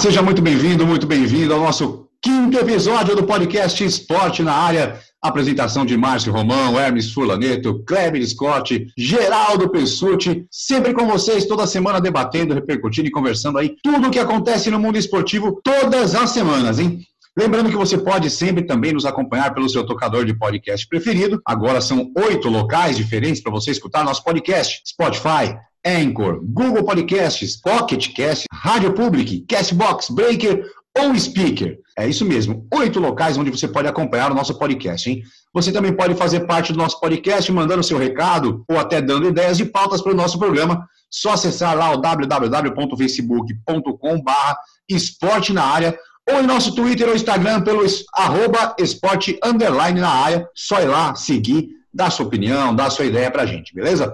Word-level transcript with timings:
Seja 0.00 0.20
muito 0.20 0.42
bem-vindo, 0.42 0.86
muito 0.86 1.06
bem-vindo 1.06 1.54
ao 1.54 1.60
nosso 1.60 2.08
quinto 2.20 2.58
episódio 2.58 3.16
do 3.16 3.24
podcast 3.24 3.82
Esporte 3.82 4.42
na 4.42 4.52
Área. 4.52 5.00
Apresentação 5.22 5.86
de 5.86 5.96
Márcio 5.96 6.32
Romão, 6.32 6.78
Hermes 6.78 7.10
Furlaneto, 7.12 7.82
Kleber 7.86 8.26
Scott, 8.26 8.86
Geraldo 8.98 9.70
Pessuti, 9.70 10.44
sempre 10.50 10.92
com 10.92 11.06
vocês 11.06 11.46
toda 11.46 11.66
semana 11.66 12.00
debatendo, 12.00 12.52
repercutindo 12.52 13.08
e 13.08 13.10
conversando 13.10 13.56
aí 13.56 13.74
tudo 13.82 14.08
o 14.08 14.10
que 14.10 14.18
acontece 14.18 14.70
no 14.70 14.78
mundo 14.78 14.98
esportivo 14.98 15.60
todas 15.64 16.14
as 16.14 16.30
semanas, 16.30 16.78
hein? 16.78 17.00
Lembrando 17.36 17.68
que 17.68 17.76
você 17.76 17.98
pode 17.98 18.30
sempre 18.30 18.64
também 18.64 18.92
nos 18.92 19.04
acompanhar 19.04 19.52
pelo 19.52 19.68
seu 19.68 19.84
tocador 19.84 20.24
de 20.24 20.38
podcast 20.38 20.86
preferido. 20.86 21.42
Agora 21.44 21.80
são 21.80 22.12
oito 22.16 22.48
locais 22.48 22.96
diferentes 22.96 23.42
para 23.42 23.50
você 23.50 23.72
escutar 23.72 24.04
nosso 24.04 24.22
podcast: 24.22 24.80
Spotify, 24.86 25.58
Anchor, 25.84 26.40
Google 26.44 26.84
Podcasts, 26.84 27.60
Pocket 27.60 28.14
Cast, 28.14 28.46
Rádio 28.52 28.94
Public, 28.94 29.44
Castbox, 29.48 30.10
Breaker 30.10 30.64
ou 30.96 31.12
Speaker. 31.18 31.80
É 31.98 32.06
isso 32.08 32.24
mesmo, 32.24 32.68
oito 32.72 33.00
locais 33.00 33.36
onde 33.36 33.50
você 33.50 33.66
pode 33.66 33.88
acompanhar 33.88 34.30
o 34.30 34.34
nosso 34.34 34.56
podcast, 34.56 35.10
hein? 35.10 35.24
Você 35.52 35.72
também 35.72 35.92
pode 35.92 36.14
fazer 36.14 36.46
parte 36.46 36.72
do 36.72 36.78
nosso 36.78 37.00
podcast 37.00 37.50
mandando 37.52 37.82
seu 37.82 37.98
recado 37.98 38.64
ou 38.68 38.78
até 38.78 39.02
dando 39.02 39.28
ideias 39.28 39.56
de 39.56 39.64
pautas 39.64 40.00
para 40.00 40.12
o 40.12 40.16
nosso 40.16 40.38
programa. 40.38 40.88
Só 41.10 41.32
acessar 41.32 41.76
lá 41.76 41.90
o 41.92 42.00
www.facebook.com 42.00 44.22
barra 44.22 44.56
esporte 44.88 45.52
na 45.52 45.64
área 45.64 45.98
ou 46.30 46.40
em 46.40 46.46
nosso 46.46 46.74
Twitter 46.74 47.08
ou 47.08 47.14
Instagram 47.14 47.62
pelo 47.62 47.84
arroba 48.14 48.74
esporte 48.78 49.38
underline 49.44 50.00
na 50.00 50.08
área. 50.08 50.48
Só 50.54 50.80
ir 50.80 50.86
lá, 50.86 51.14
seguir, 51.14 51.68
dar 51.92 52.10
sua 52.10 52.26
opinião, 52.26 52.74
dar 52.74 52.90
sua 52.90 53.04
ideia 53.04 53.30
pra 53.30 53.46
gente, 53.46 53.74
beleza? 53.74 54.12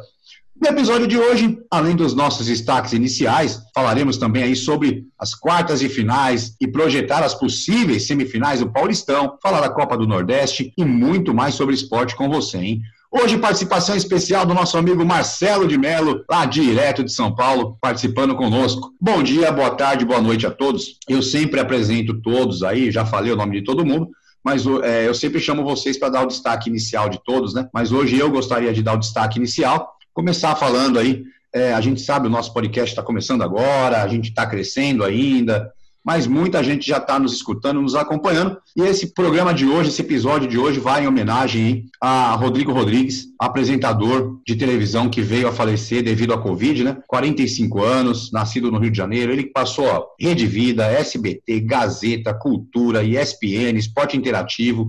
No 0.60 0.68
episódio 0.68 1.06
de 1.06 1.16
hoje, 1.16 1.58
além 1.70 1.96
dos 1.96 2.14
nossos 2.14 2.46
destaques 2.46 2.92
iniciais, 2.92 3.62
falaremos 3.74 4.18
também 4.18 4.42
aí 4.42 4.54
sobre 4.54 5.06
as 5.18 5.34
quartas 5.34 5.80
e 5.80 5.88
finais 5.88 6.54
e 6.60 6.68
projetar 6.68 7.24
as 7.24 7.34
possíveis 7.34 8.06
semifinais 8.06 8.60
do 8.60 8.70
Paulistão, 8.70 9.38
falar 9.42 9.62
da 9.62 9.70
Copa 9.70 9.96
do 9.96 10.06
Nordeste 10.06 10.74
e 10.76 10.84
muito 10.84 11.32
mais 11.32 11.54
sobre 11.54 11.74
esporte 11.74 12.14
com 12.14 12.28
você, 12.28 12.58
hein? 12.58 12.82
Hoje, 13.12 13.38
participação 13.38 13.96
especial 13.96 14.46
do 14.46 14.54
nosso 14.54 14.78
amigo 14.78 15.04
Marcelo 15.04 15.66
de 15.66 15.76
Melo, 15.76 16.24
lá 16.30 16.46
direto 16.46 17.02
de 17.02 17.12
São 17.12 17.34
Paulo, 17.34 17.76
participando 17.80 18.36
conosco. 18.36 18.94
Bom 19.00 19.20
dia, 19.20 19.50
boa 19.50 19.70
tarde, 19.70 20.04
boa 20.04 20.20
noite 20.20 20.46
a 20.46 20.50
todos. 20.50 20.96
Eu 21.08 21.20
sempre 21.20 21.58
apresento 21.58 22.20
todos 22.22 22.62
aí, 22.62 22.88
já 22.92 23.04
falei 23.04 23.32
o 23.32 23.36
nome 23.36 23.58
de 23.58 23.64
todo 23.64 23.84
mundo, 23.84 24.10
mas 24.44 24.64
é, 24.84 25.08
eu 25.08 25.14
sempre 25.14 25.40
chamo 25.40 25.64
vocês 25.64 25.98
para 25.98 26.08
dar 26.08 26.22
o 26.22 26.28
destaque 26.28 26.70
inicial 26.70 27.08
de 27.08 27.20
todos, 27.24 27.52
né? 27.52 27.68
Mas 27.74 27.90
hoje 27.90 28.16
eu 28.16 28.30
gostaria 28.30 28.72
de 28.72 28.80
dar 28.80 28.94
o 28.94 29.00
destaque 29.00 29.38
inicial 29.38 29.96
começar 30.14 30.54
falando 30.54 30.96
aí. 30.96 31.24
É, 31.52 31.72
a 31.72 31.80
gente 31.80 32.00
sabe, 32.00 32.28
o 32.28 32.30
nosso 32.30 32.52
podcast 32.54 32.90
está 32.90 33.02
começando 33.02 33.42
agora, 33.42 34.02
a 34.02 34.06
gente 34.06 34.28
está 34.28 34.46
crescendo 34.46 35.02
ainda, 35.02 35.72
mas 36.04 36.26
muita 36.26 36.62
gente 36.62 36.86
já 36.86 36.96
está 36.96 37.18
nos 37.18 37.34
escutando, 37.34 37.80
nos 37.80 37.94
acompanhando. 37.94 38.56
E 38.76 38.82
esse 38.82 39.12
programa 39.12 39.52
de 39.52 39.66
hoje, 39.66 39.90
esse 39.90 40.00
episódio 40.00 40.48
de 40.48 40.58
hoje, 40.58 40.80
vai 40.80 41.04
em 41.04 41.06
homenagem 41.06 41.86
a 42.00 42.34
Rodrigo 42.34 42.72
Rodrigues, 42.72 43.26
apresentador 43.38 44.40
de 44.46 44.56
televisão 44.56 45.08
que 45.08 45.20
veio 45.20 45.48
a 45.48 45.52
falecer 45.52 46.02
devido 46.02 46.32
à 46.32 46.38
Covid, 46.38 46.84
né? 46.84 46.98
45 47.06 47.82
anos, 47.82 48.32
nascido 48.32 48.70
no 48.70 48.78
Rio 48.78 48.90
de 48.90 48.96
Janeiro. 48.96 49.32
Ele 49.32 49.44
passou 49.44 49.86
ó, 49.86 50.06
Rede 50.18 50.46
Vida, 50.46 50.86
SBT, 50.86 51.60
Gazeta, 51.60 52.32
Cultura, 52.34 53.04
ESPN, 53.04 53.76
Esporte 53.76 54.16
Interativo. 54.16 54.88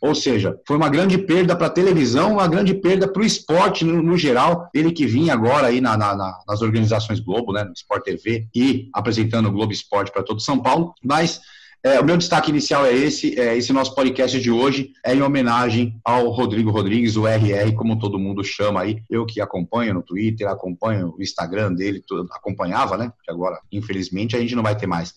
Ou 0.00 0.14
seja, 0.14 0.58
foi 0.66 0.76
uma 0.76 0.88
grande 0.88 1.18
perda 1.18 1.56
para 1.56 1.68
a 1.68 1.70
televisão, 1.70 2.34
uma 2.34 2.48
grande 2.48 2.74
perda 2.74 3.08
para 3.08 3.22
o 3.22 3.24
esporte 3.24 3.84
no, 3.84 4.02
no, 4.02 4.16
geral. 4.16 4.68
Ele 4.74 4.92
que 4.92 5.06
vinha 5.06 5.32
agora 5.32 5.68
aí 5.68 5.80
na, 5.80 5.96
na, 5.96 6.38
nas 6.46 6.62
organizações 6.62 7.20
Globo, 7.20 7.52
né, 7.52 7.64
no 7.64 7.72
Sport 7.72 8.04
TV 8.04 8.46
e 8.54 8.88
apresentando 8.92 9.48
o 9.48 9.52
Globo 9.52 9.72
Esporte 9.72 10.12
para 10.12 10.22
todo 10.22 10.40
São 10.40 10.60
Paulo. 10.60 10.94
Mas 11.02 11.40
é, 11.86 12.00
o 12.00 12.04
meu 12.04 12.16
destaque 12.16 12.50
inicial 12.50 12.84
é 12.84 12.92
esse, 12.92 13.38
é, 13.38 13.56
esse 13.56 13.72
nosso 13.72 13.94
podcast 13.94 14.40
de 14.40 14.50
hoje 14.50 14.90
é 15.04 15.14
em 15.14 15.22
homenagem 15.22 16.00
ao 16.04 16.30
Rodrigo 16.30 16.68
Rodrigues, 16.68 17.16
o 17.16 17.28
RR, 17.28 17.72
como 17.76 17.96
todo 17.96 18.18
mundo 18.18 18.42
chama 18.42 18.80
aí. 18.80 19.02
Eu 19.08 19.24
que 19.24 19.40
acompanho 19.40 19.94
no 19.94 20.02
Twitter, 20.02 20.48
acompanho 20.48 21.14
o 21.16 21.22
Instagram 21.22 21.72
dele, 21.72 22.02
acompanhava, 22.32 22.96
né? 22.96 23.12
Que 23.22 23.30
agora, 23.30 23.60
infelizmente, 23.70 24.34
a 24.34 24.40
gente 24.40 24.56
não 24.56 24.64
vai 24.64 24.76
ter 24.76 24.88
mais. 24.88 25.14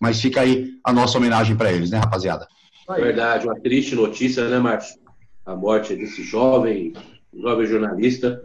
Mas 0.00 0.20
fica 0.20 0.42
aí 0.42 0.70
a 0.84 0.92
nossa 0.92 1.18
homenagem 1.18 1.56
para 1.56 1.72
eles, 1.72 1.90
né, 1.90 1.98
rapaziada? 1.98 2.46
Verdade, 3.00 3.46
uma 3.46 3.58
triste 3.60 3.94
notícia, 3.94 4.48
né, 4.48 4.58
Márcio? 4.58 5.00
A 5.44 5.56
morte 5.56 5.94
desse 5.94 6.22
jovem, 6.22 6.92
jovem 7.34 7.66
jornalista. 7.66 8.42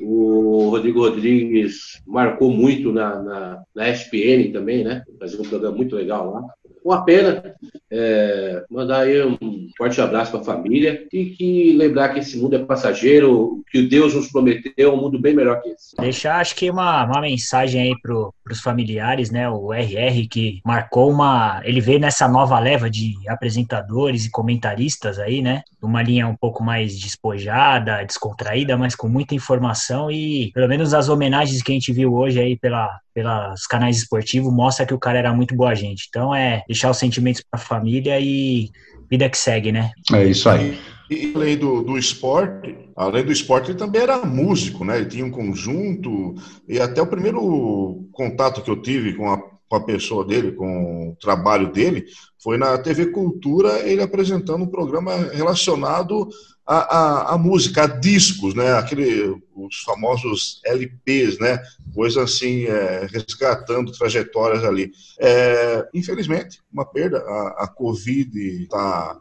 O 0.00 0.68
Rodrigo 0.70 1.00
Rodrigues 1.00 2.00
marcou 2.06 2.50
muito 2.50 2.92
na, 2.92 3.22
na, 3.22 3.62
na 3.74 3.88
SPN 3.88 4.52
também, 4.52 4.84
né? 4.84 5.02
Fazia 5.18 5.40
um 5.40 5.48
programa 5.48 5.76
muito 5.76 5.96
legal 5.96 6.30
lá. 6.30 6.42
Uma 6.84 7.04
pena. 7.04 7.54
É, 7.90 8.64
mandar 8.70 9.00
aí 9.00 9.22
um 9.24 9.68
forte 9.76 10.00
abraço 10.00 10.30
para 10.30 10.40
a 10.40 10.44
família 10.44 11.06
e 11.12 11.26
que 11.26 11.72
lembrar 11.72 12.10
que 12.10 12.20
esse 12.20 12.36
mundo 12.36 12.56
é 12.56 12.58
passageiro, 12.58 13.62
que 13.70 13.82
Deus 13.82 14.14
nos 14.14 14.30
prometeu 14.30 14.92
um 14.92 15.00
mundo 15.00 15.18
bem 15.18 15.34
melhor 15.34 15.60
que 15.62 15.70
esse. 15.70 15.96
Deixar, 15.96 16.40
acho 16.40 16.54
que 16.54 16.70
uma, 16.70 17.04
uma 17.04 17.20
mensagem 17.20 17.80
aí 17.80 17.94
pro, 18.02 18.34
os 18.50 18.60
familiares, 18.60 19.30
né? 19.30 19.48
O 19.48 19.72
RR 19.72 20.26
que 20.28 20.60
marcou 20.64 21.10
uma. 21.10 21.60
Ele 21.64 21.80
veio 21.80 21.98
nessa 21.98 22.28
nova 22.28 22.58
leva 22.58 22.90
de 22.90 23.14
apresentadores 23.28 24.24
e 24.24 24.30
comentaristas 24.30 25.18
aí, 25.18 25.40
né? 25.40 25.62
Uma 25.80 26.02
linha 26.02 26.26
um 26.26 26.36
pouco 26.36 26.62
mais 26.62 26.98
despojada, 26.98 28.04
descontraída, 28.04 28.76
mas 28.76 28.94
com 28.94 29.08
muita 29.08 29.34
informação 29.34 30.10
e 30.10 30.50
pelo 30.52 30.68
menos 30.68 30.92
as 30.94 31.08
homenagens 31.08 31.62
que 31.62 31.72
a 31.72 31.74
gente 31.74 31.92
viu 31.92 32.12
hoje 32.14 32.40
aí 32.40 32.56
pela, 32.56 32.98
pelos 33.14 33.66
canais 33.66 33.98
esportivos 33.98 34.52
mostra 34.52 34.86
que 34.86 34.94
o 34.94 34.98
cara 34.98 35.18
era 35.18 35.32
muito 35.32 35.54
boa 35.54 35.74
gente. 35.74 36.06
Então 36.08 36.34
é 36.34 36.62
deixar 36.66 36.90
os 36.90 36.98
sentimentos 36.98 37.42
para 37.48 37.60
família 37.78 38.20
e 38.20 38.70
vida 39.10 39.28
que 39.28 39.38
segue, 39.38 39.72
né? 39.72 39.90
É 40.12 40.24
isso 40.24 40.48
aí. 40.48 40.78
E 41.10 41.32
além 41.34 41.56
do, 41.56 41.82
do 41.82 41.96
esporte, 41.96 42.76
além 42.94 43.24
do 43.24 43.32
esporte, 43.32 43.70
ele 43.70 43.78
também 43.78 44.02
era 44.02 44.24
músico, 44.26 44.84
né? 44.84 44.98
Ele 44.98 45.06
tinha 45.06 45.24
um 45.24 45.30
conjunto, 45.30 46.34
e 46.68 46.78
até 46.78 47.00
o 47.00 47.06
primeiro 47.06 48.04
contato 48.12 48.60
que 48.62 48.70
eu 48.70 48.82
tive 48.82 49.14
com 49.14 49.30
a, 49.30 49.38
com 49.38 49.76
a 49.76 49.80
pessoa 49.80 50.24
dele, 50.24 50.52
com 50.52 51.10
o 51.10 51.16
trabalho 51.16 51.72
dele, 51.72 52.04
foi 52.42 52.58
na 52.58 52.76
TV 52.76 53.06
Cultura, 53.06 53.88
ele 53.88 54.02
apresentando 54.02 54.64
um 54.64 54.68
programa 54.68 55.16
relacionado 55.32 56.28
à, 56.68 56.76
à, 56.76 57.34
à 57.34 57.38
música, 57.38 57.84
a 57.84 57.86
discos, 57.86 58.54
né? 58.54 58.74
Aquele, 58.74 59.34
os 59.56 59.80
famosos 59.86 60.60
LPs, 60.66 61.38
né? 61.38 61.58
Coisa 61.94 62.24
assim, 62.24 62.64
é, 62.66 63.08
resgatando 63.10 63.90
trajetórias 63.90 64.62
ali. 64.62 64.92
É, 65.18 65.88
infelizmente, 65.94 66.60
uma 66.70 66.84
perda. 66.84 67.20
A, 67.20 67.64
a 67.64 67.68
Covid 67.68 68.38
está 68.64 69.18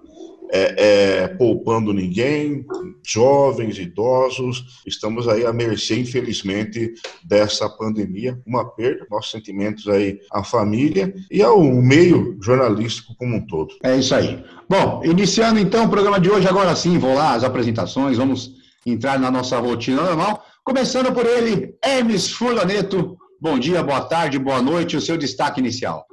é, 0.52 0.76
é, 0.78 1.28
poupando 1.28 1.94
ninguém, 1.94 2.66
jovens, 3.04 3.78
idosos, 3.78 4.82
estamos 4.86 5.28
aí 5.28 5.46
à 5.46 5.54
mercê, 5.54 6.00
infelizmente, 6.00 6.94
dessa 7.24 7.70
pandemia, 7.70 8.40
uma 8.46 8.66
perda, 8.66 9.06
nossos 9.10 9.32
sentimentos 9.32 9.88
aí 9.88 10.20
à 10.32 10.44
família 10.44 11.14
e 11.30 11.42
ao 11.42 11.62
meio 11.62 12.38
jornalístico 12.42 13.16
como 13.16 13.36
um 13.36 13.46
todo. 13.46 13.76
É 13.84 13.96
isso 13.98 14.16
aí. 14.16 14.44
Bom, 14.70 15.02
iniciando 15.04 15.60
então 15.60 15.86
o 15.86 15.90
programa 15.90 16.20
de 16.20 16.30
hoje, 16.30 16.48
agora 16.48 16.76
sim, 16.76 16.98
vou 16.98 17.14
lá, 17.14 17.34
as 17.34 17.44
apresentações, 17.44 18.18
vamos 18.18 18.52
entrar 18.86 19.20
na 19.20 19.30
nossa 19.30 19.60
rotina 19.60 20.02
normal, 20.02 20.44
começando 20.64 21.14
por 21.14 21.26
ele, 21.26 21.76
Hermes 21.84 22.32
Furlaneto. 22.32 23.18
Bom 23.40 23.60
dia, 23.60 23.84
boa 23.84 24.02
tarde, 24.02 24.40
boa 24.40 24.62
noite, 24.62 24.98
o 24.98 25.02
seu 25.02 25.18
destaque 25.18 25.60
inicial. 25.60 26.06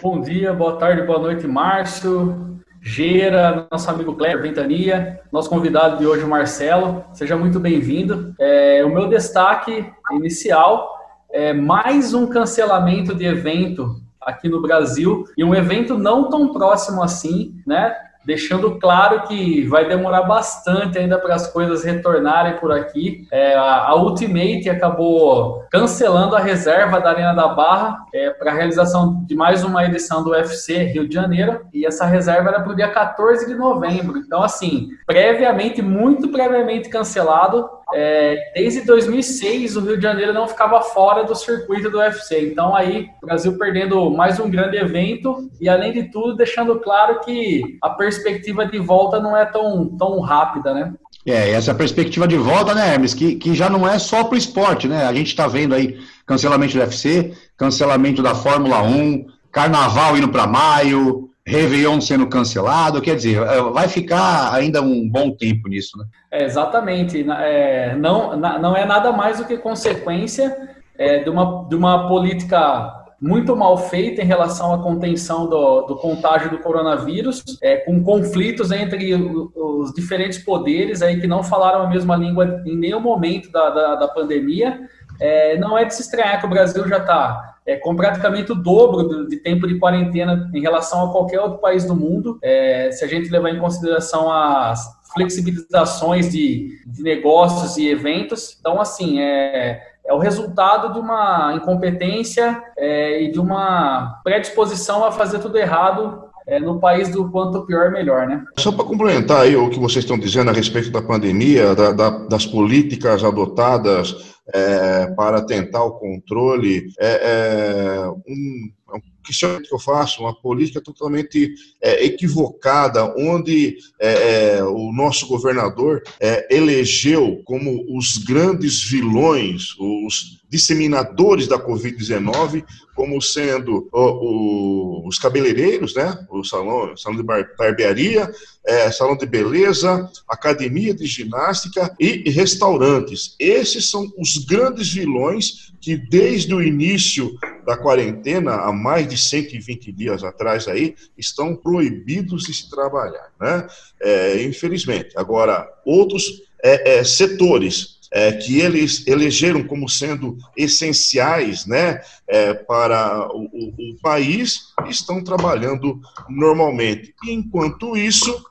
Bom 0.00 0.20
dia, 0.20 0.52
boa 0.52 0.76
tarde, 0.76 1.02
boa 1.02 1.18
noite, 1.18 1.46
Márcio. 1.46 2.60
Geira, 2.82 3.68
nosso 3.70 3.90
amigo 3.90 4.14
Cléber 4.14 4.40
Ventania, 4.40 5.20
nosso 5.30 5.50
convidado 5.50 5.98
de 5.98 6.06
hoje, 6.06 6.24
Marcelo. 6.24 7.04
Seja 7.12 7.36
muito 7.36 7.60
bem-vindo. 7.60 8.34
É, 8.38 8.82
o 8.84 8.88
meu 8.88 9.06
destaque 9.06 9.86
inicial 10.12 10.90
é 11.30 11.52
mais 11.52 12.14
um 12.14 12.26
cancelamento 12.26 13.14
de 13.14 13.26
evento 13.26 14.00
aqui 14.18 14.48
no 14.48 14.62
Brasil 14.62 15.24
e 15.36 15.44
um 15.44 15.54
evento 15.54 15.98
não 15.98 16.30
tão 16.30 16.54
próximo 16.54 17.02
assim, 17.02 17.54
né? 17.66 17.94
Deixando 18.24 18.78
claro 18.78 19.22
que 19.22 19.66
vai 19.66 19.88
demorar 19.88 20.22
bastante 20.22 20.98
ainda 20.98 21.18
para 21.18 21.34
as 21.34 21.46
coisas 21.46 21.84
retornarem 21.84 22.58
por 22.58 22.72
aqui. 22.72 23.26
É, 23.30 23.54
a, 23.54 23.94
Ultimate 23.94 24.68
acabou 24.68 25.64
cancelando 25.70 26.36
a 26.36 26.40
reserva 26.40 27.00
da 27.00 27.10
Arena 27.10 27.34
da 27.34 27.48
Barra 27.48 28.04
é, 28.12 28.30
para 28.30 28.50
a 28.50 28.54
realização 28.54 29.24
de 29.26 29.34
mais 29.34 29.64
uma 29.64 29.84
edição 29.84 30.22
do 30.22 30.30
UFC 30.30 30.84
Rio 30.84 31.08
de 31.08 31.14
Janeiro, 31.14 31.66
e 31.72 31.86
essa 31.86 32.04
reserva 32.04 32.50
era 32.50 32.60
para 32.60 32.72
o 32.72 32.76
dia 32.76 32.88
14 32.88 33.46
de 33.46 33.54
novembro. 33.54 34.18
Então, 34.18 34.42
assim, 34.42 34.90
previamente, 35.06 35.82
muito 35.82 36.28
previamente 36.28 36.88
cancelado, 36.88 37.68
é, 37.94 38.52
desde 38.54 38.82
2006 38.82 39.76
o 39.76 39.80
Rio 39.80 39.96
de 39.96 40.02
Janeiro 40.02 40.32
não 40.32 40.48
ficava 40.48 40.80
fora 40.80 41.24
do 41.24 41.34
circuito 41.34 41.90
do 41.90 41.98
UFC. 41.98 42.50
Então 42.50 42.74
aí 42.74 43.08
o 43.22 43.26
Brasil 43.26 43.56
perdendo 43.58 44.10
mais 44.10 44.38
um 44.38 44.50
grande 44.50 44.76
evento 44.76 45.50
e 45.60 45.68
além 45.68 45.92
de 45.92 46.04
tudo 46.04 46.36
deixando 46.36 46.78
claro 46.80 47.20
que 47.20 47.78
a 47.82 47.90
perspectiva 47.90 48.66
de 48.66 48.78
volta 48.78 49.20
não 49.20 49.36
é 49.36 49.44
tão, 49.44 49.96
tão 49.96 50.20
rápida, 50.20 50.74
né? 50.74 50.92
É, 51.26 51.50
essa 51.50 51.74
perspectiva 51.74 52.26
de 52.26 52.36
volta, 52.36 52.74
né, 52.74 52.94
Hermes, 52.94 53.12
que, 53.12 53.34
que 53.36 53.54
já 53.54 53.68
não 53.68 53.86
é 53.86 53.98
só 53.98 54.24
para 54.24 54.34
o 54.34 54.38
esporte, 54.38 54.88
né? 54.88 55.04
A 55.04 55.12
gente 55.12 55.28
está 55.28 55.46
vendo 55.46 55.74
aí 55.74 55.98
cancelamento 56.26 56.74
do 56.74 56.80
UFC, 56.80 57.32
cancelamento 57.56 58.22
da 58.22 58.34
Fórmula 58.34 58.82
1, 58.82 59.26
Carnaval 59.52 60.16
indo 60.16 60.28
para 60.28 60.46
maio, 60.46 61.29
Réveillon 61.46 62.00
sendo 62.00 62.26
cancelado, 62.28 63.00
quer 63.00 63.16
dizer, 63.16 63.42
é, 63.42 63.62
vai 63.62 63.88
ficar 63.88 64.52
ainda 64.54 64.82
um 64.82 65.08
bom 65.08 65.30
tempo 65.30 65.68
nisso, 65.68 65.96
né? 65.98 66.04
É, 66.30 66.44
exatamente. 66.44 67.24
É, 67.30 67.96
não, 67.96 68.36
não 68.36 68.76
é 68.76 68.84
nada 68.84 69.10
mais 69.12 69.38
do 69.38 69.44
que 69.44 69.56
consequência 69.56 70.56
é, 70.96 71.18
de, 71.18 71.30
uma, 71.30 71.66
de 71.68 71.74
uma 71.74 72.06
política 72.06 73.00
muito 73.20 73.54
mal 73.54 73.76
feita 73.76 74.22
em 74.22 74.26
relação 74.26 74.72
à 74.72 74.82
contenção 74.82 75.46
do, 75.46 75.82
do 75.82 75.96
contágio 75.96 76.50
do 76.50 76.58
coronavírus, 76.58 77.44
é, 77.62 77.76
com 77.76 78.02
conflitos 78.02 78.70
entre 78.70 79.14
os 79.14 79.92
diferentes 79.92 80.38
poderes 80.38 81.02
aí 81.02 81.20
que 81.20 81.26
não 81.26 81.42
falaram 81.42 81.82
a 81.82 81.88
mesma 81.88 82.16
língua 82.16 82.62
em 82.64 82.76
nenhum 82.76 83.00
momento 83.00 83.50
da, 83.52 83.68
da, 83.68 83.94
da 83.96 84.08
pandemia. 84.08 84.88
É, 85.20 85.58
não 85.58 85.76
é 85.76 85.84
de 85.84 85.94
se 85.94 86.02
estranhar 86.02 86.40
que 86.40 86.46
o 86.46 86.50
Brasil 86.50 86.86
já 86.88 86.98
está 86.98 87.56
é, 87.66 87.76
com 87.76 87.94
praticamente 87.94 88.52
o 88.52 88.54
dobro 88.54 89.28
de 89.28 89.36
tempo 89.36 89.66
de 89.66 89.78
quarentena 89.78 90.50
em 90.54 90.60
relação 90.60 91.04
a 91.04 91.12
qualquer 91.12 91.40
outro 91.40 91.58
país 91.58 91.84
do 91.84 91.94
mundo. 91.94 92.38
É, 92.42 92.90
se 92.90 93.04
a 93.04 93.08
gente 93.08 93.30
levar 93.30 93.50
em 93.50 93.60
consideração 93.60 94.30
as 94.30 95.00
flexibilizações 95.12 96.30
de, 96.30 96.78
de 96.86 97.02
negócios 97.02 97.76
e 97.76 97.88
eventos. 97.88 98.56
Então, 98.60 98.80
assim, 98.80 99.20
é, 99.20 99.80
é 100.06 100.12
o 100.12 100.18
resultado 100.18 100.92
de 100.92 100.98
uma 100.98 101.52
incompetência 101.54 102.62
é, 102.76 103.22
e 103.22 103.32
de 103.32 103.40
uma 103.40 104.20
predisposição 104.22 105.04
a 105.04 105.12
fazer 105.12 105.40
tudo 105.40 105.58
errado 105.58 106.30
é, 106.46 106.58
no 106.58 106.80
país 106.80 107.08
do 107.08 107.30
quanto 107.30 107.66
pior, 107.66 107.90
melhor, 107.90 108.26
né? 108.26 108.42
Só 108.56 108.72
para 108.72 108.84
complementar 108.84 109.42
aí 109.42 109.56
o 109.56 109.68
que 109.68 109.78
vocês 109.78 110.04
estão 110.04 110.18
dizendo 110.18 110.50
a 110.50 110.54
respeito 110.54 110.90
da 110.90 111.02
pandemia, 111.02 111.74
da, 111.74 111.92
da, 111.92 112.10
das 112.10 112.46
políticas 112.46 113.22
adotadas 113.22 114.39
é, 114.52 115.06
para 115.08 115.44
tentar 115.44 115.84
o 115.84 115.98
controle, 115.98 116.88
é, 116.98 118.02
é 118.04 118.08
um, 118.08 118.72
um 118.96 119.00
questionamento 119.24 119.68
que 119.68 119.74
eu 119.74 119.78
faço, 119.78 120.22
uma 120.22 120.34
política 120.34 120.80
totalmente 120.80 121.54
é, 121.80 122.04
equivocada, 122.04 123.14
onde 123.16 123.76
é, 123.98 124.56
é, 124.58 124.64
o 124.64 124.92
nosso 124.92 125.26
governador 125.26 126.02
é, 126.18 126.54
elegeu 126.54 127.42
como 127.44 127.84
os 127.96 128.18
grandes 128.18 128.82
vilões, 128.82 129.74
os 129.78 130.40
disseminadores 130.48 131.46
da 131.46 131.58
Covid-19, 131.58 132.64
como 132.94 133.22
sendo 133.22 133.88
o, 133.92 134.00
o, 134.00 135.08
os 135.08 135.18
cabeleireiros, 135.18 135.94
né? 135.94 136.26
o 136.28 136.42
salão, 136.42 136.96
salão 136.96 137.16
de 137.16 137.22
barbearia, 137.22 138.30
é, 138.66 138.90
salão 138.90 139.16
de 139.16 139.26
beleza, 139.26 140.10
academia 140.28 140.92
de 140.92 141.06
ginástica 141.06 141.94
e 141.98 142.28
restaurantes. 142.30 143.36
Esses 143.38 143.88
são 143.88 144.12
os 144.18 144.38
grandes 144.38 144.92
vilões 144.92 145.72
que 145.80 145.96
desde 145.96 146.54
o 146.54 146.62
início 146.62 147.32
da 147.64 147.76
quarentena, 147.76 148.54
há 148.54 148.72
mais 148.72 149.06
de 149.08 149.16
120 149.16 149.92
dias 149.92 150.24
atrás 150.24 150.66
aí, 150.68 150.94
estão 151.16 151.54
proibidos 151.54 152.44
de 152.44 152.54
se 152.54 152.70
trabalhar, 152.70 153.30
né? 153.40 153.66
É, 154.00 154.42
infelizmente. 154.42 155.10
Agora, 155.16 155.68
outros 155.84 156.42
é, 156.62 156.98
é, 156.98 157.04
setores 157.04 158.00
é, 158.12 158.32
que 158.32 158.60
eles 158.60 159.06
elegeram 159.06 159.62
como 159.62 159.88
sendo 159.88 160.36
essenciais 160.56 161.64
né, 161.64 162.00
é, 162.26 162.54
para 162.54 163.28
o, 163.32 163.44
o, 163.44 163.92
o, 163.92 163.96
país 164.02 164.72
estão 164.88 165.22
trabalhando 165.22 166.00
normalmente. 166.28 167.14
Enquanto 167.24 167.96
isso, 167.96 168.44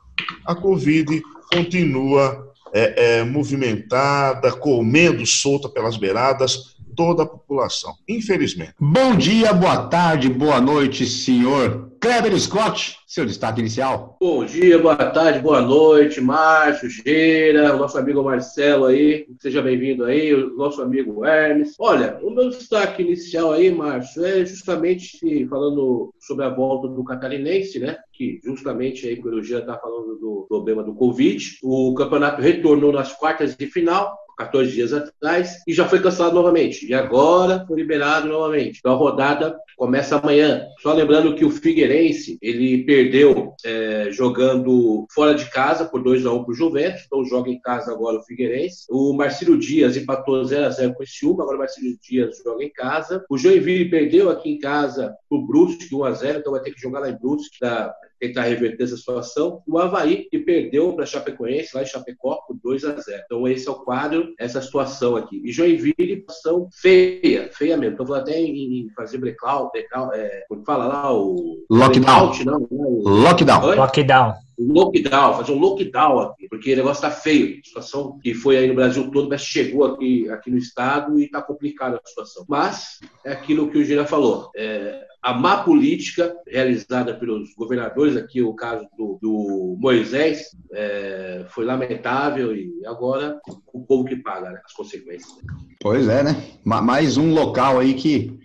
a 0.46 0.56
Covid 0.56 1.22
continua 1.52 2.48
é, 2.72 3.18
é 3.20 3.24
movimentada, 3.24 4.52
comendo 4.52 5.26
solta 5.26 5.68
pelas 5.68 5.98
beiradas, 5.98 6.78
toda 7.00 7.24
a 7.24 7.26
população, 7.26 7.94
infelizmente. 8.10 8.74
Bom 8.78 9.16
dia, 9.16 9.54
boa 9.54 9.88
tarde, 9.88 10.28
boa 10.28 10.60
noite, 10.60 11.06
senhor 11.06 11.90
Kleber 12.02 12.38
Scott, 12.38 12.98
seu 13.08 13.26
destaque 13.26 13.62
inicial. 13.62 14.18
Bom 14.20 14.44
dia, 14.44 14.78
boa 14.80 14.98
tarde, 14.98 15.40
boa 15.40 15.62
noite, 15.62 16.20
Márcio, 16.20 16.90
Geira, 16.90 17.76
nosso 17.78 17.98
amigo 17.98 18.22
Marcelo 18.22 18.86
aí, 18.86 19.26
seja 19.40 19.62
bem-vindo 19.62 20.04
aí, 20.04 20.34
o 20.34 20.58
nosso 20.58 20.82
amigo 20.82 21.26
Hermes. 21.26 21.76
Olha, 21.80 22.20
o 22.22 22.32
meu 22.32 22.50
destaque 22.50 23.02
inicial 23.02 23.54
aí, 23.54 23.72
Márcio, 23.72 24.26
é 24.26 24.46
justamente 24.46 25.48
falando 25.48 26.14
sobre 26.20 26.44
a 26.44 26.50
volta 26.50 26.90
do 26.90 27.04
catarinense, 27.06 27.80
né? 27.80 27.98
Que 28.12 28.42
justamente 28.44 29.08
aí, 29.08 29.16
quando 29.16 29.36
o 29.36 29.44
Geira 29.44 29.64
está 29.64 29.78
falando 29.78 30.18
do 30.18 30.46
problema 30.50 30.84
do 30.84 30.94
Covid, 30.94 31.60
o 31.64 31.94
campeonato 31.94 32.42
retornou 32.42 32.92
nas 32.92 33.14
quartas 33.14 33.56
de 33.56 33.68
final, 33.68 34.18
14 34.40 34.72
dias 34.72 34.94
atrás, 34.94 35.58
e 35.68 35.74
já 35.74 35.88
foi 35.88 36.02
cancelado 36.02 36.36
novamente. 36.36 36.88
E 36.88 36.94
agora 36.94 37.66
foi 37.68 37.76
liberado 37.76 38.30
novamente. 38.30 38.80
Então 38.80 38.94
a 38.94 38.98
rodada 38.98 39.56
começa 39.78 40.18
amanhã. 40.18 40.66
Só 40.82 40.94
lembrando 40.94 41.36
que 41.36 41.44
o 41.44 41.52
Figueirense, 41.52 42.38
ele 42.42 42.86
perdeu 42.86 43.54
é, 43.66 44.10
jogando 44.12 45.06
fora 45.12 45.36
de 45.36 45.50
casa 45.50 45.86
por 45.86 46.02
2 46.02 46.26
a 46.26 46.32
1 46.32 46.44
para 46.44 46.52
o 46.52 46.56
Juventus, 46.56 47.04
então 47.06 47.26
joga 47.26 47.50
em 47.50 47.60
casa 47.60 47.92
agora 47.92 48.18
o 48.18 48.24
Figueirense. 48.24 48.86
O 48.90 49.14
Marcílio 49.14 49.58
Dias 49.58 49.98
empatou 49.98 50.44
0 50.44 50.66
a 50.66 50.70
0 50.70 50.94
com 50.94 51.04
o 51.04 51.08
Ciúma, 51.08 51.44
agora 51.44 51.58
o 51.58 51.60
Marcílio 51.60 51.98
Dias 52.02 52.42
joga 52.44 52.64
em 52.64 52.72
casa. 52.72 53.26
O 53.30 53.38
Joinville 53.38 53.90
perdeu 53.90 54.30
aqui 54.30 54.50
em 54.50 54.60
casa 54.60 55.14
o 55.30 55.46
Brusque 55.46 55.94
1 55.94 56.04
a 56.06 56.12
0 56.12 56.40
então 56.40 56.54
vai 56.54 56.62
ter 56.62 56.72
que 56.72 56.82
jogar 56.82 57.00
lá 57.00 57.10
em 57.10 57.18
Brusque 57.18 57.60
da 57.60 57.94
tentar 58.20 58.44
reverter 58.44 58.84
essa 58.84 58.98
situação. 58.98 59.62
O 59.68 59.78
Havaí, 59.78 60.28
que 60.30 60.40
perdeu 60.40 60.94
para 60.94 61.06
Chapecoense, 61.06 61.76
lá 61.76 61.84
em 61.84 61.86
Chapecó, 61.86 62.40
por 62.48 62.58
2 62.62 62.86
a 62.86 63.00
0 63.00 63.24
Então, 63.26 63.48
esse 63.48 63.68
é 63.68 63.72
o 63.72 63.76
quadro, 63.76 64.34
essa 64.38 64.62
situação 64.62 65.16
aqui. 65.16 65.42
E 65.44 65.52
Joinville, 65.52 66.20
situação 66.20 66.68
feia, 66.74 67.50
feia 67.52 67.78
mesmo. 67.78 67.96
Então, 67.96 68.06
vou 68.06 68.16
até 68.16 68.40
em 68.40 68.88
fazer 68.96 69.18
breakout, 69.18 69.72
breakout 69.72 70.16
é, 70.16 70.46
como 70.48 70.64
fala 70.66 70.86
lá, 70.86 71.14
o... 71.14 71.66
Lockdown. 71.70 72.32
Não, 72.46 72.68
não, 72.70 72.90
Lockdown. 73.02 73.64
Oi? 73.66 73.76
Lockdown 73.76 74.49
lockdown, 74.60 75.36
fazer 75.36 75.52
um 75.54 75.60
lockdown 75.60 76.20
aqui, 76.20 76.48
porque 76.50 76.74
o 76.74 76.76
negócio 76.76 77.06
está 77.06 77.12
feio. 77.12 77.60
A 77.60 77.68
situação 77.68 78.20
que 78.22 78.34
foi 78.34 78.58
aí 78.58 78.68
no 78.68 78.76
Brasil 78.76 79.10
todo, 79.10 79.30
mas 79.30 79.42
chegou 79.42 79.86
aqui, 79.86 80.30
aqui 80.30 80.52
no 80.52 80.58
estado 80.58 81.20
e 81.20 81.26
está 81.26 81.42
complicada 81.42 81.98
a 82.04 82.08
situação. 82.08 82.46
Mas 82.48 83.00
é 83.26 83.32
aquilo 83.32 83.70
que 83.70 83.78
o 83.78 83.86
Gira 83.86 84.06
falou. 84.06 84.52
É, 84.56 85.06
a 85.22 85.34
má 85.34 85.64
política 85.64 86.34
realizada 86.48 87.14
pelos 87.14 87.54
governadores, 87.56 88.16
aqui 88.16 88.42
o 88.42 88.54
caso 88.54 88.88
do, 88.98 89.18
do 89.22 89.78
Moisés, 89.80 90.48
é, 90.74 91.46
foi 91.50 91.66
lamentável 91.66 92.56
e 92.56 92.72
agora 92.86 93.40
o 93.74 93.82
povo 93.82 94.06
que 94.06 94.16
paga 94.18 94.50
né, 94.52 94.62
as 94.64 94.74
consequências. 94.74 95.38
Pois 95.82 96.08
é, 96.08 96.24
né? 96.24 96.52
Mais 96.64 97.18
um 97.18 97.34
local 97.34 97.80
aí 97.80 97.94
que 97.94 98.40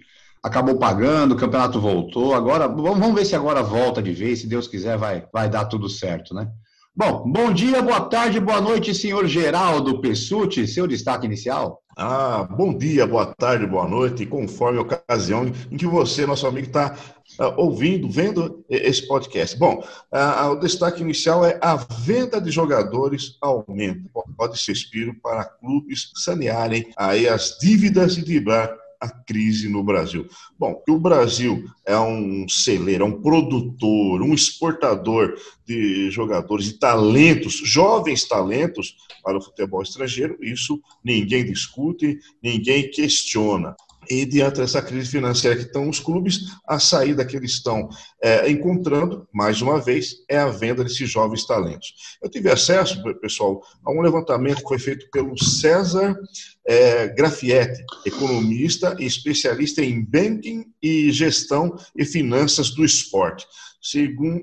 acabou 0.44 0.76
pagando, 0.76 1.32
o 1.32 1.38
campeonato 1.38 1.80
voltou. 1.80 2.34
Agora, 2.34 2.68
vamos 2.68 3.14
ver 3.14 3.24
se 3.24 3.34
agora 3.34 3.62
volta 3.62 4.02
de 4.02 4.12
vez, 4.12 4.40
se 4.40 4.46
Deus 4.46 4.68
quiser, 4.68 4.98
vai, 4.98 5.26
vai 5.32 5.48
dar 5.48 5.64
tudo 5.64 5.88
certo, 5.88 6.34
né? 6.34 6.46
Bom, 6.94 7.24
bom 7.26 7.50
dia, 7.52 7.82
boa 7.82 8.02
tarde, 8.02 8.38
boa 8.38 8.60
noite, 8.60 8.94
senhor 8.94 9.26
Geraldo 9.26 10.00
Pessuti, 10.00 10.68
seu 10.68 10.86
destaque 10.86 11.26
inicial. 11.26 11.80
Ah, 11.96 12.46
bom 12.48 12.76
dia, 12.76 13.06
boa 13.06 13.26
tarde, 13.34 13.66
boa 13.66 13.88
noite, 13.88 14.26
conforme 14.26 14.78
a 14.78 14.82
ocasião 14.82 15.50
em 15.70 15.76
que 15.76 15.86
você, 15.86 16.26
nosso 16.26 16.46
amigo, 16.46 16.66
está 16.66 16.94
uh, 17.40 17.54
ouvindo, 17.56 18.08
vendo 18.08 18.64
esse 18.68 19.08
podcast. 19.08 19.58
Bom, 19.58 19.82
uh, 20.12 20.50
o 20.50 20.56
destaque 20.56 21.00
inicial 21.00 21.44
é 21.44 21.58
a 21.60 21.74
venda 21.74 22.40
de 22.40 22.50
jogadores 22.50 23.38
aumenta. 23.40 24.08
Pode 24.36 24.58
ser 24.60 24.72
inspiro 24.72 25.14
para 25.22 25.44
clubes 25.44 26.12
sanearem 26.16 26.92
aí 26.96 27.28
as 27.28 27.56
dívidas 27.60 28.18
e 28.18 28.24
driblar 28.24 28.83
a 29.04 29.10
crise 29.10 29.68
no 29.68 29.82
Brasil? 29.82 30.26
Bom, 30.58 30.82
o 30.88 30.98
Brasil 30.98 31.64
é 31.84 31.98
um 31.98 32.48
celeiro, 32.48 33.04
é 33.04 33.06
um 33.06 33.20
produtor, 33.20 34.22
um 34.22 34.32
exportador 34.32 35.34
de 35.66 36.10
jogadores, 36.10 36.66
de 36.66 36.78
talentos, 36.78 37.54
jovens 37.54 38.26
talentos 38.26 38.96
para 39.22 39.38
o 39.38 39.42
futebol 39.42 39.82
estrangeiro, 39.82 40.36
isso 40.40 40.80
ninguém 41.02 41.44
discute, 41.44 42.18
ninguém 42.42 42.90
questiona. 42.90 43.74
E 44.08 44.24
diante 44.24 44.60
dessa 44.60 44.82
crise 44.82 45.10
financeira 45.10 45.56
que 45.56 45.62
estão 45.62 45.88
os 45.88 46.00
clubes, 46.00 46.40
a 46.66 46.78
saída 46.78 47.24
que 47.24 47.36
eles 47.36 47.52
estão 47.52 47.88
é, 48.22 48.50
encontrando, 48.50 49.26
mais 49.32 49.60
uma 49.60 49.80
vez, 49.80 50.16
é 50.28 50.38
a 50.38 50.48
venda 50.48 50.82
desses 50.82 51.10
jovens 51.10 51.46
talentos. 51.46 51.94
Eu 52.22 52.30
tive 52.30 52.50
acesso, 52.50 53.02
pessoal, 53.20 53.62
a 53.84 53.90
um 53.90 54.00
levantamento 54.00 54.62
que 54.62 54.68
foi 54.68 54.78
feito 54.78 55.08
pelo 55.10 55.38
César 55.42 56.18
é, 56.66 57.08
Grafietti, 57.08 57.84
economista 58.06 58.96
e 58.98 59.04
especialista 59.04 59.82
em 59.82 60.02
banking 60.02 60.64
e 60.82 61.10
gestão 61.10 61.76
e 61.96 62.04
finanças 62.04 62.70
do 62.70 62.84
esporte 62.84 63.46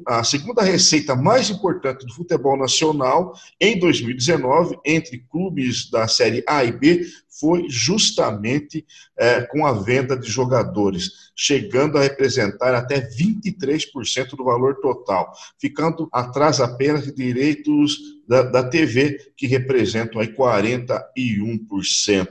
a 0.05 0.23
segunda 0.23 0.61
receita 0.61 1.15
mais 1.15 1.49
importante 1.49 2.05
do 2.05 2.13
futebol 2.13 2.55
nacional 2.55 3.33
em 3.59 3.79
2019, 3.79 4.77
entre 4.85 5.25
clubes 5.29 5.89
da 5.89 6.07
Série 6.07 6.43
A 6.47 6.63
e 6.63 6.71
B, 6.71 7.07
foi 7.39 7.67
justamente 7.67 8.85
é, 9.17 9.41
com 9.41 9.65
a 9.65 9.73
venda 9.73 10.15
de 10.15 10.29
jogadores, 10.29 11.31
chegando 11.35 11.97
a 11.97 12.03
representar 12.03 12.75
até 12.75 13.09
23% 13.09 14.35
do 14.35 14.43
valor 14.43 14.75
total, 14.79 15.33
ficando 15.59 16.07
atrás 16.11 16.59
apenas 16.59 17.05
de 17.05 17.13
direitos 17.13 17.97
da, 18.27 18.43
da 18.43 18.63
TV, 18.63 19.17
que 19.35 19.47
representam 19.47 20.21
aí 20.21 20.27
41%. 20.27 22.27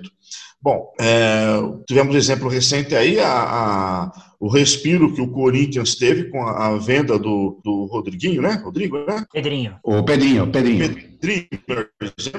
Bom, 0.62 0.93
é, 1.00 1.55
tivemos 1.87 2.14
exemplo 2.14 2.49
recente 2.49 2.95
aí, 2.95 3.19
a, 3.19 3.33
a, 3.33 4.12
o 4.38 4.47
respiro 4.47 5.14
que 5.14 5.21
o 5.23 5.29
Corinthians 5.29 5.95
teve 5.95 6.25
com 6.25 6.43
a, 6.43 6.67
a, 6.67 6.76
venda 6.76 7.19
do, 7.19 7.59
do 7.64 7.87
Rodriguinho, 7.87 8.43
né? 8.43 8.61
Rodrigo, 8.62 8.99
né? 9.07 9.25
Pedrinho. 9.33 9.79
O 9.83 10.02
Pedrinho, 10.02 10.47
Pedrinho. 10.50 10.95
Pedrinho, 11.19 11.49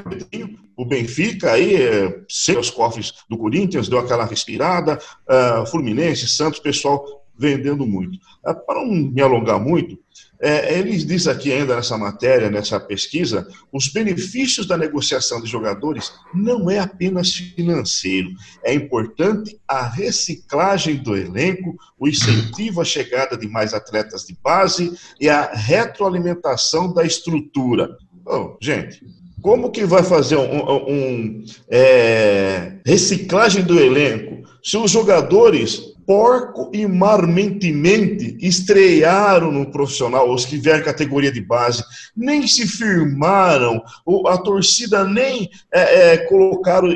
Pedrinho. 0.09 0.59
O 0.77 0.85
Benfica 0.85 1.53
aí, 1.53 1.75
é, 1.75 2.19
sem 2.29 2.57
os 2.57 2.69
cofres 2.69 3.11
do 3.27 3.37
Corinthians, 3.37 3.89
deu 3.89 3.97
aquela 3.97 4.25
respirada. 4.25 4.99
Uh, 5.27 5.65
Fluminense, 5.65 6.27
Santos, 6.27 6.59
pessoal 6.59 7.03
vendendo 7.41 7.87
muito. 7.87 8.19
Uh, 8.45 8.53
para 8.65 8.85
não 8.85 8.93
me 8.93 9.19
alongar 9.19 9.59
muito, 9.59 9.97
é, 10.39 10.77
ele 10.77 10.97
diz 10.97 11.27
aqui 11.27 11.51
ainda 11.51 11.75
nessa 11.75 11.97
matéria, 11.97 12.49
nessa 12.49 12.79
pesquisa, 12.79 13.47
os 13.71 13.87
benefícios 13.89 14.67
da 14.67 14.77
negociação 14.77 15.41
de 15.41 15.47
jogadores 15.47 16.11
não 16.33 16.69
é 16.69 16.79
apenas 16.79 17.33
financeiro. 17.33 18.29
É 18.63 18.73
importante 18.73 19.59
a 19.67 19.87
reciclagem 19.87 20.95
do 20.95 21.15
elenco, 21.15 21.75
o 21.99 22.07
incentivo 22.07 22.81
à 22.81 22.85
chegada 22.85 23.37
de 23.37 23.47
mais 23.47 23.73
atletas 23.73 24.25
de 24.25 24.35
base 24.43 24.91
e 25.19 25.29
a 25.29 25.51
retroalimentação 25.51 26.91
da 26.91 27.03
estrutura. 27.03 27.95
Oh, 28.25 28.57
gente, 28.61 29.03
como 29.41 29.71
que 29.71 29.85
vai 29.85 30.03
fazer 30.03 30.37
um, 30.37 30.89
um 30.89 31.43
é, 31.69 32.79
reciclagem 32.85 33.63
do 33.63 33.79
elenco 33.79 34.41
se 34.63 34.77
os 34.77 34.91
jogadores 34.91 35.90
porco 36.05 36.69
e 36.73 36.85
marmentemente 36.87 38.37
estrearam 38.39 39.51
no 39.51 39.71
profissional, 39.71 40.31
os 40.31 40.45
que 40.45 40.57
vieram 40.57 40.83
categoria 40.83 41.31
de 41.31 41.41
base, 41.41 41.83
nem 42.15 42.47
se 42.47 42.67
firmaram, 42.67 43.81
a 44.27 44.37
torcida 44.37 45.03
nem 45.05 45.49
é, 45.71 46.13
é, 46.13 46.17
colocaram 46.27 46.89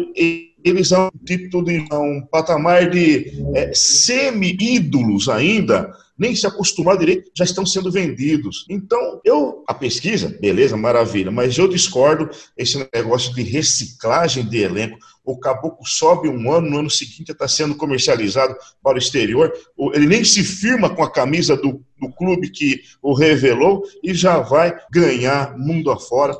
eles 0.63 0.91
a 0.91 1.07
um 1.07 1.11
título 1.23 1.65
de 1.65 1.85
a 1.91 1.99
um 1.99 2.21
patamar 2.21 2.89
de 2.89 3.31
é, 3.53 3.71
semi-ídolos 3.73 5.29
ainda, 5.29 5.91
nem 6.17 6.35
se 6.35 6.47
acostumar 6.47 6.97
direito, 6.97 7.29
já 7.35 7.43
estão 7.43 7.65
sendo 7.65 7.91
vendidos. 7.91 8.65
Então, 8.69 9.19
eu, 9.23 9.63
a 9.67 9.73
pesquisa, 9.73 10.37
beleza, 10.39 10.77
maravilha, 10.77 11.29
mas 11.29 11.57
eu 11.57 11.67
discordo 11.67 12.29
esse 12.57 12.87
negócio 12.93 13.33
de 13.33 13.43
reciclagem 13.43 14.47
de 14.47 14.59
elenco. 14.59 14.97
O 15.23 15.37
caboclo 15.37 15.85
sobe 15.85 16.29
um 16.29 16.51
ano, 16.51 16.69
no 16.69 16.79
ano 16.79 16.89
seguinte 16.89 17.31
está 17.31 17.47
sendo 17.47 17.75
comercializado 17.75 18.55
para 18.81 18.95
o 18.95 18.99
exterior. 18.99 19.51
Ele 19.93 20.07
nem 20.07 20.23
se 20.23 20.43
firma 20.43 20.89
com 20.89 21.03
a 21.03 21.11
camisa 21.11 21.57
do, 21.57 21.83
do 21.99 22.09
clube 22.13 22.49
que 22.49 22.81
o 23.01 23.13
revelou 23.13 23.83
e 24.03 24.13
já 24.13 24.39
vai 24.39 24.73
ganhar 24.91 25.57
mundo 25.57 25.91
afora, 25.91 26.37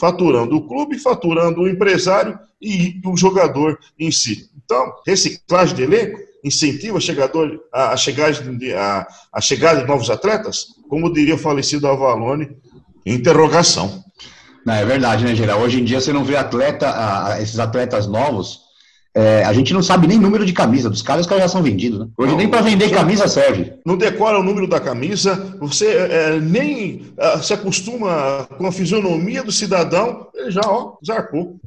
faturando 0.00 0.56
o 0.56 0.66
clube, 0.66 0.98
faturando 0.98 1.62
o 1.62 1.68
empresário 1.68 2.38
e 2.62 3.00
o 3.04 3.16
jogador 3.16 3.78
em 3.98 4.10
si. 4.10 4.48
Então, 4.56 4.92
reciclagem 5.06 5.74
de 5.74 5.82
elenco 5.82 6.27
incentiva 6.44 6.98
a, 6.98 7.00
chegador, 7.00 7.60
a, 7.72 7.92
a, 7.92 7.96
chegada 7.96 8.32
de, 8.32 8.72
a, 8.72 9.06
a 9.32 9.40
chegada 9.40 9.80
de 9.80 9.86
novos 9.86 10.10
atletas? 10.10 10.66
Como 10.88 11.12
diria 11.12 11.34
o 11.34 11.38
falecido 11.38 11.86
Avalone, 11.86 12.56
interrogação. 13.04 14.04
Não, 14.64 14.74
é 14.74 14.84
verdade, 14.84 15.24
né, 15.24 15.34
Geral? 15.34 15.60
Hoje 15.60 15.80
em 15.80 15.84
dia 15.84 16.00
você 16.00 16.12
não 16.12 16.24
vê 16.24 16.36
atleta, 16.36 17.38
esses 17.40 17.58
atletas 17.58 18.06
novos, 18.06 18.68
é, 19.14 19.42
a 19.44 19.52
gente 19.52 19.72
não 19.72 19.82
sabe 19.82 20.06
nem 20.06 20.18
número 20.18 20.46
de 20.46 20.52
camisa 20.52 20.88
dos 20.88 21.02
caras, 21.02 21.22
os 21.22 21.28
caras 21.28 21.44
já 21.44 21.48
são 21.48 21.62
vendidos, 21.62 21.98
né? 21.98 22.06
Hoje 22.16 22.30
não, 22.30 22.38
nem 22.38 22.48
para 22.48 22.60
vender 22.60 22.90
camisa 22.90 23.26
serve. 23.26 23.72
Não 23.84 23.96
decora 23.96 24.38
o 24.38 24.42
número 24.44 24.68
da 24.68 24.78
camisa, 24.78 25.56
você 25.58 25.86
é, 25.86 26.38
nem 26.38 27.06
é, 27.16 27.38
se 27.38 27.52
acostuma 27.52 28.46
com 28.56 28.66
a 28.66 28.72
fisionomia 28.72 29.42
do 29.42 29.50
cidadão, 29.50 30.28
ele 30.34 30.50
já, 30.50 30.60
ó, 30.64 30.96
zarpou. 31.04 31.58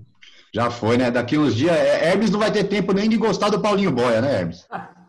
Já 0.53 0.70
foi, 0.70 0.98
né? 0.98 1.10
Daqui 1.10 1.38
uns 1.38 1.55
dias, 1.55 1.75
é, 1.75 2.10
Hermes 2.10 2.29
não 2.29 2.39
vai 2.39 2.51
ter 2.51 2.65
tempo 2.65 2.91
nem 2.93 3.10
de 3.10 3.17
gostar 3.17 3.50
do 3.50 3.62
Paulinho 3.62 3.91
Boia, 3.91 4.22
né, 4.22 4.39
Hermes? 4.41 4.67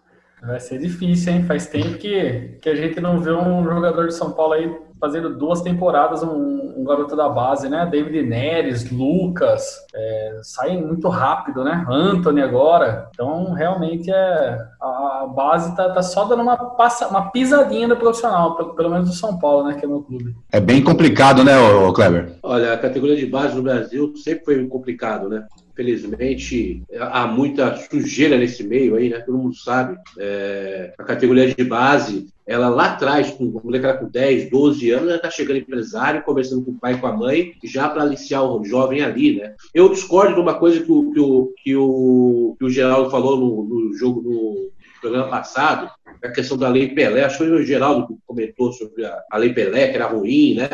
Vai 0.44 0.58
ser 0.58 0.80
difícil, 0.80 1.32
hein? 1.32 1.44
Faz 1.44 1.66
tempo 1.68 1.96
que, 1.98 2.58
que 2.60 2.68
a 2.68 2.74
gente 2.74 3.00
não 3.00 3.20
vê 3.20 3.30
um 3.30 3.62
jogador 3.62 4.08
de 4.08 4.14
São 4.14 4.32
Paulo 4.32 4.54
aí 4.54 4.76
fazendo 5.00 5.36
duas 5.36 5.62
temporadas, 5.62 6.20
um, 6.24 6.71
um 6.82 6.84
garoto 6.84 7.14
da 7.14 7.28
base, 7.28 7.68
né? 7.68 7.86
David 7.90 8.22
Neres, 8.22 8.90
Lucas, 8.90 9.78
é, 9.94 10.40
saem 10.42 10.84
muito 10.84 11.08
rápido, 11.08 11.62
né? 11.62 11.84
Anthony 11.88 12.42
agora. 12.42 13.08
Então, 13.14 13.52
realmente, 13.52 14.10
é, 14.10 14.58
a, 14.80 15.26
base 15.34 15.74
tá, 15.76 15.90
tá 15.90 16.02
só 16.02 16.24
dando 16.24 16.42
uma, 16.42 16.56
passa, 16.56 17.06
uma 17.06 17.30
pisadinha 17.30 17.86
no 17.86 17.96
profissional, 17.96 18.56
pelo, 18.56 18.74
pelo 18.74 18.90
menos 18.90 19.08
do 19.08 19.14
São 19.14 19.38
Paulo, 19.38 19.68
né? 19.68 19.74
Que 19.74 19.84
é 19.84 19.88
meu 19.88 20.02
clube. 20.02 20.34
É 20.50 20.60
bem 20.60 20.82
complicado, 20.82 21.44
né, 21.44 21.52
Kleber? 21.94 22.34
Olha, 22.42 22.72
a 22.72 22.78
categoria 22.78 23.16
de 23.16 23.26
base 23.26 23.54
no 23.54 23.62
Brasil 23.62 24.12
sempre 24.16 24.44
foi 24.44 24.66
complicado, 24.66 25.28
né? 25.28 25.46
Felizmente, 25.74 26.82
há 26.98 27.26
muita 27.26 27.76
sujeira 27.76 28.36
nesse 28.36 28.62
meio 28.62 28.94
aí, 28.94 29.08
né? 29.08 29.20
Todo 29.20 29.38
mundo 29.38 29.54
sabe. 29.54 29.96
É, 30.18 30.92
a 30.98 31.02
categoria 31.02 31.54
de 31.54 31.64
base, 31.64 32.28
ela 32.46 32.68
lá 32.68 32.92
atrás, 32.92 33.30
com 33.30 33.44
uma 33.44 33.62
molecada 33.62 33.98
com 33.98 34.08
10, 34.08 34.50
12 34.50 34.90
anos, 34.90 35.08
ela 35.08 35.16
está 35.16 35.30
chegando 35.30 35.60
empresário, 35.60 36.22
conversando 36.24 36.62
com 36.62 36.72
o 36.72 36.78
pai 36.78 36.92
e 36.94 36.98
com 36.98 37.06
a 37.06 37.16
mãe, 37.16 37.54
já 37.64 37.88
para 37.88 38.02
aliciar 38.02 38.44
o 38.44 38.62
jovem 38.64 39.02
ali, 39.02 39.36
né? 39.38 39.54
Eu 39.72 39.88
discordo 39.88 40.34
de 40.34 40.40
uma 40.40 40.58
coisa 40.58 40.80
que 40.80 40.92
o, 40.92 41.10
que 41.10 41.20
o, 41.20 41.54
que 41.62 41.76
o, 41.76 42.56
que 42.58 42.64
o 42.66 42.70
Geraldo 42.70 43.10
falou 43.10 43.38
no, 43.38 43.64
no 43.64 43.96
jogo, 43.96 44.20
no 44.20 44.70
programa 45.00 45.28
passado, 45.28 45.90
a 46.22 46.28
questão 46.28 46.56
da 46.56 46.68
Lei 46.68 46.88
Pelé. 46.88 47.24
Acho 47.24 47.38
que 47.38 47.44
foi 47.44 47.52
o 47.52 47.64
Geraldo 47.64 48.06
que 48.06 48.14
comentou 48.26 48.72
sobre 48.72 49.04
a, 49.04 49.22
a 49.30 49.38
Lei 49.38 49.52
Pelé, 49.54 49.88
que 49.88 49.96
era 49.96 50.06
ruim, 50.06 50.54
né? 50.54 50.68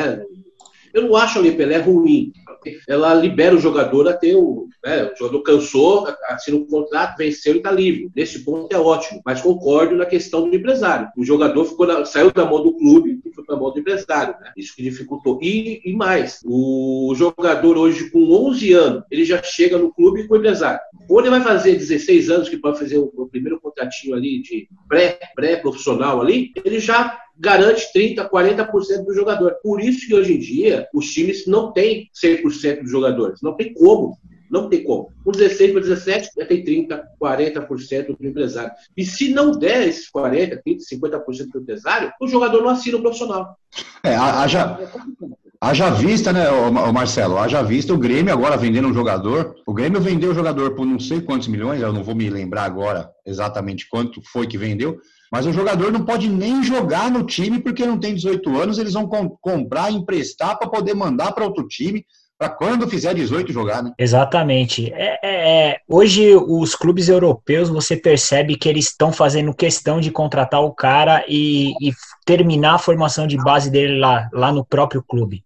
Eu 0.93 1.03
não 1.03 1.15
acho 1.15 1.39
a 1.39 1.41
Lei 1.41 1.51
Pelé 1.51 1.77
ruim 1.77 2.31
ela 2.87 3.13
libera 3.13 3.55
o 3.55 3.59
jogador 3.59 4.07
a 4.07 4.13
ter 4.13 4.35
o. 4.35 4.67
Né, 4.83 5.11
o 5.13 5.17
jogador 5.17 5.41
cansou, 5.41 6.07
assina 6.29 6.57
um 6.57 6.65
contrato, 6.65 7.17
venceu 7.17 7.55
e 7.55 7.57
está 7.57 7.71
livre. 7.71 8.09
Nesse 8.15 8.45
ponto 8.45 8.73
é 8.73 8.79
ótimo. 8.79 9.21
Mas 9.25 9.41
concordo 9.41 9.95
na 9.95 10.05
questão 10.05 10.49
do 10.49 10.55
empresário. 10.55 11.09
O 11.17 11.23
jogador 11.23 11.65
ficou 11.65 11.85
na, 11.85 12.05
saiu 12.05 12.31
da 12.31 12.45
mão 12.45 12.63
do 12.63 12.73
clube 12.77 13.19
e 13.25 13.33
foi 13.33 13.43
para 13.43 13.55
a 13.55 13.59
mão 13.59 13.71
do 13.71 13.79
empresário. 13.79 14.35
Né? 14.39 14.51
Isso 14.55 14.75
que 14.75 14.83
dificultou. 14.83 15.39
E, 15.41 15.81
e 15.83 15.93
mais, 15.93 16.39
o 16.45 17.13
jogador 17.15 17.77
hoje 17.77 18.09
com 18.09 18.31
11 18.31 18.73
anos, 18.73 19.03
ele 19.11 19.25
já 19.25 19.41
chega 19.43 19.77
no 19.77 19.93
clube 19.93 20.27
com 20.27 20.35
o 20.35 20.37
empresário. 20.37 20.79
Ou 21.09 21.19
ele 21.19 21.29
vai 21.29 21.41
fazer 21.41 21.75
16 21.75 22.29
anos, 22.29 22.49
que 22.49 22.57
pode 22.57 22.79
fazer 22.79 22.97
o, 22.97 23.11
o 23.15 23.27
primeiro 23.27 23.59
contratinho 23.59 24.15
ali 24.15 24.41
de 24.41 24.67
pré-profissional 24.87 26.19
pré 26.19 26.27
ali, 26.27 26.51
ele 26.63 26.79
já 26.79 27.19
garante 27.39 27.87
30%, 27.95 28.29
40% 28.29 29.05
do 29.05 29.13
jogador. 29.13 29.55
Por 29.63 29.81
isso 29.81 30.05
que 30.05 30.13
hoje 30.13 30.33
em 30.33 30.39
dia 30.39 30.87
os 30.93 31.11
times 31.11 31.47
não 31.47 31.71
têm 31.71 32.09
100% 32.21 32.81
dos 32.81 32.91
jogadores. 32.91 33.39
Não 33.41 33.55
tem 33.55 33.73
como. 33.73 34.17
Não 34.51 34.67
tem 34.67 34.83
como. 34.83 35.11
Com 35.23 35.31
16 35.31 35.71
para 35.71 35.81
17, 35.81 36.29
já 36.37 36.45
tem 36.45 36.63
30%, 36.63 37.01
40% 37.21 38.17
do 38.19 38.27
empresário. 38.27 38.71
E 38.97 39.05
se 39.05 39.31
não 39.31 39.51
der 39.51 39.87
esses 39.87 40.09
40%, 40.11 40.61
30%, 40.65 40.77
50% 40.91 41.51
do 41.53 41.61
empresário, 41.61 42.11
o 42.19 42.27
jogador 42.27 42.63
não 42.63 42.69
assina 42.69 42.97
o 42.97 43.01
profissional. 43.01 43.55
É, 44.03 44.15
haja, 44.15 44.79
haja 45.61 45.91
vista, 45.91 46.33
né, 46.33 46.45
Marcelo? 46.91 47.37
Haja 47.37 47.61
vista 47.61 47.93
o 47.93 47.97
Grêmio 47.97 48.33
agora 48.33 48.57
vendendo 48.57 48.87
um 48.87 48.93
jogador. 48.93 49.55
O 49.67 49.73
Grêmio 49.73 50.01
vendeu 50.01 50.31
o 50.31 50.35
jogador 50.35 50.73
por 50.73 50.85
não 50.85 50.99
sei 50.99 51.21
quantos 51.21 51.47
milhões, 51.47 51.79
eu 51.79 51.93
não 51.93 52.03
vou 52.03 52.15
me 52.15 52.27
lembrar 52.27 52.63
agora 52.63 53.11
exatamente 53.23 53.87
quanto 53.87 54.19
foi 54.23 54.47
que 54.47 54.57
vendeu 54.57 54.99
mas 55.31 55.45
o 55.45 55.53
jogador 55.53 55.91
não 55.91 56.03
pode 56.03 56.27
nem 56.27 56.63
jogar 56.63 57.09
no 57.11 57.23
time 57.23 57.59
porque 57.59 57.85
não 57.85 57.99
tem 57.99 58.15
18 58.15 58.57
anos, 58.57 58.77
eles 58.77 58.93
vão 58.93 59.07
com, 59.07 59.29
comprar, 59.41 59.91
emprestar 59.91 60.57
para 60.57 60.69
poder 60.69 60.93
mandar 60.93 61.31
para 61.31 61.45
outro 61.45 61.67
time 61.67 62.05
para 62.39 62.49
quando 62.49 62.87
fizer 62.87 63.13
18 63.13 63.51
jogar, 63.51 63.83
né? 63.83 63.91
Exatamente. 63.99 64.89
É, 64.93 65.19
é, 65.21 65.69
é, 65.71 65.81
hoje 65.85 66.33
os 66.33 66.73
clubes 66.73 67.09
europeus 67.09 67.67
você 67.67 67.97
percebe 67.97 68.55
que 68.55 68.69
eles 68.69 68.85
estão 68.85 69.11
fazendo 69.11 69.53
questão 69.53 69.99
de 69.99 70.09
contratar 70.09 70.61
o 70.61 70.73
cara 70.73 71.25
e, 71.27 71.73
e, 71.81 71.91
terminar 72.25 72.75
a 72.75 72.79
formação 72.79 73.27
de 73.27 73.35
base 73.35 73.69
dele 73.69 73.99
lá, 73.99 74.29
lá 74.31 74.53
no 74.53 74.63
próprio 74.63 75.03
clube. 75.03 75.43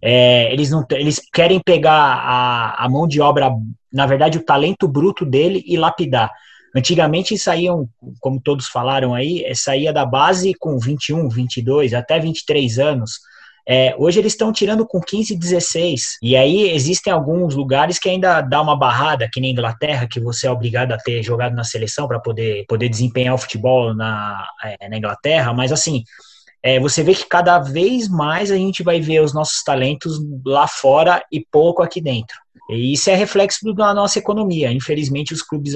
É, 0.00 0.52
eles 0.52 0.70
não 0.70 0.86
eles 0.92 1.20
querem 1.32 1.58
pegar 1.58 1.92
a, 1.92 2.84
a 2.84 2.88
mão 2.88 3.08
de 3.08 3.20
obra, 3.20 3.50
na 3.92 4.06
verdade, 4.06 4.38
o 4.38 4.44
talento 4.44 4.86
bruto 4.86 5.26
dele 5.26 5.64
e 5.66 5.76
lapidar. 5.76 6.30
Antigamente 6.76 7.38
saíam, 7.38 7.88
como 8.20 8.38
todos 8.38 8.66
falaram 8.66 9.14
aí, 9.14 9.42
é, 9.44 9.54
saía 9.54 9.92
da 9.92 10.04
base 10.04 10.52
com 10.54 10.78
21, 10.78 11.28
22, 11.28 11.94
até 11.94 12.18
23 12.18 12.78
anos. 12.78 13.12
É, 13.66 13.96
hoje 13.98 14.20
eles 14.20 14.34
estão 14.34 14.52
tirando 14.52 14.86
com 14.86 15.00
15, 15.00 15.34
16. 15.36 16.18
E 16.22 16.36
aí 16.36 16.70
existem 16.70 17.10
alguns 17.10 17.54
lugares 17.54 17.98
que 17.98 18.10
ainda 18.10 18.42
dá 18.42 18.60
uma 18.60 18.78
barrada, 18.78 19.28
que 19.32 19.40
nem 19.40 19.52
Inglaterra, 19.52 20.06
que 20.06 20.20
você 20.20 20.46
é 20.46 20.50
obrigado 20.50 20.92
a 20.92 20.98
ter 20.98 21.22
jogado 21.22 21.54
na 21.54 21.64
seleção 21.64 22.06
para 22.06 22.20
poder, 22.20 22.66
poder 22.68 22.90
desempenhar 22.90 23.34
o 23.34 23.38
futebol 23.38 23.94
na, 23.94 24.46
é, 24.62 24.88
na 24.88 24.98
Inglaterra. 24.98 25.54
Mas 25.54 25.72
assim, 25.72 26.04
é, 26.62 26.78
você 26.78 27.02
vê 27.02 27.14
que 27.14 27.24
cada 27.24 27.58
vez 27.58 28.06
mais 28.08 28.50
a 28.50 28.56
gente 28.56 28.82
vai 28.82 29.00
ver 29.00 29.20
os 29.20 29.32
nossos 29.32 29.64
talentos 29.64 30.18
lá 30.44 30.68
fora 30.68 31.24
e 31.32 31.44
pouco 31.50 31.82
aqui 31.82 32.02
dentro. 32.02 32.36
E 32.68 32.92
isso 32.92 33.08
é 33.08 33.14
reflexo 33.14 33.72
da 33.72 33.94
nossa 33.94 34.18
economia. 34.18 34.72
Infelizmente, 34.72 35.32
os 35.32 35.42
clubes 35.42 35.74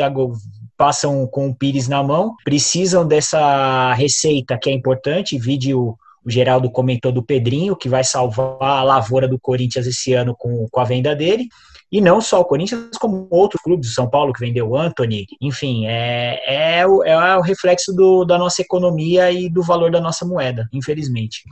passam 0.81 1.27
com 1.27 1.51
o 1.51 1.55
Pires 1.55 1.89
na 1.89 2.03
mão, 2.03 2.35
precisam 2.43 3.07
dessa 3.07 3.93
receita 3.93 4.57
que 4.57 4.71
é 4.71 4.73
importante, 4.73 5.39
vídeo 5.39 5.95
o 6.25 6.31
Geraldo 6.31 6.71
comentou 6.71 7.13
do 7.13 7.23
Pedrinho, 7.23 7.77
que 7.77 7.87
vai 7.87 8.03
salvar 8.03 8.57
a 8.63 8.83
lavoura 8.83 9.29
do 9.29 9.39
Corinthians 9.39 9.87
esse 9.87 10.15
ano 10.15 10.35
com, 10.39 10.67
com 10.71 10.81
a 10.81 10.85
venda 10.85 11.15
dele. 11.15 11.49
E 11.93 12.01
não 12.01 12.19
só 12.21 12.41
o 12.41 12.45
Corinthians, 12.47 12.97
como 12.99 13.27
outros 13.31 13.61
clubes, 13.63 13.91
o 13.91 13.95
São 13.95 14.09
Paulo 14.09 14.33
que 14.33 14.41
vendeu 14.41 14.71
o 14.71 14.77
Anthony, 14.77 15.27
enfim, 15.39 15.87
é, 15.87 16.79
é, 16.79 16.87
o, 16.87 17.03
é 17.05 17.37
o 17.37 17.43
reflexo 17.43 17.93
do, 17.93 18.25
da 18.25 18.39
nossa 18.39 18.63
economia 18.63 19.31
e 19.31 19.51
do 19.51 19.63
valor 19.63 19.91
da 19.91 20.01
nossa 20.01 20.25
moeda, 20.25 20.67
infelizmente. 20.73 21.43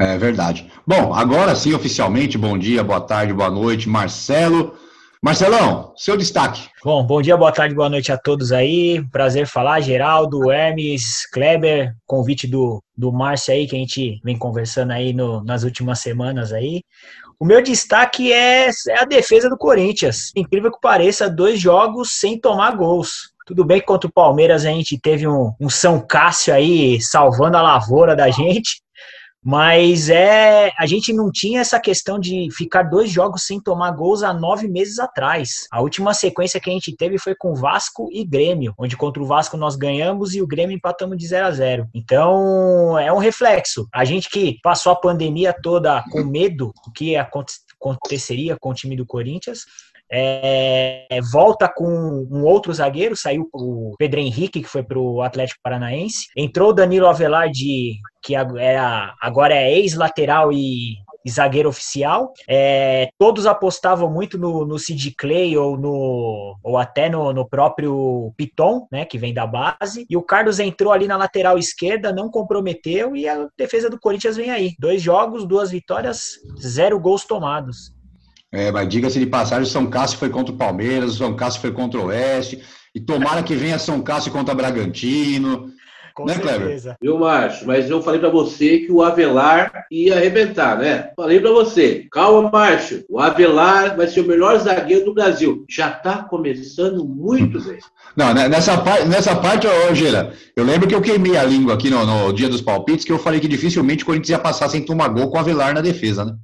É 0.00 0.16
verdade. 0.16 0.66
Bom, 0.86 1.12
agora 1.12 1.54
sim, 1.54 1.74
oficialmente, 1.74 2.38
bom 2.38 2.56
dia, 2.56 2.82
boa 2.82 3.00
tarde, 3.00 3.34
boa 3.34 3.50
noite, 3.50 3.88
Marcelo. 3.88 4.74
Marcelão, 5.24 5.92
seu 5.96 6.16
destaque. 6.16 6.68
Bom, 6.82 7.06
bom 7.06 7.22
dia, 7.22 7.36
boa 7.36 7.52
tarde, 7.52 7.76
boa 7.76 7.88
noite 7.88 8.10
a 8.10 8.18
todos 8.18 8.50
aí. 8.50 9.00
Prazer 9.12 9.46
falar, 9.46 9.80
Geraldo, 9.80 10.50
Hermes, 10.50 11.30
Kleber, 11.32 11.94
convite 12.04 12.48
do, 12.48 12.82
do 12.96 13.12
Márcio 13.12 13.54
aí, 13.54 13.68
que 13.68 13.76
a 13.76 13.78
gente 13.78 14.20
vem 14.24 14.36
conversando 14.36 14.90
aí 14.90 15.12
no, 15.12 15.40
nas 15.44 15.62
últimas 15.62 16.00
semanas 16.00 16.52
aí. 16.52 16.82
O 17.38 17.44
meu 17.44 17.62
destaque 17.62 18.32
é, 18.32 18.68
é 18.68 18.98
a 19.00 19.04
defesa 19.04 19.48
do 19.48 19.56
Corinthians. 19.56 20.32
Incrível 20.34 20.72
que 20.72 20.80
pareça, 20.80 21.30
dois 21.30 21.60
jogos 21.60 22.18
sem 22.18 22.36
tomar 22.36 22.76
gols. 22.76 23.32
Tudo 23.46 23.64
bem 23.64 23.78
que 23.78 23.86
contra 23.86 24.10
o 24.10 24.12
Palmeiras 24.12 24.66
a 24.66 24.70
gente 24.70 24.98
teve 24.98 25.28
um, 25.28 25.52
um 25.60 25.70
São 25.70 26.04
Cássio 26.04 26.52
aí 26.52 27.00
salvando 27.00 27.56
a 27.56 27.62
lavoura 27.62 28.16
da 28.16 28.28
gente, 28.28 28.81
mas 29.44 30.08
é 30.08 30.70
a 30.78 30.86
gente 30.86 31.12
não 31.12 31.30
tinha 31.30 31.60
essa 31.60 31.80
questão 31.80 32.18
de 32.18 32.48
ficar 32.52 32.84
dois 32.84 33.10
jogos 33.10 33.42
sem 33.44 33.60
tomar 33.60 33.90
gols 33.90 34.22
há 34.22 34.32
nove 34.32 34.68
meses 34.68 34.98
atrás. 34.98 35.66
A 35.70 35.80
última 35.80 36.14
sequência 36.14 36.60
que 36.60 36.70
a 36.70 36.72
gente 36.72 36.94
teve 36.96 37.18
foi 37.18 37.34
com 37.34 37.54
Vasco 37.54 38.08
e 38.12 38.24
Grêmio, 38.24 38.74
onde 38.78 38.96
contra 38.96 39.22
o 39.22 39.26
Vasco 39.26 39.56
nós 39.56 39.74
ganhamos 39.74 40.34
e 40.34 40.40
o 40.40 40.46
Grêmio 40.46 40.76
empatamos 40.76 41.16
de 41.18 41.26
0 41.26 41.46
a 41.46 41.50
0. 41.50 41.88
Então 41.92 42.98
é 42.98 43.12
um 43.12 43.18
reflexo. 43.18 43.88
A 43.92 44.04
gente 44.04 44.30
que 44.30 44.58
passou 44.62 44.92
a 44.92 44.96
pandemia 44.96 45.52
toda 45.52 46.02
com 46.10 46.22
medo 46.22 46.72
do 46.84 46.92
que 46.92 47.16
aconteceria 47.16 48.56
com 48.60 48.70
o 48.70 48.74
time 48.74 48.96
do 48.96 49.04
Corinthians, 49.04 49.64
é, 50.14 51.20
volta 51.32 51.66
com 51.74 51.86
um 52.30 52.44
outro 52.44 52.72
zagueiro, 52.72 53.16
saiu 53.16 53.48
o 53.54 53.94
Pedro 53.98 54.20
Henrique, 54.20 54.60
que 54.60 54.68
foi 54.68 54.82
para 54.82 54.98
o 54.98 55.22
Atlético 55.22 55.60
Paranaense. 55.62 56.26
Entrou 56.36 56.70
o 56.70 56.72
Danilo 56.74 57.06
Avelar, 57.06 57.50
de, 57.50 57.94
que 58.22 58.36
é, 58.36 58.78
agora 59.20 59.54
é 59.54 59.72
ex-lateral 59.72 60.52
e, 60.52 60.96
e, 61.24 61.30
zagueiro 61.30 61.70
oficial. 61.70 62.34
É, 62.46 63.08
todos 63.18 63.46
apostavam 63.46 64.10
muito 64.10 64.36
no, 64.36 64.66
no 64.66 64.78
Sid 64.78 65.14
Clay 65.16 65.56
ou, 65.56 65.78
no, 65.78 66.58
ou 66.62 66.76
até 66.76 67.08
no, 67.08 67.32
no 67.32 67.48
próprio 67.48 68.34
Piton, 68.36 68.86
né, 68.92 69.06
que 69.06 69.16
vem 69.16 69.32
da 69.32 69.46
base. 69.46 70.04
E 70.10 70.16
o 70.16 70.22
Carlos 70.22 70.60
entrou 70.60 70.92
ali 70.92 71.06
na 71.06 71.16
lateral 71.16 71.56
esquerda, 71.56 72.12
não 72.12 72.30
comprometeu 72.30 73.16
e 73.16 73.26
a 73.26 73.48
defesa 73.56 73.88
do 73.88 73.98
Corinthians 73.98 74.36
vem 74.36 74.50
aí. 74.50 74.74
Dois 74.78 75.00
jogos, 75.00 75.46
duas 75.46 75.70
vitórias, 75.70 76.32
zero 76.60 77.00
gols 77.00 77.24
tomados. 77.24 78.01
É, 78.52 78.70
mas 78.70 78.86
diga-se 78.86 79.18
de 79.18 79.24
passagem, 79.24 79.64
o 79.64 79.66
São 79.66 79.86
Cássio 79.86 80.18
foi 80.18 80.28
contra 80.28 80.52
o 80.54 80.58
Palmeiras, 80.58 81.14
o 81.14 81.18
São 81.18 81.34
Cássio 81.34 81.62
foi 81.62 81.72
contra 81.72 81.98
o 81.98 82.06
Oeste, 82.06 82.62
e 82.94 83.00
tomara 83.00 83.42
que 83.42 83.54
venha 83.54 83.78
São 83.78 84.02
Cássio 84.02 84.30
contra 84.30 84.52
o 84.52 84.56
Bragantino. 84.56 85.72
Com 86.14 86.26
né, 86.26 86.34
certeza. 86.34 86.96
Viu, 87.00 87.18
Márcio? 87.18 87.66
Mas 87.66 87.88
eu 87.88 88.02
falei 88.02 88.20
para 88.20 88.28
você 88.28 88.80
que 88.80 88.92
o 88.92 89.02
Avelar 89.02 89.86
ia 89.90 90.16
arrebentar, 90.16 90.76
né? 90.76 91.10
Falei 91.16 91.40
para 91.40 91.50
você. 91.50 92.06
Calma, 92.12 92.50
Márcio. 92.50 93.02
O 93.08 93.18
Avelar 93.18 93.96
vai 93.96 94.06
ser 94.06 94.20
o 94.20 94.26
melhor 94.26 94.58
zagueiro 94.58 95.06
do 95.06 95.14
Brasil. 95.14 95.64
Já 95.70 95.90
tá 95.90 96.22
começando 96.22 97.04
muito 97.06 97.58
bem. 97.62 97.78
Não, 98.14 98.34
né, 98.34 98.46
nessa, 98.46 98.76
parte, 98.76 99.08
nessa 99.08 99.34
parte, 99.34 99.66
ô, 99.66 99.94
Gira, 99.94 100.34
eu 100.54 100.64
lembro 100.64 100.86
que 100.86 100.94
eu 100.94 101.00
queimei 101.00 101.38
a 101.38 101.44
língua 101.44 101.72
aqui 101.72 101.88
no, 101.88 102.04
no 102.04 102.30
dia 102.30 102.50
dos 102.50 102.60
palpites, 102.60 103.06
que 103.06 103.12
eu 103.12 103.18
falei 103.18 103.40
que 103.40 103.48
dificilmente 103.48 104.02
o 104.02 104.06
Corinthians 104.06 104.28
ia 104.28 104.38
passar 104.38 104.68
sem 104.68 104.84
tomar 104.84 105.08
gol 105.08 105.30
com 105.30 105.38
o 105.38 105.40
Avelar 105.40 105.72
na 105.72 105.80
defesa, 105.80 106.26
né? 106.26 106.34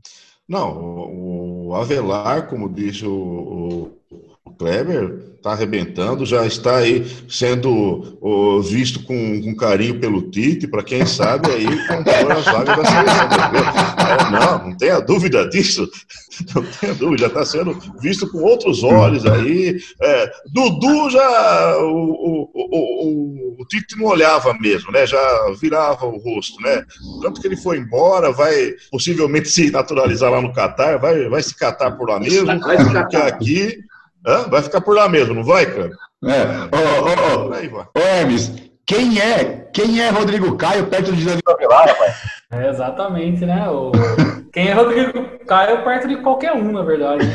Não, 0.48 0.70
o 0.70 1.27
Avelar, 1.74 2.48
como 2.48 2.68
disse 2.68 3.06
o, 3.06 3.12
o 3.12 4.27
Kleber, 4.48 5.28
está 5.38 5.52
arrebentando, 5.52 6.26
já 6.26 6.44
está 6.44 6.78
aí 6.78 7.06
sendo 7.28 8.18
oh, 8.20 8.60
visto 8.60 9.02
com, 9.04 9.40
com, 9.42 9.56
carinho 9.56 9.98
pelo 9.98 10.30
Tite, 10.30 10.66
para 10.66 10.82
quem 10.82 11.06
sabe 11.06 11.50
aí 11.50 11.86
compor 11.86 12.32
a 12.32 12.34
vaga 12.40 12.76
da 12.76 12.84
seleção. 12.84 14.30
Não, 14.32 14.68
não 14.68 14.76
tenha 14.76 15.00
dúvida 15.00 15.48
disso, 15.48 15.88
não 16.54 16.62
tenha 16.64 16.94
dúvida, 16.94 17.22
já 17.22 17.26
está 17.28 17.44
sendo 17.44 17.78
visto 18.00 18.30
com 18.30 18.38
outros 18.38 18.82
olhos 18.82 19.24
aí. 19.24 19.78
É, 20.02 20.30
Dudu 20.52 21.10
já, 21.10 21.78
o, 21.78 21.94
o, 21.94 22.50
o, 22.54 23.62
o, 23.62 23.66
Tite 23.66 23.96
não 23.96 24.06
olhava 24.06 24.52
mesmo, 24.54 24.90
né? 24.90 25.06
já 25.06 25.18
virava 25.60 26.04
o 26.06 26.18
rosto, 26.18 26.60
né? 26.62 26.84
Tanto 27.22 27.40
que 27.40 27.46
ele 27.46 27.56
foi 27.56 27.78
embora, 27.78 28.32
vai 28.32 28.74
possivelmente 28.90 29.48
se 29.48 29.70
naturalizar 29.70 30.30
lá 30.30 30.40
no 30.40 30.52
Catar, 30.52 30.98
vai, 30.98 31.28
vai 31.28 31.42
se 31.42 31.54
catar 31.54 31.92
por 31.92 32.08
lá 32.08 32.18
mesmo, 32.18 32.48
porque 32.60 33.16
aqui 33.16 33.87
Hã? 34.28 34.46
Vai 34.50 34.60
ficar 34.60 34.82
por 34.82 34.94
lá 34.94 35.08
mesmo, 35.08 35.34
não 35.34 35.42
vai, 35.42 35.64
cara? 35.64 35.90
É. 36.24 36.42
Ô, 36.76 37.46
ô, 37.46 37.48
ô, 37.48 37.54
Hermes, 37.98 38.52
quem 38.84 39.18
é, 39.18 39.70
quem 39.72 40.02
é 40.02 40.10
Rodrigo 40.10 40.54
Caio 40.54 40.86
perto 40.86 41.12
de 41.12 41.24
Danilo 41.24 41.40
Avelar, 41.48 41.88
rapaz? 41.88 42.14
É, 42.52 42.68
exatamente, 42.68 43.46
né? 43.46 43.66
O... 43.70 43.90
Quem 44.50 44.68
é 44.68 44.72
Rodrigo 44.72 45.12
Caio 45.46 45.84
perto 45.84 46.08
de 46.08 46.16
qualquer 46.16 46.54
um, 46.54 46.72
na 46.72 46.80
verdade. 46.82 47.26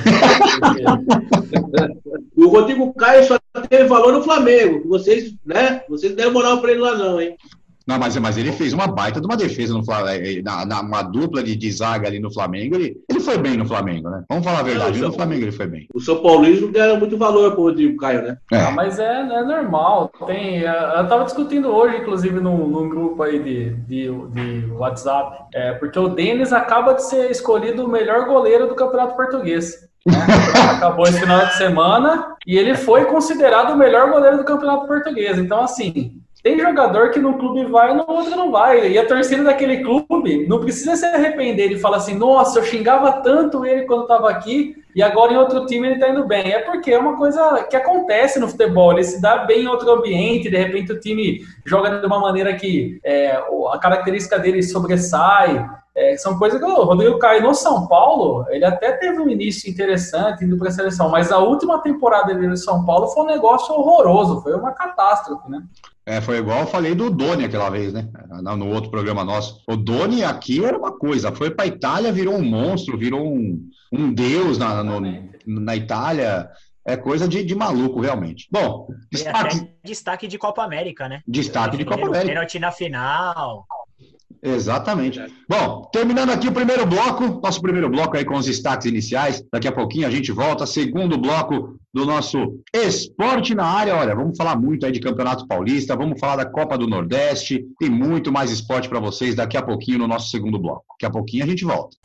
o 2.35 2.47
Rodrigo 2.47 2.91
Caio 2.95 3.23
só 3.23 3.37
teve 3.69 3.83
valor 3.85 4.13
no 4.13 4.23
Flamengo. 4.23 4.81
Vocês, 4.89 5.31
né? 5.45 5.83
Vocês 5.87 6.15
deram 6.15 6.33
moral 6.33 6.59
pra 6.59 6.71
ele 6.71 6.81
lá, 6.81 6.97
não, 6.97 7.21
hein? 7.21 7.37
Não, 7.85 7.99
mas, 7.99 8.15
mas 8.17 8.37
ele 8.37 8.51
fez 8.51 8.71
uma 8.71 8.87
baita 8.87 9.19
de 9.19 9.25
uma 9.25 9.35
defesa 9.35 9.73
no 9.73 9.83
Flamengo, 9.83 10.25
eh, 10.25 10.41
na, 10.41 10.65
na, 10.65 10.81
uma 10.81 11.01
dupla 11.01 11.43
de, 11.43 11.55
de 11.55 11.71
zaga 11.71 12.07
ali 12.07 12.19
no 12.19 12.33
Flamengo. 12.33 12.75
Ele, 12.75 12.95
ele 13.09 13.19
foi 13.19 13.37
bem 13.37 13.57
no 13.57 13.65
Flamengo, 13.65 14.09
né? 14.09 14.23
Vamos 14.29 14.45
falar 14.45 14.59
a 14.59 14.63
verdade, 14.63 15.01
no 15.01 15.11
Flamengo 15.11 15.43
ele 15.43 15.51
foi 15.51 15.67
bem. 15.67 15.87
O 15.93 15.99
São 15.99 16.21
Paulino 16.21 16.71
deram 16.71 16.97
muito 16.97 17.17
valor 17.17 17.51
pro 17.51 17.63
Rodrigo 17.63 17.97
Caio, 17.97 18.21
né? 18.21 18.37
É. 18.51 18.61
Ah, 18.61 18.71
mas 18.71 18.99
é, 18.99 19.19
é 19.19 19.43
normal. 19.43 20.09
Tem, 20.25 20.63
eh, 20.63 20.93
eu 20.97 21.07
tava 21.07 21.25
discutindo 21.25 21.67
hoje, 21.69 21.97
inclusive, 21.97 22.39
num, 22.39 22.67
num 22.67 22.87
grupo 22.87 23.21
aí 23.21 23.39
de, 23.39 23.73
de, 23.73 24.09
de 24.29 24.71
WhatsApp, 24.71 25.43
é, 25.53 25.73
porque 25.73 25.99
o 25.99 26.07
Denis 26.07 26.53
acaba 26.53 26.93
de 26.93 27.03
ser 27.03 27.29
escolhido 27.29 27.83
o 27.83 27.89
melhor 27.89 28.25
goleiro 28.25 28.67
do 28.67 28.75
Campeonato 28.75 29.15
Português. 29.15 29.89
Né? 30.05 30.15
Acabou 30.77 31.05
esse 31.05 31.19
final 31.19 31.45
de 31.45 31.55
semana 31.55 32.35
e 32.45 32.57
ele 32.57 32.75
foi 32.75 33.05
considerado 33.05 33.71
o 33.71 33.77
melhor 33.77 34.09
goleiro 34.09 34.37
do 34.37 34.43
Campeonato 34.43 34.87
Português. 34.87 35.37
Então, 35.37 35.61
assim, 35.61 36.22
tem 36.43 36.59
jogador 36.59 37.11
que 37.11 37.19
no 37.19 37.37
clube 37.37 37.63
vai 37.71 37.91
e 37.91 37.95
no 37.95 38.03
outro 38.05 38.35
não 38.35 38.51
vai. 38.51 38.91
E 38.91 38.99
a 38.99 39.07
torcida 39.07 39.45
daquele 39.45 39.81
clube 39.81 40.45
não 40.45 40.59
precisa 40.59 40.93
se 40.97 41.05
arrepender 41.05 41.71
e 41.71 41.79
falar 41.79 41.97
assim: 41.97 42.15
nossa, 42.15 42.59
eu 42.59 42.63
xingava 42.63 43.21
tanto 43.21 43.65
ele 43.65 43.85
quando 43.85 44.01
estava 44.01 44.29
aqui 44.29 44.75
e 44.93 45.01
agora 45.01 45.31
em 45.31 45.37
outro 45.37 45.65
time 45.65 45.87
ele 45.87 45.95
está 45.95 46.09
indo 46.09 46.27
bem. 46.27 46.51
É 46.51 46.59
porque 46.59 46.91
é 46.91 46.99
uma 46.99 47.15
coisa 47.15 47.63
que 47.69 47.77
acontece 47.77 48.39
no 48.39 48.49
futebol. 48.49 48.91
Ele 48.91 49.05
se 49.05 49.21
dá 49.21 49.37
bem 49.45 49.63
em 49.63 49.67
outro 49.67 49.89
ambiente, 49.89 50.49
de 50.49 50.57
repente 50.57 50.91
o 50.91 50.99
time 50.99 51.39
joga 51.65 52.01
de 52.01 52.05
uma 52.05 52.19
maneira 52.19 52.53
que 52.55 52.99
é, 53.05 53.41
a 53.71 53.77
característica 53.79 54.37
dele 54.37 54.61
sobressai. 54.61 55.65
É, 55.95 56.17
são 56.17 56.37
coisas 56.37 56.59
que 56.59 56.65
o 56.65 56.83
Rodrigo 56.83 57.19
Caio 57.19 57.43
no 57.43 57.53
São 57.53 57.87
Paulo, 57.87 58.45
ele 58.49 58.65
até 58.65 58.93
teve 58.93 59.19
um 59.19 59.29
início 59.29 59.69
interessante 59.69 60.43
indo 60.43 60.57
para 60.57 60.69
a 60.69 60.71
seleção, 60.71 61.07
mas 61.07 61.31
a 61.31 61.37
última 61.37 61.83
temporada 61.83 62.33
dele 62.33 62.47
no 62.47 62.57
São 62.57 62.83
Paulo 62.83 63.07
foi 63.09 63.23
um 63.23 63.27
negócio 63.27 63.75
horroroso, 63.75 64.41
foi 64.41 64.55
uma 64.55 64.71
catástrofe, 64.71 65.49
né? 65.51 65.61
É, 66.05 66.19
foi 66.19 66.37
igual 66.37 66.61
eu 66.61 66.67
falei 66.67 66.93
do 66.93 67.09
Doni 67.09 67.45
aquela 67.45 67.69
vez, 67.69 67.93
né? 67.93 68.07
No 68.57 68.67
outro 68.69 68.91
programa 68.91 69.23
nosso. 69.23 69.61
O 69.67 69.77
Doni 69.77 70.23
aqui 70.23 70.63
era 70.63 70.77
uma 70.77 70.91
coisa, 70.97 71.31
foi 71.31 71.49
para 71.49 71.67
Itália, 71.67 72.11
virou 72.11 72.35
um 72.35 72.43
monstro, 72.43 72.97
virou 72.97 73.25
um, 73.25 73.69
um 73.91 74.13
deus 74.13 74.57
na, 74.57 74.83
no, 74.83 74.99
na 75.45 75.75
Itália. 75.75 76.49
É 76.85 76.97
coisa 76.97 77.29
de, 77.29 77.45
de 77.45 77.55
maluco, 77.55 78.01
realmente. 78.01 78.49
Bom, 78.51 78.89
destaque... 79.09 79.69
destaque 79.81 80.27
de 80.27 80.37
Copa 80.37 80.61
América, 80.61 81.07
né? 81.07 81.21
Destaque 81.25 81.77
de 81.77 81.85
Copa 81.85 82.05
América. 82.05 82.27
Pênalti 82.27 82.59
na 82.59 82.71
final. 82.73 83.65
Exatamente. 84.43 85.21
Bom, 85.47 85.89
terminando 85.93 86.31
aqui 86.31 86.49
o 86.49 86.51
primeiro 86.51 86.85
bloco, 86.85 87.39
nosso 87.41 87.61
primeiro 87.61 87.89
bloco 87.89 88.17
aí 88.17 88.25
com 88.25 88.35
os 88.35 88.45
destaques 88.45 88.85
iniciais. 88.85 89.41
Daqui 89.49 89.69
a 89.69 89.71
pouquinho 89.71 90.05
a 90.05 90.11
gente 90.11 90.33
volta, 90.33 90.65
segundo 90.65 91.17
bloco 91.17 91.79
do 91.93 92.05
nosso 92.05 92.59
esporte 92.73 93.55
na 93.55 93.65
área. 93.65 93.95
Olha, 93.95 94.13
vamos 94.13 94.35
falar 94.35 94.59
muito 94.59 94.85
aí 94.85 94.91
de 94.91 94.99
Campeonato 94.99 95.47
Paulista, 95.47 95.95
vamos 95.95 96.19
falar 96.19 96.35
da 96.35 96.45
Copa 96.45 96.77
do 96.77 96.87
Nordeste, 96.87 97.65
tem 97.79 97.89
muito 97.89 98.33
mais 98.33 98.51
esporte 98.51 98.89
para 98.89 98.99
vocês 98.99 99.33
daqui 99.33 99.55
a 99.55 99.61
pouquinho 99.61 99.99
no 99.99 100.07
nosso 100.07 100.29
segundo 100.29 100.59
bloco. 100.59 100.83
Daqui 100.89 101.05
a 101.05 101.09
pouquinho 101.09 101.45
a 101.45 101.47
gente 101.47 101.63
volta. 101.63 101.95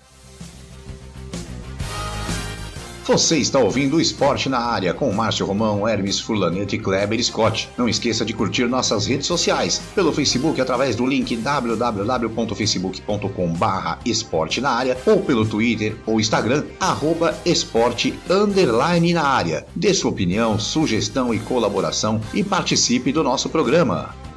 Você 3.09 3.39
está 3.39 3.59
ouvindo 3.59 3.97
o 3.97 4.01
Esporte 4.03 4.51
na 4.51 4.59
Área 4.59 4.93
com 4.93 5.11
Márcio 5.11 5.47
Romão, 5.47 5.89
Hermes 5.89 6.21
Furlanete 6.21 6.77
e 6.77 6.79
Kleber 6.79 7.25
Scott. 7.25 7.71
Não 7.75 7.89
esqueça 7.89 8.23
de 8.23 8.35
curtir 8.35 8.67
nossas 8.67 9.07
redes 9.07 9.27
sociais 9.27 9.81
pelo 9.95 10.13
Facebook 10.13 10.61
através 10.61 10.95
do 10.95 11.07
link 11.07 11.35
www.facebook.com 11.35 13.49
barra 13.55 13.99
esporte 14.05 14.61
na 14.61 14.73
área 14.73 14.99
ou 15.07 15.23
pelo 15.23 15.47
Twitter 15.47 15.97
ou 16.05 16.21
Instagram 16.21 16.65
arroba 16.79 17.35
esporte 17.47 18.13
underline 18.29 19.15
na 19.15 19.27
área. 19.27 19.67
Dê 19.75 19.95
sua 19.95 20.11
opinião, 20.11 20.59
sugestão 20.59 21.33
e 21.33 21.39
colaboração 21.39 22.21
e 22.35 22.45
participe 22.45 23.11
do 23.11 23.25
nosso 23.25 23.49
programa. 23.49 24.28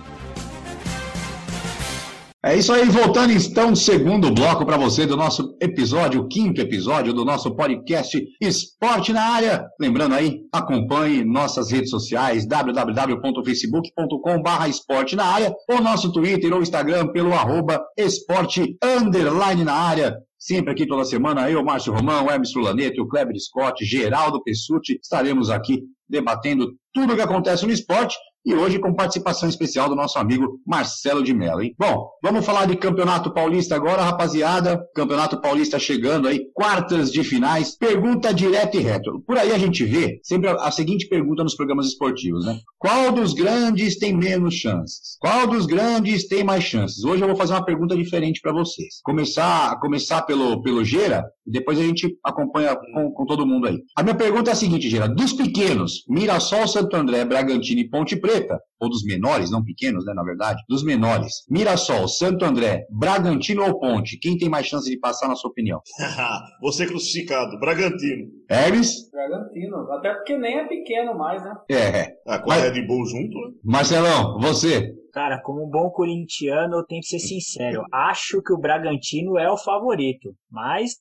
É 2.43 2.58
isso 2.58 2.73
aí, 2.73 2.89
voltando 2.89 3.32
então, 3.32 3.75
segundo 3.75 4.34
bloco 4.34 4.65
para 4.65 4.75
você 4.75 5.06
do 5.06 5.15
nosso 5.15 5.56
episódio, 5.62 6.27
quinto 6.27 6.60
episódio 6.60 7.13
do 7.13 7.23
nosso 7.23 7.56
podcast 7.56 8.19
Esporte 8.41 9.13
na 9.13 9.21
Área. 9.21 9.67
Lembrando 9.80 10.15
aí, 10.15 10.39
acompanhe 10.51 11.23
nossas 11.23 11.69
redes 11.69 11.91
sociais, 11.91 12.47
www.facebook.com.br 12.47 14.67
esporte 14.67 15.15
na 15.15 15.25
área, 15.25 15.54
ou 15.69 15.84
nosso 15.84 16.12
Twitter 16.12 16.51
ou 16.51 16.63
Instagram 16.63 17.12
pelo 17.12 17.32
arroba 17.32 17.80
esporte 17.95 18.75
underline 18.84 19.63
na 19.63 19.75
área. 19.75 20.17
Sempre 20.36 20.71
aqui 20.71 20.88
toda 20.88 21.06
semana, 21.06 21.47
eu, 21.47 21.63
Márcio 21.63 21.93
Romão, 21.93 22.27
Hermes 22.27 22.56
o 22.56 23.08
Kleber 23.08 23.39
Scott, 23.39 23.86
Geraldo 23.86 24.41
Pessuti, 24.41 24.99
estaremos 24.99 25.51
aqui 25.51 25.84
debatendo 26.10 26.73
tudo 26.91 27.13
o 27.13 27.15
que 27.15 27.21
acontece 27.21 27.67
no 27.67 27.71
esporte 27.71 28.17
e 28.45 28.54
hoje 28.54 28.80
com 28.80 28.93
participação 28.93 29.47
especial 29.47 29.88
do 29.88 29.95
nosso 29.95 30.17
amigo 30.17 30.60
Marcelo 30.65 31.23
de 31.23 31.34
Mello, 31.34 31.62
hein? 31.62 31.75
Bom, 31.77 32.10
vamos 32.23 32.45
falar 32.45 32.65
de 32.65 32.75
Campeonato 32.75 33.34
Paulista 33.34 33.75
agora, 33.75 34.01
rapaziada. 34.01 34.82
Campeonato 34.95 35.39
Paulista 35.39 35.77
chegando 35.77 36.27
aí, 36.27 36.51
quartas 36.54 37.12
de 37.12 37.23
finais, 37.23 37.77
pergunta 37.77 38.34
direta 38.34 38.77
e 38.77 38.80
reta. 38.80 39.12
Por 39.25 39.38
aí 39.38 39.51
a 39.51 39.58
gente 39.58 39.84
vê 39.86 40.19
sempre 40.23 40.49
a 40.49 40.71
seguinte 40.71 41.08
pergunta 41.08 41.43
nos 41.43 41.56
programas 41.56 41.88
esportivos, 41.88 42.45
né? 42.45 42.60
Qual 42.80 43.12
dos 43.12 43.34
grandes 43.34 43.99
tem 43.99 44.15
menos 44.15 44.56
chances? 44.56 45.17
Qual 45.19 45.45
dos 45.45 45.65
grandes 45.65 46.27
tem 46.27 46.43
mais 46.43 46.63
chances? 46.63 47.04
Hoje 47.04 47.23
eu 47.23 47.27
vou 47.27 47.38
fazer 47.38 47.54
uma 47.54 47.65
pergunta 47.65 47.95
diferente 47.95 48.41
para 48.41 48.51
vocês. 48.51 49.01
Começar, 49.04 49.80
começar 49.80 50.23
pelo, 50.23 50.62
pelo 50.63 50.84
Gera, 50.84 51.23
depois 51.45 51.77
a 51.77 51.84
gente 51.84 52.17
acompanha 52.23 52.75
com, 52.75 53.12
com 53.12 53.25
todo 53.25 53.45
mundo 53.45 53.67
aí. 53.67 53.77
A 53.95 54.01
minha 54.04 54.15
pergunta 54.15 54.49
é 54.49 54.54
a 54.54 54.56
seguinte, 54.56 54.89
Gera. 54.89 55.08
Dos 55.08 55.34
pequenos, 55.34 56.04
Mirassol, 56.08 56.67
Santo 56.67 56.95
André, 56.95 57.23
Bragantino 57.25 57.82
e 57.82 57.89
Ponte 57.89 58.15
Preta, 58.15 58.31
ou 58.80 58.89
dos 58.89 59.04
menores, 59.04 59.52
não 59.52 59.63
pequenos, 59.63 60.06
né, 60.06 60.13
na 60.13 60.24
verdade, 60.24 60.62
dos 60.67 60.84
menores, 60.84 61.44
Mirassol, 61.50 62.08
Santo 62.08 62.44
André, 62.46 62.86
Bragantino 62.89 63.63
ou 63.65 63.80
Ponte, 63.80 64.17
quem 64.20 64.38
tem 64.38 64.50
mais 64.50 64.65
chance 64.65 64.89
de 64.89 64.98
passar, 65.00 65.28
na 65.28 65.36
sua 65.36 65.50
opinião? 65.52 65.80
Você 66.62 66.86
crucificado, 66.86 67.60
Bragantino. 67.60 68.28
Hermes? 68.50 69.10
Bragantino, 69.12 69.91
até 69.91 70.13
porque 70.13 70.38
nem 70.38 70.58
é 70.60 70.67
pequeno 70.67 71.17
mais, 71.17 71.44
né? 71.44 71.54
É. 71.70 72.08
Ah, 72.28 72.39
com 72.39 72.52
a 72.52 72.56
Mas- 72.56 72.72
Red 72.72 72.86
Bull 72.88 73.06
junto, 73.06 73.38
né? 73.38 73.54
Marcelão, 73.63 74.39
você? 74.39 74.94
Cara, 75.13 75.41
como 75.44 75.65
um 75.65 75.70
bom 75.70 75.89
corintiano, 75.89 76.78
eu 76.78 76.86
tenho 76.86 77.02
que 77.02 77.08
ser 77.08 77.20
sincero. 77.20 77.84
Acho 77.91 78.41
que 78.41 78.54
o 78.54 78.58
Bragantino 78.58 79.38
é 79.38 79.52
o 79.52 79.58
favorito. 79.58 80.34
Mas 80.50 80.91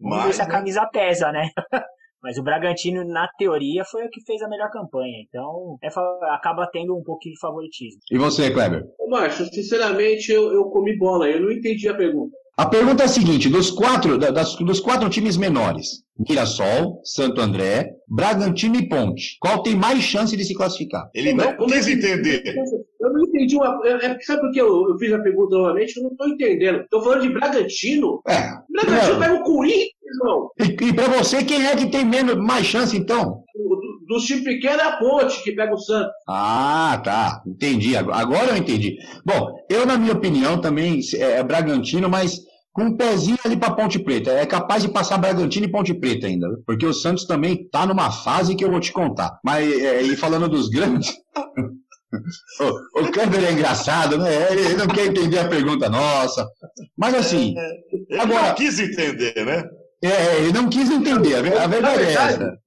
vamos 0.00 0.16
ver 0.18 0.24
Mas, 0.28 0.36
se 0.36 0.42
a 0.42 0.46
né? 0.46 0.50
camisa 0.50 0.86
pesa, 0.86 1.30
né? 1.30 1.50
Mas 2.22 2.36
o 2.36 2.42
Bragantino, 2.42 3.04
na 3.04 3.28
teoria, 3.38 3.84
foi 3.84 4.04
o 4.04 4.10
que 4.10 4.20
fez 4.26 4.42
a 4.42 4.48
melhor 4.48 4.70
campanha. 4.70 5.18
Então, 5.28 5.78
é 5.82 5.88
acaba 6.34 6.68
tendo 6.72 6.96
um 6.96 7.02
pouquinho 7.02 7.34
de 7.34 7.40
favoritismo. 7.40 8.00
E 8.10 8.18
você, 8.18 8.50
Kleber? 8.50 8.84
Ô, 8.98 9.08
Márcio, 9.08 9.46
sinceramente, 9.46 10.32
eu, 10.32 10.52
eu 10.52 10.64
comi 10.64 10.96
bola. 10.98 11.28
Eu 11.28 11.40
não 11.42 11.50
entendi 11.52 11.88
a 11.88 11.94
pergunta. 11.94 12.36
A 12.56 12.66
pergunta 12.66 13.04
é 13.04 13.06
a 13.06 13.08
seguinte: 13.08 13.48
dos 13.48 13.70
quatro, 13.70 14.18
da- 14.18 14.32
das- 14.32 14.56
dos 14.56 14.80
quatro 14.80 15.08
times 15.08 15.36
menores, 15.36 16.02
Mirassol, 16.28 17.00
Santo 17.04 17.40
André, 17.40 17.88
Bragantino 18.08 18.74
e 18.74 18.88
Ponte, 18.88 19.36
qual 19.40 19.62
tem 19.62 19.76
mais 19.76 20.02
chance 20.02 20.36
de 20.36 20.44
se 20.44 20.54
classificar? 20.54 21.08
Ele 21.14 21.32
não 21.32 21.54
Como 21.56 21.72
é 21.72 21.76
quis 21.76 21.86
entender. 21.86 22.42
Eu 23.00 23.12
não 23.12 23.22
entendi 23.22 23.54
uma. 23.54 23.80
É, 23.86 24.06
é- 24.06 24.20
sabe 24.22 24.40
por 24.40 24.50
que 24.50 24.60
eu, 24.60 24.88
eu 24.88 24.98
fiz 24.98 25.12
a 25.12 25.20
pergunta 25.20 25.56
novamente? 25.56 25.96
Eu 25.96 26.02
não 26.02 26.10
estou 26.10 26.28
entendendo. 26.28 26.80
Estou 26.80 27.00
falando 27.00 27.22
de 27.22 27.28
Bragantino. 27.32 28.20
É. 28.26 28.50
Bragantino 28.68 29.20
pega 29.20 29.34
o 29.34 29.42
Corinthians, 29.44 29.90
irmão. 30.12 30.50
E, 30.58 30.64
e 30.88 30.92
para 30.94 31.08
você, 31.08 31.42
quem 31.44 31.66
é 31.66 31.76
que 31.76 31.86
tem 31.90 32.04
menos, 32.04 32.36
mais 32.36 32.66
chance, 32.66 32.96
então? 32.96 33.42
Do- 33.54 33.88
Dos 34.08 34.24
times 34.24 34.42
pequenos 34.44 34.78
é 34.78 34.84
a 34.84 34.96
ponte 34.96 35.42
que 35.42 35.52
pega 35.52 35.74
o 35.74 35.78
Santos. 35.78 36.10
Ah, 36.26 36.98
tá. 37.04 37.42
Entendi. 37.46 37.94
Ag- 37.94 38.10
Agora 38.12 38.52
eu 38.52 38.56
entendi. 38.56 38.96
Bom, 39.24 39.48
eu, 39.68 39.84
na 39.84 39.98
minha 39.98 40.14
opinião, 40.14 40.58
também 40.60 40.98
é, 41.14 41.32
é 41.32 41.42
Bragantino, 41.42 42.08
mas 42.08 42.38
com 42.72 42.84
um 42.84 42.96
pezinho 42.96 43.36
ali 43.44 43.54
para 43.56 43.74
Ponte 43.74 43.98
Preta. 43.98 44.30
É 44.30 44.46
capaz 44.46 44.82
de 44.82 44.88
passar 44.88 45.18
Bragantino 45.18 45.66
e 45.66 45.70
Ponte 45.70 45.92
Preta 45.92 46.26
ainda. 46.26 46.46
Porque 46.66 46.86
o 46.86 46.94
Santos 46.94 47.26
também 47.26 47.68
tá 47.68 47.84
numa 47.84 48.10
fase 48.10 48.54
que 48.56 48.64
eu 48.64 48.70
vou 48.70 48.80
te 48.80 48.92
contar. 48.92 49.38
Mas, 49.44 49.70
é, 49.78 50.00
e 50.00 50.16
falando 50.16 50.48
dos 50.48 50.70
grandes. 50.72 51.12
o, 52.60 53.00
o 53.02 53.12
Kleber 53.12 53.44
é 53.44 53.52
engraçado, 53.52 54.16
né? 54.16 54.52
Ele 54.52 54.74
não 54.74 54.86
quer 54.86 55.06
entender 55.06 55.38
a 55.38 55.48
pergunta 55.48 55.88
nossa. 55.90 56.46
Mas 56.96 57.14
assim, 57.14 57.54
Ele 58.08 58.20
Agora- 58.20 58.48
não 58.48 58.54
quis 58.54 58.78
entender, 58.80 59.44
né? 59.44 59.64
É, 60.02 60.38
ele 60.38 60.52
não 60.52 60.68
quis 60.68 60.90
entender. 60.90 61.36
A 61.58 61.66
verdade 61.66 62.02
é 62.04 62.12
essa. 62.12 62.58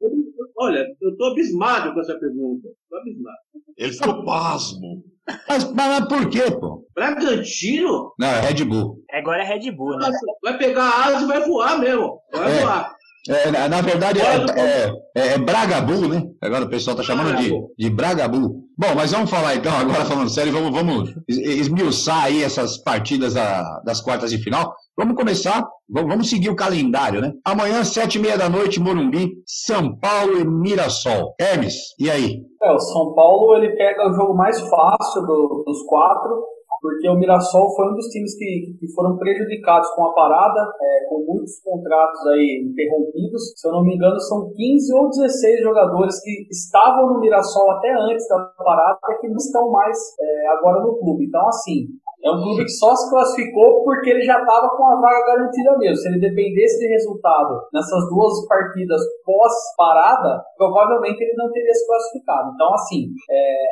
olha, 0.57 0.85
eu 1.01 1.11
estou 1.11 1.31
abismado 1.31 1.93
com 1.93 1.99
essa 2.01 2.15
pergunta. 2.19 2.67
Estou 2.83 2.99
abismado. 2.99 3.37
Ele 3.77 3.93
ficou 3.93 4.25
pasmo. 4.25 5.03
Mas, 5.47 5.71
mas, 5.73 6.05
por 6.07 6.29
quê, 6.29 6.51
pô? 6.51 6.85
Bragantino? 6.95 8.13
Não, 8.19 8.27
é 8.27 8.41
Red 8.41 8.65
Bull. 8.65 8.97
Agora 9.11 9.43
é 9.43 9.45
Red 9.45 9.71
Bull, 9.71 9.97
né? 9.97 10.09
Vai 10.43 10.57
pegar 10.57 10.83
a 10.83 11.05
asa 11.05 11.23
e 11.23 11.27
vai 11.27 11.45
voar 11.47 11.79
mesmo. 11.79 12.19
Vai 12.33 12.57
É. 12.57 12.61
voar. 12.61 12.95
É, 13.29 13.51
na, 13.51 13.69
na 13.69 13.81
verdade 13.81 14.19
é, 14.19 14.60
é, 14.60 14.91
é, 15.15 15.27
é 15.34 15.38
Bragabu, 15.38 16.07
né? 16.07 16.23
Agora 16.41 16.65
o 16.65 16.69
pessoal 16.69 16.95
tá 16.97 17.03
chamando 17.03 17.36
de, 17.38 17.49
Bragabu. 17.49 17.73
de 17.77 17.89
Bragabu. 17.89 18.62
Bom, 18.77 18.95
mas 18.95 19.12
vamos 19.12 19.29
falar 19.29 19.55
então, 19.55 19.71
agora 19.77 20.05
falando 20.05 20.29
sério, 20.29 20.51
vamos, 20.51 20.71
vamos 20.71 21.10
es- 21.29 21.38
esmiuçar 21.38 22.23
aí 22.25 22.41
essas 22.43 22.77
partidas 22.79 23.36
da- 23.36 23.79
das 23.86 24.01
quartas 24.01 24.31
de 24.31 24.39
final. 24.39 24.73
Vamos 24.97 25.15
começar, 25.15 25.67
vamos, 25.88 26.10
vamos 26.10 26.29
seguir 26.31 26.49
o 26.49 26.55
calendário, 26.55 27.21
né? 27.21 27.31
Amanhã, 27.45 27.84
sete 27.84 28.17
e 28.17 28.21
meia 28.21 28.38
da 28.39 28.49
noite, 28.49 28.79
Morumbi, 28.79 29.34
São 29.45 29.95
Paulo 29.99 30.39
e 30.39 30.43
Mirassol. 30.45 31.36
Hermes, 31.39 31.75
e 31.99 32.10
aí? 32.10 32.39
É, 32.63 32.71
o 32.71 32.79
São 32.79 33.13
Paulo 33.13 33.53
ele 33.55 33.69
pega 33.75 34.10
o 34.10 34.13
jogo 34.13 34.34
mais 34.34 34.60
fácil 34.62 35.21
do- 35.27 35.63
dos 35.67 35.84
quatro, 35.88 36.43
porque 36.81 37.07
o 37.07 37.15
Mirassol 37.15 37.73
foi 37.75 37.91
um 37.91 37.95
dos 37.95 38.07
times 38.07 38.35
que, 38.37 38.75
que 38.79 38.91
foram 38.93 39.15
prejudicados 39.17 39.87
com 39.91 40.05
a 40.05 40.13
parada, 40.13 40.59
é, 40.81 41.09
com 41.09 41.23
muitos 41.23 41.61
contratos 41.63 42.25
aí 42.27 42.65
interrompidos. 42.65 43.53
Se 43.55 43.67
eu 43.67 43.71
não 43.73 43.83
me 43.83 43.95
engano, 43.95 44.19
são 44.19 44.51
15 44.51 44.93
ou 44.95 45.09
16 45.09 45.61
jogadores 45.61 46.19
que 46.21 46.47
estavam 46.49 47.13
no 47.13 47.19
Mirassol 47.19 47.69
até 47.71 47.93
antes 47.93 48.27
da 48.27 48.39
parada 48.57 48.97
que 49.19 49.27
não 49.27 49.37
estão 49.37 49.69
mais 49.69 49.95
é, 50.19 50.47
agora 50.47 50.81
no 50.81 50.97
clube. 50.97 51.25
Então, 51.25 51.47
assim, 51.47 51.85
é 52.23 52.31
um 52.31 52.41
clube 52.41 52.63
que 52.63 52.71
só 52.71 52.95
se 52.95 53.09
classificou 53.09 53.83
porque 53.83 54.09
ele 54.09 54.23
já 54.23 54.39
estava 54.39 54.69
com 54.69 54.85
a 54.85 54.95
vaga 54.95 55.25
garantida 55.25 55.77
mesmo. 55.77 55.97
Se 55.97 56.07
ele 56.09 56.19
dependesse 56.19 56.79
de 56.79 56.87
resultado 56.87 57.61
nessas 57.73 58.09
duas 58.09 58.47
partidas 58.47 59.01
pós-parada, 59.25 60.43
provavelmente 60.57 61.21
ele 61.21 61.33
não 61.35 61.51
teria 61.51 61.73
se 61.73 61.85
classificado. 61.85 62.51
Então, 62.53 62.73
assim, 62.73 63.07
é, 63.29 63.65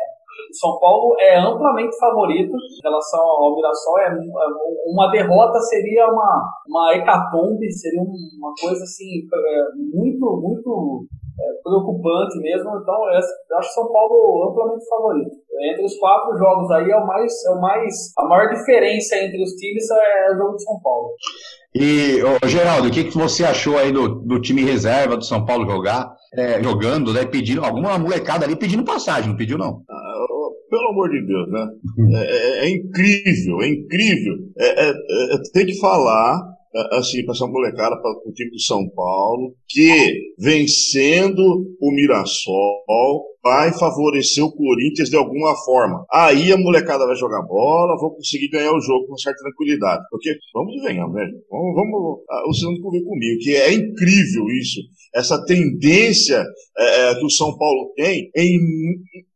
o 0.49 0.55
São 0.55 0.79
Paulo 0.79 1.15
é 1.19 1.39
amplamente 1.39 1.97
favorito 1.97 2.51
em 2.51 2.81
relação 2.83 3.19
ao 3.19 3.55
Mirassol. 3.55 3.99
É, 3.99 4.07
é, 4.07 4.91
uma 4.91 5.09
derrota 5.11 5.59
seria 5.61 6.07
uma, 6.07 6.43
uma 6.67 6.95
hecatombe, 6.95 7.71
seria 7.71 8.01
uma 8.01 8.53
coisa 8.59 8.83
assim 8.83 9.27
é, 9.33 9.61
muito, 9.93 10.41
muito 10.41 11.05
é, 11.39 11.61
preocupante 11.63 12.37
mesmo. 12.39 12.69
Então, 12.81 12.95
eu 13.05 13.57
acho 13.57 13.73
São 13.73 13.91
Paulo 13.91 14.49
amplamente 14.49 14.87
favorito. 14.87 15.31
Entre 15.71 15.85
os 15.85 15.97
quatro 15.97 16.37
jogos 16.37 16.71
aí, 16.71 16.89
é 16.89 16.95
o 16.95 17.05
mais, 17.05 17.33
é 17.45 17.51
o 17.51 17.61
mais 17.61 17.93
a 18.17 18.25
maior 18.25 18.49
diferença 18.49 19.17
entre 19.17 19.43
os 19.43 19.51
times 19.51 19.83
é 19.91 20.31
o 20.33 20.37
jogo 20.37 20.55
de 20.55 20.63
São 20.63 20.79
Paulo. 20.81 21.09
E, 21.75 22.23
ô, 22.23 22.47
Geraldo, 22.47 22.87
o 22.87 22.91
que, 22.91 23.03
que 23.03 23.17
você 23.17 23.45
achou 23.45 23.77
aí 23.77 23.91
do, 23.91 24.07
do 24.07 24.41
time 24.41 24.63
reserva 24.63 25.15
do 25.15 25.23
São 25.23 25.45
Paulo 25.45 25.69
jogar, 25.69 26.11
é, 26.33 26.61
jogando, 26.63 27.13
né, 27.13 27.25
pedindo, 27.25 27.63
alguma 27.63 27.97
molecada 27.97 28.45
ali 28.45 28.55
pedindo 28.55 28.83
passagem, 28.83 29.29
não 29.29 29.37
pediu 29.37 29.57
não? 29.57 29.83
Pelo 30.69 30.89
amor 30.89 31.09
de 31.09 31.25
Deus, 31.25 31.49
né? 31.51 31.67
É, 32.15 32.23
é- 32.23 32.65
é 32.65 32.69
incrível, 32.69 33.61
é 33.61 33.67
incrível. 33.69 34.35
É, 34.57 34.85
é- 34.89 34.89
é- 35.35 35.41
tem 35.53 35.65
que 35.65 35.79
falar 35.79 36.39
assim, 36.91 37.25
para 37.25 37.33
essa 37.33 37.47
molecada, 37.47 37.99
para 37.99 38.11
o 38.11 38.31
time 38.31 38.51
do 38.51 38.59
São 38.61 38.87
Paulo, 38.89 39.55
que 39.67 40.13
vencendo 40.37 41.65
o 41.81 41.91
Mirassol 41.91 43.23
vai 43.43 43.73
favorecer 43.73 44.43
o 44.43 44.51
Corinthians 44.51 45.09
de 45.09 45.15
alguma 45.15 45.55
forma. 45.65 46.05
Aí 46.11 46.51
a 46.51 46.57
molecada 46.57 47.07
vai 47.07 47.15
jogar 47.15 47.41
bola, 47.41 47.97
vão 47.99 48.11
conseguir 48.11 48.49
ganhar 48.49 48.71
o 48.73 48.81
jogo 48.81 49.07
com 49.07 49.17
certa 49.17 49.39
tranquilidade. 49.41 50.03
Porque, 50.11 50.35
vamos 50.53 50.73
de 50.73 50.81
venhamos, 50.81 51.15
né? 51.15 51.25
Vamos, 51.49 51.73
vamos 51.75 52.19
vocês 52.47 52.63
vão 52.65 52.81
convir 52.81 53.03
comigo, 53.03 53.39
que 53.39 53.55
é 53.55 53.73
incrível 53.73 54.45
isso, 54.61 54.81
essa 55.15 55.43
tendência 55.45 56.45
é 56.77 57.15
que 57.15 57.25
o 57.25 57.29
São 57.31 57.57
Paulo 57.57 57.91
tem 57.95 58.29
em, 58.35 58.59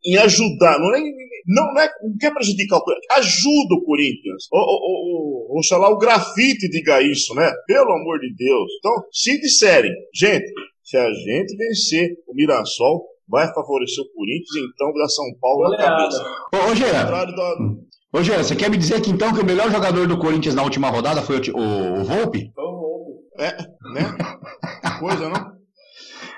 em 0.06 0.18
ajudar, 0.18 0.80
não 0.80 0.96
é 0.96 1.02
não, 1.46 1.74
não, 1.74 1.82
é, 1.82 1.89
não 2.02 2.18
quer 2.18 2.34
prejudicar 2.34 2.78
o 2.78 2.84
Corinthians, 2.84 3.18
ajuda 3.18 3.76
o 3.76 3.84
Corinthians. 3.84 4.48
Ou, 4.52 5.58
oxalá 5.58 5.89
o 5.89 5.98
grafite 5.98 6.70
diga 6.70 7.02
isso, 7.02 7.36
né? 7.36 7.52
Pelo 7.68 7.92
amor 7.92 8.20
de 8.20 8.34
Deus. 8.34 8.72
Então, 8.80 8.94
se 9.12 9.39
disserem, 9.39 9.92
gente, 10.13 10.52
se 10.84 10.98
a 10.98 11.12
gente 11.12 11.56
vencer 11.58 12.12
o 12.28 12.34
Mirassol, 12.34 13.06
vai 13.28 13.52
favorecer 13.54 14.04
o 14.04 14.13
Corinthians, 14.13 14.72
então 14.74 14.94
dá 14.94 15.08
São 15.08 15.26
Paulo 15.39 15.70
na 15.70 15.78
cabeça. 15.78 16.24
Ô, 16.54 16.72
ô 16.72 16.76
Gerard, 16.76 17.34
Ô, 18.16 18.22
Gerard, 18.22 18.48
você 18.48 18.56
quer 18.56 18.70
me 18.70 18.78
dizer 18.78 19.02
que 19.02 19.10
então 19.10 19.34
que 19.34 19.42
o 19.42 19.46
melhor 19.46 19.72
jogador 19.72 20.08
do 20.08 20.20
Corinthians 20.20 20.56
na 20.56 20.63
última 20.63 20.89
rodada 20.89 21.22
foi 21.22 21.38
o, 21.38 21.58
o, 21.58 22.02
o 22.02 22.04
Volpe? 22.04 22.52
Foi 22.54 22.63
o 22.63 22.72
Volpe. 22.72 22.94
É, 23.39 23.58
né? 23.94 24.16
Coisa, 25.00 25.28
não? 25.30 25.53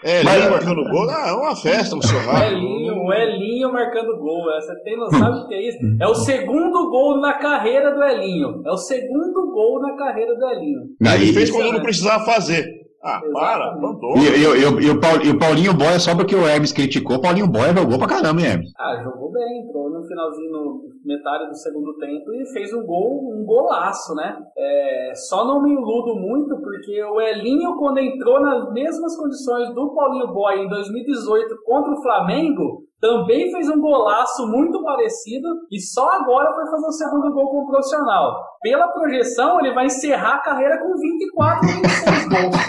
É, 0.03 0.19
Elinho 0.21 0.51
marcando 0.51 0.83
gol, 0.89 1.09
ah, 1.09 1.29
é 1.29 1.33
uma 1.33 1.55
festa, 1.55 1.95
um 1.95 2.01
churrasco. 2.01 2.45
Elinho, 2.45 2.95
o 2.95 3.13
Elinho 3.13 3.71
marcando 3.71 4.17
gol. 4.17 4.43
Você 4.45 4.75
tem 4.83 4.97
noção 4.97 5.31
do 5.31 5.47
que 5.47 5.53
é 5.53 5.69
isso? 5.69 5.77
É 5.99 6.07
o 6.07 6.15
segundo 6.15 6.89
gol 6.89 7.19
na 7.19 7.33
carreira 7.33 7.93
do 7.93 8.03
Elinho. 8.03 8.61
É 8.65 8.71
o 8.71 8.77
segundo 8.77 9.51
gol 9.51 9.81
na 9.81 9.95
carreira 9.95 10.35
do 10.35 10.45
Elinho. 10.47 10.81
Ele 11.01 11.33
fez 11.33 11.49
quando 11.49 11.73
não 11.73 11.81
precisava 11.81 12.23
fazer. 12.25 12.84
Ah, 13.05 13.21
para, 13.31 13.77
mandou. 13.77 14.17
E, 14.17 14.21
e, 14.21 14.43
e, 14.43 15.27
e, 15.27 15.29
o 15.29 15.39
Paulinho 15.39 15.75
Boia, 15.75 15.99
só 15.99 16.15
porque 16.15 16.35
o 16.35 16.47
Hermes 16.47 16.73
criticou, 16.73 17.17
o 17.17 17.21
Paulinho 17.21 17.47
Boia 17.47 17.71
jogou 17.71 17.99
pra 17.99 18.07
caramba, 18.07 18.41
hein, 18.41 18.47
Hermes? 18.47 18.71
Ah, 18.79 18.99
jogou 19.03 19.31
bem, 19.31 19.61
entrou 19.61 19.91
no 19.91 20.03
finalzinho, 20.07 20.51
no 20.51 20.81
metade 21.05 21.47
do 21.47 21.55
segundo 21.55 21.95
tempo 21.99 22.33
e 22.33 22.51
fez 22.51 22.73
um 22.73 22.83
gol, 22.83 23.31
um 23.31 23.45
golaço, 23.45 24.15
né? 24.15 24.35
É, 24.57 25.11
só 25.13 25.45
não 25.45 25.61
me 25.61 25.71
iludo 25.71 26.15
muito, 26.15 26.57
porque 26.59 27.03
o 27.03 27.21
Elinho, 27.21 27.77
quando 27.77 27.99
entrou 27.99 28.41
nas 28.41 28.73
mesmas 28.73 29.15
condições 29.15 29.71
do 29.75 29.93
Paulinho 29.93 30.33
Boia 30.33 30.63
em 30.63 30.67
2018 30.67 31.55
contra 31.63 31.91
o 31.91 32.01
Flamengo, 32.01 32.85
também 32.99 33.51
fez 33.51 33.69
um 33.69 33.79
golaço 33.79 34.47
muito 34.47 34.81
parecido 34.83 35.47
e 35.71 35.79
só 35.79 36.09
agora 36.09 36.53
foi 36.53 36.65
fazer 36.71 36.87
o 36.87 36.91
segundo 36.91 37.33
gol 37.33 37.49
com 37.49 37.61
o 37.61 37.67
profissional. 37.67 38.43
Pela 38.61 38.87
projeção, 38.87 39.59
ele 39.59 39.73
vai 39.73 39.85
encerrar 39.85 40.35
a 40.35 40.39
carreira 40.39 40.79
com 40.79 40.93
24, 40.95 41.67
26 41.67 42.29
gols. 42.29 42.55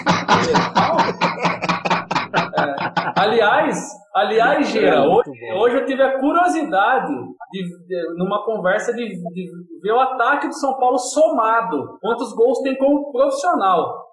é. 2.59 2.87
Aliás, 3.15 3.89
aliás, 4.13 4.67
Gera, 4.69 5.07
hoje, 5.07 5.31
hoje, 5.55 5.75
eu 5.77 5.85
tive 5.85 6.03
a 6.03 6.19
curiosidade 6.19 7.13
de, 7.51 7.63
de 7.87 8.15
numa 8.17 8.45
conversa 8.45 8.93
de, 8.93 9.07
de 9.07 9.51
ver 9.81 9.91
o 9.91 9.99
ataque 9.99 10.47
do 10.47 10.53
São 10.53 10.77
Paulo 10.77 10.99
somado. 10.99 11.97
Quantos 11.99 12.33
gols 12.33 12.61
tem 12.61 12.77
como 12.77 13.11
profissional? 13.11 14.07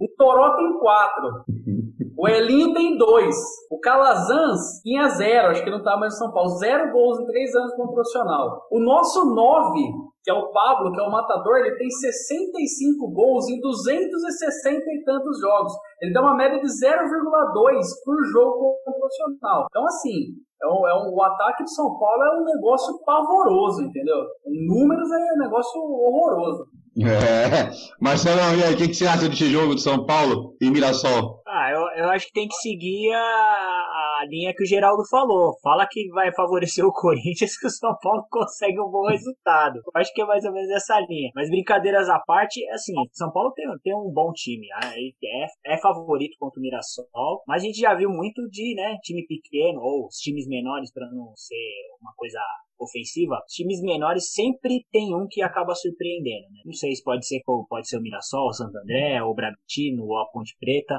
O 0.00 0.08
Toró 0.16 0.56
tem 0.56 0.78
quatro. 0.78 1.44
O 2.20 2.28
Elinho 2.28 2.74
tem 2.74 2.98
dois. 2.98 3.34
O 3.70 3.80
Calazans 3.80 4.82
tinha 4.82 5.08
zero, 5.08 5.48
acho 5.48 5.64
que 5.64 5.70
não 5.70 5.82
tá 5.82 5.96
mais 5.96 6.12
em 6.12 6.18
São 6.18 6.30
Paulo. 6.30 6.50
Zero 6.58 6.92
gols 6.92 7.18
em 7.18 7.24
três 7.24 7.54
anos 7.54 7.72
como 7.74 7.94
profissional. 7.94 8.66
O 8.70 8.78
nosso 8.78 9.24
nove, 9.34 9.80
que 10.22 10.30
é 10.30 10.34
o 10.34 10.52
Pablo, 10.52 10.92
que 10.92 11.00
é 11.00 11.02
o 11.02 11.10
matador, 11.10 11.56
ele 11.56 11.78
tem 11.78 11.88
65 11.88 13.10
gols 13.10 13.48
em 13.48 13.58
260 13.58 14.84
e 14.84 15.02
tantos 15.02 15.40
jogos. 15.40 15.72
Ele 16.02 16.12
dá 16.12 16.20
uma 16.20 16.36
média 16.36 16.60
de 16.60 16.66
0,2 16.66 17.86
por 18.04 18.22
jogo 18.26 18.76
como 18.84 18.98
profissional. 18.98 19.66
Então, 19.70 19.86
assim, 19.86 20.36
é 20.62 20.66
um, 20.66 20.86
é 20.88 20.94
um, 21.02 21.14
o 21.14 21.22
ataque 21.22 21.64
de 21.64 21.74
São 21.74 21.98
Paulo 21.98 22.22
é 22.22 22.38
um 22.38 22.44
negócio 22.44 23.02
pavoroso, 23.02 23.80
entendeu? 23.80 24.26
Números 24.44 25.10
é 25.10 25.16
um 25.16 25.38
negócio 25.38 25.80
horroroso. 25.80 26.66
É. 27.00 27.70
Marcelão, 28.00 28.56
e 28.56 28.64
aí, 28.64 28.74
o 28.74 28.76
que, 28.76 28.88
que, 28.88 28.94
você 28.94 29.06
acha 29.06 29.28
desse 29.28 29.50
jogo 29.50 29.74
de 29.74 29.82
São 29.82 30.04
Paulo 30.04 30.56
e 30.60 30.70
Mirassol? 30.70 31.40
Ah, 31.46 31.70
eu, 31.70 32.04
eu 32.04 32.10
acho 32.10 32.26
que 32.26 32.32
tem 32.32 32.48
que 32.48 32.54
seguir 32.54 33.12
a, 33.12 33.18
a 33.18 34.26
linha 34.28 34.52
que 34.54 34.62
o 34.62 34.66
Geraldo 34.66 35.02
falou. 35.08 35.52
Fala 35.62 35.86
que 35.88 36.08
vai 36.10 36.32
favorecer 36.34 36.84
o 36.84 36.92
Corinthians 36.92 37.56
que 37.58 37.66
o 37.66 37.70
São 37.70 37.96
Paulo 38.02 38.24
consegue 38.30 38.80
um 38.80 38.90
bom 38.90 39.06
resultado. 39.06 39.76
Eu 39.76 40.00
acho 40.00 40.12
que 40.12 40.22
é 40.22 40.26
mais 40.26 40.44
ou 40.44 40.52
menos 40.52 40.70
essa 40.70 40.98
linha. 41.00 41.30
Mas 41.34 41.48
brincadeiras 41.48 42.08
à 42.08 42.18
parte, 42.18 42.66
assim, 42.70 42.94
São 43.12 43.30
Paulo 43.30 43.52
tem, 43.52 43.66
tem 43.82 43.94
um 43.94 44.10
bom 44.12 44.32
time. 44.32 44.66
Ah, 44.74 44.92
é, 44.94 45.74
é 45.74 45.78
favorito 45.78 46.36
contra 46.38 46.58
o 46.58 46.62
Mirassol, 46.62 47.42
mas 47.46 47.62
a 47.62 47.66
gente 47.66 47.78
já 47.78 47.94
viu 47.94 48.10
muito 48.10 48.48
de, 48.50 48.74
né, 48.74 48.96
time 49.02 49.24
pequeno 49.26 49.80
ou 49.80 50.06
os 50.06 50.16
times 50.16 50.46
menores 50.48 50.92
para 50.92 51.08
não 51.10 51.32
ser 51.36 51.54
uma 52.00 52.12
coisa 52.16 52.40
ofensiva, 52.80 53.36
times 53.48 53.80
menores 53.82 54.32
sempre 54.32 54.84
tem 54.90 55.14
um 55.14 55.26
que 55.28 55.42
acaba 55.42 55.74
surpreendendo. 55.74 56.48
Né? 56.50 56.62
Não 56.64 56.72
sei 56.72 56.94
se 56.94 57.02
pode 57.02 57.26
ser 57.26 57.40
pode 57.68 57.88
ser 57.88 57.98
o 57.98 58.02
Mirassol, 58.02 58.48
o 58.48 58.52
Santo 58.52 58.76
André, 58.78 59.22
o 59.22 59.34
Bragantino, 59.34 60.04
ou 60.04 60.18
a 60.18 60.26
Ponte 60.30 60.56
Preta. 60.58 60.98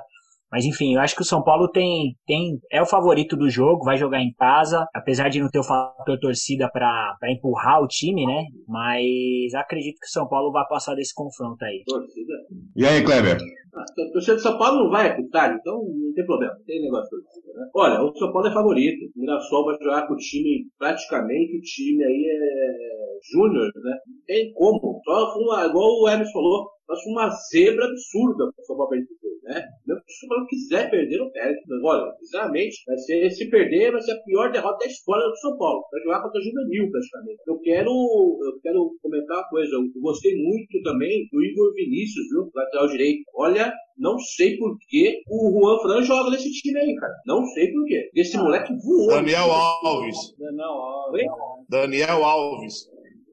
Mas 0.51 0.65
enfim, 0.65 0.95
eu 0.95 0.99
acho 0.99 1.15
que 1.15 1.21
o 1.21 1.25
São 1.25 1.41
Paulo 1.43 1.69
tem, 1.69 2.15
tem 2.27 2.59
é 2.71 2.81
o 2.81 2.85
favorito 2.85 3.37
do 3.37 3.49
jogo, 3.49 3.85
vai 3.85 3.97
jogar 3.97 4.21
em 4.21 4.33
casa, 4.33 4.85
apesar 4.93 5.29
de 5.29 5.39
não 5.39 5.49
ter 5.49 5.59
o 5.59 5.63
fator 5.63 6.19
torcida 6.19 6.69
para 6.69 7.15
empurrar 7.29 7.81
o 7.81 7.87
time, 7.87 8.25
né? 8.25 8.43
Mas 8.67 9.53
acredito 9.55 9.99
que 9.99 10.07
o 10.07 10.11
São 10.11 10.27
Paulo 10.27 10.51
vai 10.51 10.65
passar 10.67 10.93
desse 10.95 11.13
confronto 11.13 11.63
aí. 11.63 11.83
Torcida. 11.85 12.33
E 12.75 12.85
aí, 12.85 13.03
Kleber? 13.03 13.37
Ah, 13.73 13.83
a 13.83 14.11
torcida 14.11 14.35
do 14.35 14.41
São 14.41 14.57
Paulo 14.57 14.83
não 14.83 14.89
vai 14.89 15.09
apitar, 15.09 15.55
então 15.55 15.75
não 15.75 16.13
tem 16.13 16.25
problema, 16.25 16.53
não 16.53 16.65
tem 16.65 16.81
negócio 16.81 17.17
de 17.17 17.23
torcida, 17.23 17.53
né? 17.53 17.69
Olha, 17.73 18.01
o 18.01 18.17
São 18.17 18.33
Paulo 18.33 18.47
é 18.47 18.53
favorito. 18.53 19.05
O 19.15 19.19
Mirassol 19.19 19.65
vai 19.65 19.77
jogar 19.81 20.07
com 20.07 20.13
o 20.13 20.17
time, 20.17 20.67
praticamente 20.77 21.57
o 21.57 21.61
time 21.61 22.03
aí 22.03 22.25
é 22.29 22.91
júnior, 23.31 23.71
né? 23.75 23.97
Não 24.05 24.25
tem 24.27 24.51
como. 24.53 24.99
Só 25.05 25.33
igual 25.65 26.01
o 26.01 26.09
Hermes 26.09 26.31
falou, 26.33 26.69
nós 26.91 27.05
uma 27.05 27.29
zebra 27.29 27.85
absurda 27.85 28.51
para 28.51 28.61
o 28.61 28.65
São 28.65 28.75
Paulo 28.75 28.89
perder, 28.89 29.07
né? 29.43 29.63
Não 29.87 29.95
se 29.95 30.03
o 30.03 30.19
São 30.19 30.29
Paulo 30.29 30.47
quiser 30.47 30.91
perder, 30.91 31.17
não 31.17 31.31
perde. 31.31 31.59
Mas, 31.67 31.83
olha, 31.83 32.13
sinceramente, 32.19 32.83
vai 32.85 32.97
ser, 32.97 33.31
se 33.31 33.49
perder, 33.49 33.91
vai 33.91 34.01
ser 34.01 34.11
a 34.11 34.23
pior 34.23 34.51
derrota 34.51 34.79
da 34.79 34.91
história 34.91 35.25
do 35.25 35.37
São 35.37 35.57
Paulo. 35.57 35.83
Vai 35.89 36.01
jogar 36.01 36.21
contra 36.21 36.39
o 36.39 36.43
Juvenil, 36.43 36.91
praticamente. 36.91 37.39
Eu 37.47 37.59
quero, 37.59 37.89
eu 37.89 38.59
quero 38.61 38.91
comentar 39.01 39.37
uma 39.37 39.49
coisa. 39.49 39.73
Eu 39.73 40.01
gostei 40.01 40.35
muito 40.35 40.81
também 40.83 41.27
do 41.31 41.41
Igor 41.41 41.73
Vinícius, 41.73 42.27
viu? 42.29 42.51
Lateral 42.53 42.87
direito. 42.87 43.23
Olha, 43.35 43.73
não 43.97 44.19
sei 44.19 44.57
por 44.57 44.77
que 44.89 45.21
o 45.29 45.51
Juan 45.51 45.79
Fran 45.79 46.03
joga 46.03 46.31
nesse 46.31 46.51
time 46.51 46.77
aí, 46.77 46.93
cara. 46.95 47.13
Não 47.25 47.45
sei 47.45 47.71
por 47.71 47.85
quê. 47.85 48.09
Esse 48.13 48.37
moleque 48.37 48.73
voou. 48.83 49.07
Daniel 49.07 49.49
Alves. 49.49 50.17
Daniel 50.37 50.67
Alves. 50.67 51.25
Daniel 51.69 52.25
Alves 52.25 52.90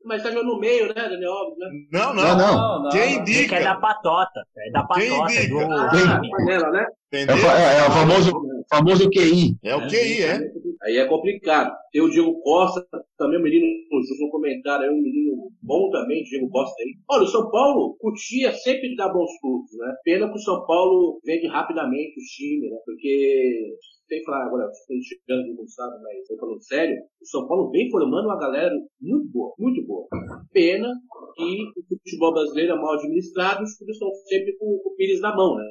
mas 0.09 0.23
tá 0.23 0.31
jogando 0.31 0.55
no 0.55 0.59
meio, 0.59 0.89
né, 0.89 0.95
Daniel 0.95 1.33
Alves, 1.33 1.59
né? 1.59 1.69
Não, 1.93 2.15
não. 2.15 2.37
não, 2.37 2.83
não. 2.83 2.91
Quem 2.91 3.19
indica? 3.19 3.57
É 3.57 3.63
da 3.63 3.75
patota. 3.77 4.43
É 4.57 4.71
da 4.71 4.83
patota. 4.83 5.01
Quem 5.01 5.23
indica? 5.23 5.67
Do... 5.67 5.73
Ah, 5.73 6.21
panela, 6.31 6.71
né? 6.71 6.87
É, 7.13 7.19
é, 7.19 7.79
é, 7.79 7.87
o 7.87 7.91
famoso, 7.91 8.33
famoso 8.71 9.11
QI. 9.11 9.57
É 9.63 9.77
o 9.77 9.87
QI, 9.87 10.23
é. 10.25 10.41
Aí 10.83 10.97
é 10.97 11.07
complicado. 11.07 11.75
Tem 11.93 12.03
o 12.03 12.11
Diego 12.11 12.41
Costa, 12.41 12.87
também 13.17 13.39
um 13.39 13.43
menino, 13.43 13.67
um 13.67 14.31
comentário 14.31 14.85
aí, 14.89 14.91
um 14.91 15.03
menino 15.03 15.51
bom 15.63 15.91
também, 15.91 16.23
Diego 16.25 16.49
Costa 16.51 16.75
aí. 16.83 16.95
Olha, 17.11 17.25
o 17.25 17.29
São 17.29 17.51
Paulo, 17.51 17.97
Cutia 17.99 18.53
sempre 18.53 18.95
dá 18.97 19.09
bons 19.09 19.31
frutos, 19.41 19.77
né? 19.79 19.95
Pena 20.05 20.29
que 20.31 20.37
o 20.37 20.43
São 20.43 20.65
Paulo 20.67 21.21
vende 21.25 21.47
rapidamente 21.47 22.13
o 22.19 22.25
time, 22.37 22.71
né? 22.71 22.77
Porque 22.85 23.77
que 24.09 24.25
falar 24.25 24.47
agora, 24.47 24.71
criticando, 24.87 25.55
não 25.55 25.69
sabe, 25.69 26.03
mas 26.03 26.21
estou 26.21 26.39
falando 26.39 26.63
sério, 26.63 26.97
o 27.21 27.27
São 27.27 27.47
Paulo 27.47 27.71
vem 27.71 27.91
formando 27.91 28.25
uma 28.25 28.39
galera 28.39 28.75
muito 29.01 29.31
boa, 29.31 29.55
muito 29.59 29.87
boa. 29.87 30.07
Pena 30.51 30.89
que 31.37 31.71
o 31.77 31.99
futebol 31.99 32.33
brasileiro 32.33 32.73
é 32.73 32.77
mal 32.77 32.95
administrado, 32.95 33.63
os 33.63 33.77
clubes 33.77 33.97
estão 33.97 34.11
sempre 34.27 34.57
com, 34.57 34.79
com 34.79 34.91
o 34.91 34.95
Pires 34.97 35.21
na 35.21 35.37
mão, 35.37 35.57
né? 35.57 35.65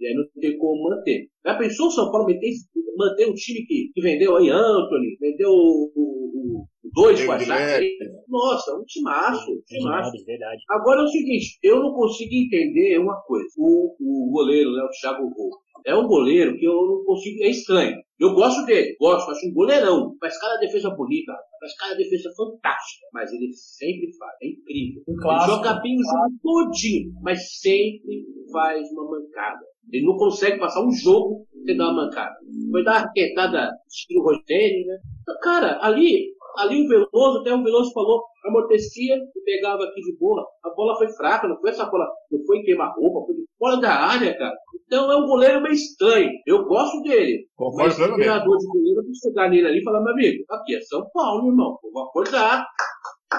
E 0.00 0.06
aí 0.06 0.14
não 0.14 0.24
tem 0.40 0.58
como 0.58 0.90
manter. 0.90 1.28
Já 1.44 1.56
pensou 1.56 1.86
o 1.86 1.90
São 1.90 2.10
Paulo 2.10 2.26
meter, 2.26 2.50
manter 2.96 3.28
um 3.28 3.34
time 3.34 3.66
que, 3.66 3.90
que 3.94 4.00
vendeu 4.00 4.36
aí 4.36 4.48
Anthony, 4.48 5.16
vendeu 5.20 5.50
o, 5.50 5.92
o, 5.94 6.66
dois 6.96 7.20
aí? 7.20 7.98
Nossa, 8.26 8.74
um 8.74 8.84
timaço, 8.84 9.52
um 9.52 9.60
timaço. 9.66 10.24
Verdade. 10.24 10.62
Agora 10.70 11.02
é 11.02 11.04
o 11.04 11.08
seguinte, 11.08 11.58
eu 11.62 11.80
não 11.80 11.92
consigo 11.92 12.34
entender 12.34 12.98
uma 12.98 13.20
coisa. 13.22 13.46
O, 13.58 13.94
o 14.00 14.30
goleiro, 14.32 14.72
né, 14.72 14.82
o 14.82 14.88
Thiago 14.88 15.22
Volpe, 15.22 15.66
é 15.84 15.94
um 15.94 16.06
goleiro 16.06 16.56
que 16.58 16.64
eu 16.64 16.74
não 16.74 17.04
consigo. 17.04 17.44
É 17.44 17.50
estranho. 17.50 17.96
Eu 18.18 18.32
gosto 18.32 18.64
dele, 18.64 18.96
gosto, 18.98 19.30
acho 19.30 19.46
um 19.46 19.52
goleirão. 19.52 20.16
Faz 20.18 20.40
cada 20.40 20.56
defesa 20.56 20.88
bonita, 20.88 21.32
faz 21.60 21.76
cada 21.76 21.94
defesa 21.96 22.30
fantástica. 22.34 23.06
Mas 23.12 23.30
ele 23.30 23.52
sempre 23.52 24.10
faz, 24.16 24.32
é 24.42 24.46
incrível. 24.46 25.02
Um 25.06 25.30
ele 25.30 25.46
joga 25.46 25.80
bem 25.80 25.96
o 25.98 26.02
jogo 26.02 26.34
todinho, 26.42 27.12
mas 27.20 27.58
sempre 27.60 28.24
faz 28.50 28.90
uma 28.92 29.04
mancada. 29.04 29.60
Ele 29.92 30.06
não 30.06 30.16
consegue 30.16 30.58
passar 30.58 30.82
um 30.82 30.90
jogo 30.90 31.46
sem 31.66 31.76
dar 31.76 31.90
uma 31.90 32.06
mancada. 32.06 32.34
Foi 32.70 32.82
dar 32.82 32.92
uma 32.92 33.00
arquetada 33.02 33.70
estilo 33.86 34.24
Rogério, 34.24 34.86
né? 34.86 34.98
Cara, 35.42 35.78
ali 35.82 36.35
ali 36.58 36.84
o 36.84 36.88
Veloso, 36.88 37.40
até 37.40 37.54
o 37.54 37.62
Veloso 37.62 37.92
falou, 37.92 38.22
amortecia 38.44 39.16
e 39.16 39.40
pegava 39.44 39.84
aqui 39.84 40.00
de 40.00 40.16
boa. 40.18 40.44
A 40.64 40.70
bola 40.74 40.96
foi 40.96 41.08
fraca, 41.10 41.48
não 41.48 41.58
foi 41.60 41.70
essa 41.70 41.86
bola, 41.86 42.06
não 42.30 42.44
foi 42.46 42.62
queimar-roupa, 42.62 43.26
foi 43.26 43.34
fora 43.58 43.76
da 43.80 43.92
área, 43.92 44.36
cara. 44.36 44.54
Então 44.86 45.10
é 45.10 45.16
um 45.16 45.26
goleiro 45.26 45.60
meio 45.62 45.74
estranho. 45.74 46.30
Eu 46.46 46.64
gosto 46.64 47.02
dele. 47.02 47.46
Concordo 47.56 47.84
Mas 47.84 47.94
o 47.94 47.96
plenamente. 47.96 48.20
treinador 48.22 48.58
de 48.58 48.66
goleiro 48.66 49.02
que 49.04 49.14
chegar 49.28 49.50
nele 49.50 49.66
ali 49.66 49.80
e 49.80 49.84
falar, 49.84 50.00
meu 50.00 50.12
amigo, 50.12 50.44
aqui 50.50 50.76
é 50.76 50.80
São 50.82 51.04
Paulo, 51.12 51.48
irmão. 51.48 51.76
Vou 51.92 52.02
acordar. 52.04 52.66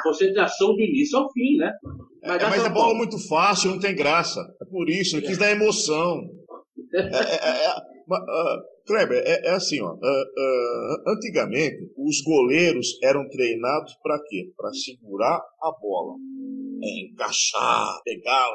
Concentração 0.03 0.75
do 0.75 0.81
início 0.81 1.17
ao 1.17 1.31
fim, 1.31 1.55
né? 1.57 1.71
É, 2.23 2.43
mas 2.43 2.65
é 2.65 2.69
bola 2.69 2.93
muito 2.93 3.17
fácil, 3.29 3.71
não 3.71 3.79
tem 3.79 3.95
graça. 3.95 4.41
É 4.61 4.65
por 4.65 4.89
isso, 4.89 5.15
ele 5.15 5.25
quis 5.27 5.37
dar 5.37 5.51
emoção. 5.51 6.21
É, 6.93 6.99
é, 7.01 7.65
é, 7.65 7.75
ma- 8.07 8.17
ah, 8.17 8.57
Kleber, 8.87 9.21
é, 9.25 9.47
é 9.47 9.51
assim, 9.51 9.81
ó. 9.81 9.89
ah, 9.89 10.23
ah, 10.37 11.11
antigamente, 11.11 11.91
os 11.97 12.21
goleiros 12.21 12.97
eram 13.03 13.27
treinados 13.29 13.93
para 14.01 14.17
quê? 14.27 14.51
Para 14.55 14.71
segurar 14.73 15.41
a 15.61 15.71
bola. 15.79 16.15
É, 16.83 17.05
encaixar, 17.11 17.87
pegar, 18.05 18.47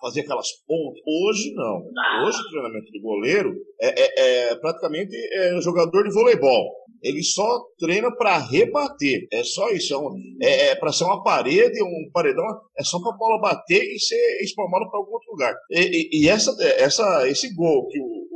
fazer 0.00 0.20
aquelas 0.22 0.48
pontas. 0.66 1.00
Hoje 1.06 1.54
não. 1.54 1.80
Hoje 2.26 2.38
o 2.40 2.50
treinamento 2.50 2.90
de 2.90 3.00
goleiro 3.00 3.54
é, 3.80 4.02
é- 4.02 4.48
é 4.50 4.56
praticamente 4.56 5.14
é, 5.32 5.60
jogador 5.60 6.02
de 6.02 6.12
voleibol. 6.12 6.68
Ele 7.00 7.22
só 7.22 7.60
treina 7.78 8.10
para 8.16 8.38
rebater. 8.38 9.28
É 9.32 9.44
só 9.44 9.70
isso. 9.70 9.94
É, 9.94 9.96
um, 9.96 10.10
é, 10.42 10.74
para 10.74 10.92
ser 10.92 11.04
uma 11.04 11.22
parede, 11.22 11.80
um 11.80 12.10
paredão, 12.12 12.44
é 12.76 12.82
só 12.82 12.98
para 13.00 13.14
a 13.14 13.16
bola 13.16 13.40
bater 13.40 13.80
e 13.80 13.98
ser 14.00 14.42
espalmada 14.42 14.84
para 14.90 14.98
algum 14.98 15.12
outro 15.12 15.30
lugar. 15.30 15.54
E, 15.70 15.80
e- 15.80 16.24
e 16.24 16.28
essa, 16.28 16.50
essa, 16.78 17.28
esse 17.28 17.54
gol 17.54 17.86
que 17.86 18.00
o, 18.00 18.27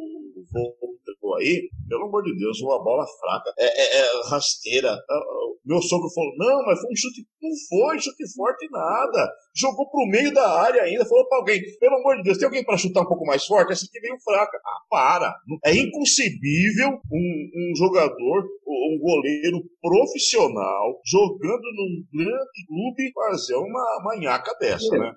aí, 1.42 1.68
pelo 1.88 2.06
amor 2.06 2.22
de 2.22 2.36
Deus, 2.38 2.60
uma 2.60 2.82
bola 2.82 3.04
fraca, 3.20 3.52
é, 3.58 3.66
é- 3.66 4.00
é 4.00 4.28
rasteira. 4.30 4.90
Ah, 4.92 5.14
ah, 5.14 5.52
Meu 5.64 5.80
sogro 5.82 6.08
falou: 6.14 6.32
não, 6.38 6.64
mas 6.66 6.80
foi 6.80 6.90
um 6.90 6.96
chute. 6.96 7.26
Não 7.42 7.50
foi 7.68 7.98
chute 8.00 8.24
forte 8.34 8.68
nada. 8.70 9.30
Jogou 9.54 9.90
pro 9.90 10.06
meio 10.06 10.32
da 10.32 10.48
área 10.62 10.82
ainda. 10.82 11.04
Falou 11.04 11.28
para 11.28 11.38
alguém: 11.38 11.60
pelo 11.78 11.96
amor 11.96 12.16
de 12.16 12.22
Deus, 12.24 12.38
tem 12.38 12.46
alguém 12.46 12.64
para 12.64 12.76
chutar 12.78 13.02
um 13.02 13.06
pouco 13.06 13.24
mais 13.26 13.44
forte? 13.44 13.72
Essa 13.72 13.84
aqui 13.84 14.00
veio 14.00 14.18
fraca. 14.24 14.58
Ah, 14.64 14.80
para. 14.90 15.34
É 15.64 15.74
inconcebível 15.74 16.88
um, 17.10 17.50
um 17.54 17.76
jogador, 17.76 18.44
um 18.66 18.98
goleiro 19.00 19.62
profissional, 19.80 21.00
jogando 21.04 21.62
num 21.74 22.04
grande 22.14 22.66
clube, 22.66 23.12
fazer 23.14 23.54
uma 23.56 24.02
manhaca 24.04 24.54
dessa, 24.60 24.96
né? 24.96 25.12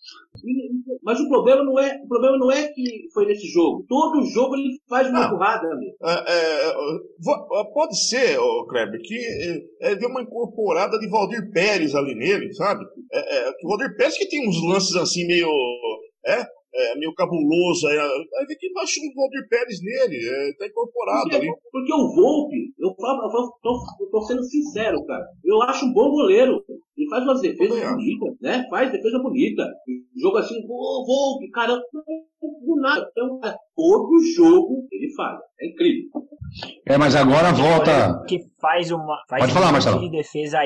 Mas 1.03 1.19
o 1.19 1.29
problema 1.29 1.63
não 1.63 1.79
é, 1.79 1.95
o 2.03 2.07
problema 2.07 2.37
não 2.37 2.51
é 2.51 2.67
que 2.67 3.07
foi 3.13 3.25
nesse 3.25 3.47
jogo. 3.47 3.85
Todo 3.87 4.25
jogo 4.25 4.55
ele 4.55 4.77
faz 4.89 5.07
uma 5.09 5.25
Ah. 5.25 5.29
burrada, 5.29 5.67
amigo. 5.71 5.95
É, 6.03 6.69
é, 6.69 6.73
pode 7.73 7.97
ser, 8.07 8.37
ô, 8.39 8.65
Kleber, 8.67 8.99
que 9.01 9.15
é, 9.81 9.91
é, 9.91 9.95
deu 9.95 10.09
uma 10.09 10.21
incorporada 10.21 10.99
de 10.99 11.07
Valdir 11.09 11.49
Pérez 11.51 11.95
ali 11.95 12.15
nele, 12.15 12.53
sabe? 12.53 12.83
É, 13.13 13.37
é, 13.37 13.49
o 13.63 13.69
Valdir 13.69 13.95
Pérez 13.95 14.17
que 14.17 14.24
tem 14.29 14.47
uns 14.47 14.61
lances 14.69 14.95
assim 14.95 15.25
meio. 15.27 15.49
É, 16.25 16.41
é, 16.77 16.95
meio 16.97 17.13
cabuloso. 17.13 17.87
Aí, 17.87 17.97
aí 17.97 18.45
vê 18.47 18.55
que 18.55 18.71
baixou 18.73 19.03
o 19.03 19.13
Valdir 19.15 19.47
Pérez 19.49 19.79
nele, 19.81 20.17
é, 20.27 20.53
tá 20.57 20.67
incorporado 20.67 21.21
Porque, 21.23 21.35
ali. 21.37 21.47
porque 21.71 21.93
o 21.93 22.15
Volpe, 22.15 22.73
eu, 22.79 22.93
falo, 22.99 23.25
eu, 23.25 23.31
falo- 23.31 23.53
tô, 23.61 23.79
eu 24.01 24.09
tô 24.09 24.21
sendo 24.21 24.43
sincero, 24.43 25.03
cara. 25.05 25.25
Eu 25.43 25.61
acho 25.61 25.85
um 25.85 25.93
bom 25.93 26.09
goleiro. 26.11 26.63
Ele 26.97 27.09
faz 27.09 27.23
umas 27.23 27.41
defesas 27.41 27.77
acho. 27.77 27.91
bonitas, 27.95 28.35
né? 28.41 28.65
Faz 28.69 28.91
defesa 28.91 29.19
bonita. 29.19 29.67
Jogo 30.17 30.37
assim, 30.37 30.55
ô 30.67 31.05
Volpe, 31.05 31.49
caramba, 31.51 31.81
do 32.65 32.75
nada. 32.81 33.07
Então, 33.11 33.39
todo 33.75 34.19
jogo 34.35 34.87
ele 34.91 35.13
faz. 35.13 35.39
É 35.61 35.67
incrível. 35.67 36.09
É, 36.87 36.97
mas 36.97 37.15
agora 37.15 37.51
volta. 37.51 38.23
que 38.27 38.39
faz 38.61 38.91
uma 38.91 39.17
faz 39.29 39.41
Pode 39.41 39.53
falar, 39.53 39.65
monte 39.67 39.73
Marcelo. 39.73 39.99
de 39.99 40.09
defesa 40.09 40.59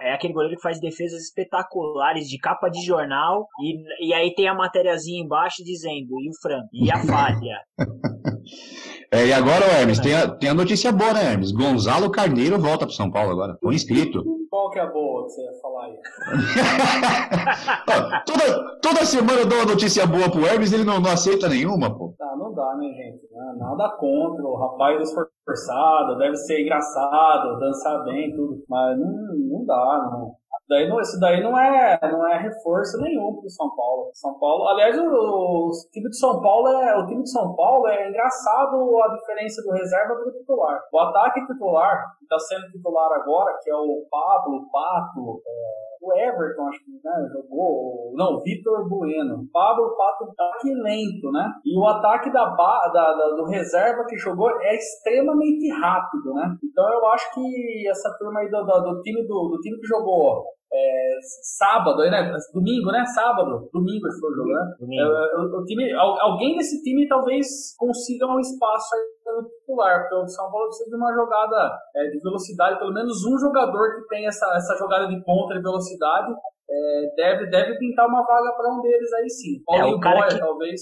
é 0.00 0.12
aquele 0.12 0.32
goleiro 0.32 0.56
que 0.56 0.62
faz 0.62 0.80
defesas 0.80 1.22
espetaculares 1.22 2.28
de 2.28 2.38
capa 2.38 2.68
de 2.68 2.84
jornal 2.84 3.46
e, 3.60 4.08
e 4.08 4.14
aí 4.14 4.34
tem 4.34 4.48
a 4.48 4.54
matériazinha 4.54 5.22
embaixo 5.22 5.64
dizendo 5.64 6.20
e 6.20 6.28
o 6.28 6.40
frango 6.40 6.68
e 6.72 6.90
a 6.90 6.98
falha 7.04 7.58
É, 9.14 9.26
e 9.26 9.32
agora, 9.32 9.66
Hermes, 9.66 9.98
tem 9.98 10.14
a, 10.14 10.26
tem 10.26 10.48
a 10.48 10.54
notícia 10.54 10.90
boa, 10.90 11.12
né, 11.12 11.32
Hermes? 11.32 11.52
Gonzalo 11.52 12.10
Carneiro 12.10 12.58
volta 12.58 12.86
pro 12.86 12.94
São 12.94 13.10
Paulo 13.10 13.30
agora. 13.30 13.58
Foi 13.62 13.74
inscrito. 13.74 14.24
Qual 14.52 14.68
que 14.68 14.78
é 14.78 14.82
a 14.82 14.86
boa 14.86 15.24
que 15.24 15.30
você 15.30 15.42
ia 15.44 15.60
falar 15.62 15.86
aí? 15.86 15.96
Toda, 18.26 18.80
toda 18.82 19.06
semana 19.06 19.40
eu 19.40 19.48
dou 19.48 19.60
uma 19.60 19.72
notícia 19.72 20.06
boa 20.06 20.30
pro 20.30 20.44
Hermes 20.44 20.74
ele 20.74 20.84
não, 20.84 21.00
não 21.00 21.10
aceita 21.10 21.48
nenhuma, 21.48 21.96
pô. 21.96 22.14
Tá, 22.18 22.36
não 22.36 22.52
dá, 22.52 22.76
né, 22.76 22.86
gente? 22.88 23.22
Ah, 23.34 23.54
Nada 23.56 23.96
contra, 23.96 24.44
o 24.44 24.56
rapaz 24.56 24.98
é 24.98 25.02
esforçado, 25.04 26.18
deve 26.18 26.36
ser 26.36 26.60
engraçado, 26.60 27.58
dançar 27.60 28.04
bem, 28.04 28.36
tudo. 28.36 28.62
Mas 28.68 28.98
não, 28.98 29.08
não 29.08 29.64
dá, 29.64 30.10
não. 30.12 30.34
Daí 30.72 30.88
não, 30.88 30.98
isso 31.00 31.20
daí 31.20 31.42
não 31.42 31.58
é, 31.58 31.98
não 32.10 32.26
é 32.26 32.38
reforço 32.38 32.96
nenhum 33.02 33.36
pro 33.36 33.50
São 33.50 33.68
Paulo. 33.76 34.10
São 34.14 34.38
Paulo, 34.38 34.66
aliás, 34.68 34.98
o, 34.98 35.04
o 35.04 35.70
time 35.92 36.08
de 36.08 36.16
São 36.18 36.40
Paulo 36.40 36.68
é 36.68 36.96
o 36.96 37.06
time 37.06 37.22
de 37.22 37.30
São 37.30 37.54
Paulo 37.54 37.86
é 37.88 38.08
engraçado 38.08 38.76
a 39.02 39.08
diferença 39.14 39.60
do 39.62 39.72
reserva 39.72 40.14
do 40.14 40.32
titular. 40.32 40.80
O 40.90 40.98
ataque 40.98 41.44
titular 41.46 42.16
que 42.18 42.24
está 42.24 42.38
sendo 42.38 42.70
titular 42.72 43.12
agora, 43.12 43.58
que 43.62 43.70
é 43.70 43.76
o 43.76 44.06
Pablo, 44.10 44.56
o 44.56 44.70
Pato, 44.70 45.42
é, 45.46 45.92
o 46.00 46.12
Everton, 46.14 46.68
acho 46.68 46.78
que 46.84 46.90
né, 47.04 47.28
jogou. 47.34 48.12
Não, 48.14 48.36
o 48.36 48.42
Vitor 48.42 48.88
Bueno. 48.88 49.44
Pablo, 49.52 49.94
Pato, 49.94 50.24
ataque 50.24 50.72
lento, 50.72 51.30
né? 51.32 51.52
E 51.66 51.78
o 51.78 51.86
ataque 51.86 52.32
da, 52.32 52.46
da- 52.46 52.88
da- 52.92 53.36
do 53.36 53.44
reserva 53.44 54.06
que 54.06 54.16
jogou 54.16 54.50
é 54.62 54.74
extremamente 54.74 55.68
rápido, 55.70 56.32
né? 56.32 56.56
Então 56.64 56.90
eu 56.92 57.06
acho 57.08 57.30
que 57.34 57.88
essa 57.88 58.10
turma 58.18 58.40
aí 58.40 58.50
do, 58.50 58.64
do, 58.64 58.80
do 58.94 59.02
time 59.02 59.22
do, 59.26 59.48
do 59.50 59.58
time 59.60 59.78
que 59.78 59.86
jogou 59.86 60.44
é, 60.74 61.18
sábado, 61.58 61.98
né? 61.98 62.32
Domingo, 62.54 62.90
né? 62.90 63.04
Sábado, 63.06 63.68
domingo 63.72 64.06
esse 64.08 64.18
foi 64.20 64.30
o 64.30 64.34
jogo, 64.34 64.48
né? 64.48 64.74
domingo. 64.80 65.02
É, 65.02 65.36
o, 65.36 65.60
o 65.60 65.64
time, 65.64 65.92
al- 65.92 66.20
alguém 66.20 66.56
desse 66.56 66.82
time 66.82 67.06
talvez 67.06 67.46
consiga 67.76 68.26
um 68.26 68.40
espaço 68.40 68.94
aí 68.94 69.02
no 69.26 69.48
titular, 69.48 70.00
porque 70.08 70.14
o 70.14 70.28
São 70.28 70.50
Paulo 70.50 70.66
precisa 70.68 70.90
de 70.90 70.96
uma 70.96 71.12
jogada 71.14 71.78
é, 71.96 72.04
de 72.08 72.20
velocidade, 72.20 72.78
pelo 72.78 72.92
menos 72.92 73.24
um 73.26 73.38
jogador 73.38 73.96
que 73.96 74.08
tem 74.08 74.26
essa, 74.26 74.46
essa 74.56 74.76
jogada 74.78 75.06
de 75.08 75.22
ponta 75.24 75.54
de 75.54 75.62
velocidade. 75.62 76.32
é, 76.70 77.14
deve, 77.16 77.50
deve 77.50 77.78
pintar 77.78 78.06
uma 78.08 78.24
vaga 78.24 78.50
para 78.56 78.72
um 78.74 78.80
deles 78.80 79.12
aí 79.12 79.28
sim. 79.28 79.62
Paulinho 79.66 79.94
É, 79.94 79.96
o 79.96 80.00
cara 80.00 80.16
Boia, 80.20 80.28
que- 80.30 80.38
talvez. 80.38 80.80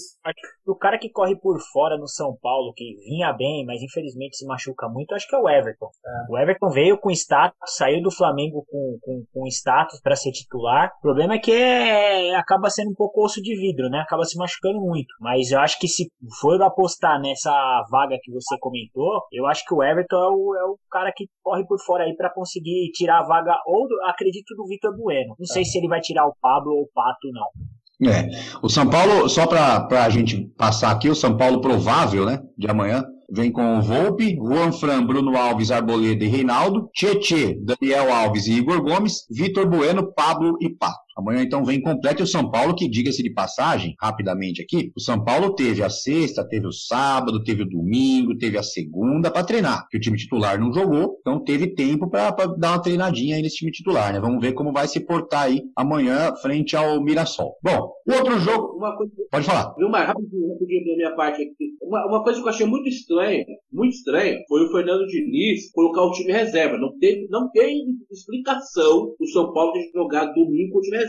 O 0.65 0.75
cara 0.75 0.97
que 0.99 1.09
corre 1.09 1.35
por 1.35 1.59
fora 1.73 1.97
no 1.97 2.07
São 2.07 2.37
Paulo, 2.41 2.71
que 2.75 2.95
vinha 3.09 3.33
bem, 3.33 3.65
mas 3.65 3.81
infelizmente 3.81 4.37
se 4.37 4.45
machuca 4.45 4.87
muito, 4.87 5.13
acho 5.15 5.27
que 5.27 5.35
é 5.35 5.39
o 5.39 5.49
Everton. 5.49 5.89
O 6.29 6.37
Everton 6.37 6.69
veio 6.69 6.97
com 6.99 7.09
status, 7.09 7.57
saiu 7.65 8.01
do 8.01 8.11
Flamengo 8.11 8.63
com, 8.69 8.97
com, 9.01 9.23
com 9.33 9.47
status 9.47 9.99
para 10.01 10.15
ser 10.15 10.31
titular. 10.31 10.91
O 10.99 11.01
problema 11.01 11.33
é 11.33 11.39
que 11.39 11.51
é- 11.51 12.35
acaba 12.35 12.69
sendo 12.69 12.91
um 12.91 12.95
pouco 12.95 13.23
osso 13.25 13.41
de 13.41 13.55
vidro, 13.55 13.89
né? 13.89 13.99
Acaba 13.99 14.23
se 14.23 14.37
machucando 14.37 14.79
muito. 14.79 15.07
Mas 15.19 15.51
eu 15.51 15.59
acho 15.59 15.79
que 15.79 15.87
se 15.87 16.07
for 16.39 16.61
apostar 16.61 17.19
nessa 17.19 17.51
vaga 17.89 18.17
que 18.21 18.31
você 18.31 18.55
comentou, 18.59 19.21
eu 19.31 19.47
acho 19.47 19.63
que 19.65 19.73
o 19.73 19.83
Everton 19.83 20.15
é 20.15 20.29
o, 20.29 20.55
é 20.55 20.63
o 20.65 20.77
cara 20.91 21.11
que 21.15 21.25
corre 21.43 21.65
por 21.65 21.79
fora 21.83 22.03
aí 22.03 22.15
para 22.15 22.31
conseguir 22.31 22.91
tirar 22.93 23.19
a 23.19 23.27
vaga, 23.27 23.55
ou 23.65 23.87
do- 23.87 24.01
acredito, 24.05 24.55
do 24.55 24.65
Vitor 24.67 24.95
Bueno. 24.95 25.35
Não 25.39 25.45
sei 25.47 25.65
se 25.65 25.77
ele 25.79 25.87
vai 25.87 25.99
tirar 26.01 26.27
o 26.27 26.35
Pablo 26.39 26.73
ou 26.75 26.83
o 26.83 26.89
Pato, 26.93 27.27
não. 27.33 27.47
É. 28.03 28.29
O 28.61 28.69
São 28.69 28.89
Paulo, 28.89 29.29
só 29.29 29.45
para 29.45 29.87
a 30.03 30.09
gente 30.09 30.51
passar 30.57 30.91
aqui, 30.91 31.09
o 31.09 31.15
São 31.15 31.37
Paulo 31.37 31.61
provável, 31.61 32.25
né? 32.25 32.41
De 32.57 32.67
amanhã. 32.67 33.03
Vem 33.33 33.49
com 33.49 33.77
o 33.77 33.81
Volpe, 33.81 34.35
Juan 34.35 34.73
Fran, 34.73 35.05
Bruno 35.05 35.37
Alves, 35.37 35.71
Arboleda 35.71 36.25
e 36.25 36.27
Reinaldo, 36.27 36.89
Tietê, 36.93 37.57
Daniel 37.61 38.13
Alves 38.13 38.45
e 38.45 38.53
Igor 38.53 38.81
Gomes, 38.81 39.25
Vitor 39.29 39.69
Bueno, 39.69 40.11
Pablo 40.13 40.57
e 40.59 40.69
Pato. 40.69 40.99
Amanhã 41.17 41.43
então 41.43 41.63
vem 41.63 41.81
completo 41.81 42.21
e 42.21 42.23
o 42.23 42.27
São 42.27 42.49
Paulo, 42.49 42.75
que 42.75 42.89
diga-se 42.89 43.21
de 43.21 43.33
passagem, 43.33 43.95
rapidamente 43.99 44.61
aqui, 44.61 44.91
o 44.95 44.99
São 44.99 45.23
Paulo 45.23 45.53
teve 45.53 45.83
a 45.83 45.89
sexta, 45.89 46.47
teve 46.47 46.67
o 46.67 46.71
sábado, 46.71 47.43
teve 47.43 47.63
o 47.63 47.69
domingo, 47.69 48.37
teve 48.37 48.57
a 48.57 48.63
segunda 48.63 49.29
para 49.31 49.43
treinar, 49.43 49.87
que 49.89 49.97
o 49.97 49.99
time 49.99 50.17
titular 50.17 50.59
não 50.59 50.73
jogou, 50.73 51.17
então 51.19 51.43
teve 51.43 51.73
tempo 51.73 52.09
para 52.09 52.31
dar 52.57 52.71
uma 52.71 52.81
treinadinha 52.81 53.35
aí 53.35 53.41
nesse 53.41 53.57
time 53.57 53.71
titular, 53.71 54.13
né? 54.13 54.19
Vamos 54.19 54.41
ver 54.41 54.53
como 54.53 54.71
vai 54.71 54.87
se 54.87 54.99
portar 54.99 55.43
aí 55.43 55.61
amanhã 55.75 56.33
frente 56.35 56.75
ao 56.75 57.01
Mirassol. 57.03 57.57
Bom, 57.63 57.91
o 58.07 58.13
outro 58.13 58.39
jogo, 58.39 58.77
Uma 58.77 58.95
coisa, 58.95 59.11
pode 59.29 59.45
falar. 59.45 59.75
mais 59.89 60.07
rapidinho, 60.07 60.53
rapidinho 60.53 60.85
da 60.85 60.95
minha 60.95 61.15
parte 61.15 61.41
aqui. 61.41 61.71
Uma, 61.81 62.05
uma 62.07 62.23
coisa 62.23 62.39
que 62.39 62.45
eu 62.45 62.49
achei 62.49 62.65
muito 62.65 62.87
estranha, 62.87 63.45
muito 63.71 63.93
estranha, 63.93 64.37
foi 64.47 64.63
o 64.63 64.71
Fernando 64.71 65.05
Diniz 65.07 65.71
colocar 65.71 66.03
o 66.03 66.11
time 66.11 66.31
reserva. 66.31 66.77
Não 66.77 66.97
teve, 66.97 67.27
não 67.29 67.49
tem 67.51 67.85
explicação 68.09 69.13
o 69.19 69.27
São 69.27 69.53
Paulo 69.53 69.73
ter 69.73 69.91
jogado 69.93 70.33
domingo 70.33 70.73
com 70.73 70.79
o 70.79 70.81
time 70.81 70.97
reserva. 70.97 71.00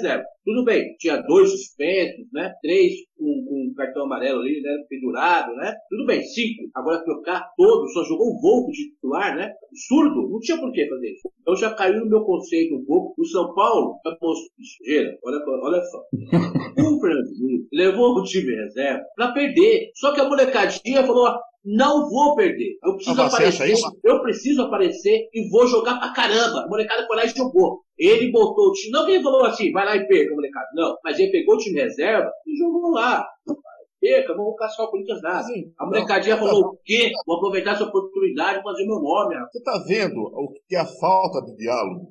Tudo 0.45 0.65
bem, 0.65 0.97
tinha 0.99 1.17
dois 1.19 1.51
suspensos, 1.51 2.27
né? 2.33 2.53
Três 2.63 2.95
com, 3.17 3.45
com 3.49 3.75
cartão 3.77 4.05
amarelo 4.05 4.41
ali, 4.41 4.61
né? 4.61 4.85
Pendurado, 4.89 5.55
né? 5.55 5.75
Tudo 5.89 6.07
bem, 6.07 6.23
cinco. 6.23 6.69
Agora 6.75 7.05
trocar 7.05 7.49
todos, 7.57 7.93
só 7.93 8.05
jogou 8.05 8.29
o 8.29 8.41
Volpe 8.41 8.73
de 8.73 8.91
titular, 8.91 9.37
né? 9.37 9.53
Absurdo, 9.71 10.29
não 10.29 10.41
tinha 10.41 10.59
por 10.59 10.73
que 10.73 10.89
fazer 10.89 11.13
isso. 11.13 11.31
Então 11.41 11.57
já 11.57 11.75
caiu 11.75 12.01
no 12.01 12.11
meu 12.11 12.25
conceito 12.25 12.75
um 12.75 12.85
pouco. 12.85 13.15
O 13.17 13.25
São 13.27 13.55
Paulo, 13.55 13.99
é 14.07 14.91
Gera, 14.91 15.19
olha, 15.25 15.39
olha 15.63 15.83
só. 15.83 16.03
O 16.83 16.99
Diniz 16.99 17.67
levou 17.73 18.17
o 18.17 18.23
time 18.23 18.55
reserva 18.55 19.03
pra 19.15 19.33
perder. 19.33 19.91
Só 19.95 20.13
que 20.13 20.21
a 20.21 20.29
molecadinha 20.29 21.05
falou: 21.05 21.33
não 21.65 22.09
vou 22.11 22.35
perder. 22.35 22.77
Eu 22.85 22.95
preciso 22.97 23.21
Ah, 23.23 23.27
aparecer. 23.27 23.75
Eu 24.05 24.21
preciso 24.23 24.63
aparecer 24.63 25.29
e 25.33 25.49
vou 25.51 25.67
jogar 25.67 25.99
pra 25.99 26.13
caramba. 26.13 26.65
A 26.65 26.69
molecada 26.69 27.07
foi 27.07 27.17
lá 27.17 27.25
e 27.25 27.29
jogou. 27.29 27.81
Ele 27.99 28.31
botou 28.33 28.69
o 28.69 28.73
time. 28.73 28.91
Não 28.93 29.05
que 29.07 29.13
ele 29.13 29.23
falou 29.23 29.45
assim, 29.45 29.71
vai 29.73 29.85
lá 29.85 29.97
e 29.97 30.07
perca, 30.07 30.35
molecada. 30.35 30.67
Não. 30.75 30.97
Mas 31.05 31.19
ele 31.19 31.31
pegou 31.31 31.55
o 31.55 31.59
time 31.59 31.81
reserva 31.81 32.31
e 32.47 32.57
jogou 32.57 32.91
lá. 32.91 33.25
Perca, 34.01 34.35
vamos 34.35 34.57
caçar 34.57 34.85
o 34.87 34.91
Corinthians 34.91 35.23
nada. 35.23 35.39
Assim, 35.39 35.73
A 35.79 35.87
molecadinha 35.87 36.35
não, 36.35 36.45
falou 36.45 36.65
o 36.71 36.79
quê? 36.85 37.13
Vou 37.25 37.37
aproveitar 37.37 37.75
essa 37.75 37.85
oportunidade 37.85 38.59
e 38.59 38.63
fazer 38.65 38.85
meu 38.85 39.01
nome. 39.01 39.35
rapaz. 39.37 39.53
Você 39.53 39.63
tá 39.63 39.85
vendo 39.87 40.19
o 40.21 40.53
que 40.69 40.75
é 40.75 40.81
a 40.81 40.87
falta 40.87 41.41
de 41.45 41.55
diálogo? 41.57 42.09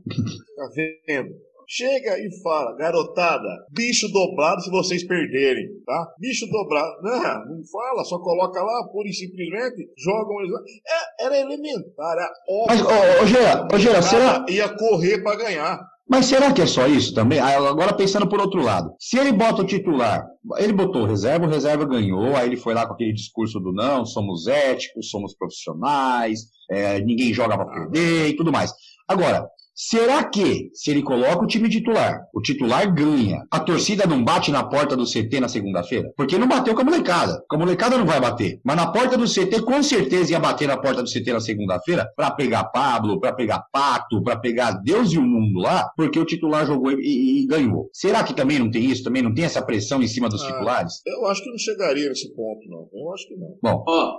Tá 0.56 0.70
vendo? 0.74 1.34
Chega 1.74 2.20
e 2.20 2.30
fala, 2.44 2.76
garotada, 2.76 3.48
bicho 3.72 4.10
dobrado 4.12 4.60
se 4.60 4.70
vocês 4.70 5.08
perderem, 5.08 5.70
tá? 5.86 6.06
Bicho 6.20 6.46
dobrado. 6.48 7.02
Não, 7.02 7.22
não 7.56 7.64
fala, 7.72 8.04
só 8.04 8.20
coloca 8.20 8.62
lá, 8.62 8.90
pura 8.92 9.08
e 9.08 9.14
simplesmente, 9.14 9.88
jogam 9.98 10.42
eles 10.42 10.52
lá. 10.52 10.60
É, 10.86 11.26
era 11.28 11.38
elementar, 11.38 12.12
era 12.12 12.30
Mas, 12.68 12.82
óbvio. 12.82 13.20
ô, 13.22 13.24
ô 13.24 13.26
Gera, 13.26 13.68
ô, 13.74 13.80
Gera, 13.80 14.02
será, 14.02 14.46
ia 14.50 14.68
correr 14.68 15.24
pra 15.24 15.38
ganhar. 15.38 15.80
mas 16.10 16.26
será 16.26 16.52
que 16.52 16.62
é 16.62 16.66
só 16.66 16.88
isso 16.88 17.14
também? 17.14 17.40
Ah, 17.40 17.56
Agora 17.56 17.96
pensando 17.96 18.28
por 18.28 18.42
outro 18.42 18.62
lado. 18.62 18.94
Se 19.00 19.18
ele 19.18 19.32
bota 19.32 19.62
o 19.62 19.66
titular, 19.66 20.28
ele 20.58 20.74
botou 20.74 21.06
reserva, 21.06 21.46
o 21.46 21.50
reserva 21.50 21.86
ganhou, 21.86 22.36
aí 22.36 22.48
ele 22.50 22.58
foi 22.58 22.74
lá 22.74 22.86
com 22.86 22.96
aquele 22.96 23.14
discurso 23.14 23.62
do 23.62 23.72
não, 23.72 24.06
somos 24.06 24.46
éticos, 24.46 25.10
somos 25.10 25.34
profissionais, 25.38 26.42
é, 26.70 27.00
ninguém 27.00 27.34
joga 27.34 27.56
pra 27.56 27.66
perder 27.66 28.28
e 28.28 28.36
tudo 28.36 28.52
mais. 28.52 28.74
Agora, 29.08 29.48
será 29.90 30.24
que, 30.24 30.70
se 30.76 30.92
ele 30.92 31.02
coloca 31.02 31.44
o 31.44 31.48
time 31.48 31.68
titular, 31.68 32.22
o 32.34 32.40
titular 32.42 32.94
ganha, 32.94 33.44
a 33.50 33.60
torcida 33.60 34.06
não 34.06 34.24
bate 34.24 34.52
na 34.52 34.64
porta 34.64 34.96
do 34.96 35.06
CT 35.06 35.40
na 35.40 35.48
segunda-feira? 35.48 36.12
Porque 36.16 36.38
não 36.38 36.48
bateu 36.48 36.76
com 36.76 36.82
a 36.82 36.86
molecada. 36.86 37.44
Com 37.50 37.56
a 37.56 37.60
molecada 37.60 37.98
não 37.98 38.06
vai 38.06 38.20
bater. 38.20 38.60
Mas 38.64 38.76
na 38.76 38.92
porta 38.92 39.18
do 39.18 39.26
CT, 39.26 39.64
com 39.64 39.82
certeza 39.82 40.34
ia 40.34 40.40
bater 40.40 40.68
na 40.68 40.78
porta 40.78 41.02
do 41.02 41.10
CT 41.12 41.34
na 41.34 41.40
segunda-feira 41.40 42.08
pra 42.16 42.30
pegar 42.32 42.66
Pablo, 42.66 43.20
pra 43.20 43.34
pegar 43.34 43.64
Pato, 43.72 44.22
pra 44.24 44.36
pegar 44.38 44.74
Deus 44.84 45.12
e 45.14 45.18
o 45.18 45.24
mundo 45.24 45.60
lá, 45.60 45.90
porque 45.98 46.20
o 46.20 46.26
titular 46.26 46.66
jogou 46.68 46.92
e, 46.92 46.96
e- 47.02 47.44
e 47.44 47.48
ganhou. 47.48 47.90
Será 47.92 48.24
que 48.24 48.36
também 48.36 48.60
não 48.60 48.70
tem 48.70 48.86
isso? 48.86 49.04
Também 49.04 49.24
não 49.24 49.34
tem 49.34 49.46
essa 49.46 49.62
pressão 49.66 50.02
em 50.04 50.08
cima 50.08 50.30
dos 50.30 50.44
Ah. 50.44 50.48
titulares? 50.48 51.02
Eu 51.08 51.26
acho 51.28 51.44
que 51.44 51.50
não 51.50 51.58
chegaria 51.58 52.08
nesse 52.08 52.32
ponto, 52.36 52.60
não. 52.70 52.88
Eu 52.94 53.14
acho 53.14 53.28
que 53.28 53.36
não. 53.36 53.56
Bom, 53.64 53.84
Ó, 53.88 54.14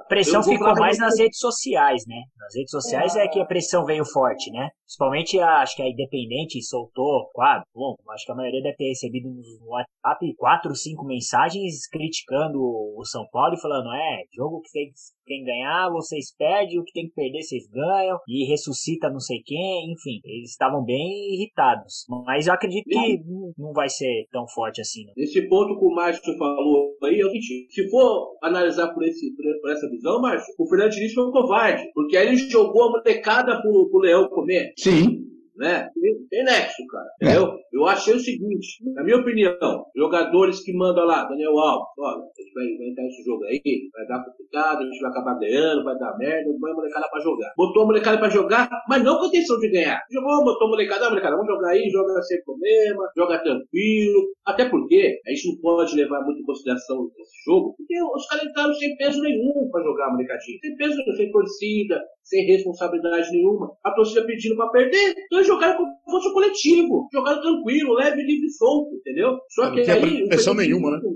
A 0.00 0.04
pressão 0.04 0.42
ficou 0.42 0.74
mais 0.74 0.98
nas 0.98 1.18
redes 1.18 1.38
sociais, 1.38 2.04
né? 2.06 2.22
Nas 2.38 2.54
redes 2.54 2.70
sociais 2.70 3.16
é 3.16 3.26
que 3.28 3.40
a 3.40 3.46
pressão 3.46 3.84
veio 3.84 4.04
forte, 4.04 4.50
né? 4.50 4.68
Principalmente 4.84 5.38
a, 5.40 5.62
acho 5.62 5.74
que 5.76 5.82
a 5.82 5.88
Independente 5.88 6.62
soltou, 6.62 7.30
quatro, 7.32 7.66
bom, 7.74 7.96
acho 8.10 8.26
que 8.26 8.32
a 8.32 8.34
maioria 8.34 8.62
deve 8.62 8.76
ter 8.76 8.88
recebido 8.88 9.28
no 9.30 9.68
WhatsApp 9.68 10.34
quatro, 10.36 10.74
cinco 10.74 11.04
mensagens 11.04 11.86
criticando 11.88 12.60
o 12.60 13.02
São 13.04 13.26
Paulo 13.32 13.54
e 13.54 13.60
falando, 13.60 13.90
é, 13.92 14.22
jogo 14.34 14.60
que 14.60 14.70
tem, 14.70 14.92
quem 15.26 15.42
ganhar, 15.44 15.90
vocês 15.90 16.34
perdem, 16.36 16.78
o 16.78 16.84
que 16.84 16.92
tem 16.92 17.08
que 17.08 17.14
perder, 17.14 17.42
vocês 17.42 17.66
ganham, 17.70 18.18
e 18.28 18.44
ressuscita 18.44 19.08
não 19.08 19.20
sei 19.20 19.40
quem, 19.44 19.92
enfim, 19.92 20.20
eles 20.24 20.50
estavam 20.50 20.84
bem 20.84 21.34
irritados. 21.34 22.04
Mas 22.26 22.46
eu 22.46 22.52
acredito 22.52 22.84
que 22.84 23.18
não- 23.56 23.72
vai 23.72 23.88
ser 23.88 24.26
tão 24.30 24.46
forte 24.48 24.80
assim, 24.80 25.04
não. 25.06 25.14
Nesse 25.16 25.48
ponto 25.48 25.78
que 25.78 25.84
o 25.84 25.90
Márcio 25.94 26.36
falou 26.36 26.94
aí, 27.02 27.20
é 27.20 27.24
o 27.24 27.30
seguinte: 27.30 27.66
se 27.70 27.90
for 27.90 28.36
analisar 28.42 28.92
por, 28.92 29.02
esse, 29.02 29.34
por, 29.34 29.44
por 29.60 29.70
essa 29.70 29.88
visão, 29.88 30.20
Márcio, 30.20 30.54
o 30.58 30.66
Fernando 30.68 30.90
Diniz 30.90 31.12
foi 31.12 31.26
um 31.26 31.32
covarde. 31.32 31.90
Porque 31.94 32.16
aí 32.16 32.28
ele 32.28 32.36
jogou 32.36 32.84
a 32.84 32.90
molecada 32.90 33.60
pro, 33.60 33.88
pro 33.88 33.98
Leão 34.00 34.28
comer, 34.28 34.72
sim. 34.76 35.33
Né? 35.56 35.88
Tem- 36.30 36.44
nexo, 36.44 36.82
cara. 36.90 37.08
Entendeu? 37.20 37.58
Eu 37.72 37.86
achei 37.86 38.14
o 38.14 38.20
seguinte: 38.20 38.78
na 38.94 39.02
minha 39.02 39.16
opinião, 39.16 39.84
jogadores 39.96 40.60
que 40.62 40.72
mandam 40.72 41.04
lá, 41.04 41.24
Daniel 41.24 41.58
Alves, 41.58 41.88
olha, 41.98 42.22
a 42.22 42.42
gente 42.42 42.54
vai, 42.54 42.88
entrar 42.88 43.06
esse 43.06 43.24
jogo 43.24 43.44
aí, 43.44 43.60
vai 43.92 44.06
dar 44.06 44.24
complicado, 44.24 44.82
a 44.82 44.84
gente 44.84 45.00
vai 45.00 45.10
acabar 45.10 45.38
ganhando, 45.38 45.84
vai 45.84 45.98
dar 45.98 46.16
merda, 46.18 46.50
põe 46.60 46.70
a 46.70 46.74
molecada 46.74 47.08
pra 47.10 47.20
jogar. 47.20 47.52
Botou 47.56 47.82
a 47.82 47.86
molecada 47.86 48.18
pra 48.18 48.28
jogar, 48.28 48.68
mas 48.88 49.02
não 49.02 49.18
com 49.18 49.24
a 49.24 49.28
intenção 49.28 49.58
de 49.58 49.70
ganhar. 49.70 50.00
Jogou, 50.10 50.44
botou 50.44 50.66
a 50.66 50.70
molecada, 50.70 51.06
ah, 51.06 51.10
molecada, 51.10 51.36
vamos 51.36 51.52
jogar 51.52 51.70
aí, 51.70 51.88
joga 51.90 52.22
sem 52.22 52.42
problema, 52.44 53.10
joga 53.16 53.38
tranquilo. 53.42 54.28
Até 54.44 54.68
porque 54.68 55.20
a 55.26 55.30
gente 55.30 55.48
não 55.48 55.60
pode 55.60 55.96
levar 55.96 56.22
muito 56.22 56.40
em 56.40 56.44
consideração 56.44 57.10
esse 57.18 57.44
jogo, 57.50 57.74
porque 57.76 57.94
os 58.02 58.26
caras 58.26 58.44
entraram 58.46 58.74
sem 58.74 58.96
peso 58.96 59.20
nenhum 59.22 59.68
pra 59.70 59.82
jogar, 59.82 60.10
molecadinha. 60.10 60.58
Sem 60.60 60.76
peso, 60.76 60.96
nenhum, 60.96 61.16
sem 61.16 61.32
torcida, 61.32 62.02
sem 62.24 62.44
responsabilidade 62.46 63.30
nenhuma. 63.30 63.70
A 63.84 63.90
torcida 63.92 64.24
pedindo 64.26 64.56
pra 64.56 64.68
perder, 64.68 65.10
então 65.10 65.38
eles 65.38 65.46
jogaram 65.46 65.76
como 65.76 65.88
se 65.90 66.10
fosse 66.10 66.28
um 66.28 66.32
coletivo. 66.32 67.08
Jogaram 67.12 67.40
tranquilo, 67.42 67.94
leve, 67.94 68.22
livre 68.22 68.46
e 68.46 68.50
solto, 68.50 68.94
entendeu? 68.96 69.38
Só 69.50 69.66
Não 69.66 69.74
que 69.74 69.82
tinha 69.82 69.96
aí. 69.96 70.26
pressão 70.28 70.54
nenhuma, 70.54 70.90
né? 70.92 71.00
não? 71.02 71.14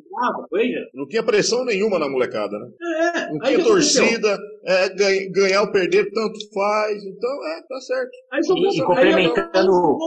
Não 0.94 1.06
tinha 1.08 1.22
pressão 1.22 1.64
nenhuma 1.64 1.98
na 1.98 2.08
molecada, 2.08 2.58
né? 2.58 2.66
É, 3.14 3.32
Não 3.32 3.38
aí 3.42 3.54
tinha 3.54 3.64
torcida, 3.66 4.38
é, 4.66 4.88
ganha- 4.94 5.30
ganhar 5.32 5.62
ou 5.62 5.72
perder 5.72 6.10
tanto 6.12 6.38
faz. 6.52 7.02
Então, 7.04 7.46
é, 7.46 7.62
tá 7.68 7.80
certo. 7.80 8.10
Aí 8.32 8.42
só 8.44 8.54
E- 8.54 8.62
pensa- 8.62 8.76
e 8.76 8.80
aí 8.80 8.86
complementando- 8.86 9.98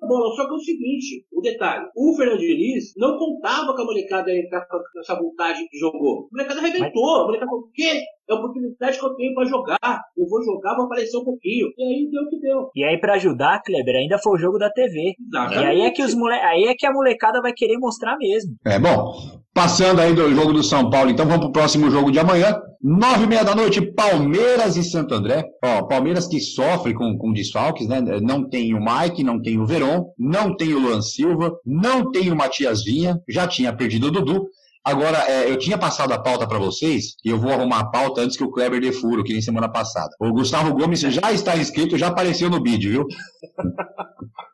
na 0.00 0.08
bola. 0.08 0.36
Só 0.36 0.46
que 0.46 0.52
é 0.52 0.54
o 0.54 0.58
seguinte, 0.58 1.26
o 1.32 1.40
detalhe, 1.40 1.86
o 1.96 2.14
Fernando 2.16 2.38
Diniz 2.38 2.92
não 2.96 3.18
contava 3.18 3.74
com 3.74 3.82
a 3.82 3.84
molecada 3.84 4.30
ia 4.32 4.40
entrar 4.40 4.66
com 4.66 4.78
essa 5.00 5.14
vontade 5.14 5.66
que 5.68 5.78
jogou. 5.78 6.26
A 6.26 6.36
molecada 6.36 6.60
arrebentou. 6.60 7.16
A 7.22 7.24
molecada 7.26 7.50
falou, 7.50 7.64
o 7.64 7.70
quê? 7.72 8.00
É 8.32 8.36
a 8.36 8.38
oportunidade 8.38 8.98
que 8.98 9.04
eu 9.04 9.14
tenho 9.14 9.34
pra 9.34 9.44
jogar. 9.44 10.02
Eu 10.16 10.26
vou 10.26 10.42
jogar, 10.42 10.74
vou 10.74 10.86
aparecer 10.86 11.16
um 11.16 11.24
pouquinho. 11.24 11.68
E 11.76 11.82
aí 11.82 12.10
deu 12.10 12.22
o 12.22 12.28
que 12.28 12.40
deu. 12.40 12.70
E 12.74 12.84
aí, 12.84 12.98
pra 12.98 13.14
ajudar, 13.14 13.62
Kleber, 13.62 13.96
ainda 13.96 14.18
foi 14.18 14.32
o 14.32 14.38
jogo 14.38 14.58
da 14.58 14.70
TV. 14.70 15.14
E 15.52 15.64
aí 15.64 15.80
é 15.82 15.90
que 15.90 16.02
os 16.02 16.14
mole... 16.14 16.34
aí 16.34 16.64
é 16.64 16.74
que 16.74 16.86
a 16.86 16.92
molecada 16.92 17.40
vai 17.40 17.52
querer 17.52 17.78
mostrar 17.78 18.16
mesmo. 18.16 18.54
É 18.64 18.78
bom. 18.78 19.42
Passando 19.54 20.00
aí 20.00 20.14
do 20.14 20.34
jogo 20.34 20.52
do 20.54 20.62
São 20.62 20.88
Paulo, 20.88 21.10
então 21.10 21.26
vamos 21.26 21.42
pro 21.42 21.52
próximo 21.52 21.90
jogo 21.90 22.10
de 22.10 22.18
amanhã. 22.18 22.58
Nove 22.82 23.24
e 23.24 23.26
meia 23.26 23.44
da 23.44 23.54
noite, 23.54 23.82
Palmeiras 23.82 24.76
e 24.76 24.82
Santo 24.82 25.14
André. 25.14 25.44
Ó, 25.62 25.82
Palmeiras 25.82 26.26
que 26.26 26.40
sofre 26.40 26.94
com, 26.94 27.18
com 27.18 27.32
desfalques, 27.32 27.86
né? 27.86 28.00
Não 28.22 28.48
tem 28.48 28.74
o 28.74 28.80
Mike, 28.80 29.22
não 29.22 29.40
tem 29.40 29.58
o 29.60 29.66
Veron, 29.66 30.06
não 30.18 30.56
tem 30.56 30.72
o 30.72 30.78
Luan 30.78 31.02
Silva, 31.02 31.52
não 31.66 32.10
tem 32.10 32.32
o 32.32 32.36
Matias 32.36 32.82
Vinha, 32.82 33.20
já 33.28 33.46
tinha 33.46 33.76
perdido 33.76 34.06
o 34.06 34.10
Dudu. 34.10 34.46
Agora, 34.84 35.18
é, 35.28 35.48
eu 35.48 35.56
tinha 35.58 35.78
passado 35.78 36.12
a 36.12 36.18
pauta 36.18 36.46
para 36.46 36.58
vocês, 36.58 37.14
e 37.24 37.28
eu 37.28 37.38
vou 37.38 37.52
arrumar 37.52 37.78
a 37.78 37.90
pauta 37.90 38.20
antes 38.20 38.36
que 38.36 38.42
o 38.42 38.50
Kleber 38.50 38.80
dê 38.80 38.90
furo, 38.90 39.22
que 39.22 39.32
nem 39.32 39.40
semana 39.40 39.68
passada. 39.68 40.10
O 40.20 40.32
Gustavo 40.32 40.74
Gomes 40.74 41.00
já 41.00 41.30
está 41.32 41.56
inscrito, 41.56 41.96
já 41.96 42.08
apareceu 42.08 42.50
no 42.50 42.62
vídeo, 42.62 42.90
viu? 42.90 43.06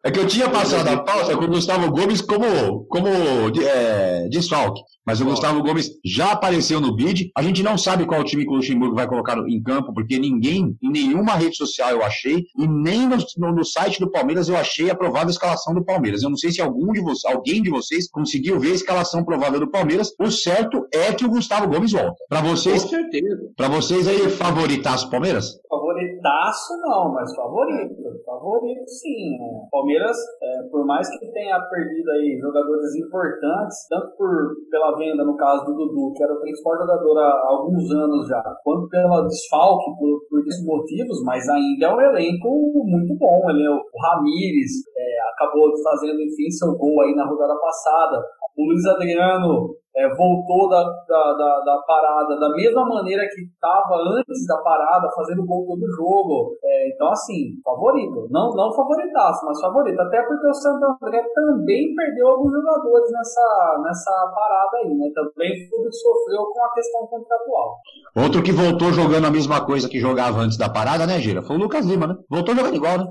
É 0.04 0.10
que 0.10 0.20
eu 0.20 0.26
tinha 0.26 0.48
passado 0.48 0.86
a 0.88 1.02
pauta 1.02 1.36
com 1.36 1.44
o 1.44 1.48
Gustavo 1.48 1.90
Gomes 1.90 2.20
como, 2.20 2.84
como 2.86 3.08
é, 3.08 4.28
desfalque. 4.28 4.80
Mas 5.08 5.22
o 5.22 5.24
Gustavo 5.24 5.62
Gomes 5.62 5.90
já 6.04 6.32
apareceu 6.32 6.82
no 6.82 6.94
bid. 6.94 7.30
A 7.34 7.42
gente 7.42 7.62
não 7.62 7.78
sabe 7.78 8.04
qual 8.04 8.22
time 8.22 8.44
que 8.44 8.50
o 8.50 8.56
Luxemburgo 8.56 8.94
vai 8.94 9.08
colocar 9.08 9.38
em 9.38 9.62
campo, 9.62 9.94
porque 9.94 10.18
ninguém, 10.18 10.76
em 10.82 10.90
nenhuma 10.90 11.32
rede 11.32 11.56
social 11.56 11.88
eu 11.88 12.04
achei, 12.04 12.44
e 12.58 12.66
nem 12.68 13.08
no, 13.08 13.16
no- 13.38 13.54
no 13.54 13.64
site 13.64 13.98
do 14.00 14.10
Palmeiras 14.10 14.50
eu 14.50 14.56
achei 14.56 14.90
aprovada 14.90 15.28
a 15.28 15.30
escalação 15.30 15.72
do 15.72 15.82
Palmeiras. 15.82 16.22
Eu 16.22 16.28
não 16.28 16.36
sei 16.36 16.50
se 16.50 16.60
algum 16.60 16.92
de 16.92 17.00
vocês, 17.00 17.34
alguém 17.34 17.62
de 17.62 17.70
vocês 17.70 18.06
conseguiu 18.10 18.60
ver 18.60 18.72
a 18.72 18.74
escalação 18.74 19.24
provável 19.24 19.58
do 19.60 19.70
Palmeiras. 19.70 20.12
O 20.20 20.30
certo 20.30 20.86
é 20.92 21.10
que 21.14 21.24
o 21.24 21.30
Gustavo 21.30 21.66
Gomes 21.68 21.92
volta. 21.92 22.14
Para 22.28 22.42
Com 22.42 22.48
vocês, 22.48 22.82
certeza. 22.82 23.38
para 23.56 23.68
vocês 23.68 24.06
aí, 24.06 24.28
favoritaço 24.28 25.06
o 25.06 25.10
Palmeiras? 25.10 25.58
Favoritaço 25.70 26.76
não, 26.82 27.12
mas 27.14 27.34
favorito. 27.34 27.94
Favorito 28.26 28.88
sim. 28.88 29.38
né? 29.38 29.68
Palmeiras, 29.70 30.16
é, 30.42 30.62
por 30.70 30.84
mais 30.84 31.08
que 31.08 31.26
tenha 31.32 31.58
perdido 31.70 32.10
aí 32.10 32.38
jogadores 32.40 32.94
importantes, 32.96 33.86
tanto 33.88 34.16
por, 34.16 34.54
pela 34.70 34.96
venda, 34.98 35.24
no 35.24 35.36
caso 35.36 35.64
do 35.64 35.72
Dudu, 35.72 36.12
que 36.12 36.22
era 36.22 36.34
o 36.34 36.40
principal 36.40 36.76
jogador 36.76 37.18
há 37.18 37.46
alguns 37.46 37.90
anos 37.92 38.26
já, 38.26 38.42
quanto 38.64 38.88
pela 38.88 39.22
desfalque, 39.22 39.90
por, 39.98 40.20
por 40.28 40.40
esses 40.40 40.64
motivos, 40.66 41.22
mas 41.24 41.48
ainda 41.48 41.86
é 41.86 41.94
um 41.94 42.00
elenco 42.00 42.48
muito 42.84 43.16
bom. 43.16 43.48
Ele 43.50 43.64
é 43.64 43.70
o, 43.70 43.76
o 43.78 44.02
Ramires, 44.02 44.72
é, 44.96 45.30
acabou 45.32 45.70
fazendo, 45.82 46.20
enfim, 46.20 46.50
seu 46.50 46.76
gol 46.76 47.00
aí 47.02 47.14
na 47.14 47.24
rodada 47.24 47.54
passada. 47.60 48.20
O 48.56 48.66
Luiz 48.66 48.84
Adriano 48.86 49.74
é, 49.98 50.14
voltou 50.14 50.68
da, 50.68 50.82
da, 51.08 51.32
da, 51.34 51.60
da 51.60 51.76
parada 51.78 52.38
da 52.38 52.48
mesma 52.50 52.86
maneira 52.86 53.26
que 53.26 53.42
estava 53.42 53.96
antes 53.96 54.46
da 54.46 54.56
parada, 54.58 55.10
fazendo 55.10 55.44
gol 55.44 55.66
todo 55.66 55.90
jogo. 55.96 56.56
É, 56.62 56.94
então, 56.94 57.10
assim, 57.10 57.60
favorito. 57.64 58.28
Não, 58.30 58.50
não 58.54 58.72
favoritaço, 58.72 59.44
mas 59.44 59.60
favorito. 59.60 60.00
Até 60.00 60.22
porque 60.22 60.46
o 60.46 60.54
Santo 60.54 60.96
André 61.02 61.22
também 61.34 61.94
perdeu 61.96 62.28
alguns 62.28 62.52
jogadores 62.52 63.10
nessa, 63.10 63.82
nessa 63.84 64.32
parada 64.34 64.76
aí, 64.78 64.94
né? 64.94 65.10
Também 65.14 65.68
foi 65.68 65.80
o 65.80 65.82
que 65.82 65.92
sofreu 65.92 66.44
com 66.46 66.64
a 66.64 66.72
questão 66.74 67.06
contratual. 67.06 67.76
Outro 68.16 68.42
que 68.42 68.52
voltou 68.52 68.92
jogando 68.92 69.26
a 69.26 69.30
mesma 69.30 69.64
coisa 69.66 69.88
que 69.88 69.98
jogava 69.98 70.38
antes 70.38 70.56
da 70.56 70.68
parada, 70.68 71.06
né, 71.06 71.18
Gira? 71.18 71.42
Foi 71.42 71.56
o 71.56 71.58
Lucas 71.58 71.84
Lima, 71.84 72.06
né? 72.06 72.16
Voltou 72.30 72.54
jogando 72.54 72.76
igual, 72.76 72.98
né? 72.98 73.08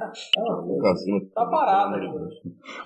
Tá 1.35 1.45
parado. 1.45 1.97
né? 1.97 2.09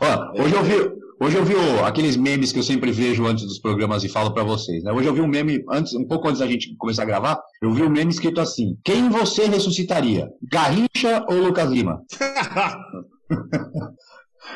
Ó, 0.02 0.42
hoje 0.42 0.56
eu 0.56 0.64
vi, 0.64 1.02
hoje 1.22 1.38
eu 1.38 1.46
vi 1.46 1.54
o- 1.56 1.86
aqueles 1.86 2.18
memes 2.18 2.52
que 2.52 2.60
eu 2.60 2.64
sempre 2.64 2.92
vejo 2.92 3.26
antes 3.26 3.46
dos 3.46 3.60
programas 3.60 4.04
e 4.04 4.10
falo 4.10 4.34
pra 4.34 4.44
vocês, 4.44 4.84
né? 4.84 4.92
Hoje 4.92 5.08
eu 5.08 5.14
vi 5.14 5.22
um 5.22 5.28
meme 5.28 5.64
antes, 5.70 5.94
um 5.94 6.06
pouco 6.06 6.28
antes 6.28 6.40
da 6.40 6.48
gente 6.48 6.76
começar 6.78 7.04
a 7.04 7.06
gravar, 7.06 7.40
eu 7.62 7.74
vi 7.74 7.84
um 7.84 7.90
meme 7.90 8.12
escrito 8.12 8.42
assim: 8.42 8.76
Quem 8.84 9.10
você 9.10 9.46
ressuscitaria? 9.46 10.30
Garrincha 10.52 11.26
ou 11.30 11.38
Lucas 11.38 11.70
Lima? 11.70 12.02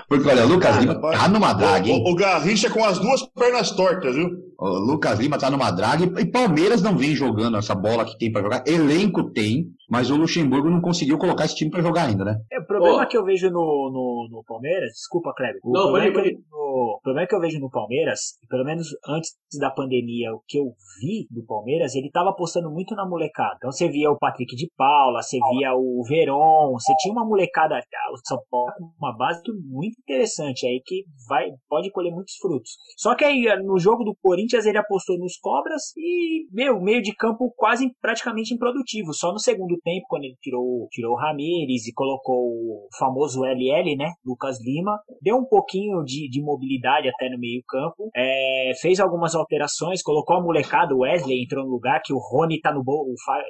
Porque, 0.09 0.28
olha, 0.28 0.45
o 0.45 0.47
Lucas 0.49 0.78
Lima 0.78 0.95
tá 0.99 1.28
numa 1.28 1.53
drag, 1.53 1.89
hein? 1.89 2.03
O, 2.05 2.11
o 2.11 2.16
Garrincha 2.16 2.70
com 2.70 2.84
as 2.84 2.97
duas 2.99 3.22
pernas 3.30 3.72
tortas, 3.72 4.16
viu? 4.16 4.30
O 4.59 4.68
Lucas 4.80 5.20
Lima 5.20 5.38
tá 5.38 5.49
numa 5.49 5.70
drag 5.72 6.11
e 6.20 6.26
Palmeiras 6.26 6.82
não 6.82 6.97
vem 6.97 7.16
jogando 7.16 7.55
essa 7.57 7.76
bola 7.76 8.03
que 8.03 8.18
tem 8.18 8.32
para 8.32 8.41
jogar. 8.41 8.63
Elenco 8.68 9.32
tem, 9.32 9.68
mas 9.90 10.10
o 10.10 10.16
Luxemburgo 10.16 10.70
não 10.70 10.82
conseguiu 10.82 11.18
colocar 11.18 11.46
esse 11.46 11.56
time 11.56 11.72
para 11.72 11.82
jogar 11.82 12.08
ainda, 12.08 12.26
né? 12.26 12.38
É, 12.52 12.60
o 12.60 12.66
problema 12.66 13.04
oh. 13.04 13.08
que 13.08 13.18
eu 13.18 13.24
vejo 13.24 13.50
no, 13.50 13.90
no, 13.92 14.28
no 14.32 14.44
Palmeiras, 14.46 14.92
desculpa, 14.92 15.34
Kleber. 15.36 15.60
O 15.64 15.72
não, 15.72 15.84
problema, 15.84 16.14
pode, 16.14 16.34
pode. 16.34 16.44
o 16.52 17.00
problema 17.04 17.28
que 17.28 17.36
eu 17.36 17.40
vejo 17.40 17.60
no 17.60 17.70
Palmeiras, 17.70 18.20
pelo 18.50 18.66
menos 18.66 18.88
antes 19.08 19.32
da 19.60 19.70
pandemia, 19.70 20.34
o 20.34 20.42
que 20.48 20.60
eu 20.60 20.74
vi 21.00 21.28
do 21.30 21.46
Palmeiras, 21.46 21.96
ele 21.96 22.10
tava 22.12 22.30
apostando 22.30 22.70
muito 22.72 22.96
na 22.96 23.08
molecada. 23.08 23.56
Então 23.58 23.72
você 23.72 23.88
via 23.90 24.10
o 24.12 24.18
Patrick 24.18 24.56
de 24.56 24.70
Paula, 24.76 25.22
você 25.22 25.38
via 25.52 25.74
o 25.74 26.04
Veron, 26.08 26.74
você 26.74 26.94
tinha 27.00 27.14
uma 27.14 27.26
molecada, 27.26 27.76
o 28.12 28.28
São 28.28 28.40
Paulo 28.50 28.72
com 28.78 28.92
uma 29.00 29.16
base 29.16 29.42
muito 29.70 30.00
interessante 30.00 30.66
aí 30.66 30.82
que 30.84 31.04
vai 31.28 31.50
pode 31.70 31.92
colher 31.92 32.12
muitos 32.12 32.36
frutos. 32.36 32.72
Só 32.98 33.16
que 33.16 33.24
aí 33.24 33.46
no 33.64 33.80
jogo 33.80 34.04
do 34.04 34.16
Corinthians 34.22 34.66
ele 34.66 34.78
apostou 34.78 35.18
nos 35.18 35.38
Cobras 35.38 35.94
e 35.98 36.48
meu 36.52 36.82
meio 36.82 37.02
de 37.02 37.14
campo 37.14 37.54
quase 37.56 37.92
praticamente 38.02 38.54
improdutivo. 38.54 39.14
Só 39.14 39.32
no 39.32 39.40
segundo 39.40 39.74
tempo 39.82 40.05
quando 40.07 40.23
ele 40.23 40.36
tirou 40.41 40.88
tirou 40.91 41.13
o 41.13 41.17
Ramires 41.17 41.88
e 41.88 41.93
colocou 41.93 42.36
o 42.36 42.88
famoso 42.97 43.43
LL, 43.43 43.95
né, 43.95 44.13
Lucas 44.26 44.57
Lima, 44.63 44.99
deu 45.21 45.38
um 45.38 45.45
pouquinho 45.45 46.03
de, 46.03 46.30
de 46.30 46.41
mobilidade 46.41 47.09
até 47.09 47.30
no 47.30 47.39
meio 47.39 47.61
campo, 47.67 48.09
é, 48.15 48.71
fez 48.82 48.99
algumas 48.99 49.36
alterações, 49.36 50.01
colocou 50.01 50.38
a 50.38 50.41
molecada, 50.41 50.95
o 50.95 50.99
Wesley 50.99 51.43
entrou 51.43 51.65
no 51.65 51.71
lugar 51.71 52.01
que 52.03 52.13
o 52.13 52.17
Rony 52.17 52.59
tá 52.59 52.73
no, 52.73 52.84
bol, 52.84 53.05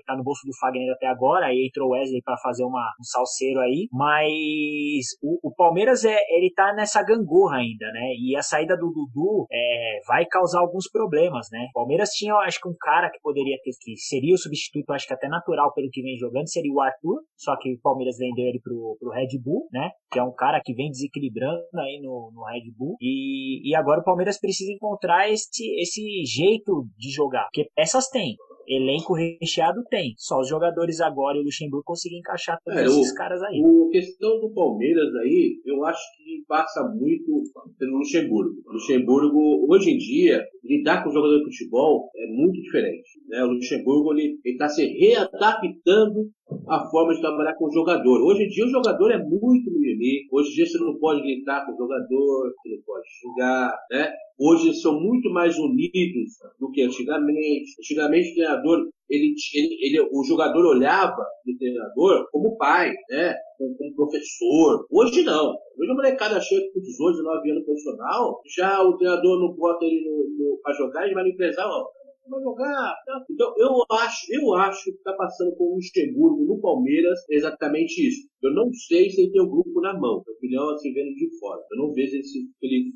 tá 0.05 0.15
no 0.15 0.23
bolso 0.23 0.45
do 0.45 0.55
Fagner 0.59 0.91
até 0.93 1.07
agora, 1.07 1.47
aí 1.47 1.67
entrou 1.67 1.89
o 1.89 1.91
Wesley 1.91 2.21
para 2.23 2.37
fazer 2.37 2.63
uma, 2.63 2.93
um 2.99 3.03
salseiro 3.03 3.59
aí, 3.59 3.87
mas 3.91 5.05
o, 5.21 5.49
o 5.49 5.53
Palmeiras 5.53 6.03
é, 6.03 6.17
ele 6.29 6.51
tá 6.53 6.73
nessa 6.73 7.03
gangorra 7.03 7.57
ainda, 7.57 7.85
né? 7.91 8.13
E 8.19 8.35
a 8.35 8.41
saída 8.41 8.75
do 8.75 8.91
Dudu 8.91 9.47
é, 9.51 9.99
vai 10.07 10.25
causar 10.25 10.59
alguns 10.59 10.89
problemas, 10.89 11.47
né? 11.51 11.67
O 11.69 11.73
Palmeiras 11.73 12.09
tinha, 12.09 12.33
acho 12.35 12.59
que 12.59 12.69
um 12.69 12.75
cara 12.79 13.09
que 13.09 13.19
poderia 13.21 13.57
ter, 13.63 13.71
que 13.81 13.95
seria 13.97 14.33
o 14.33 14.37
substituto, 14.37 14.91
acho 14.91 15.07
que 15.07 15.13
até 15.13 15.27
natural 15.27 15.73
pelo 15.73 15.89
que 15.89 16.01
vem 16.01 16.14
jogando, 16.17 16.49
seria 16.49 16.71
o 16.71 16.81
Arthur, 16.81 17.21
só 17.35 17.55
que 17.57 17.73
o 17.73 17.81
Palmeiras 17.81 18.17
vendeu 18.17 18.45
ele 18.45 18.59
pro, 18.59 18.97
pro 18.99 19.11
Red 19.11 19.39
Bull, 19.39 19.67
né? 19.71 19.89
Que 20.11 20.19
é 20.19 20.23
um 20.23 20.33
cara 20.33 20.61
que 20.63 20.73
vem 20.73 20.89
desequilibrando 20.89 21.63
aí 21.75 21.99
no, 22.01 22.31
no 22.33 22.43
Red 22.43 22.71
Bull. 22.77 22.95
E, 23.01 23.69
e 23.69 23.75
agora 23.75 24.01
o 24.01 24.03
Palmeiras 24.03 24.39
precisa 24.39 24.71
encontrar 24.71 25.29
esse, 25.29 25.63
esse 25.79 26.01
jeito 26.25 26.87
de 26.97 27.11
jogar, 27.11 27.43
porque 27.45 27.69
peças 27.75 28.09
tem. 28.09 28.35
Elenco 28.67 29.13
recheado 29.13 29.83
tem. 29.89 30.13
Só 30.17 30.39
os 30.39 30.47
jogadores 30.47 30.99
agora 31.01 31.37
e 31.37 31.41
o 31.41 31.43
Luxemburgo 31.43 31.83
conseguem 31.85 32.19
encaixar 32.19 32.59
todos 32.63 32.79
é, 32.79 32.85
esses 32.85 33.11
o, 33.11 33.15
caras 33.15 33.41
aí. 33.43 33.59
A 33.59 33.91
questão 33.91 34.39
do 34.39 34.53
Palmeiras 34.53 35.13
aí, 35.15 35.59
eu 35.65 35.83
acho 35.85 36.01
que 36.17 36.43
passa 36.47 36.83
muito 36.83 37.43
pelo 37.77 37.97
Luxemburgo. 37.97 38.55
O 38.65 38.73
Luxemburgo, 38.73 39.67
hoje 39.69 39.91
em 39.91 39.97
dia, 39.97 40.43
lidar 40.63 41.03
com 41.03 41.09
o 41.09 41.13
jogador 41.13 41.37
de 41.39 41.45
futebol 41.45 42.09
é 42.15 42.27
muito 42.27 42.61
diferente. 42.61 43.09
Né? 43.27 43.43
O 43.43 43.51
Luxemburgo 43.51 44.13
ele 44.13 44.39
está 44.45 44.67
se 44.67 44.85
readaptando 44.85 46.29
à 46.67 46.87
forma 46.89 47.13
de 47.13 47.21
trabalhar 47.21 47.55
com 47.55 47.65
o 47.65 47.71
jogador. 47.71 48.21
Hoje 48.21 48.43
em 48.43 48.47
dia 48.47 48.65
o 48.65 48.69
jogador 48.69 49.11
é 49.11 49.17
muito 49.17 49.71
mimimi. 49.71 50.27
Hoje 50.31 50.51
em 50.51 50.53
dia 50.55 50.65
você 50.65 50.77
não 50.77 50.97
pode 50.97 51.21
gritar 51.21 51.65
com 51.65 51.73
o 51.73 51.77
jogador, 51.77 52.53
você 52.53 52.75
não 52.75 52.83
pode 52.85 53.07
xingar, 53.09 53.73
né? 53.91 54.11
Hoje 54.37 54.73
são 54.75 54.99
muito 54.99 55.29
mais 55.29 55.57
unidos 55.57 56.37
do 56.59 56.69
que 56.71 56.83
antigamente. 56.83 57.71
Antigamente 57.79 58.31
o 58.31 58.35
treinador, 58.35 58.89
ele, 59.09 59.33
ele, 59.53 59.77
ele, 59.81 60.09
o 60.11 60.23
jogador 60.23 60.65
olhava 60.65 61.21
o 61.47 61.57
treinador 61.57 62.27
como 62.31 62.57
pai, 62.57 62.93
né? 63.09 63.35
Como, 63.57 63.75
como 63.77 63.95
professor. 63.95 64.85
Hoje 64.91 65.23
não. 65.23 65.55
Hoje 65.77 65.91
a 65.91 65.95
molecada 65.95 66.39
chega 66.39 66.61
com 66.73 66.79
18, 66.79 67.17
19 67.17 67.51
anos 67.51 67.65
profissional, 67.65 68.41
já 68.55 68.83
o 68.83 68.97
treinador 68.97 69.39
não 69.39 69.53
bota 69.55 69.83
ele 69.85 70.01
no, 70.05 70.51
no, 70.51 70.59
pra 70.61 70.73
jogar, 70.73 71.05
ele 71.05 71.13
vai 71.13 71.23
no 71.23 71.29
empresário, 71.29 71.71
ó, 71.71 71.85
vai 72.29 72.41
jogar. 72.41 72.93
Então, 73.29 73.53
eu 73.57 73.97
acho, 73.97 74.25
eu 74.31 74.53
acho 74.55 74.83
que 74.85 74.91
está 74.91 75.13
passando 75.13 75.55
com 75.55 75.65
o 75.65 75.75
Luxemburgo 75.75 76.45
no 76.45 76.59
Palmeiras 76.59 77.19
exatamente 77.29 78.07
isso. 78.07 78.27
Eu 78.45 78.53
não 78.53 78.71
sei 78.73 79.09
se 79.09 79.21
ele 79.21 79.31
tem 79.31 79.41
o 79.41 79.49
grupo 79.49 79.81
na 79.81 79.93
mão. 79.99 80.21
Minha 80.21 80.37
opinião, 80.37 80.69
assim, 80.69 80.93
vendo 80.93 81.15
de 81.15 81.27
fora. 81.39 81.61
Eu 81.71 81.77
não 81.77 81.93
vejo 81.93 82.17
esse, 82.17 82.47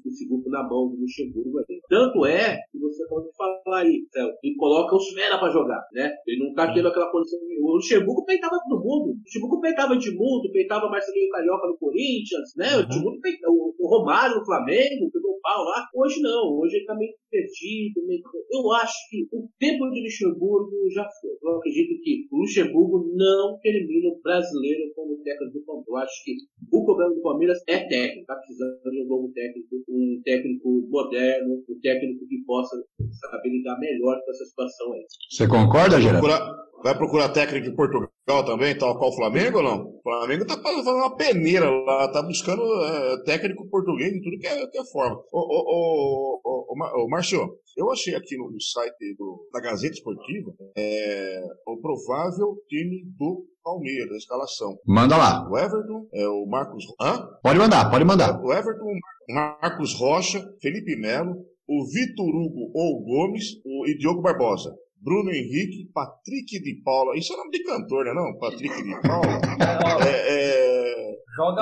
esse 0.05 0.27
grupo 0.27 0.47
na 0.49 0.61
mão 0.61 0.89
do 0.89 0.97
Luxemburgo 0.97 1.57
aí. 1.59 1.79
Tanto 1.89 2.25
é 2.25 2.57
que 2.71 2.77
você 2.77 3.07
pode 3.07 3.29
falar 3.35 3.81
aí, 3.81 4.05
Céu, 4.13 4.29
ele 4.43 4.55
coloca 4.55 4.95
os 4.95 5.09
fera 5.09 5.39
para 5.39 5.51
jogar, 5.51 5.81
né? 5.91 6.13
Ele 6.27 6.45
não 6.45 6.53
tá 6.53 6.71
tendo 6.71 6.87
aquela 6.87 7.11
condição. 7.11 7.39
O 7.61 7.73
Luxemburgo 7.75 8.25
peitava 8.25 8.59
todo 8.69 8.83
mundo. 8.83 9.09
O 9.09 9.17
Luxemburgo 9.17 9.59
peitava 9.59 9.95
Edmundo, 9.95 10.51
peitava 10.51 10.89
Marcelinho 10.89 11.29
Carioca 11.31 11.67
no 11.67 11.77
Corinthians, 11.77 12.53
né? 12.55 12.77
O 12.77 12.81
Edmundo 12.81 13.19
peitava, 13.19 13.53
o 13.53 13.87
Romário 13.87 14.37
no 14.37 14.45
Flamengo, 14.45 15.11
pegou 15.11 15.31
o 15.31 15.41
pau 15.41 15.63
lá. 15.63 15.85
Hoje 15.95 16.21
não. 16.21 16.59
Hoje 16.59 16.77
ele 16.77 16.85
tá 16.85 16.95
meio 16.95 17.11
perdido. 17.29 18.05
Meio... 18.05 18.21
Eu 18.51 18.71
acho 18.73 18.95
que 19.09 19.18
o 19.31 19.49
tempo 19.59 19.89
de 19.89 20.01
Luxemburgo 20.01 20.89
já 20.93 21.07
foi. 21.21 21.31
Eu 21.41 21.57
acredito 21.57 22.01
que 22.01 22.27
o 22.31 22.37
Luxemburgo 22.37 23.11
não 23.15 23.57
termina 23.61 24.09
o 24.09 24.21
brasileiro 24.21 24.93
como 24.95 25.17
técnico 25.23 25.59
do 25.59 25.65
Palmeiras. 25.65 25.87
Eu 25.89 25.97
acho 25.97 26.23
que 26.23 26.35
o 26.71 26.85
problema 26.85 27.15
do 27.15 27.21
Palmeiras 27.21 27.57
é 27.67 27.79
técnico. 27.87 28.21
Está 28.21 28.35
precisando 28.35 28.79
de 28.83 29.03
um 29.03 29.07
novo 29.07 29.31
técnico, 29.33 29.75
um 29.89 30.21
técnico 30.23 30.87
moderno, 30.89 31.63
um 31.67 31.79
técnico 31.81 32.27
que 32.27 32.43
possa 32.45 32.75
saber 33.21 33.49
lidar 33.49 33.79
melhor 33.79 34.19
com 34.23 34.31
essa 34.31 34.45
situação 34.45 34.93
aí. 34.93 35.05
Você 35.29 35.47
concorda, 35.47 36.01
Gerardo? 36.01 36.69
Vai 36.81 36.95
procurar 36.95 37.29
técnico 37.29 37.67
em 37.67 37.75
Portugal 37.75 38.45
também, 38.45 38.77
tal 38.77 38.97
qual 38.97 39.09
o 39.09 39.15
Flamengo 39.15 39.57
ou 39.57 39.63
não? 39.63 39.81
O 39.83 40.01
Flamengo 40.01 40.45
tá 40.45 40.55
fazendo 40.61 40.95
uma 40.95 41.15
peneira 41.15 41.69
lá, 41.69 42.09
tá 42.09 42.21
buscando 42.21 42.61
é, 42.85 43.23
técnico 43.25 43.67
português 43.69 44.13
em 44.13 44.21
tudo 44.21 44.39
que 44.39 44.47
é, 44.47 44.65
que 44.67 44.77
é 44.77 44.85
forma. 44.85 45.17
Ô, 45.33 45.39
ô, 45.39 45.59
ô, 45.67 46.41
ô, 46.41 46.58
ô, 46.69 47.09
Márcio, 47.09 47.39
eu 47.75 47.91
achei 47.91 48.15
aqui 48.15 48.37
no, 48.37 48.51
no 48.51 48.61
site 48.61 49.15
do, 49.17 49.49
da 49.51 49.59
Gazeta 49.59 49.93
Esportiva 49.93 50.53
é, 50.77 51.41
o 51.65 51.77
provável 51.77 52.57
time 52.67 53.03
do 53.17 53.45
Palmeiras, 53.63 54.13
a 54.13 54.17
escalação. 54.17 54.77
Manda 54.85 55.17
lá. 55.17 55.49
O 55.49 55.57
Everton, 55.57 56.07
é 56.13 56.27
o 56.27 56.45
Marcos. 56.45 56.85
Hã? 57.01 57.27
Pode 57.41 57.59
mandar, 57.59 57.89
pode 57.89 58.05
mandar. 58.05 58.39
O 58.41 58.53
Everton, 58.53 58.91
Marcos 59.29 59.93
Rocha, 59.93 60.43
Felipe 60.61 60.95
Melo, 60.95 61.35
o 61.67 61.85
Vitor 61.85 62.27
Hugo 62.27 62.71
ou 62.73 63.03
Gomes 63.03 63.45
o, 63.65 63.87
e 63.87 63.97
Diogo 63.97 64.21
Barbosa. 64.21 64.75
Bruno 65.01 65.31
Henrique, 65.31 65.89
Patrick 65.93 66.59
de 66.61 66.81
Paula. 66.83 67.17
Isso 67.17 67.33
é 67.33 67.37
nome 67.37 67.51
de 67.51 67.63
cantor, 67.63 68.05
né? 68.05 68.13
Não? 68.13 68.37
Patrick 68.37 68.83
de 68.83 69.01
Paula. 69.01 69.39
é, 70.05 70.75
é... 70.75 70.78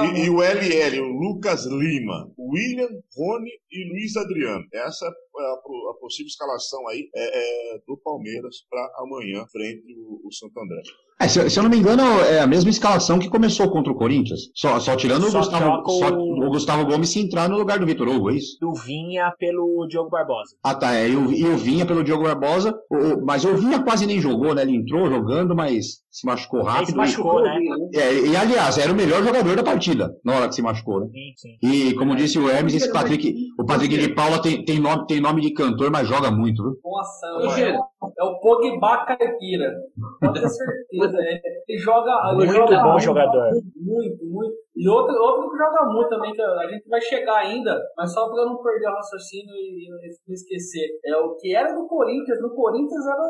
E, 0.02 0.26
e, 0.26 0.30
o 0.30 0.42
LL, 0.42 1.02
o 1.02 1.12
Lucas 1.12 1.66
Lima, 1.66 2.32
William, 2.38 2.90
Rony 3.16 3.52
e 3.72 3.90
Luiz 3.90 4.16
Adriano. 4.16 4.66
Essa 4.74 5.06
é 5.06 5.12
a, 5.40 5.54
a 5.92 5.94
possível 6.00 6.28
escalação 6.28 6.88
aí 6.88 7.10
é, 7.16 7.76
é, 7.76 7.80
do 7.88 7.98
Palmeiras 7.98 8.58
para 8.70 8.92
amanhã, 9.00 9.46
frente 9.52 9.96
o, 9.98 10.28
o 10.28 10.34
Santo 10.34 10.60
André. 10.60 10.82
É, 11.20 11.28
se, 11.28 11.50
se, 11.50 11.58
eu 11.58 11.64
não 11.64 11.70
me 11.70 11.78
engano, 11.78 12.04
é 12.22 12.40
a 12.40 12.46
mesma 12.46 12.70
escalação 12.70 13.18
que 13.18 13.28
começou 13.28 13.70
contra 13.72 13.92
o 13.92 13.96
Corinthians. 13.96 14.52
Só, 14.54 14.80
só 14.80 14.96
tirando 14.96 15.24
só 15.32 15.40
o, 15.40 15.42
Gustavo, 15.42 15.90
só, 15.90 16.10
o... 16.10 16.50
Gustavo 16.50 16.86
Gomes 16.86 17.10
se 17.10 17.20
entrar 17.20 17.50
no 17.50 17.58
lugar 17.58 17.80
do 17.80 17.88
Vitor 17.88 18.08
Hugo, 18.08 18.30
é 18.30 18.36
isso? 18.36 18.58
Do 18.62 18.72
Vinha 18.74 19.34
pelo 19.40 19.88
Diogo 19.88 20.12
Barbosa. 20.12 20.56
Ah, 20.64 20.76
tá. 20.76 20.94
É, 20.94 21.10
e 21.10 21.16
o 21.16 21.58
Vinha 21.58 21.88
pelo 21.88 22.04
Diogo 22.04 22.24
Barbosa. 22.24 22.78
O, 22.92 23.26
mas 23.26 23.44
o 23.46 23.56
Vinha 23.56 23.82
quase 23.82 24.06
nem 24.06 24.22
jogou, 24.22 24.54
né? 24.54 24.62
Ele 24.62 24.76
entrou 24.76 25.10
jogando, 25.10 25.56
mas 25.56 26.04
se 26.12 26.26
machucou 26.26 26.62
rápido. 26.62 26.84
Ele 26.84 26.92
se 26.92 26.96
machucou, 26.96 27.42
né? 27.42 27.60
É, 27.96 28.14
e 28.14 28.36
aliás, 28.36 28.78
era 28.78 28.92
o 28.92 28.96
melhor 28.96 29.24
jogador 29.24 29.56
da 29.56 29.64
partida 29.64 30.16
na 30.24 30.36
hora 30.36 30.48
que 30.48 30.56
se 30.56 30.62
machucou, 30.62 31.00
né? 31.00 31.08
Sim, 31.08 31.34
sim. 31.36 31.58
E 31.64 31.96
como 31.96 32.16
disse 32.16 32.38
o 32.38 32.48
Hermes, 32.48 32.76
esse 32.76 32.92
Patrick, 32.92 33.36
o 33.60 33.66
Patrick 33.66 33.98
de 33.98 34.10
Paula 34.14 34.40
tem, 34.40 34.64
tem, 34.64 34.80
nome, 34.80 35.08
tem 35.08 35.20
nome 35.20 35.27
de 35.36 35.54
cantor, 35.54 35.92
mas 35.92 36.08
joga 36.08 36.32
muito, 36.32 36.64
viu? 36.64 36.80
Nossa, 36.84 37.28
é, 37.60 37.72
é 37.72 38.24
o 38.24 38.40
Pogba 38.40 39.06
caipira. 39.06 39.74
Pode 40.20 40.42
ter 40.42 40.50
certeza. 40.50 41.18
É. 41.20 41.42
Ele 41.68 41.80
joga. 41.80 42.34
Muito 42.34 42.44
ele 42.44 42.54
joga 42.54 42.84
bom 42.84 42.92
muito, 42.92 43.04
jogador. 43.04 43.52
Muito, 43.76 44.26
muito. 44.26 44.56
E 44.78 44.88
outro, 44.88 45.12
outro 45.18 45.50
que 45.50 45.58
joga 45.58 45.90
muito 45.90 46.10
também, 46.10 46.32
que 46.34 46.42
a 46.42 46.68
gente 46.70 46.88
vai 46.88 47.02
chegar 47.02 47.38
ainda, 47.38 47.82
mas 47.98 48.14
só 48.14 48.30
para 48.30 48.46
não 48.46 48.62
perder 48.62 48.88
o 48.88 48.94
raciocínio 48.94 49.56
e 49.56 49.90
não 49.90 49.98
esquecer. 50.34 50.88
É 51.04 51.18
o 51.18 51.36
que 51.36 51.56
era 51.56 51.74
do 51.74 51.88
Corinthians. 51.88 52.40
No 52.40 52.54
Corinthians 52.54 53.08
era 53.08 53.24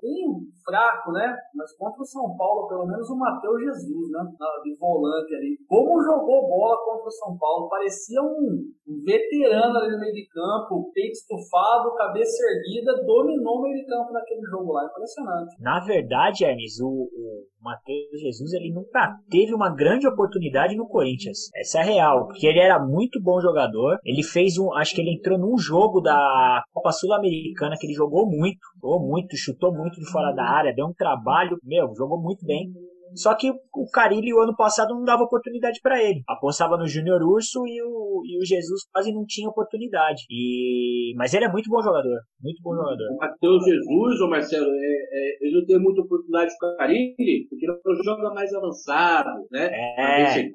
bem 0.00 0.30
fraco, 0.64 1.10
né? 1.10 1.36
Mas 1.56 1.76
contra 1.76 2.00
o 2.00 2.06
São 2.06 2.36
Paulo, 2.36 2.68
pelo 2.68 2.86
menos 2.86 3.10
o 3.10 3.18
Matheus 3.18 3.60
Jesus, 3.62 4.10
né? 4.12 4.20
De 4.62 4.76
volante 4.78 5.34
ali. 5.34 5.58
Como 5.66 6.00
jogou 6.02 6.48
bola 6.48 6.76
contra 6.84 7.08
o 7.08 7.10
São 7.10 7.36
Paulo? 7.36 7.68
Parecia 7.68 8.22
um 8.22 8.62
veterano 9.04 9.78
ali 9.78 9.90
no 9.90 9.98
meio 9.98 10.14
de 10.14 10.28
campo, 10.28 10.92
peito 10.94 11.18
estufado, 11.18 11.96
cabeça 11.96 12.44
erguida, 12.46 13.04
dominou 13.04 13.58
o 13.58 13.62
meio 13.62 13.74
de 13.74 13.86
campo 13.86 14.12
naquele 14.12 14.42
jogo 14.42 14.72
lá. 14.72 14.84
Impressionante. 14.86 15.56
Na 15.60 15.80
verdade, 15.84 16.44
Hermes, 16.44 16.78
o, 16.80 17.10
o 17.10 17.46
Matheus 17.60 18.20
Jesus 18.20 18.52
ele 18.52 18.72
nunca 18.72 19.16
teve 19.28 19.52
uma 19.52 19.74
grande 19.74 20.06
oportunidade 20.06 20.76
no 20.76 20.91
Corinthians. 20.92 21.50
Essa 21.56 21.80
é 21.80 21.84
real, 21.84 22.26
porque 22.26 22.46
ele 22.46 22.60
era 22.60 22.78
muito 22.78 23.20
bom 23.20 23.40
jogador. 23.40 23.98
Ele 24.04 24.22
fez 24.22 24.58
um, 24.58 24.72
acho 24.74 24.94
que 24.94 25.00
ele 25.00 25.14
entrou 25.14 25.38
num 25.38 25.58
jogo 25.58 26.00
da 26.00 26.62
Copa 26.72 26.92
Sul-Americana 26.92 27.76
que 27.78 27.86
ele 27.86 27.94
jogou 27.94 28.26
muito, 28.26 28.60
jogou 28.80 29.00
muito, 29.00 29.36
chutou 29.36 29.74
muito 29.74 29.98
de 29.98 30.10
fora 30.10 30.32
da 30.32 30.44
área, 30.44 30.74
deu 30.74 30.86
um 30.86 30.94
trabalho, 30.94 31.58
meu, 31.64 31.92
jogou 31.96 32.20
muito 32.20 32.44
bem 32.44 32.70
Só 33.14 33.34
que 33.34 33.50
o 33.50 33.90
Carilli, 33.92 34.32
o 34.32 34.40
ano 34.40 34.54
passado, 34.56 34.94
não 34.94 35.04
dava 35.04 35.24
oportunidade 35.24 35.80
para 35.82 36.02
ele. 36.02 36.22
Apostava 36.28 36.76
no 36.76 36.86
Júnior 36.86 37.22
Urso 37.22 37.66
e 37.66 37.82
o, 37.82 38.22
e 38.24 38.38
o 38.38 38.44
Jesus 38.44 38.82
quase 38.92 39.12
não 39.12 39.24
tinha 39.26 39.48
oportunidade. 39.48 40.22
E... 40.30 41.14
Mas 41.16 41.34
ele 41.34 41.44
é 41.44 41.52
muito 41.52 41.68
bom 41.68 41.82
jogador. 41.82 42.20
Muito 42.42 42.62
bom 42.62 42.74
jogador. 42.74 43.12
O 43.12 43.16
Matheus 43.18 43.64
Jesus, 43.64 44.20
ô 44.20 44.28
Marcelo, 44.28 44.66
é, 44.66 44.76
é, 45.12 45.46
ele 45.46 45.60
não 45.60 45.66
tem 45.66 45.78
muita 45.78 46.00
oportunidade 46.02 46.52
com 46.58 46.66
o 46.66 46.76
Carilli, 46.76 47.46
porque 47.48 47.66
ele 47.66 48.02
joga 48.04 48.34
mais 48.34 48.52
avançado, 48.54 49.30
né? 49.50 49.70
É. 49.72 50.48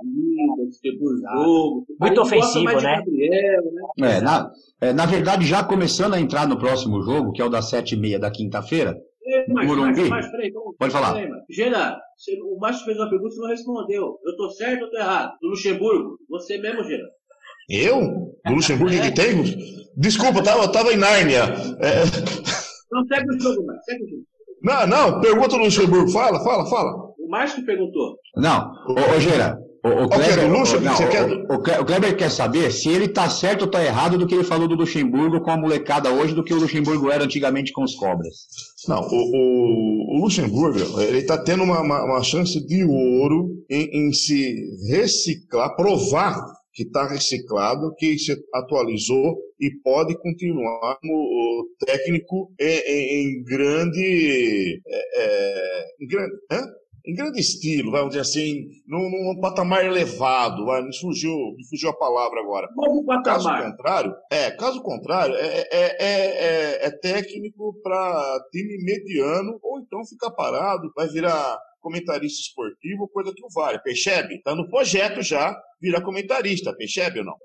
Distribui 0.67 1.13
o 1.13 1.17
jogo. 1.17 1.85
Muito 1.99 2.21
ofensivo, 2.21 2.65
né? 2.65 2.97
Gabriel, 2.97 3.63
né? 3.97 4.17
É, 4.17 4.21
na, 4.21 4.51
é, 4.81 4.93
na 4.93 5.05
verdade, 5.05 5.45
já 5.45 5.63
começando 5.63 6.13
a 6.13 6.19
entrar 6.19 6.47
no 6.47 6.57
próximo 6.57 7.01
jogo, 7.01 7.31
que 7.31 7.41
é 7.41 7.45
o 7.45 7.49
das 7.49 7.69
sete 7.69 7.95
e 7.95 7.99
meia 7.99 8.19
da 8.19 8.31
quinta-feira, 8.31 8.95
Mas, 9.49 9.67
Morumbi? 9.67 9.99
mas, 10.01 10.09
mas, 10.09 10.31
peraí, 10.31 10.51
vamos- 10.51 10.75
Pode 10.77 10.91
falar. 10.93 11.15
Gera, 11.49 11.97
o 12.45 12.59
Márcio 12.59 12.85
fez 12.85 12.97
uma 12.97 13.09
pergunta 13.09 13.33
e 13.33 13.35
você 13.35 13.41
não 13.41 13.49
respondeu. 13.49 14.17
Eu 14.25 14.37
tô 14.37 14.49
certo 14.51 14.83
ou 14.83 14.89
tô 14.91 14.97
errado? 14.97 15.31
Do 15.41 15.49
Luxemburgo? 15.49 16.17
Você 16.29 16.57
mesmo, 16.57 16.83
Gera. 16.83 17.03
Eu? 17.69 17.99
Do 18.45 18.53
Luxemburgo 18.53 18.91
que 19.01 19.13
tem? 19.13 19.43
Desculpa, 19.97 20.39
eu 20.39 20.43
tava, 20.43 20.63
eu 20.63 20.71
tava 20.71 20.93
em 20.93 20.97
Nárnia. 20.97 21.43
É, 21.81 22.03
Não 22.91 23.05
segue 23.07 23.29
o 23.35 23.39
jogo, 23.39 23.65
Márcio. 23.65 23.83
Segue 23.85 24.03
o 24.03 24.07
jogo. 24.09 24.23
não, 24.63 24.87
não, 24.87 25.19
pergunta 25.21 25.49
do 25.49 25.57
Luxemburgo. 25.57 26.09
Fala, 26.11 26.43
fala, 26.43 26.65
fala. 26.69 26.91
O 27.19 27.29
Márcio 27.29 27.59
que 27.59 27.65
perguntou. 27.65 28.15
Não, 28.37 28.71
ô, 28.87 28.93
ô 28.93 29.19
Gera, 29.19 29.57
o, 29.83 29.87
o, 29.89 30.03
é, 30.03 30.07
Kleber, 30.07 30.51
Luxo? 30.51 30.77
o- 30.77 30.81
não, 30.81 30.97
quer 30.97 31.81
o, 31.81 31.85
Kleber 31.85 32.15
quer 32.17 32.29
saber 32.31 32.71
se 32.71 32.89
ele 32.89 33.07
tá 33.07 33.29
certo 33.29 33.63
ou 33.63 33.67
tá 33.71 33.83
errado 33.83 34.17
do 34.17 34.25
que 34.27 34.35
ele 34.35 34.43
falou 34.43 34.67
do 34.67 34.75
Luxemburgo 34.75 35.41
com 35.41 35.51
a 35.51 35.57
molecada 35.57 36.11
hoje 36.11 36.33
do 36.33 36.43
que 36.43 36.53
o 36.53 36.57
Luxemburgo 36.59 37.09
era 37.11 37.23
antigamente 37.23 37.71
com 37.71 37.83
os 37.83 37.95
cobras. 37.95 38.35
Não, 38.87 39.01
o, 39.09 40.19
Luxemburgo, 40.21 40.99
ele 41.01 41.19
está 41.19 41.37
tendo 41.37 41.63
uma, 41.63 41.81
uma, 41.81 42.03
uma 42.03 42.23
chance 42.23 42.59
de 42.65 42.83
ouro 42.83 43.49
em, 43.69 44.07
em 44.07 44.13
se 44.13 44.55
reciclar, 44.89 45.75
provar 45.75 46.35
que 46.73 46.83
está 46.83 47.07
reciclado, 47.07 47.93
que 47.97 48.17
se 48.19 48.35
atualizou 48.53 49.35
e 49.59 49.71
pode 49.83 50.15
continuar 50.21 50.97
como 51.01 51.13
o 51.13 51.65
técnico 51.83 52.51
em, 52.59 52.65
em- 52.65 53.23
em 53.39 53.43
grande, 53.43 54.79
é, 54.87 55.21
é, 55.23 55.85
em 56.01 56.07
grande, 56.07 56.31
hã? 56.51 56.61
Em 57.07 57.15
grande 57.15 57.39
estilo, 57.39 57.91
vamos 57.91 58.09
dizer 58.09 58.21
assim, 58.21 58.67
num, 58.85 59.09
num 59.09 59.39
patamar 59.39 59.85
elevado, 59.85 60.65
vai, 60.65 60.83
me 60.83 60.95
fugiu, 60.99 61.33
me 61.55 61.65
fugiu 61.69 61.89
a 61.89 61.97
palavra 61.97 62.41
agora. 62.41 62.67
Pro 62.67 63.05
Caso 63.23 63.45
patamar. 63.45 63.71
contrário, 63.71 64.15
é, 64.29 64.51
caso 64.51 64.81
contrário, 64.81 65.33
é, 65.35 65.47
é, 65.47 65.67
é, 65.71 66.05
é, 66.05 66.85
é 66.87 66.91
técnico 66.91 67.73
para 67.81 68.39
time 68.51 68.83
mediano, 68.83 69.57
ou 69.63 69.79
então 69.79 70.05
ficar 70.05 70.31
parado, 70.31 70.91
vai 70.93 71.07
virar 71.07 71.57
comentarista 71.79 72.41
esportivo, 72.41 73.07
coisa 73.07 73.31
que 73.33 73.41
não 73.41 73.49
vale. 73.55 73.79
Percebe? 73.79 74.41
Tá 74.41 74.53
no 74.53 74.67
projeto 74.69 75.21
já, 75.21 75.57
virar 75.81 76.01
comentarista, 76.01 76.75
percebe 76.75 77.19
ou 77.19 77.25
não? 77.25 77.37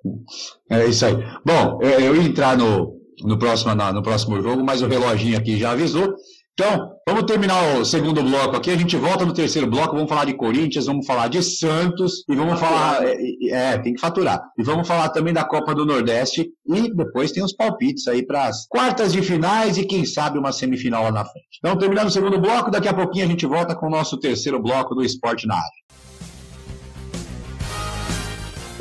É 0.68 0.86
isso 0.86 1.06
aí. 1.06 1.14
Bom, 1.46 1.78
eu, 1.80 2.16
ia 2.16 2.22
entrar 2.22 2.56
no, 2.56 3.00
no, 3.22 3.38
próximo, 3.38 3.72
no 3.74 4.02
próximo 4.02 4.42
jogo, 4.42 4.64
mas 4.64 4.82
o 4.82 4.88
reloginho 4.88 5.38
aqui 5.38 5.56
já 5.56 5.70
avisou. 5.70 6.12
Então, 6.54 6.96
vamos 7.08 7.24
terminar 7.24 7.78
o 7.78 7.84
segundo 7.84 8.22
bloco 8.22 8.56
aqui. 8.56 8.70
A 8.70 8.76
gente 8.76 8.94
volta 8.96 9.24
no 9.24 9.32
terceiro 9.32 9.66
bloco. 9.66 9.94
Vamos 9.94 10.08
falar 10.08 10.26
de 10.26 10.34
Corinthians, 10.34 10.84
vamos 10.84 11.06
falar 11.06 11.28
de 11.28 11.42
Santos 11.42 12.24
e 12.28 12.36
vamos 12.36 12.60
falar. 12.60 13.02
É, 13.04 13.16
é, 13.48 13.78
tem 13.78 13.94
que 13.94 14.00
faturar. 14.00 14.42
E 14.58 14.62
vamos 14.62 14.86
falar 14.86 15.08
também 15.08 15.32
da 15.32 15.44
Copa 15.44 15.74
do 15.74 15.86
Nordeste. 15.86 16.50
E 16.66 16.94
depois 16.94 17.32
tem 17.32 17.42
os 17.42 17.54
palpites 17.54 18.06
aí 18.06 18.24
para 18.24 18.48
as 18.48 18.66
quartas 18.68 19.12
de 19.12 19.22
finais 19.22 19.78
e 19.78 19.86
quem 19.86 20.04
sabe 20.04 20.38
uma 20.38 20.52
semifinal 20.52 21.04
lá 21.04 21.10
na 21.10 21.24
frente. 21.24 21.58
Então, 21.58 21.76
terminando 21.78 22.08
o 22.08 22.12
segundo 22.12 22.38
bloco, 22.38 22.70
daqui 22.70 22.88
a 22.88 22.94
pouquinho 22.94 23.24
a 23.24 23.28
gente 23.28 23.46
volta 23.46 23.74
com 23.74 23.86
o 23.86 23.90
nosso 23.90 24.18
terceiro 24.18 24.60
bloco 24.60 24.94
do 24.94 25.02
Esporte 25.02 25.46
na 25.46 25.54
área. 25.54 25.82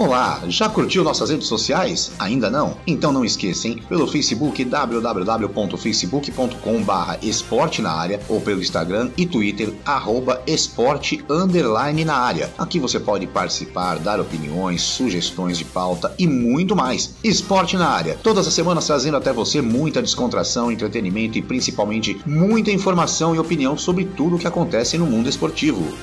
Olá, 0.02 0.41
já 0.47 0.68
curtiu 0.68 1.04
nossas 1.04 1.30
redes 1.30 1.45
sociais? 1.45 2.12
Ainda 2.18 2.49
não? 2.49 2.76
Então 2.88 3.12
não 3.12 3.24
esqueça, 3.24 3.68
hein? 3.68 3.84
Pelo 3.88 4.08
Facebook 4.08 4.66
www.facebook.com/barra 4.66 7.20
esporte 7.22 7.84
na 7.84 7.91
área 7.91 8.20
ou 8.28 8.41
pelo 8.41 8.62
Instagram 8.62 9.12
e 9.16 9.28
Twitter 9.28 9.72
arroba 9.86 10.41
esporte 10.47 11.24
underline 11.30 12.04
na 12.04 12.16
área. 12.16 12.52
Aqui 12.58 12.80
você 12.80 12.99
pode 12.99 13.28
participar, 13.28 13.99
dar 13.99 14.20
opiniões, 14.20 14.82
sugestões 14.82 15.60
de 15.60 15.66
pauta 15.66 16.12
e 16.18 16.26
muito 16.26 16.76
mais. 16.76 17.14
Esporte 17.24 17.78
na 17.78 17.88
área, 17.88 18.18
todas 18.24 18.47
as 18.47 18.56
semanas 18.56 18.88
trazendo 18.88 19.18
até 19.18 19.32
você 19.32 19.62
muita 19.62 20.02
descontração, 20.02 20.72
entretenimento 20.72 21.38
e 21.38 21.43
principalmente 21.43 22.20
muita 22.26 22.72
informação 22.72 23.36
e 23.36 23.39
opinião 23.39 23.78
sobre 23.78 24.06
tudo 24.06 24.38
o 24.38 24.39
que 24.39 24.47
acontece 24.47 24.97
no 24.97 25.06
mundo 25.06 25.30
esportivo. 25.30 25.93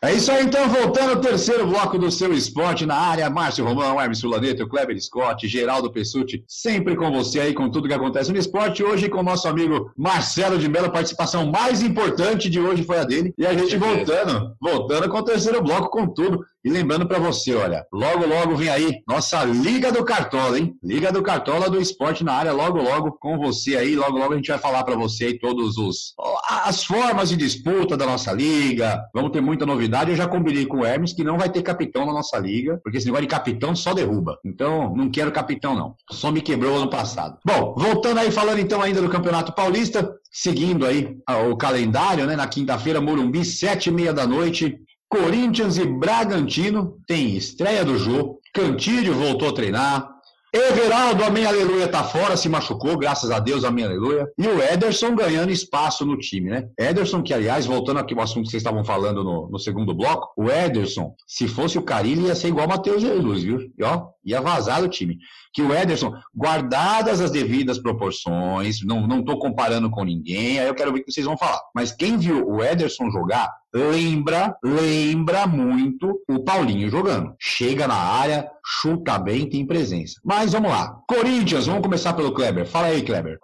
É 0.00 0.14
isso 0.14 0.30
aí, 0.30 0.44
então, 0.44 0.68
voltando 0.68 1.10
ao 1.10 1.20
terceiro 1.20 1.66
bloco 1.66 1.98
do 1.98 2.08
seu 2.08 2.32
esporte 2.32 2.86
na 2.86 2.94
área. 2.94 3.28
Márcio 3.28 3.64
Romão, 3.64 4.00
Hermes 4.00 4.18
Sulaneto, 4.18 4.68
Kleber 4.68 5.00
Scott, 5.00 5.48
Geraldo 5.48 5.90
Pessuti, 5.90 6.44
sempre 6.46 6.94
com 6.94 7.10
você 7.10 7.40
aí 7.40 7.52
com 7.52 7.68
tudo 7.68 7.88
que 7.88 7.94
acontece 7.94 8.30
no 8.30 8.38
esporte. 8.38 8.84
Hoje 8.84 9.08
com 9.08 9.18
o 9.18 9.24
nosso 9.24 9.48
amigo 9.48 9.90
Marcelo 9.96 10.56
de 10.56 10.68
Mello, 10.68 10.86
a 10.86 10.90
participação 10.90 11.50
mais 11.50 11.82
importante 11.82 12.48
de 12.48 12.60
hoje 12.60 12.84
foi 12.84 12.98
a 12.98 13.04
dele. 13.04 13.34
E 13.36 13.44
a 13.44 13.52
gente 13.52 13.76
voltando, 13.76 14.54
voltando 14.60 15.08
com 15.08 15.18
o 15.18 15.24
terceiro 15.24 15.60
bloco 15.60 15.90
com 15.90 16.06
tudo. 16.06 16.44
E 16.64 16.70
lembrando 16.70 17.06
para 17.06 17.18
você, 17.18 17.54
olha, 17.54 17.86
logo, 17.92 18.26
logo 18.26 18.56
vem 18.56 18.68
aí 18.68 19.02
nossa 19.06 19.44
Liga 19.44 19.92
do 19.92 20.04
Cartola, 20.04 20.58
hein? 20.58 20.74
Liga 20.82 21.12
do 21.12 21.22
Cartola 21.22 21.70
do 21.70 21.80
Esporte 21.80 22.24
na 22.24 22.32
área, 22.32 22.52
logo, 22.52 22.82
logo 22.82 23.12
com 23.12 23.38
você 23.38 23.76
aí. 23.76 23.94
Logo, 23.94 24.18
logo 24.18 24.32
a 24.32 24.36
gente 24.36 24.50
vai 24.50 24.58
falar 24.58 24.82
para 24.84 24.96
você 24.96 25.26
aí 25.26 25.38
todos 25.38 25.76
os 25.76 26.14
as 26.48 26.84
formas 26.84 27.28
de 27.28 27.36
disputa 27.36 27.96
da 27.96 28.06
nossa 28.06 28.32
liga. 28.32 29.02
Vamos 29.14 29.30
ter 29.30 29.40
muita 29.40 29.64
novidade. 29.64 30.10
Eu 30.10 30.16
já 30.16 30.26
combinei 30.26 30.66
com 30.66 30.78
o 30.78 30.84
Hermes 30.84 31.12
que 31.12 31.24
não 31.24 31.38
vai 31.38 31.48
ter 31.48 31.62
capitão 31.62 32.06
na 32.06 32.12
nossa 32.12 32.38
liga, 32.38 32.80
porque 32.82 32.98
esse 32.98 33.06
negócio 33.06 33.26
de 33.26 33.30
capitão 33.30 33.74
só 33.76 33.94
derruba. 33.94 34.38
Então, 34.44 34.94
não 34.94 35.10
quero 35.10 35.30
capitão, 35.30 35.74
não. 35.74 35.94
Só 36.10 36.30
me 36.30 36.40
quebrou 36.40 36.76
ano 36.76 36.90
passado. 36.90 37.38
Bom, 37.44 37.74
voltando 37.76 38.18
aí, 38.18 38.30
falando 38.30 38.58
então 38.58 38.82
ainda 38.82 39.00
do 39.00 39.08
Campeonato 39.08 39.52
Paulista, 39.52 40.12
seguindo 40.30 40.86
aí 40.86 41.16
ah, 41.26 41.38
o 41.38 41.56
calendário, 41.56 42.26
né? 42.26 42.36
Na 42.36 42.46
quinta-feira, 42.46 43.00
Morumbi, 43.00 43.44
sete 43.44 43.88
e 43.88 43.92
meia 43.92 44.12
da 44.12 44.26
noite. 44.26 44.78
Corinthians 45.08 45.78
e 45.78 45.86
Bragantino 45.86 46.98
tem 47.06 47.36
estreia 47.36 47.84
do 47.84 47.98
jogo. 47.98 48.40
Cantídio 48.52 49.14
voltou 49.14 49.48
a 49.48 49.52
treinar. 49.52 50.18
Everaldo, 50.52 51.24
amém, 51.24 51.44
aleluia, 51.44 51.86
tá 51.88 52.02
fora, 52.02 52.34
se 52.34 52.48
machucou, 52.48 52.96
graças 52.96 53.30
a 53.30 53.38
Deus, 53.38 53.64
amém, 53.64 53.84
aleluia. 53.84 54.26
E 54.38 54.46
o 54.46 54.62
Ederson 54.62 55.14
ganhando 55.14 55.52
espaço 55.52 56.06
no 56.06 56.16
time, 56.16 56.48
né? 56.48 56.68
Ederson, 56.78 57.22
que 57.22 57.34
aliás, 57.34 57.66
voltando 57.66 57.98
aqui 57.98 58.14
ao 58.14 58.22
assunto 58.22 58.44
que 58.44 58.50
vocês 58.52 58.62
estavam 58.62 58.82
falando 58.82 59.22
no, 59.22 59.50
no 59.50 59.58
segundo 59.58 59.94
bloco, 59.94 60.32
o 60.38 60.50
Ederson, 60.50 61.14
se 61.26 61.46
fosse 61.46 61.76
o 61.76 61.82
Carilli, 61.82 62.28
ia 62.28 62.34
ser 62.34 62.48
igual 62.48 62.66
o 62.66 62.68
Matheus 62.70 63.02
Jesus, 63.02 63.42
viu? 63.42 63.58
E 63.78 63.84
ó, 63.84 64.06
ia 64.28 64.40
vazar 64.40 64.80
do 64.80 64.88
time. 64.88 65.18
Que 65.52 65.62
o 65.62 65.74
Ederson, 65.74 66.12
guardadas 66.34 67.20
as 67.20 67.30
devidas 67.30 67.78
proporções, 67.78 68.84
não, 68.84 69.06
não 69.06 69.22
tô 69.22 69.38
comparando 69.38 69.90
com 69.90 70.04
ninguém, 70.04 70.58
aí 70.58 70.68
eu 70.68 70.74
quero 70.74 70.92
ver 70.92 71.00
o 71.00 71.04
que 71.04 71.12
vocês 71.12 71.26
vão 71.26 71.36
falar. 71.36 71.60
Mas 71.74 71.92
quem 71.92 72.16
viu 72.16 72.46
o 72.48 72.62
Ederson 72.62 73.10
jogar, 73.10 73.50
lembra, 73.74 74.56
lembra 74.62 75.46
muito 75.46 76.20
o 76.28 76.44
Paulinho 76.44 76.90
jogando. 76.90 77.34
Chega 77.38 77.88
na 77.88 77.94
área, 77.94 78.48
chuta 78.64 79.18
bem, 79.18 79.48
tem 79.48 79.66
presença. 79.66 80.20
Mas 80.24 80.52
vamos 80.52 80.70
lá. 80.70 80.98
Corinthians, 81.08 81.66
vamos 81.66 81.82
começar 81.82 82.12
pelo 82.12 82.32
Kleber. 82.32 82.66
Fala 82.66 82.88
aí, 82.88 83.02
Kleber. 83.02 83.38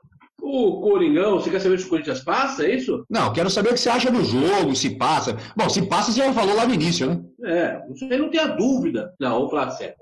O 0.47 0.78
Coringão, 0.82 1.41
você 1.41 1.51
quer 1.51 1.59
saber 1.59 1.78
se 1.78 1.87
o 1.87 1.89
Corinthians 1.89 2.20
passa, 2.20 2.66
é 2.66 2.74
isso? 2.74 3.07
Não, 3.09 3.32
quero 3.32 3.49
saber 3.49 3.70
o 3.70 3.72
que 3.72 3.80
você 3.80 3.89
acha 3.89 4.11
do 4.11 4.22
jogo, 4.22 4.76
se 4.76 4.91
passa. 4.91 5.39
Bom, 5.57 5.70
se 5.70 5.87
passa, 5.87 6.12
você 6.12 6.18
já 6.18 6.32
falou 6.35 6.55
lá 6.55 6.66
no 6.66 6.74
início, 6.74 7.09
né? 7.09 7.20
É, 7.45 7.82
você 7.89 8.18
não 8.18 8.28
tem 8.28 8.41
a 8.41 8.49
dúvida. 8.49 9.14
Não, 9.18 9.37
vamos 9.37 9.51
falar 9.51 9.70
sério. 9.70 9.95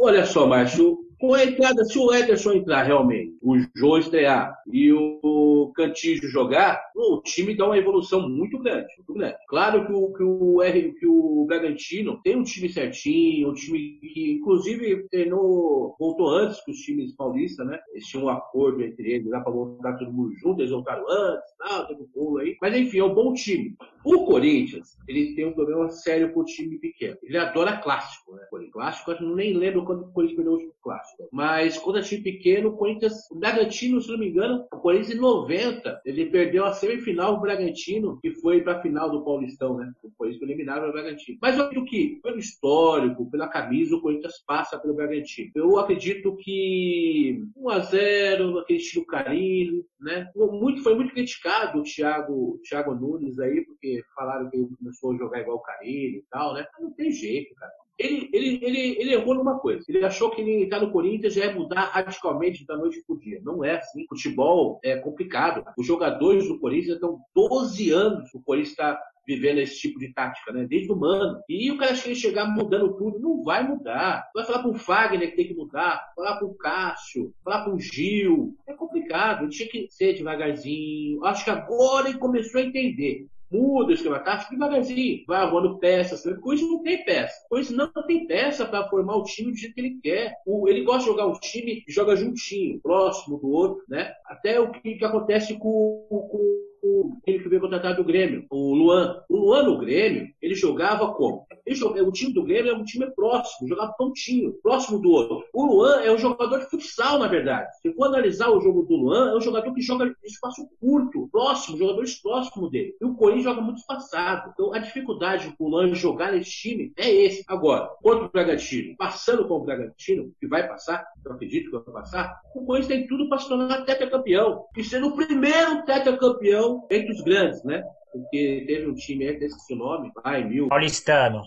Olha 0.00 0.24
só, 0.24 0.46
Márcio, 0.46 0.96
com 1.20 1.34
a 1.34 1.44
entrada, 1.44 1.84
se 1.84 1.98
o 1.98 2.14
Ederson 2.14 2.52
entrar 2.52 2.84
realmente, 2.84 3.36
o 3.42 3.56
Jô 3.74 3.98
estrear 3.98 4.56
e 4.72 4.92
o 4.92 5.72
Cantígio 5.74 6.28
jogar, 6.28 6.80
o 6.94 7.20
time 7.22 7.56
dá 7.56 7.66
uma 7.66 7.76
evolução 7.76 8.28
muito 8.28 8.56
grande, 8.60 8.86
muito 8.98 9.12
grande. 9.14 9.36
Claro 9.48 9.84
que 9.84 9.92
o, 9.92 10.12
que 10.12 10.22
o, 10.22 10.62
R, 10.62 10.92
que 10.92 11.06
o 11.06 11.44
Bragantino 11.46 12.20
tem 12.22 12.36
um 12.36 12.44
time 12.44 12.68
certinho, 12.68 13.50
um 13.50 13.54
time 13.54 13.98
que, 14.00 14.32
inclusive, 14.34 15.08
treinou, 15.08 15.96
voltou 15.98 16.30
antes 16.30 16.64
que 16.64 16.70
os 16.70 16.78
times 16.78 17.16
paulistas, 17.16 17.66
né? 17.66 17.80
Eles 17.92 18.06
tinham 18.06 18.26
um 18.26 18.28
acordo 18.28 18.80
entre 18.84 19.10
eles, 19.10 19.28
dá 19.28 19.40
pra 19.40 19.52
voltar 19.52 19.98
todo 19.98 20.12
mundo 20.12 20.32
junto, 20.36 20.60
eles 20.60 20.70
voltaram 20.70 21.04
antes, 21.10 21.56
tal, 21.58 21.86
teve 21.88 22.04
um 22.14 22.38
aí. 22.38 22.56
Mas 22.62 22.76
enfim, 22.76 23.00
é 23.00 23.04
um 23.04 23.14
bom 23.14 23.34
time. 23.34 23.74
O 24.10 24.24
Corinthians, 24.24 24.96
ele 25.06 25.34
tem 25.34 25.44
um 25.44 25.52
problema 25.52 25.90
sério 25.90 26.32
com 26.32 26.40
o 26.40 26.44
time 26.44 26.78
pequeno. 26.78 27.18
Ele 27.22 27.36
adora 27.36 27.76
clássico, 27.76 28.34
né? 28.34 28.46
Corinthians 28.48 28.72
clássico, 28.72 29.10
eu 29.10 29.34
nem 29.34 29.52
lembro 29.52 29.84
quando 29.84 30.04
o 30.04 30.12
Corinthians 30.12 30.36
perdeu 30.36 30.52
o 30.52 30.54
último 30.54 30.74
clássico. 30.80 31.28
Mas 31.30 31.76
quando 31.76 31.98
é 31.98 32.02
time 32.02 32.22
pequeno, 32.22 32.70
o 32.70 32.76
Corinthians, 32.78 33.30
o 33.30 33.34
Bragantino, 33.34 34.00
se 34.00 34.10
não 34.10 34.18
me 34.18 34.30
engano, 34.30 34.64
o 34.72 34.78
Corinthians 34.78 35.14
em 35.14 35.20
90, 35.20 36.00
ele 36.06 36.24
perdeu 36.24 36.64
a 36.64 36.72
semifinal 36.72 37.34
o 37.34 37.40
Bragantino, 37.40 38.18
que 38.22 38.30
foi 38.30 38.62
para 38.62 38.78
a 38.78 38.80
final 38.80 39.10
do 39.10 39.22
Paulistão, 39.22 39.76
né? 39.76 39.92
O 40.02 40.10
Corinthians 40.16 40.40
foi 40.40 40.88
o 40.88 40.92
Bragantino. 40.92 41.38
Mas 41.42 41.58
eu 41.58 41.64
acredito 41.64 41.90
que, 41.90 42.18
pelo 42.22 42.38
histórico, 42.38 43.30
pela 43.30 43.46
camisa, 43.46 43.94
o 43.94 44.00
Corinthians 44.00 44.42
passa 44.46 44.78
pelo 44.78 44.94
Bragantino. 44.94 45.50
Eu 45.54 45.78
acredito 45.78 46.34
que 46.36 47.44
1x0, 47.58 48.58
aquele 48.58 48.78
estilo 48.78 49.04
Carilho, 49.04 49.84
né? 50.00 50.30
Muito, 50.34 50.82
foi 50.82 50.94
muito 50.94 51.12
criticado 51.12 51.80
o 51.80 51.82
Thiago, 51.82 52.32
o 52.32 52.58
Thiago 52.66 52.94
Nunes 52.94 53.38
aí, 53.38 53.66
porque 53.66 53.97
falaram 54.14 54.48
que 54.50 54.56
ele 54.56 54.68
começou 54.78 55.12
a 55.12 55.16
jogar 55.16 55.40
igual 55.40 55.58
o 55.58 55.62
Carilho 55.62 56.18
e 56.18 56.24
tal, 56.30 56.54
né? 56.54 56.66
Mas 56.72 56.82
não 56.82 56.92
tem 56.92 57.10
jeito, 57.10 57.54
cara. 57.54 57.72
Ele, 57.98 58.30
ele, 58.32 58.60
ele, 58.62 58.96
ele 59.00 59.12
errou 59.12 59.34
numa 59.34 59.58
coisa. 59.58 59.84
Ele 59.88 60.04
achou 60.04 60.30
que 60.30 60.40
ele 60.40 60.62
estar 60.62 60.80
no 60.80 60.92
Corinthians 60.92 61.34
já 61.34 61.46
é 61.46 61.52
mudar 61.52 61.86
radicalmente 61.86 62.64
da 62.64 62.76
noite 62.76 63.02
para 63.04 63.16
o 63.16 63.18
dia. 63.18 63.40
Não 63.42 63.64
é 63.64 63.76
assim. 63.76 64.06
Futebol 64.08 64.78
é 64.84 64.96
complicado. 64.96 65.64
Os 65.76 65.84
jogadores 65.84 66.46
do 66.46 66.60
Corinthians 66.60 66.94
estão 66.94 67.18
12 67.34 67.90
anos 67.90 68.32
o 68.32 68.40
Corinthians 68.40 68.70
está 68.70 69.00
vivendo 69.26 69.58
esse 69.58 69.78
tipo 69.78 69.98
de 69.98 70.12
tática, 70.14 70.52
né? 70.52 70.64
Desde 70.64 70.90
o 70.90 70.96
mano. 70.96 71.42
E 71.46 71.70
o 71.70 71.76
cara 71.76 71.92
que 71.92 72.14
chegar 72.14 72.46
mudando 72.46 72.96
tudo, 72.96 73.18
não 73.18 73.42
vai 73.42 73.66
mudar. 73.66 74.26
Vai 74.34 74.44
falar 74.46 74.60
para 74.60 74.70
o 74.70 74.78
Fagner 74.78 75.30
que 75.30 75.36
tem 75.36 75.48
que 75.48 75.54
mudar, 75.54 76.12
falar 76.16 76.36
para 76.36 76.46
o 76.46 76.54
Cássio, 76.54 77.34
falar 77.44 77.64
para 77.64 77.74
o 77.74 77.78
Gil. 77.78 78.56
É 78.66 78.72
complicado. 78.72 79.48
Tinha 79.50 79.68
que 79.68 79.86
ser 79.90 80.14
devagarzinho. 80.14 81.22
Acho 81.26 81.44
que 81.44 81.50
agora 81.50 82.08
ele 82.08 82.18
começou 82.18 82.60
a 82.60 82.64
entender 82.64 83.26
muda 83.50 83.90
o 83.90 83.94
esquema 83.94 84.18
tático 84.20 84.52
devagarzinho, 84.52 85.24
vai 85.26 85.40
arrumando 85.40 85.78
peças. 85.78 86.22
Com 86.40 86.52
isso 86.52 86.68
não 86.68 86.82
tem 86.82 87.04
peça. 87.04 87.34
Com 87.48 87.58
isso 87.58 87.74
não 87.74 87.90
tem 88.06 88.26
peça 88.26 88.66
para 88.66 88.88
formar 88.88 89.16
o 89.16 89.24
time 89.24 89.50
do 89.50 89.56
jeito 89.56 89.74
que 89.74 89.80
ele 89.80 89.98
quer. 90.02 90.34
O, 90.46 90.68
ele 90.68 90.82
gosta 90.82 91.00
de 91.00 91.06
jogar 91.06 91.26
um 91.26 91.38
time 91.38 91.84
joga 91.88 92.16
juntinho, 92.16 92.80
próximo 92.80 93.38
do 93.38 93.48
outro, 93.48 93.84
né? 93.88 94.12
Até 94.26 94.60
o 94.60 94.70
que, 94.70 94.96
que 94.96 95.04
acontece 95.04 95.54
com, 95.58 96.06
com 96.08 96.58
o 96.82 97.16
time 97.24 97.40
que 97.40 97.48
veio 97.48 97.60
contratado 97.60 97.96
do 97.96 98.04
Grêmio, 98.04 98.46
o 98.50 98.74
Luan. 98.74 99.22
O 99.28 99.36
Luan 99.36 99.62
no 99.64 99.78
Grêmio, 99.78 100.28
ele 100.40 100.54
jogava 100.54 101.12
como? 101.14 101.46
Ele 101.66 101.78
o 101.84 102.12
time 102.12 102.32
do 102.32 102.44
Grêmio 102.44 102.72
é 102.72 102.74
um 102.74 102.84
time 102.84 103.10
próximo, 103.10 103.68
jogava 103.68 103.92
pontinho, 103.92 104.54
próximo 104.62 104.98
do 104.98 105.10
outro. 105.10 105.44
O 105.52 105.66
Luan 105.66 106.00
é 106.00 106.10
um 106.10 106.18
jogador 106.18 106.60
de 106.60 106.70
futsal, 106.70 107.18
na 107.18 107.28
verdade. 107.28 107.68
Se 107.82 107.92
for 107.92 108.06
analisar 108.06 108.50
o 108.50 108.60
jogo 108.60 108.82
do 108.84 108.96
Luan, 108.96 109.32
é 109.32 109.36
um 109.36 109.40
jogador 109.40 109.74
que 109.74 109.82
joga 109.82 110.14
espaço 110.24 110.66
curto, 110.80 111.28
próximo, 111.30 111.76
jogadores 111.76 112.14
próximos 112.14 112.70
dele. 112.70 112.94
E 113.00 113.04
o 113.04 113.14
Corinthians 113.14 113.44
joga 113.44 113.60
muito 113.60 113.78
espaçado. 113.78 114.50
Então 114.54 114.72
a 114.72 114.78
dificuldade 114.78 115.54
do 115.58 115.68
Luan 115.68 115.94
jogar 115.94 116.32
nesse 116.32 116.50
time 116.50 116.92
é 116.96 117.10
esse. 117.10 117.44
Agora, 117.46 117.88
contra 118.02 118.24
o 118.24 118.30
Bragantino, 118.30 118.96
passando 118.96 119.46
com 119.46 119.54
o 119.54 119.64
Bragantino, 119.64 120.32
que 120.40 120.46
vai 120.46 120.66
passar, 120.66 121.06
eu 121.24 121.32
acredito 121.32 121.66
que 121.66 121.76
vai 121.76 122.02
passar, 122.02 122.40
o 122.54 122.64
Corinthians 122.64 122.98
tem 122.98 123.06
tudo 123.06 123.28
para 123.28 123.38
se 123.38 123.48
tornar 123.48 123.84
tetracampeão. 123.84 124.64
E 124.76 124.82
sendo 124.82 125.08
o 125.08 125.16
primeiro 125.16 125.84
tetracampeão 125.84 126.67
entre 126.90 127.12
os 127.12 127.22
grandes, 127.22 127.62
né? 127.64 127.82
porque 128.12 128.64
teve 128.66 128.86
um 128.86 128.94
time 128.94 129.28
aí, 129.28 129.38
desse 129.38 129.74
nome, 129.74 130.10
vai, 130.22 130.44
mil. 130.44 130.68
Paulistano. 130.68 131.42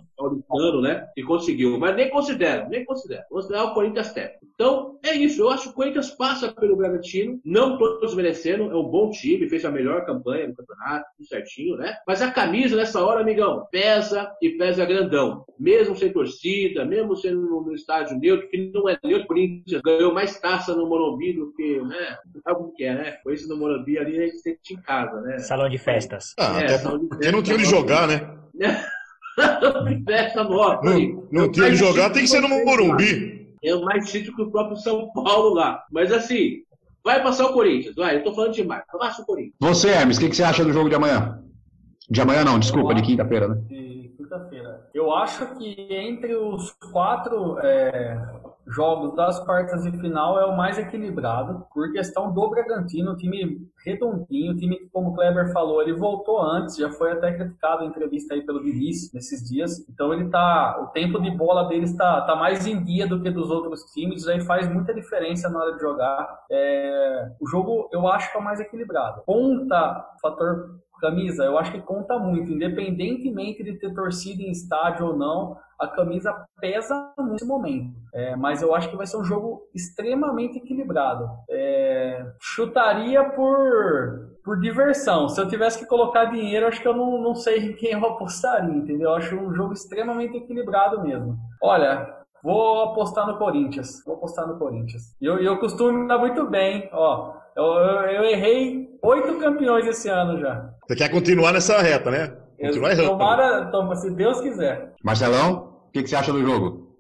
Paulistano, 0.52 0.82
né? 0.82 1.08
Que 1.16 1.24
conseguiu. 1.24 1.80
Mas 1.80 1.96
nem 1.96 2.10
considero, 2.10 2.70
nem 2.70 2.86
considero. 2.86 3.24
Considerar 3.30 3.66
o 3.66 3.74
Corinthians 3.74 4.12
técnico. 4.12 4.46
Então, 4.54 5.00
é 5.04 5.16
isso. 5.16 5.42
Eu 5.42 5.50
acho 5.50 5.64
que 5.64 5.70
o 5.70 5.74
Corinthians 5.74 6.12
passa 6.12 6.52
pelo 6.54 6.76
Bragantino. 6.76 7.40
Não 7.44 7.78
todos 7.78 8.14
merecendo. 8.14 8.72
É 8.72 8.76
um 8.76 8.84
bom 8.84 9.10
time. 9.10 9.50
Fez 9.50 9.66
a 9.66 9.72
melhor 9.72 10.06
campanha 10.06 10.48
no 10.48 10.56
campeonato. 10.56 11.06
Tudo 11.18 11.28
certinho, 11.28 11.78
né? 11.78 11.96
Mas 12.08 12.22
a 12.22 12.32
camisa 12.32 12.76
nessa 12.76 13.04
hora, 13.04 13.22
amigão, 13.22 13.66
pesa 13.72 14.32
e 14.42 14.50
pesa 14.52 14.86
grandão. 14.86 15.44
Mesmo 15.60 15.96
sem 15.96 16.12
torcida, 16.12 16.86
mesmo 16.86 17.16
sendo 17.16 17.42
no 17.42 17.74
estádio 17.74 18.20
neutro, 18.20 18.48
que 18.50 18.72
não 18.74 18.88
é 18.88 18.98
neutro, 19.04 19.26
o 19.26 19.28
Corinthians 19.28 19.82
ganhou 19.82 20.14
mais 20.14 20.40
taça 20.40 20.76
no 20.76 20.88
Morumbi 20.88 21.34
do 21.34 21.54
que, 21.54 21.82
né? 21.82 22.18
Sabe 22.44 22.58
como 22.58 22.74
que 22.74 22.84
é, 22.84 22.94
né? 22.94 23.18
Foi 23.24 23.34
isso 23.34 23.48
no 23.48 23.58
Morumbi 23.58 23.98
ali, 23.98 24.18
a 24.18 24.26
gente 24.26 24.40
sempre 24.40 24.60
tinha 24.64 24.80
em 24.80 24.84
casa, 24.84 25.22
né? 25.22 25.40
Salão 25.40 25.70
de 25.70 25.78
festas. 25.78 26.34
Ah, 26.38 26.62
é, 26.62 26.76
até 26.76 26.78
porque 26.80 27.32
não 27.32 27.42
tinha 27.42 27.56
onde 27.56 27.66
jogar, 27.66 28.08
né? 28.08 28.30
Festa 30.06 30.44
nova. 30.44 30.82
Não, 30.84 31.28
não 31.32 31.52
tinha 31.52 31.68
onde 31.68 31.76
jogar, 31.76 32.10
tem 32.12 32.24
que 32.24 32.30
ser 32.30 32.42
no 32.42 32.50
Morumbi. 32.50 33.42
É 33.64 33.76
mais 33.76 34.10
título 34.10 34.36
que 34.36 34.44
o 34.44 34.52
próprio 34.52 34.78
São 34.78 35.12
Paulo 35.14 35.54
lá. 35.54 35.84
Mas 35.92 36.12
assim, 36.12 36.64
vai 37.04 37.22
passar 37.22 37.46
o 37.46 37.54
Corinthians. 37.54 37.96
Vai, 37.96 38.18
eu 38.18 38.24
tô 38.24 38.34
falando 38.34 38.54
demais. 38.54 38.84
Passa 38.92 39.22
o 39.22 39.26
Corinthians. 39.26 39.56
Você, 39.60 39.90
Hermes, 39.90 40.18
o 40.18 40.20
que, 40.20 40.30
que 40.30 40.36
você 40.36 40.44
acha 40.44 40.66
do 40.66 40.74
jogo 40.74 40.90
de 40.90 40.96
amanhã? 40.96 41.44
De 42.10 42.20
amanhã 42.22 42.44
não, 42.44 42.60
desculpa, 42.60 42.94
de 42.94 43.04
quinta-feira, 43.04 43.48
né? 43.48 43.62
De 43.70 44.14
quinta-feira. 44.18 44.90
Eu 44.94 45.14
acho 45.14 45.56
que 45.56 45.88
entre 45.90 46.36
os 46.36 46.72
quatro 46.92 47.58
é, 47.60 48.18
jogos 48.72 49.16
das 49.16 49.40
quartas 49.44 49.84
de 49.84 49.92
final 50.00 50.40
é 50.40 50.46
o 50.46 50.56
mais 50.56 50.78
equilibrado, 50.78 51.66
por 51.74 51.92
questão 51.92 52.34
do 52.34 52.50
Bragantino, 52.50 53.16
time 53.16 53.68
redondinho, 53.86 54.56
time 54.56 54.78
que, 54.78 54.90
como 54.90 55.10
o 55.10 55.14
Kleber 55.14 55.52
falou, 55.52 55.82
ele 55.82 55.94
voltou 55.94 56.42
antes, 56.42 56.78
já 56.78 56.90
foi 56.90 57.12
até 57.12 57.34
criticado 57.34 57.84
em 57.84 57.88
entrevista 57.88 58.34
aí 58.34 58.46
pelo 58.46 58.64
Vinícius 58.64 59.14
nesses 59.14 59.48
dias, 59.50 59.88
então 59.90 60.14
ele 60.14 60.30
tá, 60.30 60.80
o 60.82 60.88
tempo 60.88 61.22
de 61.22 61.32
bola 61.32 61.68
dele 61.68 61.86
está 61.86 62.22
tá 62.22 62.36
mais 62.36 62.66
em 62.66 62.82
dia 62.84 63.08
do 63.08 63.22
que 63.22 63.30
dos 63.30 63.50
outros 63.50 63.84
times, 63.92 64.28
aí 64.28 64.42
faz 64.42 64.72
muita 64.72 64.94
diferença 64.94 65.50
na 65.50 65.60
hora 65.60 65.74
de 65.74 65.82
jogar. 65.82 66.46
É, 66.50 67.32
o 67.40 67.48
jogo 67.48 67.90
eu 67.92 68.08
acho 68.08 68.32
que 68.32 68.38
é 68.38 68.40
o 68.40 68.44
mais 68.44 68.60
equilibrado. 68.60 69.22
Conta 69.26 70.06
fator 70.22 70.80
camisa, 71.02 71.44
eu 71.44 71.58
acho 71.58 71.72
que 71.72 71.82
conta 71.82 72.18
muito, 72.18 72.52
independentemente 72.52 73.64
de 73.64 73.74
ter 73.74 73.94
torcida 73.94 74.42
em 74.42 74.52
estádio 74.52 75.08
ou 75.08 75.18
não, 75.18 75.58
a 75.80 75.88
camisa 75.88 76.34
pesa 76.60 77.12
nesse 77.28 77.46
momento. 77.46 77.92
É, 78.14 78.36
mas 78.36 78.62
eu 78.62 78.74
acho 78.76 78.90
que 78.90 78.96
vai 78.96 79.08
ser 79.08 79.18
um 79.18 79.24
jogo 79.24 79.64
extremamente 79.74 80.60
equilibrado. 80.60 81.28
É, 81.50 82.24
chutaria 82.40 83.24
por, 83.24 84.38
por 84.44 84.60
diversão. 84.60 85.28
Se 85.28 85.42
eu 85.42 85.48
tivesse 85.48 85.80
que 85.80 85.88
colocar 85.88 86.26
dinheiro, 86.26 86.68
acho 86.68 86.80
que 86.80 86.88
eu 86.88 86.96
não, 86.96 87.20
não 87.20 87.34
sei 87.34 87.72
em 87.72 87.74
quem 87.74 87.92
eu 87.94 88.06
apostaria, 88.06 88.76
entendeu? 88.76 89.10
Eu 89.10 89.16
acho 89.16 89.36
um 89.36 89.54
jogo 89.54 89.74
extremamente 89.74 90.38
equilibrado 90.38 91.02
mesmo. 91.02 91.36
Olha, 91.62 92.22
Vou 92.44 92.86
apostar 92.86 93.28
no 93.28 93.38
Corinthians. 93.38 94.04
Vou 94.04 94.16
apostar 94.16 94.48
no 94.48 94.58
Corinthians. 94.58 95.16
E 95.22 95.26
eu, 95.26 95.38
eu 95.40 95.60
costumo 95.60 96.08
dar 96.08 96.18
muito 96.18 96.46
bem. 96.48 96.90
Ó, 96.92 97.34
eu, 97.56 97.64
eu, 97.64 98.02
eu 98.12 98.24
errei 98.24 98.81
oito 99.02 99.40
campeões 99.40 99.86
esse 99.88 100.10
ano 100.10 100.40
já. 100.40 100.74
Você 100.88 100.96
quer 100.96 101.10
continuar 101.10 101.52
nessa 101.52 101.82
reta, 101.82 102.12
né? 102.12 102.38
Continuar 102.60 102.92
errando. 102.92 103.10
Tomara, 103.10 103.66
toma, 103.72 103.96
se 103.96 104.12
Deus 104.12 104.40
quiser. 104.42 104.94
Marcelão, 105.04 105.86
o 105.88 105.92
que, 105.92 106.04
que 106.04 106.10
você 106.10 106.16
acha 106.16 106.32
do 106.32 106.42
jogo? 106.42 106.92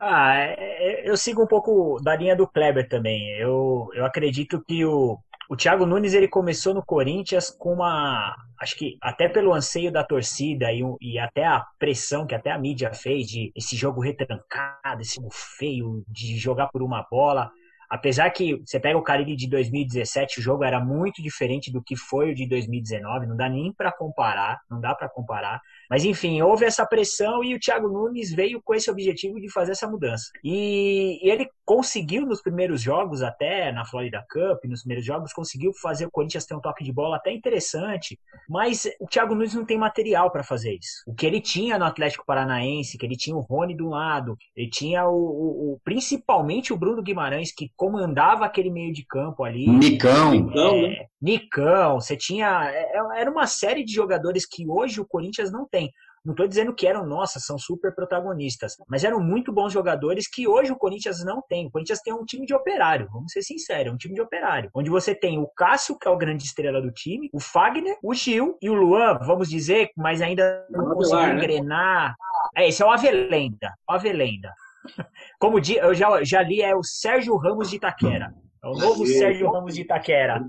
Ah, 0.00 0.34
é, 0.34 0.56
é, 0.58 1.08
eu 1.08 1.16
sigo 1.16 1.42
um 1.42 1.46
pouco 1.46 2.00
da 2.02 2.16
linha 2.16 2.34
do 2.34 2.46
Kleber 2.46 2.88
também. 2.88 3.36
Eu, 3.38 3.88
eu 3.94 4.04
acredito 4.04 4.60
que 4.66 4.84
o, 4.84 5.18
o 5.48 5.56
Thiago 5.56 5.86
Nunes 5.86 6.14
ele 6.14 6.26
começou 6.26 6.74
no 6.74 6.84
Corinthians 6.84 7.50
com 7.50 7.74
uma. 7.74 8.34
Acho 8.60 8.76
que 8.76 8.96
até 9.00 9.28
pelo 9.28 9.52
anseio 9.52 9.92
da 9.92 10.02
torcida 10.02 10.72
e, 10.72 10.82
e 11.00 11.18
até 11.18 11.44
a 11.44 11.62
pressão 11.78 12.26
que 12.26 12.34
até 12.34 12.50
a 12.50 12.58
mídia 12.58 12.92
fez 12.92 13.26
de 13.26 13.52
esse 13.54 13.76
jogo 13.76 14.00
retrancado, 14.00 15.02
esse 15.02 15.16
jogo 15.16 15.28
feio, 15.30 16.02
de 16.08 16.36
jogar 16.36 16.68
por 16.68 16.82
uma 16.82 17.06
bola. 17.10 17.50
Apesar 17.92 18.30
que 18.30 18.56
você 18.64 18.80
pega 18.80 18.96
o 18.96 19.02
Caribe 19.02 19.36
de 19.36 19.46
2017, 19.46 20.40
o 20.40 20.42
jogo 20.42 20.64
era 20.64 20.80
muito 20.80 21.22
diferente 21.22 21.70
do 21.70 21.82
que 21.82 21.94
foi 21.94 22.30
o 22.30 22.34
de 22.34 22.48
2019, 22.48 23.26
não 23.26 23.36
dá 23.36 23.50
nem 23.50 23.70
para 23.70 23.92
comparar, 23.92 24.62
não 24.70 24.80
dá 24.80 24.94
para 24.94 25.10
comparar. 25.10 25.60
Mas 25.92 26.06
enfim, 26.06 26.40
houve 26.40 26.64
essa 26.64 26.86
pressão 26.86 27.44
e 27.44 27.54
o 27.54 27.60
Thiago 27.60 27.86
Nunes 27.86 28.32
veio 28.32 28.62
com 28.64 28.74
esse 28.74 28.90
objetivo 28.90 29.38
de 29.38 29.52
fazer 29.52 29.72
essa 29.72 29.86
mudança. 29.86 30.30
E, 30.42 31.20
e 31.22 31.30
ele 31.30 31.46
conseguiu 31.66 32.24
nos 32.24 32.40
primeiros 32.40 32.80
jogos, 32.80 33.22
até 33.22 33.70
na 33.72 33.84
Florida 33.84 34.24
Cup, 34.30 34.64
nos 34.64 34.80
primeiros 34.80 35.04
jogos, 35.04 35.34
conseguiu 35.34 35.70
fazer 35.82 36.06
o 36.06 36.10
Corinthians 36.10 36.46
ter 36.46 36.54
um 36.54 36.62
toque 36.62 36.82
de 36.82 36.90
bola 36.90 37.16
até 37.16 37.30
interessante, 37.30 38.18
mas 38.48 38.88
o 39.00 39.06
Thiago 39.06 39.34
Nunes 39.34 39.52
não 39.52 39.66
tem 39.66 39.76
material 39.76 40.30
para 40.30 40.42
fazer 40.42 40.72
isso. 40.72 41.02
O 41.06 41.14
que 41.14 41.26
ele 41.26 41.42
tinha 41.42 41.78
no 41.78 41.84
Atlético 41.84 42.24
Paranaense, 42.24 42.96
que 42.96 43.04
ele 43.04 43.16
tinha 43.16 43.36
o 43.36 43.40
Rony 43.40 43.76
do 43.76 43.90
lado, 43.90 44.34
ele 44.56 44.70
tinha 44.70 45.06
o, 45.06 45.14
o, 45.14 45.72
o 45.74 45.80
principalmente 45.84 46.72
o 46.72 46.76
Bruno 46.78 47.02
Guimarães, 47.02 47.52
que 47.54 47.70
comandava 47.76 48.46
aquele 48.46 48.70
meio 48.70 48.94
de 48.94 49.04
campo 49.04 49.44
ali. 49.44 49.68
Nicão. 49.68 50.32
Nicão, 50.32 50.74
é, 50.74 50.88
né? 50.88 51.06
Nicão, 51.22 52.00
você 52.00 52.16
tinha. 52.16 52.68
É, 52.70 52.96
é, 52.96 53.20
era 53.20 53.30
uma 53.30 53.46
série 53.46 53.84
de 53.84 53.92
jogadores 53.92 54.44
que 54.44 54.68
hoje 54.68 55.00
o 55.00 55.06
Corinthians 55.06 55.52
não 55.52 55.66
tem. 55.66 55.81
Não 56.24 56.34
estou 56.34 56.46
dizendo 56.46 56.72
que 56.72 56.86
eram, 56.86 57.04
nossa, 57.04 57.40
são 57.40 57.58
super 57.58 57.92
protagonistas, 57.92 58.76
mas 58.88 59.02
eram 59.02 59.18
muito 59.18 59.52
bons 59.52 59.72
jogadores 59.72 60.28
que 60.28 60.46
hoje 60.46 60.70
o 60.70 60.76
Corinthians 60.76 61.24
não 61.24 61.42
tem. 61.42 61.66
O 61.66 61.70
Corinthians 61.70 62.00
tem 62.00 62.12
um 62.12 62.24
time 62.24 62.46
de 62.46 62.54
operário, 62.54 63.08
vamos 63.12 63.32
ser 63.32 63.42
sinceros, 63.42 63.88
é 63.88 63.94
um 63.94 63.96
time 63.96 64.14
de 64.14 64.20
operário. 64.20 64.70
Onde 64.72 64.88
você 64.88 65.16
tem 65.16 65.38
o 65.38 65.48
Cássio, 65.48 65.98
que 65.98 66.06
é 66.06 66.10
o 66.10 66.16
grande 66.16 66.44
estrela 66.44 66.80
do 66.80 66.92
time, 66.92 67.28
o 67.32 67.40
Fagner, 67.40 67.96
o 68.02 68.14
Gil 68.14 68.56
e 68.62 68.70
o 68.70 68.74
Luan, 68.74 69.18
vamos 69.18 69.50
dizer, 69.50 69.90
mas 69.96 70.22
ainda 70.22 70.64
não 70.70 70.94
conseguiu 70.94 71.26
né? 71.26 71.34
engrenar. 71.34 72.14
É, 72.56 72.68
esse 72.68 72.82
é 72.82 72.86
o 72.86 72.90
Avelenda. 72.90 73.74
O 73.88 73.92
Avelenda. 73.92 74.52
Como 75.40 75.58
eu 75.58 75.94
já, 75.94 76.22
já 76.22 76.42
li, 76.42 76.62
é 76.62 76.74
o 76.74 76.84
Sérgio 76.84 77.36
Ramos 77.36 77.68
de 77.68 77.76
Itaquera. 77.76 78.32
É 78.64 78.68
o 78.68 78.74
novo 78.74 79.04
Sérgio 79.04 79.50
Ramos 79.50 79.74
de 79.74 79.80
Itaquera. 79.80 80.40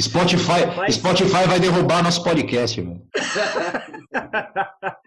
Spotify, 0.00 0.64
Mas... 0.74 0.94
Spotify 0.94 1.46
vai 1.46 1.60
derrubar 1.60 2.02
nosso 2.02 2.24
podcast, 2.24 2.80
mano. 2.80 3.06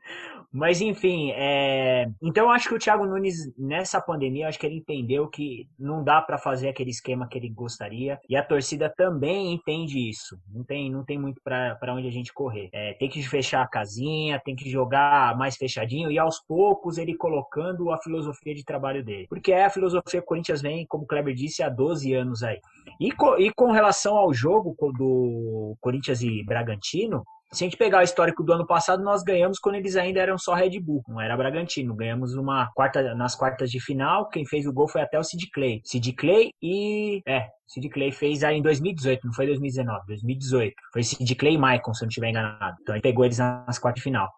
Mas 0.51 0.81
enfim, 0.81 1.31
é... 1.35 2.09
então 2.21 2.45
eu 2.45 2.49
acho 2.49 2.67
que 2.67 2.73
o 2.73 2.79
Thiago 2.79 3.05
Nunes, 3.05 3.35
nessa 3.55 4.01
pandemia, 4.01 4.45
eu 4.45 4.49
acho 4.49 4.57
que 4.57 4.65
ele 4.65 4.77
entendeu 4.77 5.27
que 5.27 5.69
não 5.77 6.03
dá 6.03 6.19
para 6.21 6.39
fazer 6.39 6.69
aquele 6.69 6.89
esquema 6.89 7.27
que 7.27 7.37
ele 7.37 7.49
gostaria. 7.49 8.19
E 8.27 8.35
a 8.35 8.43
torcida 8.43 8.91
também 8.97 9.53
entende 9.53 10.09
isso. 10.09 10.39
Não 10.51 10.63
tem, 10.63 10.91
não 10.91 11.05
tem 11.05 11.19
muito 11.19 11.39
para 11.43 11.93
onde 11.93 12.07
a 12.07 12.11
gente 12.11 12.33
correr. 12.33 12.69
É, 12.73 12.93
tem 12.93 13.07
que 13.07 13.21
fechar 13.21 13.61
a 13.61 13.67
casinha, 13.67 14.41
tem 14.43 14.55
que 14.55 14.67
jogar 14.69 15.37
mais 15.37 15.55
fechadinho 15.55 16.11
e 16.11 16.17
aos 16.17 16.39
poucos 16.39 16.97
ele 16.97 17.15
colocando 17.15 17.91
a 17.91 17.99
filosofia 17.99 18.55
de 18.55 18.65
trabalho 18.65 19.03
dele. 19.03 19.27
Porque 19.29 19.51
é 19.51 19.65
a 19.65 19.69
filosofia 19.69 20.19
que 20.19 20.25
o 20.25 20.29
Corinthians 20.29 20.58
vem, 20.61 20.85
como 20.87 21.03
o 21.03 21.07
Kleber 21.07 21.33
disse, 21.33 21.63
há 21.63 21.69
12 21.69 22.13
anos 22.13 22.43
aí. 22.43 22.59
E, 22.99 23.11
co 23.11 23.37
e 23.37 23.51
com 23.53 23.71
relação 23.71 24.17
ao 24.17 24.33
jogo 24.33 24.75
do 24.97 25.75
Corinthians 25.79 26.21
e 26.21 26.43
Bragantino, 26.43 27.23
se 27.51 27.63
a 27.63 27.65
gente 27.65 27.77
pegar 27.77 27.99
o 27.99 28.03
histórico 28.03 28.43
do 28.43 28.53
ano 28.53 28.65
passado, 28.65 29.03
nós 29.03 29.23
ganhamos 29.23 29.57
quando 29.57 29.75
eles 29.75 29.95
ainda 29.95 30.19
eram 30.19 30.37
só 30.37 30.53
Red 30.53 30.79
Bull, 30.79 31.03
não 31.07 31.19
era 31.19 31.35
Bragantino. 31.35 31.95
Ganhamos 31.95 32.35
uma 32.35 32.69
quarta 32.75 33.15
nas 33.15 33.35
quartas 33.35 33.71
de 33.71 33.79
final. 33.79 34.29
Quem 34.29 34.45
fez 34.45 34.67
o 34.67 34.73
gol 34.73 34.87
foi 34.87 35.01
até 35.01 35.17
o 35.17 35.23
Sid 35.23 35.49
Clay. 35.51 35.81
Sid 35.83 36.13
Clay 36.13 36.51
e. 36.61 37.21
É, 37.27 37.47
Sid 37.67 37.89
Clay 37.89 38.11
fez 38.11 38.43
aí 38.43 38.57
em 38.57 38.61
2018, 38.61 39.25
não 39.25 39.33
foi 39.33 39.47
2019, 39.47 40.05
2018. 40.07 40.75
Foi 40.93 41.03
Sid 41.03 41.35
Clay 41.35 41.55
e 41.55 41.57
Maicon, 41.57 41.93
se 41.93 42.03
eu 42.03 42.05
não 42.05 42.09
estiver 42.09 42.29
enganado. 42.29 42.77
Então 42.81 42.93
ele 42.93 43.01
pegou 43.01 43.25
eles 43.25 43.39
nas 43.39 43.79
quartas 43.79 43.99
de 43.99 44.03
final. 44.03 44.29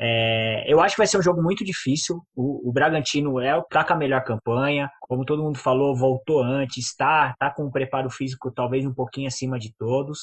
É, 0.00 0.64
eu 0.66 0.80
acho 0.80 0.94
que 0.94 1.00
vai 1.00 1.06
ser 1.06 1.18
um 1.18 1.22
jogo 1.22 1.42
muito 1.42 1.64
difícil. 1.64 2.20
O, 2.34 2.68
o 2.68 2.72
Bragantino 2.72 3.40
é 3.40 3.60
tá 3.70 3.84
com 3.84 3.92
a 3.92 3.96
melhor 3.96 4.22
campanha, 4.24 4.90
como 5.00 5.24
todo 5.24 5.42
mundo 5.42 5.58
falou, 5.58 5.96
voltou 5.96 6.42
antes, 6.42 6.86
está 6.86 7.34
tá 7.38 7.50
com 7.50 7.64
um 7.64 7.70
preparo 7.70 8.10
físico 8.10 8.50
talvez 8.50 8.84
um 8.86 8.94
pouquinho 8.94 9.28
acima 9.28 9.58
de 9.58 9.72
todos. 9.76 10.20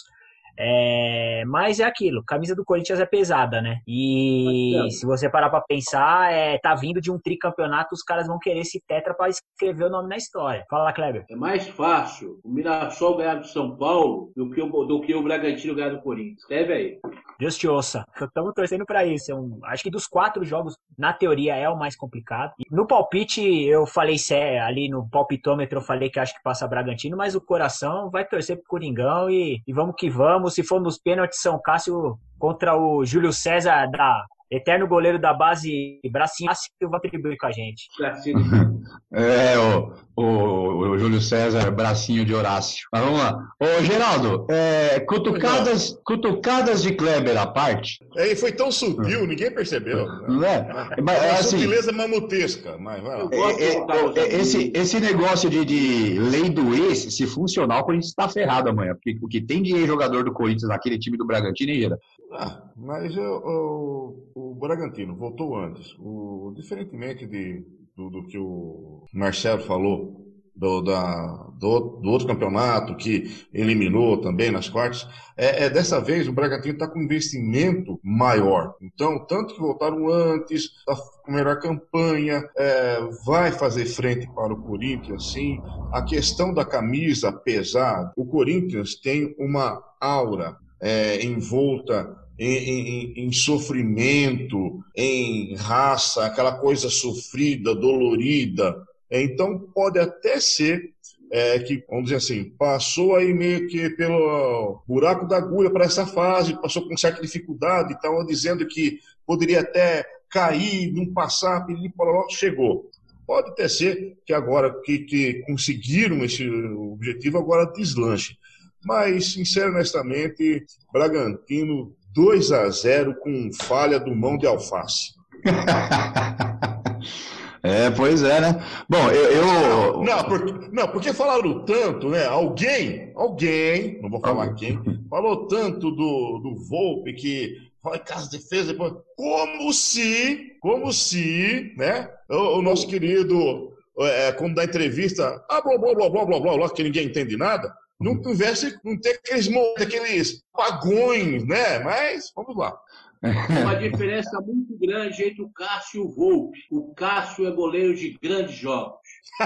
É, 0.58 1.44
mas 1.48 1.80
é 1.80 1.84
aquilo, 1.84 2.24
camisa 2.24 2.56
do 2.56 2.66
Corinthians 2.66 3.00
é 3.00 3.06
pesada, 3.06 3.62
né? 3.62 3.80
E 3.88 4.76
é. 4.86 4.90
se 4.90 5.06
você 5.06 5.30
parar 5.30 5.50
para 5.50 5.62
pensar, 5.62 6.32
é, 6.32 6.58
tá 6.58 6.76
vindo 6.76 7.02
de 7.02 7.12
um 7.12 7.20
tricampeonato, 7.20 7.94
os 7.94 8.04
caras 8.04 8.28
vão 8.28 8.40
querer 8.40 8.62
esse 8.62 8.82
tetra 8.88 9.14
para 9.14 9.30
escrever 9.30 9.86
o 9.86 9.90
nome 9.90 10.10
na 10.10 10.18
história. 10.18 10.66
Fala, 10.70 10.94
Kleber. 10.94 11.26
É 11.30 11.36
mais 11.36 11.68
fácil 11.70 12.40
o 12.44 12.50
Mirassol 12.50 13.18
ganhar 13.18 13.36
do 13.36 13.48
São 13.48 13.76
Paulo 13.76 14.32
do 14.36 14.50
que 14.50 14.62
o, 14.62 14.84
do 14.86 15.02
que 15.02 15.16
o 15.16 15.24
Bragantino 15.24 15.76
ganhar 15.76 15.90
do 15.90 16.02
Corinthians. 16.02 16.42
Escreve 16.42 16.74
aí. 16.74 17.00
Deus 17.40 17.58
te 17.58 17.68
ouça. 17.68 18.06
Estamos 18.22 18.54
torcendo 18.54 18.86
para 18.86 19.06
isso. 19.06 19.32
É 19.32 19.36
um, 19.36 19.60
acho 19.64 19.84
que 19.84 19.90
dos 19.90 20.06
quatro 20.08 20.44
jogos, 20.44 20.76
na 20.98 21.12
teoria, 21.12 21.56
é 21.56 21.68
o 21.70 21.78
mais 21.78 21.96
complicado. 21.96 22.54
No 22.70 22.86
palpite, 22.86 23.42
eu 23.42 23.86
falei 23.86 24.18
ali 24.64 24.90
no 24.90 25.10
palpitômetro, 25.10 25.80
eu 25.80 25.82
falei 25.82 26.10
que 26.10 26.20
acho 26.20 26.36
que 26.36 26.44
passa 26.44 26.68
Bragantino, 26.68 27.18
mas 27.18 27.34
o 27.34 27.42
coração 27.42 28.10
vai 28.12 28.26
torcer 28.26 28.58
pro 28.58 28.68
Coringão 28.68 29.30
e, 29.30 29.62
e 29.66 29.74
vamos 29.74 29.96
que 29.98 30.10
vamos. 30.10 30.41
Se 30.50 30.64
for 30.64 30.82
nos 30.82 30.98
pênaltis, 30.98 31.42
São 31.42 31.60
Cássio 31.62 32.18
contra 32.40 32.76
o 32.76 33.06
Júlio 33.06 33.32
César 33.32 33.86
da 33.88 34.26
Eterno 34.52 34.86
goleiro 34.86 35.18
da 35.18 35.34
base, 35.34 36.02
Bracinho 36.12 36.52
Silva 36.54 36.98
atribui 36.98 37.38
com 37.38 37.48
a 37.48 37.52
gente. 37.52 37.88
é, 39.14 39.58
o, 39.58 39.94
o, 40.14 40.90
o, 40.90 40.98
Júlio 40.98 41.22
César, 41.22 41.72
bracinho 41.72 42.26
de 42.26 42.36
Horácio. 42.36 42.86
Mas 42.92 43.02
vamos 43.02 43.20
lá. 43.20 43.38
Ô, 43.62 43.82
Geraldo, 43.82 44.46
é, 44.50 45.00
cutucadas, 45.00 45.98
cutucadas 46.04 46.84
de 46.84 46.94
Kleber 46.94 47.40
à 47.40 47.48
parte. 47.48 48.00
É, 48.18 48.36
foi 48.36 48.52
tão 48.52 48.70
sutil, 48.74 49.26
ninguém 49.26 49.52
percebeu. 49.52 50.06
Não 50.28 50.44
é? 50.44 50.68
Mas, 51.02 51.24
é 51.24 51.32
assim, 51.32 51.58
sutileza 51.58 51.94
mamutesca, 51.94 52.78
mas 52.78 53.02
vai 53.02 53.24
lá. 53.24 53.30
É, 53.32 54.20
é, 54.20 54.20
é, 54.20 54.36
esse, 54.36 54.70
esse 54.76 55.00
negócio 55.00 55.50
de, 55.50 55.64
de 55.64 56.20
lei 56.20 56.50
do 56.50 56.76
ex, 56.76 57.16
se 57.16 57.26
funcionar, 57.26 57.80
o 57.80 57.84
Corinthians 57.86 58.10
está 58.10 58.28
ferrado 58.28 58.70
amanhã. 58.70 58.94
Porque 58.96 59.18
o 59.22 59.30
que 59.30 59.40
tem 59.40 59.64
de 59.64 59.86
jogador 59.86 60.26
do 60.26 60.34
Corinthians 60.34 60.68
naquele 60.68 61.00
time 61.00 61.18
do 61.18 61.26
Bragantino, 61.26 61.72
hein, 61.72 61.90
ah, 62.34 62.72
mas 62.76 63.16
o, 63.18 64.16
o, 64.36 64.56
Bragantino 64.56 65.16
voltou 65.16 65.58
antes. 65.58 65.96
O, 66.00 66.54
diferentemente 66.56 67.26
de, 67.26 67.66
do, 67.96 68.10
do 68.10 68.26
que 68.28 68.38
o 68.38 69.06
Marcelo 69.14 69.62
falou, 69.64 70.22
do, 70.56 70.82
da, 70.82 71.50
do, 71.58 72.00
do, 72.02 72.10
outro 72.10 72.28
campeonato 72.28 72.96
que 72.96 73.48
eliminou 73.54 74.22
também 74.22 74.52
nas 74.52 74.70
quartas, 74.70 75.08
é, 75.36 75.66
é 75.66 75.70
dessa 75.70 76.00
vez 76.00 76.28
o 76.28 76.34
Bragantino 76.34 76.74
está 76.74 76.88
com 76.88 77.00
um 77.00 77.04
investimento 77.04 78.00
maior. 78.04 78.76
Então, 78.82 79.26
tanto 79.26 79.54
que 79.54 79.60
voltaram 79.60 80.08
antes, 80.08 80.66
está 80.66 80.96
com 81.24 81.32
melhor 81.32 81.60
campanha, 81.60 82.44
é, 82.56 83.00
vai 83.26 83.52
fazer 83.52 83.86
frente 83.86 84.28
para 84.34 84.54
o 84.54 84.62
Corinthians, 84.62 85.32
sim. 85.32 85.60
A 85.92 86.04
questão 86.04 86.54
da 86.54 86.66
camisa 86.66 87.32
pesar, 87.32 88.12
o 88.16 88.26
Corinthians 88.26 88.96
tem 88.96 89.36
uma 89.40 89.82
aura 90.00 90.58
é, 90.82 91.24
envolta 91.24 92.18
em, 92.38 92.48
em, 92.48 93.14
em, 93.26 93.32
sofrimento, 93.32 94.84
em 94.96 95.56
raça, 95.56 96.26
aquela 96.26 96.54
coisa 96.54 96.90
sofrida, 96.90 97.76
dolorida. 97.76 98.76
Então, 99.10 99.60
pode 99.60 100.00
até 100.00 100.40
ser 100.40 100.92
é, 101.32 101.60
que, 101.60 101.84
vamos 101.90 102.06
dizer 102.06 102.18
assim, 102.18 102.50
passou 102.58 103.16
aí 103.16 103.34
meio 103.34 103.68
que 103.68 103.90
pelo 103.92 104.84
buraco 104.88 105.28
da 105.28 105.38
agulha 105.38 105.70
para 105.70 105.86
essa 105.86 106.06
fase, 106.06 106.60
passou 106.62 106.88
com 106.88 106.98
certa 106.98 107.22
dificuldade, 107.22 107.94
estavam 107.94 108.26
dizendo 108.26 108.68
que 108.68 109.00
poderia 109.26 109.62
até 109.62 110.06
cair, 110.30 110.92
não 110.92 111.14
passar, 111.14 111.66
pedir 111.66 111.94
chegou. 112.30 112.90
Pode 113.26 113.52
até 113.52 113.68
ser 113.70 114.18
que 114.26 114.34
agora 114.34 114.82
que, 114.84 115.00
que 115.00 115.42
conseguiram 115.46 116.24
esse 116.24 116.50
objetivo, 116.50 117.38
agora 117.38 117.72
deslanche. 117.72 118.36
Mas, 118.84 119.34
sincero, 119.34 119.72
honestamente, 119.72 120.66
Bragantino 120.92 121.96
2 122.14 122.52
a 122.52 122.70
0 122.70 123.16
com 123.16 123.50
falha 123.54 124.00
do 124.00 124.16
mão 124.16 124.38
de 124.38 124.48
alface. 124.48 125.14
é, 127.64 127.90
pois 127.92 128.24
é, 128.24 128.42
né? 128.42 128.64
Bom, 128.90 129.10
eu. 129.10 129.32
eu... 129.32 130.04
Não, 130.04 130.24
porque, 130.24 130.70
não, 130.72 130.88
porque 130.88 131.14
falaram 131.14 131.64
tanto, 131.64 132.10
né? 132.10 132.26
Alguém, 132.26 133.12
alguém, 133.16 134.02
não 134.02 134.10
vou 134.10 134.20
falar 134.20 134.54
quem, 134.56 134.80
falou 135.10 135.48
tanto 135.48 135.92
do, 135.92 136.40
do 136.40 136.56
Volpe 136.68 137.14
que 137.14 137.56
vai 137.84 138.00
casa 138.00 138.30
de 138.30 138.38
defesa, 138.38 138.76
como 139.16 139.74
se, 139.74 140.58
como 140.60 140.92
se, 140.92 141.74
né? 141.78 142.10
O, 142.30 142.60
o 142.60 142.62
nosso 142.62 142.88
querido, 142.88 143.72
é, 144.00 144.32
quando 144.34 144.56
dá 144.56 144.64
entrevista, 144.64 145.44
ah, 145.50 145.62
blá, 145.62 145.78
blá, 145.78 145.96
blá, 145.96 146.10
blá, 146.10 146.26
blá, 146.26 146.40
blá, 146.40 146.58
blá, 146.58 146.70
que 146.70 146.84
ninguém 146.84 147.08
entende 147.08 147.38
nada 147.38 147.74
não 148.02 148.22
tivesse, 148.22 148.78
não 148.84 149.00
ter 149.00 149.20
aqueles, 149.24 149.50
aqueles 149.78 150.44
pagões, 150.54 151.46
né? 151.46 151.80
Mas 151.80 152.32
vamos 152.36 152.56
lá. 152.58 152.78
Uma 153.22 153.76
diferença 153.80 154.42
muito 154.42 154.76
grande 154.80 155.24
entre 155.24 155.44
o 155.44 155.50
Cássio 155.50 156.02
e 156.02 156.06
o 156.06 156.10
Volpe. 156.10 156.60
O 156.72 156.94
Cássio 156.96 157.48
é 157.48 157.52
goleiro 157.52 157.96
de 157.96 158.18
grandes 158.22 158.56
jogos. 158.56 159.00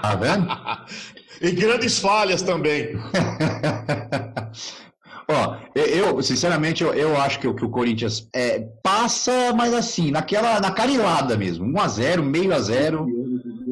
Tá 0.00 0.14
vendo? 0.14 0.46
e 1.40 1.50
grandes 1.50 1.98
falhas 1.98 2.40
também. 2.42 2.96
Ó, 5.30 5.58
eu, 5.74 6.22
sinceramente, 6.22 6.82
eu, 6.82 6.94
eu 6.94 7.20
acho 7.20 7.38
que, 7.38 7.46
o, 7.46 7.54
que 7.54 7.64
o 7.64 7.68
Corinthians 7.68 8.26
é, 8.34 8.60
passa, 8.82 9.52
mas 9.54 9.74
assim, 9.74 10.10
naquela, 10.10 10.58
na 10.58 10.70
carilada 10.70 11.36
mesmo. 11.36 11.66
1x0, 11.66 12.22
meio 12.22 12.54
a 12.54 12.58
0 12.58 13.06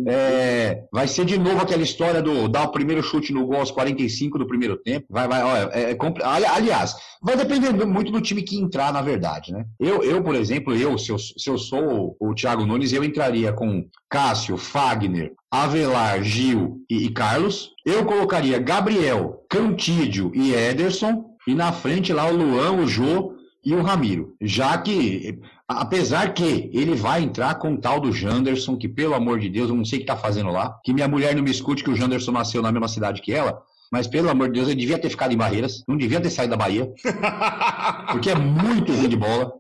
é, 0.09 0.84
vai 0.92 1.09
ser 1.09 1.24
de 1.24 1.36
novo 1.36 1.61
aquela 1.61 1.82
história 1.82 2.22
do 2.22 2.46
dar 2.46 2.64
o 2.64 2.70
primeiro 2.70 3.02
chute 3.02 3.32
no 3.32 3.44
gol 3.44 3.59
aos 3.59 3.72
45 3.72 4.38
do 4.38 4.46
primeiro 4.46 4.76
tempo. 4.76 5.07
Vai, 5.11 5.26
vai, 5.26 5.42
olha, 5.42 5.70
é, 5.72 5.90
é, 5.90 6.48
aliás, 6.48 6.94
vai 7.20 7.36
depender 7.36 7.72
muito 7.84 8.12
do 8.12 8.20
time 8.20 8.42
que 8.42 8.57
entrar, 8.57 8.92
na 8.92 9.02
verdade, 9.02 9.52
né? 9.52 9.64
Eu, 9.80 10.04
eu 10.04 10.22
por 10.22 10.36
exemplo, 10.36 10.74
eu, 10.74 10.96
se 10.96 11.11
eu, 11.11 11.18
se 11.18 11.50
eu 11.50 11.59
sou 11.59 12.16
o, 12.20 12.30
o 12.30 12.34
Thiago 12.34 12.64
Nunes, 12.64 12.92
eu 12.92 13.02
entraria 13.02 13.52
com 13.52 13.84
Cássio, 14.09 14.57
Fagner, 14.57 15.32
Avelar, 15.50 16.22
Gil 16.22 16.78
e, 16.88 17.07
e 17.07 17.11
Carlos. 17.11 17.72
Eu 17.84 18.04
colocaria 18.04 18.61
Gabriel, 18.61 19.44
Cantídio 19.50 20.30
e 20.34 20.54
Ederson. 20.54 21.24
E 21.48 21.54
na 21.54 21.72
frente 21.72 22.12
lá 22.12 22.28
o 22.28 22.36
Luan, 22.36 22.72
o 22.72 22.86
Jô 22.86 23.36
e 23.67 23.75
o 23.75 23.83
Ramiro. 23.83 24.35
Já 24.41 24.79
que 24.79 25.39
Apesar 25.69 26.33
que 26.33 26.71
ele 26.73 26.95
vai 26.95 27.23
entrar 27.23 27.57
com 27.57 27.75
o 27.75 27.77
tal 27.77 27.99
do 27.99 28.12
Janderson, 28.12 28.77
que 28.77 28.89
pelo 28.89 29.14
amor 29.14 29.41
de 29.41 29.49
Deus, 29.49 29.69
eu 29.69 29.75
não 29.75 29.85
sei 29.85 29.99
o 29.99 30.01
que 30.03 30.07
tá 30.07 30.17
fazendo 30.17 30.51
lá. 30.51 30.79
Que 30.85 30.93
minha 30.93 31.09
mulher 31.09 31.35
não 31.35 31.43
me 31.43 31.51
escute 31.51 31.83
que 31.83 31.91
o 31.91 31.97
Janderson 31.97 32.31
nasceu 32.31 32.62
na 32.62 32.71
mesma 32.71 32.87
cidade 32.87 33.21
que 33.21 33.33
ela. 33.33 33.61
Mas 33.91 34.07
pelo 34.07 34.31
amor 34.31 34.47
de 34.47 34.55
Deus, 34.55 34.69
ele 34.69 34.81
devia 34.81 34.99
ter 34.99 35.11
ficado 35.11 35.33
em 35.33 35.37
Barreiras. 35.37 35.83
Não 35.89 35.97
devia 35.97 36.21
ter 36.21 36.31
saído 36.31 36.53
da 36.53 36.57
Bahia. 36.57 36.89
Porque 38.12 38.31
é 38.31 38.37
muito 38.37 38.93
ruim 38.93 39.09
de 39.09 39.17
bola. 39.17 39.53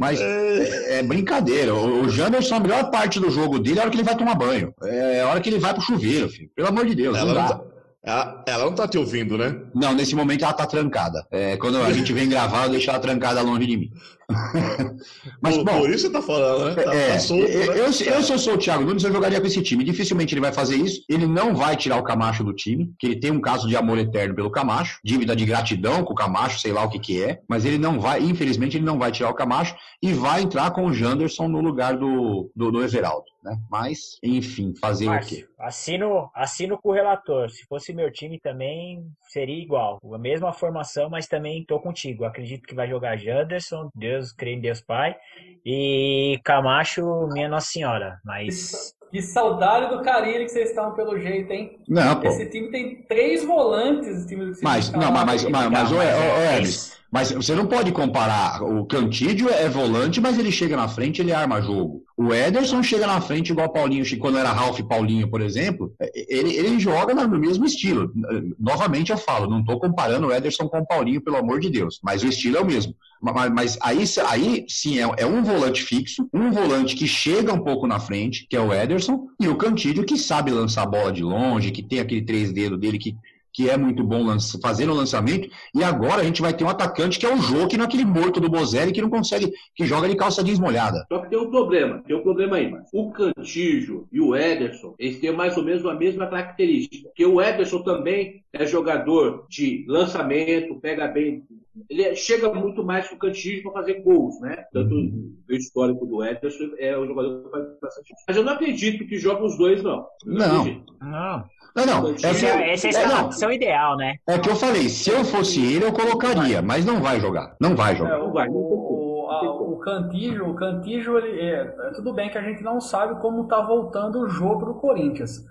Mas 0.00 0.20
é, 0.20 0.98
é 0.98 1.02
brincadeira. 1.04 1.72
O, 1.74 2.06
o 2.06 2.08
Janderson, 2.08 2.56
a 2.56 2.60
melhor 2.60 2.90
parte 2.90 3.20
do 3.20 3.30
jogo 3.30 3.60
dele 3.60 3.78
é 3.78 3.82
a 3.82 3.82
hora 3.82 3.90
que 3.90 3.96
ele 3.96 4.04
vai 4.04 4.16
tomar 4.16 4.34
banho. 4.34 4.74
É 4.82 5.20
a 5.20 5.28
hora 5.28 5.40
que 5.40 5.48
ele 5.48 5.60
vai 5.60 5.72
pro 5.72 5.82
chuveiro, 5.82 6.28
filho. 6.28 6.50
Pelo 6.56 6.68
amor 6.68 6.86
de 6.86 6.96
Deus. 6.96 7.16
Ela 7.16 7.34
não, 7.34 7.48
tá, 7.48 7.60
ela, 8.04 8.44
ela, 8.48 8.64
não 8.64 8.74
tá 8.74 8.88
te 8.88 8.98
ouvindo, 8.98 9.38
né? 9.38 9.60
Não, 9.72 9.94
nesse 9.94 10.16
momento 10.16 10.44
ela 10.44 10.52
tá 10.52 10.66
trancada. 10.66 11.24
É, 11.30 11.56
quando 11.56 11.78
a 11.78 11.92
gente 11.92 12.12
vem 12.12 12.28
gravar, 12.28 12.64
eu 12.64 12.70
deixo 12.70 12.90
ela 12.90 12.98
trancada 12.98 13.40
longe 13.42 13.64
de 13.64 13.76
mim. 13.76 13.92
Mas, 15.40 15.56
por, 15.56 15.64
bom, 15.64 15.80
por 15.80 15.90
isso 15.90 16.06
você 16.06 16.12
tá 16.12 16.20
falando, 16.20 16.74
né? 16.74 16.82
Tá, 16.82 16.94
é, 16.94 17.12
tá 17.12 17.18
solto, 17.20 17.44
né? 17.46 17.66
Eu, 17.68 17.74
eu, 17.74 17.92
se 17.92 18.08
eu 18.08 18.38
sou 18.38 18.54
o 18.54 18.58
Thiago 18.58 18.84
Nunes, 18.84 19.04
eu 19.04 19.12
jogaria 19.12 19.40
com 19.40 19.46
esse 19.46 19.62
time. 19.62 19.84
Dificilmente 19.84 20.34
ele 20.34 20.40
vai 20.40 20.52
fazer 20.52 20.76
isso. 20.76 21.04
Ele 21.08 21.26
não 21.26 21.54
vai 21.54 21.76
tirar 21.76 21.96
o 21.96 22.02
Camacho 22.02 22.42
do 22.42 22.52
time, 22.52 22.92
que 22.98 23.06
ele 23.06 23.20
tem 23.20 23.30
um 23.30 23.40
caso 23.40 23.68
de 23.68 23.76
amor 23.76 23.98
eterno 23.98 24.34
pelo 24.34 24.50
Camacho, 24.50 24.98
dívida 25.04 25.36
de 25.36 25.44
gratidão 25.44 26.02
com 26.02 26.12
o 26.12 26.16
Camacho, 26.16 26.58
sei 26.58 26.72
lá 26.72 26.82
o 26.82 26.88
que 26.88 26.98
que 26.98 27.22
é, 27.22 27.40
mas 27.48 27.64
ele 27.64 27.78
não 27.78 28.00
vai, 28.00 28.20
infelizmente, 28.20 28.76
ele 28.76 28.84
não 28.84 28.98
vai 28.98 29.12
tirar 29.12 29.30
o 29.30 29.34
Camacho 29.34 29.76
e 30.02 30.12
vai 30.12 30.42
entrar 30.42 30.72
com 30.72 30.86
o 30.86 30.92
Janderson 30.92 31.46
no 31.46 31.60
lugar 31.60 31.96
do, 31.96 32.50
do, 32.56 32.72
do 32.72 32.82
Everaldo 32.82 33.31
né? 33.42 33.58
Mas, 33.70 34.18
enfim, 34.22 34.72
fazer 34.80 35.06
Mas, 35.06 35.26
o 35.26 35.28
quê? 35.28 35.46
Assino, 35.58 36.30
assino 36.34 36.78
com 36.78 36.90
o 36.90 36.92
relator. 36.92 37.50
Se 37.50 37.64
fosse 37.66 37.92
meu 37.92 38.10
time 38.12 38.38
também 38.40 39.04
seria 39.28 39.62
igual. 39.62 39.98
A 40.12 40.18
mesma 40.18 40.52
formação, 40.52 41.10
mas 41.10 41.26
também 41.26 41.64
tô 41.64 41.80
contigo. 41.80 42.24
Acredito 42.24 42.66
que 42.66 42.74
vai 42.74 42.88
jogar 42.88 43.16
Janderson, 43.16 43.90
Deus, 43.94 44.32
creio 44.32 44.58
em 44.58 44.60
Deus 44.60 44.80
Pai, 44.80 45.16
e 45.64 46.38
Camacho, 46.44 47.28
minha 47.32 47.48
Nossa 47.48 47.66
Senhora. 47.66 48.18
Mas 48.24 48.94
que 49.10 49.20
saudade 49.20 49.94
do 49.94 50.02
carinho 50.02 50.38
que 50.38 50.48
vocês 50.48 50.70
estão 50.70 50.94
pelo 50.94 51.18
jeito, 51.18 51.52
hein? 51.52 51.78
Não, 51.86 52.18
pô. 52.18 52.28
Esse 52.28 52.48
time 52.48 52.70
tem 52.70 53.02
três 53.02 53.44
volantes. 53.44 54.08
Esse 54.08 54.26
time 54.26 54.52
mas, 54.62 54.90
não, 54.90 55.12
mas, 55.12 55.26
mas, 55.26 55.44
mas, 55.44 55.70
mas, 55.70 55.92
o, 55.92 55.96
o, 55.96 55.98
mas 55.98 57.01
você 57.12 57.54
não 57.54 57.66
pode 57.66 57.92
comparar. 57.92 58.62
O 58.62 58.86
Cantídio 58.86 59.50
é 59.50 59.68
volante, 59.68 60.18
mas 60.18 60.38
ele 60.38 60.50
chega 60.50 60.74
na 60.74 60.88
frente, 60.88 61.20
ele 61.20 61.30
arma 61.30 61.60
jogo. 61.60 62.02
O 62.16 62.32
Ederson 62.32 62.82
chega 62.82 63.06
na 63.06 63.20
frente 63.20 63.50
igual 63.50 63.68
Paulinho, 63.68 64.04
quando 64.18 64.38
era 64.38 64.50
Ralph 64.50 64.80
Paulinho, 64.80 65.28
por 65.28 65.42
exemplo, 65.42 65.94
é, 66.00 66.10
ele, 66.26 66.54
ele 66.56 66.80
joga 66.80 67.14
no 67.14 67.38
mesmo 67.38 67.66
estilo. 67.66 68.10
Novamente 68.58 69.12
eu 69.12 69.18
falo, 69.18 69.50
não 69.50 69.60
estou 69.60 69.78
comparando 69.78 70.28
o 70.28 70.32
Ederson 70.32 70.68
com 70.68 70.78
o 70.78 70.86
Paulinho, 70.86 71.20
pelo 71.20 71.36
amor 71.36 71.60
de 71.60 71.68
Deus, 71.68 72.00
mas 72.02 72.22
o 72.22 72.28
estilo 72.28 72.56
é 72.56 72.60
o 72.60 72.66
mesmo. 72.66 72.94
Mas, 73.20 73.52
mas 73.52 73.78
aí, 73.82 74.04
aí 74.28 74.64
sim 74.68 74.98
é, 74.98 75.08
é, 75.18 75.26
um 75.26 75.44
volante 75.44 75.82
fixo, 75.82 76.28
um 76.32 76.50
volante 76.50 76.96
que 76.96 77.06
chega 77.06 77.52
um 77.52 77.62
pouco 77.62 77.86
na 77.86 78.00
frente, 78.00 78.46
que 78.48 78.56
é 78.56 78.60
o 78.60 78.72
Ederson, 78.72 79.28
e 79.38 79.48
o 79.48 79.56
Cantídio 79.56 80.04
que 80.04 80.16
sabe 80.16 80.50
lançar 80.50 80.82
a 80.82 80.86
bola 80.86 81.12
de 81.12 81.22
longe, 81.22 81.70
que 81.70 81.82
tem 81.82 82.00
aquele 82.00 82.22
três 82.22 82.52
dedos 82.52 82.80
dele 82.80 82.98
que 82.98 83.16
que 83.52 83.68
é 83.68 83.76
muito 83.76 84.02
bom 84.02 84.24
fazendo 84.62 84.92
o 84.92 84.96
lançamento, 84.96 85.48
e 85.74 85.84
agora 85.84 86.22
a 86.22 86.24
gente 86.24 86.40
vai 86.40 86.54
ter 86.54 86.64
um 86.64 86.68
atacante 86.68 87.18
que 87.18 87.26
é 87.26 87.32
o 87.32 87.38
Jô, 87.38 87.68
que 87.68 87.76
não 87.76 87.84
é 87.84 87.86
aquele 87.86 88.04
morto 88.04 88.40
do 88.40 88.48
Bozelli 88.48 88.92
que 88.92 89.02
não 89.02 89.10
consegue, 89.10 89.52
que 89.74 89.84
joga 89.84 90.08
de 90.08 90.16
calça 90.16 90.42
jeans 90.42 90.58
molhada. 90.58 91.04
Só 91.08 91.18
que 91.18 91.30
tem 91.30 91.38
um 91.38 91.50
problema, 91.50 92.02
tem 92.06 92.16
um 92.16 92.22
problema 92.22 92.56
aí, 92.56 92.70
mas 92.70 92.88
o 92.92 93.10
Cantijo 93.10 94.06
e 94.10 94.20
o 94.20 94.34
Ederson, 94.34 94.94
eles 94.98 95.20
têm 95.20 95.32
mais 95.32 95.56
ou 95.56 95.64
menos 95.64 95.84
a 95.84 95.94
mesma 95.94 96.26
característica, 96.26 97.08
porque 97.08 97.26
o 97.26 97.40
Ederson 97.40 97.82
também 97.82 98.42
é 98.52 98.66
jogador 98.66 99.46
de 99.48 99.84
lançamento, 99.88 100.80
pega 100.80 101.08
bem, 101.08 101.44
ele 101.88 102.14
chega 102.14 102.52
muito 102.52 102.84
mais 102.84 103.08
que 103.08 103.14
o 103.14 103.18
Cantijo 103.18 103.62
para 103.62 103.72
fazer 103.72 104.02
gols, 104.02 104.40
né? 104.40 104.64
Tanto 104.72 104.94
uhum. 104.94 105.34
o 105.48 105.52
histórico 105.52 106.06
do 106.06 106.24
Ederson 106.24 106.70
é 106.78 106.96
o 106.96 107.06
jogador 107.06 107.44
que 107.44 107.50
faz 107.50 107.64
bastante. 107.80 108.14
Mas 108.26 108.36
eu 108.36 108.44
não 108.44 108.52
acredito 108.52 109.06
que 109.06 109.18
joga 109.18 109.44
os 109.44 109.56
dois, 109.56 109.82
não. 109.82 110.06
não. 110.24 110.64
Não. 110.64 110.84
não. 111.00 111.44
Não, 111.74 111.86
não. 111.86 112.14
Essa, 112.14 112.46
essa 112.46 112.88
é 112.88 113.04
a 113.04 113.22
opção 113.22 113.50
é, 113.50 113.54
ideal, 113.54 113.96
né? 113.96 114.16
É 114.26 114.38
que 114.38 114.50
eu 114.50 114.56
falei, 114.56 114.88
se 114.88 115.10
eu 115.10 115.24
fosse 115.24 115.60
ele, 115.74 115.86
eu 115.86 115.92
colocaria, 115.92 116.60
mas 116.60 116.84
não 116.84 117.00
vai 117.00 117.18
jogar. 117.18 117.56
Não 117.60 117.74
vai 117.74 117.96
jogar. 117.96 118.14
É, 118.14 118.18
o, 118.18 118.30
o, 118.30 119.12
o, 119.30 119.72
o 119.72 119.78
Cantijo, 119.78 120.44
o 120.44 120.54
Cantijo 120.54 121.16
ele, 121.16 121.40
é, 121.40 121.60
é, 121.60 121.90
tudo 121.94 122.12
bem 122.12 122.30
que 122.30 122.38
a 122.38 122.42
gente 122.42 122.62
não 122.62 122.80
sabe 122.80 123.20
como 123.20 123.48
tá 123.48 123.60
voltando 123.60 124.20
o 124.20 124.28
jogo 124.28 124.60
pro 124.60 124.74
Corinthians. 124.74 125.46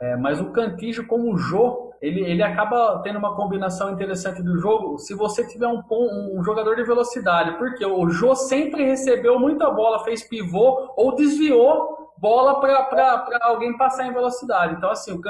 É, 0.00 0.16
mas 0.16 0.40
o 0.40 0.46
Cantijo, 0.46 1.06
como 1.06 1.36
Jô, 1.36 1.92
ele, 2.00 2.20
ele 2.20 2.42
acaba 2.42 3.00
tendo 3.04 3.18
uma 3.18 3.36
combinação 3.36 3.92
interessante 3.92 4.42
do 4.42 4.58
jogo 4.58 4.98
se 4.98 5.14
você 5.14 5.46
tiver 5.46 5.68
um, 5.68 5.82
um 5.90 6.42
jogador 6.42 6.74
de 6.74 6.82
velocidade, 6.82 7.58
porque 7.58 7.84
o 7.84 8.08
Jô 8.08 8.34
sempre 8.34 8.84
recebeu 8.84 9.38
muita 9.38 9.70
bola, 9.70 10.02
fez 10.02 10.22
pivô 10.26 10.94
ou 10.96 11.14
desviou 11.14 11.99
bola 12.20 12.60
para 12.60 13.38
alguém 13.42 13.76
passar 13.76 14.06
em 14.06 14.12
velocidade. 14.12 14.74
Então, 14.74 14.90
assim, 14.90 15.12
o 15.12 15.20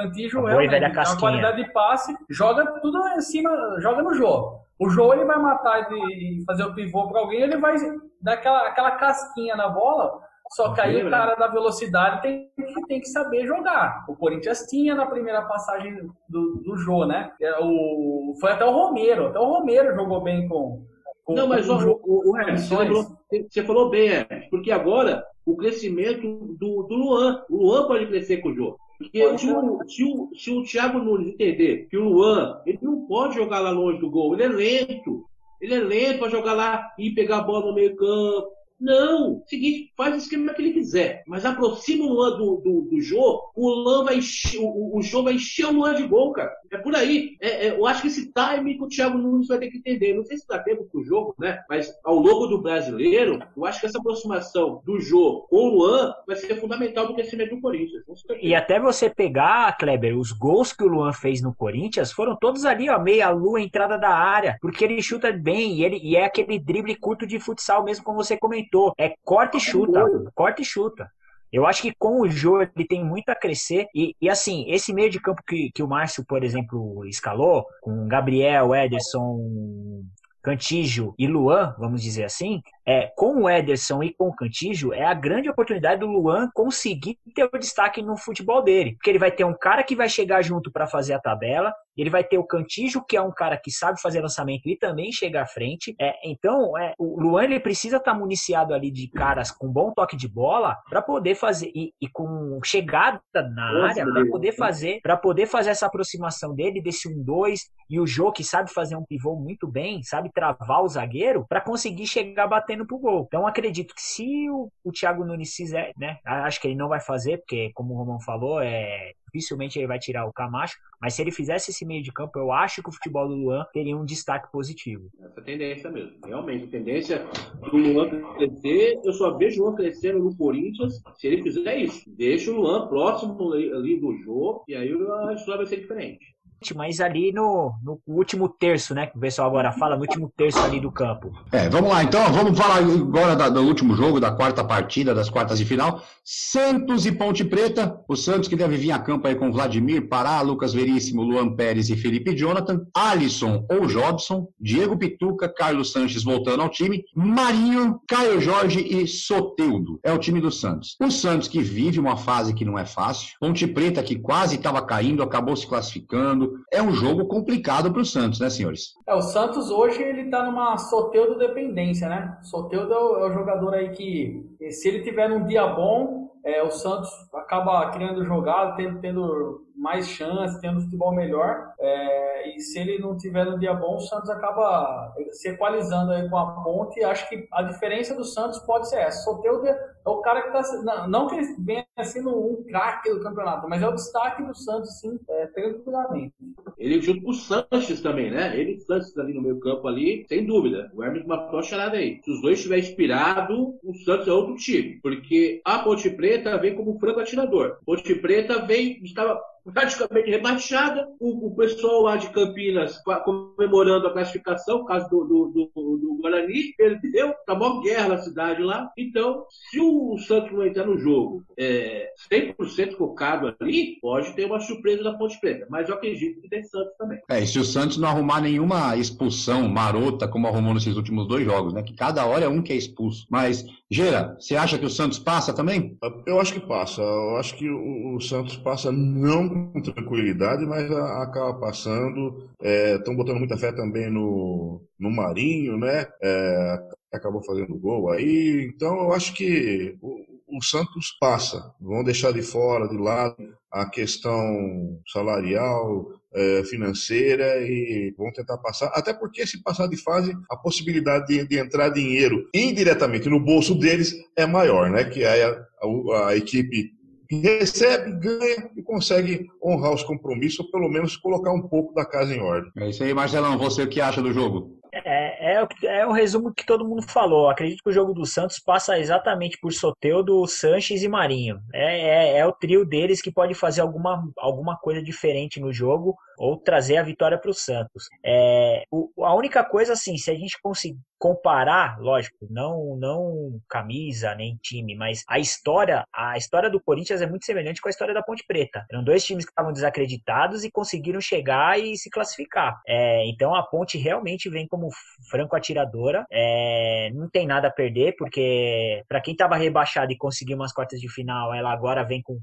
realmente 0.44 0.70
tem 0.70 0.90
uma 0.90 1.20
qualidade 1.20 1.64
de 1.64 1.72
passe, 1.72 2.16
joga 2.28 2.66
tudo 2.80 3.06
em 3.08 3.20
cima, 3.20 3.50
joga 3.78 4.02
no 4.02 4.14
jogo. 4.14 4.60
O 4.78 4.88
jogo 4.88 5.14
ele 5.14 5.24
vai 5.24 5.38
matar 5.38 5.88
e 5.92 6.42
fazer 6.46 6.64
o 6.64 6.74
pivô 6.74 7.06
para 7.08 7.20
alguém, 7.20 7.42
ele 7.42 7.58
vai 7.58 7.76
dar 8.20 8.32
aquela, 8.32 8.66
aquela 8.66 8.92
casquinha 8.92 9.54
na 9.54 9.68
bola, 9.68 10.20
só 10.52 10.72
que 10.72 10.80
aí 10.80 11.06
o 11.06 11.10
cara 11.10 11.36
da 11.36 11.46
velocidade 11.46 12.22
tem, 12.22 12.50
tem 12.88 13.00
que 13.00 13.08
saber 13.08 13.46
jogar. 13.46 14.04
O 14.08 14.16
Corinthians 14.16 14.66
tinha 14.68 14.94
na 14.94 15.06
primeira 15.06 15.42
passagem 15.42 15.94
do, 16.28 16.56
do 16.56 16.76
jogo, 16.76 17.06
né? 17.06 17.30
É, 17.40 17.52
o, 17.60 18.34
foi 18.40 18.50
até 18.50 18.64
o 18.64 18.72
Romero, 18.72 19.28
até 19.28 19.38
o 19.38 19.44
Romero 19.44 19.94
jogou 19.94 20.22
bem 20.22 20.48
com. 20.48 20.84
com 21.24 21.34
Não, 21.34 21.46
mas 21.46 21.66
com 21.66 21.74
o, 21.74 22.00
o, 22.04 22.30
o, 22.30 22.30
o 22.30 22.32
você, 22.32 23.46
você 23.48 23.62
falou 23.62 23.90
bem, 23.90 24.10
é, 24.10 24.24
porque 24.50 24.72
agora 24.72 25.24
o 25.50 25.56
crescimento 25.56 26.22
do, 26.58 26.82
do 26.84 26.94
Luan. 26.94 27.44
O 27.48 27.56
Luan 27.56 27.86
pode 27.86 28.06
crescer 28.06 28.38
com 28.38 28.50
o 28.50 28.54
jogo. 28.54 28.78
Porque 28.98 29.38
se 29.38 29.50
o, 29.50 29.88
se, 29.88 30.04
o, 30.04 30.30
se 30.36 30.50
o 30.50 30.62
Thiago 30.62 30.98
Nunes 30.98 31.28
entender 31.28 31.86
que 31.88 31.96
o 31.96 32.04
Luan 32.04 32.60
ele 32.66 32.78
não 32.82 33.06
pode 33.06 33.34
jogar 33.34 33.60
lá 33.60 33.70
longe 33.70 33.98
do 33.98 34.10
gol, 34.10 34.34
ele 34.34 34.42
é 34.42 34.48
lento. 34.48 35.24
Ele 35.60 35.74
é 35.74 35.80
lento 35.80 36.18
para 36.18 36.28
jogar 36.28 36.52
lá 36.52 36.92
e 36.98 37.10
pegar 37.10 37.38
a 37.38 37.42
bola 37.42 37.66
no 37.66 37.74
meio 37.74 37.96
campo. 37.96 38.48
Não, 38.80 39.42
seguinte, 39.46 39.92
faz 39.94 40.14
o 40.14 40.16
esquema 40.16 40.54
que 40.54 40.62
ele 40.62 40.72
quiser, 40.72 41.22
mas 41.26 41.44
aproxima 41.44 42.06
o 42.06 42.14
Luan 42.14 42.38
do, 42.38 42.56
do, 42.56 42.80
do 42.90 43.00
Jô, 43.02 43.42
o 43.54 43.68
Luan 43.68 44.04
vai 44.04 44.18
o, 44.58 44.96
o 44.96 45.02
Jô 45.02 45.22
vai 45.22 45.34
encher 45.34 45.66
o 45.66 45.72
Luan 45.72 45.94
de 45.94 46.06
gol, 46.06 46.32
cara. 46.32 46.50
É 46.70 46.78
por 46.78 46.94
aí. 46.94 47.36
É, 47.40 47.66
é, 47.66 47.70
eu 47.70 47.86
acho 47.86 48.02
que 48.02 48.08
esse 48.08 48.32
time 48.32 48.76
que 48.76 48.82
o 48.82 48.88
Thiago 48.88 49.18
Nunes 49.18 49.48
vai 49.48 49.58
ter 49.58 49.70
que 49.70 49.78
entender. 49.78 50.14
Não 50.14 50.24
sei 50.24 50.36
se 50.36 50.46
dá 50.46 50.58
tempo 50.58 50.84
pro 50.84 51.02
jogo, 51.02 51.34
né? 51.38 51.60
Mas 51.68 51.92
ao 52.04 52.14
longo 52.14 52.46
do 52.46 52.62
brasileiro, 52.62 53.40
eu 53.56 53.66
acho 53.66 53.80
que 53.80 53.86
essa 53.86 53.98
aproximação 53.98 54.80
do 54.84 55.00
Jô 55.00 55.46
com 55.50 55.56
o 55.56 55.68
Luan 55.68 56.14
vai 56.26 56.36
ser 56.36 56.60
fundamental 56.60 57.08
no 57.08 57.14
crescimento 57.14 57.54
do 57.54 57.60
Corinthians. 57.60 58.04
E 58.40 58.54
até 58.54 58.78
você 58.78 59.10
pegar, 59.10 59.76
Kleber, 59.76 60.16
os 60.16 60.32
gols 60.32 60.72
que 60.72 60.84
o 60.84 60.88
Luan 60.88 61.12
fez 61.12 61.42
no 61.42 61.54
Corinthians 61.54 62.12
foram 62.12 62.36
todos 62.36 62.64
ali, 62.64 62.88
ó, 62.88 62.98
meia 62.98 63.30
lua, 63.30 63.60
entrada 63.60 63.98
da 63.98 64.10
área, 64.10 64.56
porque 64.60 64.84
ele 64.84 65.02
chuta 65.02 65.32
bem 65.32 65.74
e, 65.74 65.84
ele, 65.84 65.98
e 66.02 66.16
é 66.16 66.24
aquele 66.24 66.58
drible 66.58 66.94
curto 66.94 67.26
de 67.26 67.40
futsal 67.40 67.84
mesmo, 67.84 68.04
como 68.04 68.22
você 68.22 68.36
comentou 68.36 68.60
comentou, 68.60 68.94
é 68.98 69.14
corta 69.24 69.56
e 69.56 69.60
chuta, 69.60 70.04
corta 70.34 70.62
e 70.62 70.64
chuta. 70.64 71.10
Eu 71.52 71.66
acho 71.66 71.82
que 71.82 71.94
com 71.98 72.20
o 72.20 72.28
Jô 72.28 72.62
ele 72.62 72.86
tem 72.86 73.04
muito 73.04 73.28
a 73.28 73.34
crescer. 73.34 73.86
E, 73.94 74.14
e 74.20 74.28
assim, 74.28 74.64
esse 74.68 74.92
meio 74.92 75.10
de 75.10 75.20
campo 75.20 75.42
que, 75.46 75.70
que 75.74 75.82
o 75.82 75.88
Márcio, 75.88 76.24
por 76.24 76.44
exemplo, 76.44 77.04
escalou, 77.06 77.66
com 77.82 78.06
Gabriel, 78.06 78.74
Ederson, 78.74 80.04
Cantígio 80.42 81.14
e 81.18 81.26
Luan, 81.26 81.74
vamos 81.78 82.02
dizer 82.02 82.24
assim, 82.24 82.62
é, 82.90 83.08
com 83.14 83.42
o 83.42 83.48
Ederson 83.48 84.02
e 84.02 84.12
com 84.12 84.26
o 84.26 84.34
Cantígio, 84.34 84.92
é 84.92 85.04
a 85.04 85.14
grande 85.14 85.48
oportunidade 85.48 86.00
do 86.00 86.08
Luan 86.08 86.50
conseguir 86.52 87.16
ter 87.32 87.44
o 87.44 87.56
destaque 87.56 88.02
no 88.02 88.16
futebol 88.16 88.64
dele. 88.64 88.94
Porque 88.94 89.08
ele 89.10 89.18
vai 89.18 89.30
ter 89.30 89.44
um 89.44 89.56
cara 89.56 89.84
que 89.84 89.94
vai 89.94 90.08
chegar 90.08 90.42
junto 90.42 90.72
para 90.72 90.88
fazer 90.88 91.12
a 91.12 91.20
tabela, 91.20 91.72
ele 91.96 92.10
vai 92.10 92.24
ter 92.24 92.38
o 92.38 92.46
Cantígio, 92.46 93.04
que 93.06 93.16
é 93.16 93.22
um 93.22 93.30
cara 93.30 93.56
que 93.56 93.70
sabe 93.70 94.00
fazer 94.00 94.20
lançamento 94.20 94.68
e 94.68 94.76
também 94.76 95.12
chega 95.12 95.42
à 95.42 95.46
frente. 95.46 95.94
É, 96.00 96.14
então, 96.24 96.76
é, 96.78 96.94
o 96.98 97.20
Luan 97.20 97.44
ele 97.44 97.60
precisa 97.60 97.98
estar 97.98 98.12
tá 98.12 98.18
municiado 98.18 98.72
ali 98.72 98.90
de 98.90 99.08
caras 99.08 99.50
com 99.50 99.68
bom 99.68 99.92
toque 99.92 100.16
de 100.16 100.26
bola 100.26 100.76
para 100.88 101.02
poder 101.02 101.34
fazer 101.34 101.70
e, 101.74 101.92
e, 102.00 102.08
com 102.08 102.58
chegada 102.64 103.20
na 103.34 103.72
Nossa, 103.72 104.00
área 104.00 104.12
para 104.12 104.26
poder 104.26 104.52
fazer 104.52 105.00
para 105.02 105.16
poder 105.16 105.46
fazer 105.46 105.70
essa 105.70 105.86
aproximação 105.86 106.54
dele 106.54 106.80
desse 106.80 107.08
1-2 107.08 107.60
e 107.88 108.00
o 108.00 108.06
Jô 108.06 108.32
que 108.32 108.44
sabe 108.44 108.72
fazer 108.72 108.96
um 108.96 109.04
pivô 109.04 109.36
muito 109.36 109.66
bem, 109.66 110.02
sabe 110.02 110.30
travar 110.32 110.82
o 110.82 110.88
zagueiro 110.88 111.44
para 111.48 111.60
conseguir 111.60 112.06
chegar 112.06 112.46
batendo 112.46 112.79
pro 112.86 112.98
gol. 112.98 113.24
Então 113.26 113.46
acredito 113.46 113.94
que 113.94 114.02
se 114.02 114.48
o, 114.50 114.70
o 114.84 114.92
Thiago 114.92 115.24
Nunes 115.24 115.54
fizer, 115.54 115.92
né, 115.96 116.18
acho 116.24 116.60
que 116.60 116.68
ele 116.68 116.76
não 116.76 116.88
vai 116.88 117.00
fazer 117.00 117.38
porque 117.38 117.70
como 117.74 117.94
o 117.94 117.96
Romão 117.96 118.20
falou, 118.20 118.60
é 118.60 119.12
dificilmente 119.32 119.78
ele 119.78 119.86
vai 119.86 119.98
tirar 119.98 120.26
o 120.26 120.32
Camacho, 120.32 120.76
mas 121.00 121.14
se 121.14 121.22
ele 121.22 121.30
fizesse 121.30 121.70
esse 121.70 121.86
meio 121.86 122.02
de 122.02 122.12
campo, 122.12 122.38
eu 122.38 122.52
acho 122.52 122.82
que 122.82 122.88
o 122.88 122.92
futebol 122.92 123.28
do 123.28 123.34
Luan 123.34 123.64
teria 123.72 123.96
um 123.96 124.04
destaque 124.04 124.50
positivo. 124.50 125.08
Essa 125.20 125.40
tendência 125.40 125.90
mesmo, 125.90 126.18
realmente, 126.24 126.64
a 126.64 126.68
tendência 126.68 127.26
do 127.70 127.76
Luan 127.76 128.08
crescer, 128.34 129.00
eu 129.04 129.12
só 129.12 129.36
vejo 129.36 129.62
o 129.62 129.66
Luan 129.66 129.76
crescendo 129.76 130.18
no 130.18 130.36
Corinthians 130.36 131.00
se 131.16 131.26
ele 131.26 131.42
fizer 131.42 131.76
isso. 131.76 132.02
Deixa 132.16 132.50
o 132.50 132.56
Luan 132.56 132.88
próximo 132.88 133.52
ali 133.52 133.98
do 133.98 134.16
jogo 134.18 134.64
e 134.68 134.74
aí 134.74 134.92
a 135.28 135.32
história 135.32 135.58
vai 135.58 135.66
ser 135.66 135.80
diferente 135.80 136.34
mas 136.74 137.00
ali 137.00 137.32
no, 137.32 137.72
no 137.82 137.98
último 138.06 138.48
terço, 138.48 138.94
né? 138.94 139.06
Que 139.06 139.16
o 139.16 139.20
pessoal 139.20 139.48
agora 139.48 139.72
fala, 139.72 139.96
no 139.96 140.02
último 140.02 140.30
terço 140.36 140.58
ali 140.58 140.78
do 140.78 140.92
campo. 140.92 141.32
É, 141.50 141.68
vamos 141.68 141.90
lá 141.90 142.02
então, 142.02 142.30
vamos 142.32 142.58
falar 142.58 142.76
agora 142.76 143.34
da, 143.34 143.48
do 143.48 143.62
último 143.62 143.94
jogo, 143.94 144.20
da 144.20 144.30
quarta 144.30 144.62
partida, 144.62 145.14
das 145.14 145.30
quartas 145.30 145.58
de 145.58 145.64
final. 145.64 146.02
Santos 146.22 147.06
e 147.06 147.12
Ponte 147.12 147.44
Preta. 147.44 147.98
O 148.06 148.14
Santos 148.14 148.48
que 148.48 148.56
deve 148.56 148.76
vir 148.76 148.92
a 148.92 148.98
campo 148.98 149.26
aí 149.26 149.34
com 149.34 149.50
Vladimir 149.50 150.08
Pará, 150.08 150.40
Lucas 150.42 150.72
Veríssimo, 150.74 151.22
Luan 151.22 151.54
Pérez 151.54 151.88
e 151.88 151.96
Felipe 151.96 152.36
Jonathan, 152.36 152.82
Alisson 152.94 153.64
ou 153.70 153.86
Jobson, 153.86 154.46
Diego 154.60 154.98
Pituca, 154.98 155.48
Carlos 155.48 155.92
Sanches 155.92 156.22
voltando 156.22 156.62
ao 156.62 156.68
time, 156.68 157.04
Marinho, 157.14 158.00
Caio 158.06 158.40
Jorge 158.40 158.80
e 158.80 159.06
Soteudo. 159.06 159.98
É 160.04 160.12
o 160.12 160.18
time 160.18 160.40
do 160.40 160.50
Santos. 160.50 160.96
O 161.00 161.10
Santos 161.10 161.48
que 161.48 161.62
vive 161.62 161.98
uma 161.98 162.16
fase 162.16 162.54
que 162.54 162.64
não 162.64 162.78
é 162.78 162.84
fácil. 162.84 163.34
Ponte 163.40 163.66
Preta 163.66 164.02
que 164.02 164.18
quase 164.18 164.56
estava 164.56 164.82
caindo, 164.82 165.22
acabou 165.22 165.56
se 165.56 165.66
classificando 165.66 166.49
É 166.72 166.82
um 166.82 166.92
jogo 166.92 167.26
complicado 167.26 167.92
para 167.92 168.02
o 168.02 168.04
Santos, 168.04 168.40
né, 168.40 168.48
senhores? 168.50 168.94
É, 169.06 169.14
o 169.14 169.22
Santos 169.22 169.70
hoje 169.70 170.02
ele 170.02 170.22
está 170.22 170.44
numa 170.44 170.76
Soteudo 170.76 171.38
dependência, 171.38 172.08
né? 172.08 172.38
Soteudo 172.42 172.92
é 172.92 172.98
o, 172.98 173.26
é 173.26 173.32
jogador 173.32 173.74
aí 173.74 173.90
que, 173.90 174.44
se 174.70 174.88
ele 174.88 175.02
tiver 175.02 175.28
num 175.28 175.46
dia 175.46 175.66
bom, 175.66 176.30
é, 176.44 176.62
o 176.62 176.70
Santos 176.70 177.10
acaba 177.34 177.90
criando 177.90 178.24
jogada, 178.24 178.76
tendo, 178.76 179.00
tendo 179.00 179.66
mais 179.80 180.06
chance, 180.06 180.60
tendo 180.60 180.82
futebol 180.82 181.14
melhor. 181.14 181.72
É, 181.80 182.54
e 182.54 182.60
se 182.60 182.78
ele 182.78 182.98
não 182.98 183.16
tiver 183.16 183.46
no 183.46 183.58
dia 183.58 183.72
bom, 183.72 183.96
o 183.96 184.00
Santos 184.00 184.28
acaba 184.28 185.14
se 185.30 185.48
equalizando 185.48 186.12
aí 186.12 186.28
com 186.28 186.36
a 186.36 186.62
ponte. 186.62 187.02
Acho 187.02 187.28
que 187.28 187.48
a 187.50 187.62
diferença 187.62 188.14
do 188.14 188.24
Santos 188.24 188.58
pode 188.60 188.88
ser 188.90 188.98
essa. 188.98 189.24
Soteldo 189.24 189.66
é 189.66 189.76
o 190.04 190.18
cara 190.18 190.42
que 190.42 190.56
está. 190.56 191.08
Não, 191.08 191.26
que 191.26 191.36
ele 191.36 191.54
venha 191.58 191.84
sendo 192.02 192.30
um 192.30 192.62
craque 192.64 193.10
do 193.10 193.20
campeonato, 193.20 193.68
mas 193.68 193.82
é 193.82 193.88
o 193.88 193.94
destaque 193.94 194.42
do 194.42 194.54
Santos, 194.54 195.00
sim, 195.00 195.18
é, 195.28 195.46
tranquilamente. 195.46 196.34
Ele 196.76 197.00
junto 197.00 197.22
com 197.22 197.30
o 197.30 197.34
Sanches 197.34 198.00
também, 198.00 198.30
né? 198.30 198.58
Ele 198.58 198.72
e 198.72 198.80
Sanches 198.80 199.16
ali 199.16 199.32
no 199.32 199.42
meio 199.42 199.58
campo 199.60 199.88
ali, 199.88 200.26
sem 200.28 200.44
dúvida. 200.46 200.90
O 200.94 201.02
Hermes 201.02 201.26
matou 201.26 201.58
a 201.58 201.62
charada 201.62 201.96
aí. 201.96 202.20
Se 202.22 202.30
os 202.30 202.42
dois 202.42 202.58
estiverem 202.58 202.84
inspirados, 202.84 203.58
o 203.82 203.94
Santos 204.04 204.28
é 204.28 204.32
outro 204.32 204.56
time. 204.56 204.98
Porque 205.02 205.60
a 205.64 205.78
Ponte 205.80 206.10
Preta 206.10 206.58
vem 206.58 206.74
como 206.74 206.98
franco 206.98 207.20
atirador. 207.20 207.78
Ponte 207.84 208.14
Preta 208.16 208.64
vem, 208.66 209.02
estava 209.02 209.40
praticamente 209.72 210.30
rebaixada. 210.30 211.08
O, 211.20 211.48
o, 211.48 211.56
pessoal 211.56 212.02
lá 212.02 212.16
de 212.16 212.30
Campinas 212.30 213.00
comemorando 213.24 214.06
a 214.06 214.12
classificação, 214.12 214.84
caso 214.84 215.08
do, 215.08 215.24
do, 215.24 215.70
do, 215.74 215.96
do 215.98 216.18
Guarani, 216.20 216.74
perdeu, 216.76 217.34
tá 217.46 217.54
mó 217.54 217.80
guerra 217.80 218.08
na 218.08 218.18
cidade 218.18 218.62
lá. 218.62 218.90
Então, 218.96 219.44
se 219.70 219.80
o 219.80 220.16
Santos 220.18 220.52
não 220.52 220.66
entrar 220.66 220.86
no 220.86 220.98
jogo 220.98 221.44
é, 221.58 222.10
100% 222.32 222.96
focado 222.96 223.54
ali, 223.60 223.98
pode 224.00 224.34
ter 224.34 224.46
uma 224.46 224.60
surpresa 224.60 225.02
da 225.02 225.14
Ponte 225.14 225.38
Preta. 225.40 225.66
Mas 225.70 225.88
eu 225.88 225.94
acredito 225.94 226.40
que 226.40 226.48
tem 226.48 226.62
Santos 226.64 226.96
também. 226.96 227.20
É, 227.28 227.40
e 227.40 227.46
se 227.46 227.58
o 227.58 227.64
Santos 227.64 227.96
não 227.96 228.08
arrumar 228.08 228.40
nenhuma 228.40 228.96
expulsão 228.96 229.68
marota, 229.68 230.28
como 230.28 230.46
arrumou 230.46 230.74
nesses 230.74 230.96
últimos 230.96 231.26
dois 231.26 231.44
jogos, 231.44 231.72
né? 231.72 231.82
Que 231.82 231.94
cada 231.94 232.24
hora 232.24 232.44
é 232.44 232.48
um 232.48 232.62
que 232.62 232.72
é 232.72 232.76
expulso. 232.76 233.26
Mas, 233.30 233.64
Gera, 233.90 234.36
você 234.38 234.56
acha 234.56 234.78
que 234.78 234.86
o 234.86 234.90
Santos 234.90 235.18
passa 235.18 235.52
também? 235.52 235.98
Eu 236.26 236.40
acho 236.40 236.54
que 236.54 236.60
passa. 236.60 237.02
Eu 237.02 237.36
acho 237.36 237.56
que 237.56 237.68
o, 237.68 238.16
o 238.16 238.20
Santos 238.20 238.56
passa 238.56 238.90
não 238.92 239.49
com 239.50 239.82
tranquilidade, 239.82 240.64
mas 240.64 240.90
acaba 240.90 241.54
passando. 241.54 242.48
Estão 242.60 243.14
é, 243.14 243.16
botando 243.16 243.38
muita 243.38 243.56
fé 243.56 243.72
também 243.72 244.10
no, 244.10 244.82
no 244.98 245.10
Marinho, 245.10 245.76
né? 245.76 246.06
É, 246.22 246.78
acabou 247.12 247.42
fazendo 247.44 247.78
gol 247.78 248.10
aí. 248.10 248.70
Então 248.74 249.00
eu 249.00 249.12
acho 249.12 249.34
que 249.34 249.96
o, 250.00 250.58
o 250.58 250.62
Santos 250.62 251.16
passa. 251.20 251.74
Vão 251.80 252.04
deixar 252.04 252.32
de 252.32 252.42
fora, 252.42 252.88
de 252.88 252.96
lado, 252.96 253.36
a 253.70 253.88
questão 253.88 255.00
salarial, 255.12 256.06
é, 256.32 256.62
financeira 256.64 257.60
e 257.60 258.14
vão 258.16 258.32
tentar 258.32 258.58
passar. 258.58 258.86
Até 258.94 259.12
porque, 259.12 259.46
se 259.46 259.62
passar 259.62 259.88
de 259.88 259.96
fase, 259.96 260.32
a 260.50 260.56
possibilidade 260.56 261.26
de, 261.26 261.46
de 261.46 261.58
entrar 261.58 261.88
dinheiro 261.88 262.48
indiretamente 262.54 263.28
no 263.28 263.40
bolso 263.40 263.74
deles 263.74 264.14
é 264.36 264.46
maior, 264.46 264.90
né? 264.90 265.04
Que 265.04 265.24
aí 265.24 265.42
a, 265.42 265.66
a, 265.82 266.28
a 266.28 266.36
equipe 266.36 266.92
recebe, 267.30 268.12
ganha 268.18 268.70
e 268.76 268.82
consegue 268.82 269.46
honrar 269.62 269.94
os 269.94 270.02
compromissos, 270.02 270.60
ou 270.60 270.70
pelo 270.70 270.88
menos 270.88 271.16
colocar 271.16 271.52
um 271.52 271.62
pouco 271.62 271.94
da 271.94 272.04
casa 272.04 272.34
em 272.34 272.40
ordem. 272.40 272.70
É 272.76 272.88
isso 272.88 273.04
aí, 273.04 273.14
Marcelão. 273.14 273.58
Você 273.58 273.82
o 273.82 273.88
que 273.88 274.00
acha 274.00 274.20
do 274.20 274.32
jogo? 274.32 274.80
É, 274.92 275.54
é, 275.54 275.68
é 275.84 276.06
o 276.06 276.12
resumo 276.12 276.52
que 276.52 276.66
todo 276.66 276.84
mundo 276.84 277.02
falou. 277.02 277.48
Acredito 277.48 277.82
que 277.82 277.90
o 277.90 277.92
jogo 277.92 278.12
do 278.12 278.26
Santos 278.26 278.58
passa 278.58 278.98
exatamente 278.98 279.58
por 279.60 279.72
Soteudo, 279.72 280.46
Sanches 280.46 281.02
e 281.02 281.08
Marinho. 281.08 281.60
É, 281.72 282.36
é, 282.36 282.38
é 282.38 282.46
o 282.46 282.52
trio 282.52 282.84
deles 282.84 283.22
que 283.22 283.30
pode 283.30 283.54
fazer 283.54 283.80
alguma, 283.80 284.28
alguma 284.36 284.76
coisa 284.76 285.02
diferente 285.02 285.60
no 285.60 285.72
jogo 285.72 286.16
ou 286.40 286.56
trazer 286.56 286.96
a 286.96 287.02
vitória 287.02 287.38
para 287.38 287.50
o 287.50 287.54
Santos. 287.54 288.08
É, 288.24 288.84
a 289.18 289.34
única 289.34 289.62
coisa, 289.62 289.92
assim, 289.92 290.16
se 290.16 290.30
a 290.30 290.34
gente 290.34 290.58
conseguir 290.62 290.98
comparar, 291.20 292.00
lógico, 292.00 292.46
não 292.48 292.96
não 292.96 293.60
camisa 293.68 294.34
nem 294.34 294.56
time, 294.62 294.94
mas 294.96 295.22
a 295.28 295.38
história, 295.38 296.02
a 296.10 296.38
história 296.38 296.70
do 296.70 296.80
Corinthians 296.80 297.20
é 297.20 297.26
muito 297.26 297.44
semelhante 297.44 297.78
com 297.82 297.88
a 297.88 297.90
história 297.90 298.14
da 298.14 298.22
Ponte 298.22 298.42
Preta. 298.48 298.86
Eram 298.90 299.04
dois 299.04 299.22
times 299.22 299.44
que 299.44 299.50
estavam 299.50 299.70
desacreditados 299.70 300.64
e 300.64 300.70
conseguiram 300.70 301.20
chegar 301.20 301.78
e 301.78 301.94
se 301.98 302.08
classificar. 302.08 302.80
É, 302.88 303.28
então 303.28 303.54
a 303.54 303.62
Ponte 303.62 303.98
realmente 303.98 304.48
vem 304.48 304.66
como 304.66 304.88
franco 305.30 305.54
atiradora. 305.54 306.24
É, 306.32 307.10
não 307.12 307.28
tem 307.28 307.46
nada 307.46 307.68
a 307.68 307.72
perder, 307.72 308.14
porque 308.16 309.02
para 309.06 309.20
quem 309.20 309.32
estava 309.32 309.56
rebaixado 309.56 310.10
e 310.10 310.16
conseguiu 310.16 310.56
umas 310.56 310.72
quartas 310.72 310.98
de 310.98 311.08
final, 311.12 311.52
ela 311.52 311.70
agora 311.70 312.02
vem 312.02 312.22
com 312.22 312.40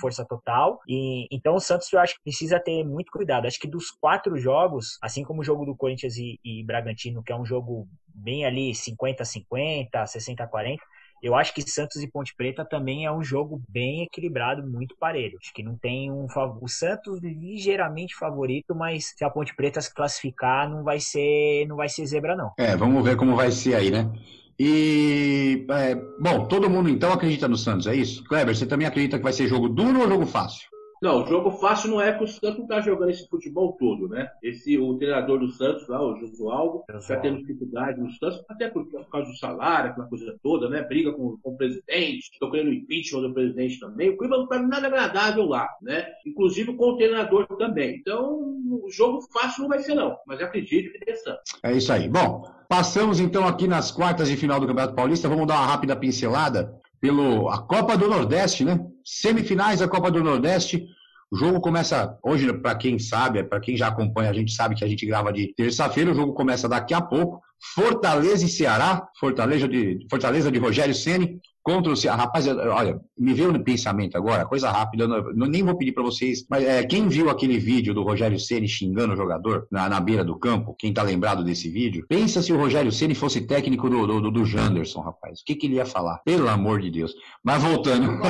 força 0.00 0.24
total. 0.24 0.80
E 0.88 1.28
então 1.30 1.54
o 1.54 1.60
Santos 1.60 1.92
eu 1.92 2.00
acho 2.00 2.14
que 2.14 2.22
precisa 2.24 2.58
ter 2.58 2.84
muito 2.84 3.12
cuidado. 3.12 3.35
Acho 3.44 3.58
que 3.58 3.68
dos 3.68 3.90
quatro 3.90 4.38
jogos, 4.38 4.98
assim 5.02 5.22
como 5.22 5.40
o 5.40 5.44
jogo 5.44 5.66
do 5.66 5.76
Corinthians 5.76 6.16
e, 6.16 6.38
e 6.44 6.64
Bragantino, 6.64 7.22
que 7.22 7.32
é 7.32 7.36
um 7.36 7.44
jogo 7.44 7.88
bem 8.14 8.46
ali 8.46 8.72
50-50, 8.72 9.90
60-40, 9.92 10.78
eu 11.22 11.34
acho 11.34 11.54
que 11.54 11.68
Santos 11.68 12.02
e 12.02 12.08
Ponte 12.08 12.34
Preta 12.36 12.64
também 12.64 13.06
é 13.06 13.12
um 13.12 13.22
jogo 13.22 13.60
bem 13.68 14.02
equilibrado, 14.02 14.66
muito 14.66 14.96
parelho. 14.98 15.38
Acho 15.42 15.52
que 15.52 15.62
não 15.62 15.76
tem 15.76 16.10
um 16.10 16.26
o 16.60 16.68
Santos 16.68 17.20
ligeiramente 17.22 18.14
favorito, 18.14 18.74
mas 18.74 19.14
se 19.16 19.24
a 19.24 19.30
Ponte 19.30 19.54
Preta 19.56 19.80
se 19.80 19.92
classificar, 19.92 20.68
não 20.68 20.84
vai 20.84 21.00
ser, 21.00 21.66
não 21.66 21.76
vai 21.76 21.88
ser 21.88 22.06
zebra 22.06 22.36
não. 22.36 22.52
É, 22.58 22.76
vamos 22.76 23.02
ver 23.02 23.16
como 23.16 23.34
vai 23.34 23.50
ser 23.50 23.74
aí, 23.74 23.90
né? 23.90 24.10
E, 24.58 25.66
é, 25.70 25.94
bom, 26.18 26.46
todo 26.46 26.70
mundo 26.70 26.88
então 26.88 27.12
acredita 27.12 27.48
no 27.48 27.56
Santos, 27.56 27.86
é 27.86 27.94
isso? 27.94 28.24
Kleber, 28.24 28.54
você 28.54 28.66
também 28.66 28.86
acredita 28.86 29.18
que 29.18 29.24
vai 29.24 29.32
ser 29.32 29.48
jogo 29.48 29.68
duro 29.68 30.00
ou 30.00 30.08
jogo 30.08 30.26
fácil? 30.26 30.68
Não, 31.02 31.22
o 31.22 31.26
jogo 31.26 31.50
fácil 31.52 31.90
não 31.90 32.00
é 32.00 32.12
que 32.12 32.24
o 32.24 32.28
Santos 32.28 32.56
não 32.56 32.64
está 32.64 32.80
jogando 32.80 33.10
esse 33.10 33.28
futebol 33.28 33.72
todo, 33.78 34.08
né? 34.08 34.30
Esse, 34.42 34.78
o 34.78 34.96
treinador 34.96 35.38
do 35.38 35.48
Santos, 35.48 35.86
lá, 35.88 36.02
o 36.02 36.16
Josualdo, 36.18 36.84
está 36.88 37.16
tendo 37.16 37.38
dificuldade 37.38 38.00
no 38.00 38.10
Santos, 38.12 38.42
até 38.48 38.68
por, 38.68 38.86
por, 38.86 39.04
causa 39.10 39.30
do 39.30 39.36
salário, 39.36 39.90
aquela 39.90 40.08
coisa 40.08 40.36
toda, 40.42 40.68
né? 40.68 40.82
Briga 40.82 41.12
com, 41.12 41.36
com 41.38 41.50
o 41.50 41.56
presidente, 41.56 42.30
estão 42.32 42.50
querendo 42.50 42.72
impeachment 42.72 43.22
do 43.22 43.34
presidente 43.34 43.78
também. 43.78 44.10
O 44.10 44.16
clima 44.16 44.36
não 44.36 44.44
está 44.44 44.58
nada 44.58 44.86
agradável 44.86 45.44
lá, 45.44 45.68
né? 45.82 46.06
Inclusive 46.26 46.74
com 46.74 46.90
o 46.90 46.96
treinador 46.96 47.46
também. 47.58 47.96
Então, 47.96 48.38
o 48.82 48.90
jogo 48.90 49.20
fácil 49.32 49.62
não 49.62 49.68
vai 49.68 49.80
ser, 49.80 49.94
não. 49.94 50.16
Mas 50.26 50.40
acredito 50.40 50.92
que 50.92 51.04
tem 51.04 51.14
Santos. 51.16 51.52
É 51.62 51.72
isso 51.72 51.92
aí. 51.92 52.08
Bom, 52.08 52.42
passamos 52.68 53.20
então 53.20 53.46
aqui 53.46 53.66
nas 53.66 53.90
quartas 53.90 54.28
de 54.28 54.36
final 54.36 54.60
do 54.60 54.66
Campeonato 54.66 54.94
Paulista. 54.94 55.28
Vamos 55.28 55.46
dar 55.46 55.56
uma 55.56 55.66
rápida 55.66 55.96
pincelada 55.96 56.74
pelo 57.00 57.48
a 57.48 57.62
Copa 57.62 57.96
do 57.96 58.08
Nordeste, 58.08 58.64
né? 58.64 58.84
Semifinais 59.06 59.78
da 59.78 59.86
Copa 59.86 60.10
do 60.10 60.22
Nordeste. 60.22 60.84
O 61.30 61.36
jogo 61.36 61.60
começa 61.60 62.18
hoje, 62.24 62.52
para 62.52 62.74
quem 62.74 62.98
sabe, 62.98 63.44
para 63.44 63.60
quem 63.60 63.76
já 63.76 63.86
acompanha, 63.86 64.30
a 64.30 64.32
gente 64.32 64.52
sabe 64.52 64.74
que 64.74 64.84
a 64.84 64.88
gente 64.88 65.06
grava 65.06 65.32
de 65.32 65.54
terça-feira. 65.54 66.10
O 66.10 66.14
jogo 66.14 66.32
começa 66.32 66.68
daqui 66.68 66.92
a 66.92 67.00
pouco. 67.00 67.40
Fortaleza 67.74 68.44
e 68.44 68.48
Ceará, 68.48 69.08
Fortaleza 69.18 69.68
de, 69.68 70.06
Fortaleza 70.10 70.50
de 70.50 70.58
Rogério 70.58 70.94
Ceni 70.94 71.40
contra 71.62 71.92
o 71.92 71.96
Ceará. 71.96 72.22
Rapaz, 72.22 72.46
olha, 72.46 73.00
me 73.18 73.32
veio 73.32 73.52
no 73.52 73.64
pensamento 73.64 74.16
agora, 74.16 74.44
coisa 74.44 74.70
rápida, 74.70 75.08
não, 75.08 75.46
nem 75.46 75.64
vou 75.64 75.76
pedir 75.76 75.92
para 75.92 76.04
vocês, 76.04 76.46
mas 76.48 76.64
é, 76.64 76.84
quem 76.84 77.08
viu 77.08 77.28
aquele 77.28 77.58
vídeo 77.58 77.92
do 77.92 78.04
Rogério 78.04 78.38
Ceni 78.38 78.68
xingando 78.68 79.14
o 79.14 79.16
jogador 79.16 79.66
na, 79.70 79.88
na 79.88 79.98
beira 79.98 80.22
do 80.22 80.38
campo, 80.38 80.76
quem 80.78 80.92
tá 80.92 81.02
lembrado 81.02 81.42
desse 81.42 81.68
vídeo, 81.68 82.04
pensa 82.08 82.40
se 82.40 82.52
o 82.52 82.58
Rogério 82.58 82.92
Ceni 82.92 83.14
fosse 83.14 83.40
técnico 83.40 83.88
do, 83.90 84.06
do, 84.06 84.30
do 84.30 84.44
Janderson, 84.44 85.00
rapaz. 85.00 85.40
O 85.40 85.44
que, 85.44 85.56
que 85.56 85.66
ele 85.66 85.76
ia 85.76 85.86
falar? 85.86 86.18
Pelo 86.24 86.48
amor 86.48 86.80
de 86.80 86.90
Deus. 86.90 87.14
Mas 87.42 87.62
voltando. 87.62 88.20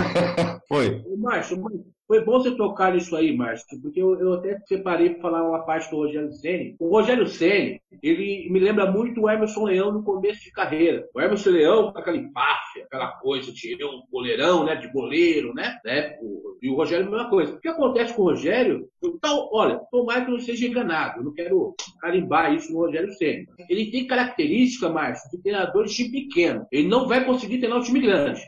Foi. 0.69 1.03
Márcio, 1.17 1.63
foi 2.07 2.25
bom 2.25 2.39
você 2.39 2.53
tocar 2.53 2.95
nisso 2.95 3.17
aí, 3.17 3.37
Márcio, 3.37 3.81
porque 3.83 4.01
eu, 4.01 4.19
eu 4.21 4.35
até 4.35 4.57
separei 4.67 5.11
para 5.11 5.23
falar 5.23 5.49
uma 5.49 5.65
parte 5.65 5.91
do 5.91 5.97
Rogério 5.97 6.33
Ceni. 6.33 6.77
O 6.79 6.89
Rogério 6.89 7.27
Ceni, 7.27 7.81
ele 8.01 8.49
me 8.49 8.61
lembra 8.61 8.91
muito 8.91 9.21
o 9.21 9.29
Emerson 9.29 9.65
Leão 9.65 9.93
no 9.93 10.05
começo 10.05 10.45
de 10.45 10.53
carreira. 10.53 11.05
O 11.13 11.21
Emerson 11.21 11.51
Leão, 11.51 11.93
com 11.93 11.99
aquela 11.99 12.17
empáfia, 12.17 12.85
aquela 12.85 13.09
coisa, 13.19 13.53
tinha 13.53 13.85
um 13.87 14.03
goleirão, 14.11 14.65
né, 14.65 14.77
de 14.77 14.87
goleiro, 14.93 15.53
né, 15.53 15.79
né, 15.85 16.17
e 16.63 16.71
o 16.71 16.77
Rogério 16.77 17.09
a 17.09 17.11
mesma 17.11 17.29
coisa. 17.29 17.55
O 17.55 17.61
que 17.61 17.69
acontece 17.69 18.15
com 18.15 18.23
o 18.23 18.27
Rogério, 18.27 18.89
então, 19.03 19.49
olha, 19.53 19.81
tomara 19.91 20.25
que 20.25 20.31
eu 20.31 20.35
não 20.35 20.41
seja 20.41 20.67
enganado, 20.67 21.19
eu 21.21 21.25
não 21.25 21.33
quero 21.33 21.75
carimbar 22.01 22.55
isso 22.55 22.73
no 22.73 22.79
Rogério 22.79 23.13
Ceni. 23.15 23.47
Ele 23.69 23.91
tem 23.91 24.07
característica, 24.07 24.89
Márcio, 24.89 25.29
de 25.33 25.43
treinador 25.43 25.85
de 25.85 25.95
time 25.95 26.11
pequeno. 26.11 26.67
Ele 26.71 26.87
não 26.87 27.09
vai 27.09 27.25
conseguir 27.25 27.59
treinar 27.59 27.79
um 27.79 27.83
time 27.83 28.01
grande. 28.01 28.41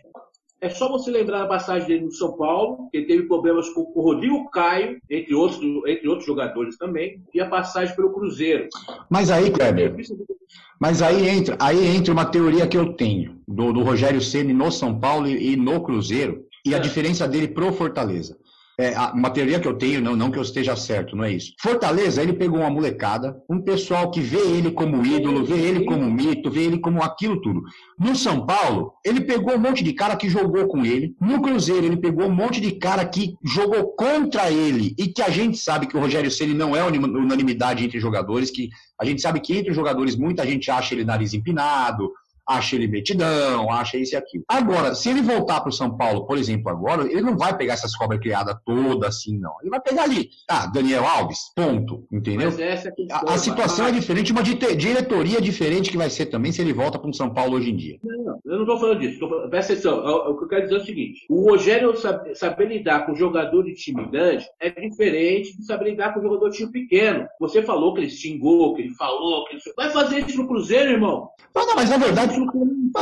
É 0.61 0.69
só 0.69 0.89
você 0.89 1.11
lembrar 1.11 1.43
a 1.43 1.47
passagem 1.47 1.87
dele 1.87 2.05
no 2.07 2.13
São 2.13 2.37
Paulo, 2.37 2.89
que 2.91 2.99
ele 2.99 3.07
teve 3.07 3.23
problemas 3.25 3.69
com 3.69 3.93
o 3.95 4.01
Rodrigo 4.01 4.51
Caio, 4.51 5.01
entre 5.09 5.33
outros, 5.35 5.61
entre 5.87 6.09
outros 6.09 6.27
jogadores 6.27 6.77
também, 6.77 7.23
e 7.33 7.41
a 7.41 7.49
passagem 7.49 7.95
pelo 7.95 8.13
Cruzeiro. 8.13 8.69
Mas 9.09 9.31
aí, 9.31 9.51
Kleber, 9.51 9.95
mas 10.81 11.01
aí 11.01 11.29
entra, 11.29 11.57
aí 11.61 11.87
entra 11.87 12.13
uma 12.13 12.25
teoria 12.25 12.67
que 12.67 12.77
eu 12.77 12.93
tenho 12.93 13.39
do, 13.47 13.73
do 13.73 13.83
Rogério 13.83 14.21
Ceni 14.21 14.53
no 14.53 14.71
São 14.71 14.99
Paulo 14.99 15.29
e, 15.29 15.53
e 15.53 15.57
no 15.57 15.81
Cruzeiro, 15.81 16.45
e 16.67 16.75
é. 16.75 16.77
a 16.77 16.81
diferença 16.81 17.27
dele 17.29 17.49
pro 17.49 17.73
Fortaleza. 17.73 18.37
É, 18.81 18.97
uma 19.12 19.31
teoria 19.31 19.59
que 19.59 19.66
eu 19.66 19.74
tenho, 19.74 20.01
não, 20.01 20.14
não 20.14 20.31
que 20.31 20.39
eu 20.39 20.43
esteja 20.43 20.76
certo, 20.76 21.16
não 21.16 21.24
é 21.24 21.33
isso. 21.33 21.53
Fortaleza, 21.61 22.22
ele 22.22 22.33
pegou 22.33 22.61
uma 22.61 22.70
molecada, 22.70 23.37
um 23.51 23.61
pessoal 23.61 24.09
que 24.09 24.20
vê 24.20 24.39
ele 24.39 24.70
como 24.70 25.05
ídolo, 25.05 25.45
vê 25.45 25.57
ele 25.57 25.85
como 25.85 26.09
mito, 26.09 26.49
vê 26.49 26.62
ele 26.62 26.79
como 26.79 27.03
aquilo 27.03 27.41
tudo. 27.41 27.61
No 27.99 28.14
São 28.14 28.47
Paulo, 28.47 28.93
ele 29.05 29.22
pegou 29.22 29.57
um 29.57 29.59
monte 29.59 29.83
de 29.83 29.93
cara 29.93 30.14
que 30.14 30.29
jogou 30.29 30.68
com 30.68 30.87
ele. 30.87 31.16
No 31.20 31.43
Cruzeiro, 31.43 31.87
ele 31.87 31.97
pegou 31.97 32.26
um 32.26 32.35
monte 32.35 32.61
de 32.61 32.70
cara 32.72 33.05
que 33.05 33.35
jogou 33.45 33.96
contra 33.96 34.49
ele 34.49 34.95
e 34.96 35.09
que 35.09 35.22
a 35.22 35.29
gente 35.29 35.59
sabe 35.59 35.88
que 35.88 35.96
o 35.96 36.00
Rogério 36.00 36.30
Ceni 36.30 36.55
não 36.55 36.76
é 36.76 36.84
unanimidade 36.84 37.84
entre 37.84 37.99
jogadores, 37.99 38.49
que 38.49 38.68
a 39.00 39.05
gente 39.05 39.21
sabe 39.21 39.41
que 39.41 39.57
entre 39.57 39.75
jogadores 39.75 40.14
muita 40.14 40.46
gente 40.46 40.71
acha 40.71 40.95
ele 40.95 41.05
nariz 41.05 41.34
empinado, 41.34 42.13
acha 42.49 42.76
ele 42.76 42.88
metidão, 42.88 43.70
acha 43.70 43.99
isso 43.99 44.14
e 44.14 44.16
aquilo. 44.16 44.45
Agora, 44.49 44.95
se 44.95 45.11
ele 45.11 45.20
voltar 45.20 45.61
para 45.61 45.68
o 45.68 45.72
São 45.72 45.96
Paulo, 45.96 46.26
por 46.26 46.38
exemplo, 46.38 46.70
agora, 46.70 47.03
ele 47.03 47.20
não 47.20 47.37
vai 47.37 47.57
pegar 47.57 47.75
essas 47.75 47.95
cobras 47.95 48.20
criadas 48.20 48.57
todas 48.64 49.08
assim, 49.08 49.38
não. 49.38 49.53
Ele 49.61 49.70
vai 49.70 49.80
pegar 49.80 50.04
ali, 50.04 50.30
ah, 50.49 50.66
Daniel 50.66 51.04
Alves, 51.04 51.53
ponto, 51.54 52.07
entendeu? 52.11 52.50
a, 53.11 53.34
a, 53.34 53.38
situação 53.38 53.87
é 53.87 53.92
diferente, 53.92 54.33
uma 54.33 54.42
diretoria 54.42 55.41
diferente 55.41 55.91
que 55.91 55.96
vai 55.96 56.08
ser 56.08 56.26
também 56.26 56.50
se 56.50 56.62
ele 56.62 56.72
volta 56.72 56.99
para 56.99 57.11
o 57.11 57.14
São 57.14 57.33
Paulo 57.33 57.57
hoje 57.57 57.70
em 57.70 57.76
dia. 57.76 57.99
Não, 58.03 58.25
não 58.25 58.38
eu 58.45 58.53
não 58.54 58.62
estou 58.62 58.79
falando 58.79 59.00
disso. 59.00 59.18
Tô, 59.18 59.49
presta 59.49 59.75
atenção, 59.75 59.99
o 59.99 60.38
que 60.38 60.45
eu 60.45 60.49
quero 60.49 60.62
dizer 60.62 60.76
é 60.76 60.79
o 60.79 60.84
seguinte, 60.84 61.26
o 61.29 61.50
Rogério 61.50 61.96
saber, 61.96 62.34
saber 62.34 62.66
lidar 62.66 63.04
com 63.04 63.14
jogador 63.14 63.62
de 63.64 63.75
time 63.75 64.07
grande 64.07 64.46
é 64.61 64.70
diferente 64.70 65.57
de 65.57 65.64
saber 65.64 65.91
lidar 65.91 66.14
com 66.14 66.22
jogador 66.22 66.49
de 66.49 66.57
time 66.57 66.72
pequeno. 66.72 67.26
Você 67.41 67.62
falou 67.62 67.95
que 67.95 68.00
ele 68.00 68.11
xingou, 68.11 68.75
que 68.75 68.83
ele 68.83 68.95
falou, 68.95 69.45
que 69.46 69.54
ele... 69.54 69.62
Vai 69.76 69.91
fazer 69.91 70.26
isso 70.26 70.38
no 70.38 70.49
Cruzeiro, 70.49 70.92
irmão? 70.92 71.29
Não, 71.54 71.66
não, 71.66 71.75
mas 71.75 71.91
na 71.91 71.99
verdade, 71.99 72.38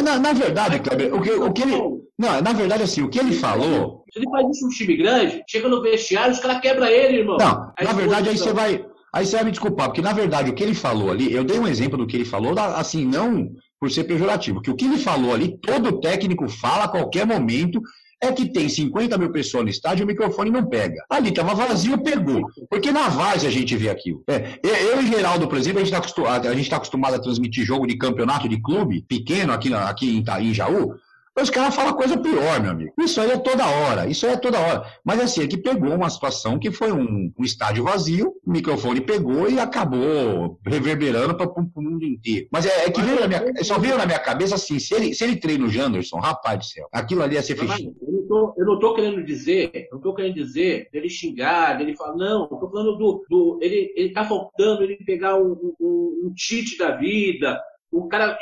na, 0.02 0.18
na 0.18 0.32
verdade, 0.32 0.78
Kleber, 0.80 1.14
o 1.14 1.20
que, 1.20 1.30
o 1.30 1.52
que 1.52 1.62
ele. 1.62 1.76
Não, 2.18 2.40
na 2.40 2.52
verdade, 2.52 2.82
assim, 2.82 3.02
o 3.02 3.08
que 3.08 3.18
ele 3.18 3.32
falou. 3.32 4.04
Se 4.10 4.18
ele 4.18 4.30
faz 4.30 4.48
isso 4.50 4.64
num 4.64 4.70
time 4.70 4.96
grande, 4.96 5.42
chega 5.46 5.68
no 5.68 5.82
vestiário, 5.82 6.32
os 6.32 6.40
caras 6.40 6.60
quebram 6.60 6.86
ele, 6.86 7.18
irmão. 7.18 7.36
Não, 7.38 7.72
aí 7.76 7.86
na 7.86 7.92
verdade, 7.92 8.28
aí 8.28 8.38
você 8.38 8.52
vai. 8.52 8.84
Aí 9.12 9.24
você 9.24 9.36
vai 9.36 9.44
me 9.44 9.50
desculpar, 9.50 9.88
porque 9.88 10.02
na 10.02 10.12
verdade 10.12 10.50
o 10.50 10.54
que 10.54 10.62
ele 10.62 10.74
falou 10.74 11.10
ali, 11.10 11.32
eu 11.32 11.42
dei 11.42 11.58
um 11.58 11.66
exemplo 11.66 11.96
do 11.96 12.06
que 12.06 12.16
ele 12.16 12.24
falou, 12.24 12.54
assim, 12.58 13.04
não 13.04 13.50
por 13.80 13.90
ser 13.90 14.04
pejorativo, 14.04 14.60
que 14.60 14.70
o 14.70 14.76
que 14.76 14.84
ele 14.84 14.98
falou 14.98 15.32
ali, 15.32 15.58
todo 15.58 16.00
técnico 16.00 16.48
fala 16.48 16.84
a 16.84 16.88
qualquer 16.88 17.26
momento, 17.26 17.80
é 18.20 18.32
que 18.32 18.48
tem 18.48 18.68
50 18.68 19.18
mil 19.18 19.30
pessoas 19.30 19.64
no 19.64 19.70
estádio 19.70 20.04
o 20.04 20.06
microfone 20.06 20.50
não 20.50 20.66
pega. 20.66 21.04
Ali 21.10 21.28
estava 21.28 21.54
vazio, 21.54 22.02
pegou. 22.02 22.46
Porque 22.68 22.90
na 22.90 23.08
Várzea 23.08 23.48
a 23.48 23.52
gente 23.52 23.76
vê 23.76 23.90
aquilo. 23.90 24.22
É, 24.26 24.58
eu 24.64 25.02
e 25.02 25.06
Geraldo, 25.06 25.46
por 25.46 25.58
exemplo, 25.58 25.78
a 25.78 25.84
gente 25.84 25.92
está 25.92 25.98
acostumado, 25.98 26.48
tá 26.70 26.76
acostumado, 26.76 27.14
a 27.14 27.18
transmitir 27.18 27.64
jogo 27.64 27.86
de 27.86 27.96
campeonato 27.96 28.48
de 28.48 28.60
clube 28.60 29.02
pequeno 29.02 29.52
aqui, 29.52 29.72
aqui 29.72 30.18
em, 30.18 30.48
em 30.48 30.54
Jaú. 30.54 30.94
Os 31.38 31.50
caras 31.50 31.74
falam 31.74 31.92
coisa 31.92 32.16
pior, 32.16 32.60
meu 32.60 32.70
amigo. 32.70 32.92
Isso 32.98 33.20
aí 33.20 33.30
é 33.30 33.36
toda 33.36 33.66
hora, 33.66 34.06
isso 34.06 34.26
aí 34.26 34.32
é 34.32 34.36
toda 34.36 34.58
hora. 34.58 34.86
Mas 35.04 35.20
assim, 35.20 35.42
é 35.42 35.46
que 35.46 35.58
pegou 35.58 35.94
uma 35.94 36.08
situação 36.08 36.58
que 36.58 36.70
foi 36.70 36.90
um, 36.90 37.30
um 37.38 37.44
estádio 37.44 37.84
vazio, 37.84 38.34
o 38.44 38.50
microfone 38.50 39.02
pegou 39.02 39.48
e 39.48 39.60
acabou 39.60 40.58
reverberando 40.64 41.36
para 41.36 41.46
o 41.46 41.70
mundo 41.76 42.04
inteiro. 42.04 42.48
Mas 42.50 42.64
é, 42.64 42.86
é 42.86 42.90
que 42.90 43.02
veio 43.02 43.20
na 43.20 43.28
minha, 43.28 43.64
só 43.64 43.78
veio 43.78 43.98
na 43.98 44.06
minha 44.06 44.18
cabeça 44.18 44.54
assim, 44.54 44.78
se 44.78 44.94
ele, 44.94 45.14
se 45.14 45.24
ele 45.24 45.36
treina 45.36 45.66
o 45.66 45.68
Janderson, 45.68 46.18
rapaz 46.18 46.58
do 46.58 46.64
céu, 46.64 46.88
aquilo 46.90 47.22
ali 47.22 47.34
ia 47.34 47.42
ser 47.42 47.56
fichinho. 47.56 47.94
Eu 48.00 48.66
não 48.66 48.74
estou 48.74 48.94
querendo 48.94 49.22
dizer, 49.22 49.88
não 49.92 50.00
tô 50.00 50.14
querendo 50.14 50.34
dizer 50.34 50.88
dele 50.90 51.08
xingar, 51.08 51.78
dele 51.78 51.96
falar, 51.96 52.16
não, 52.16 52.44
estou 52.44 52.70
falando 52.70 52.96
do, 52.96 53.24
do 53.28 53.58
ele, 53.60 53.92
ele 53.94 54.12
tá 54.12 54.24
faltando 54.24 54.82
ele 54.82 54.96
pegar 55.04 55.36
um, 55.36 55.74
um, 55.78 56.22
um 56.24 56.32
tite 56.34 56.76
da 56.78 56.96
vida, 56.96 57.60
o 57.96 58.08
cara, 58.08 58.38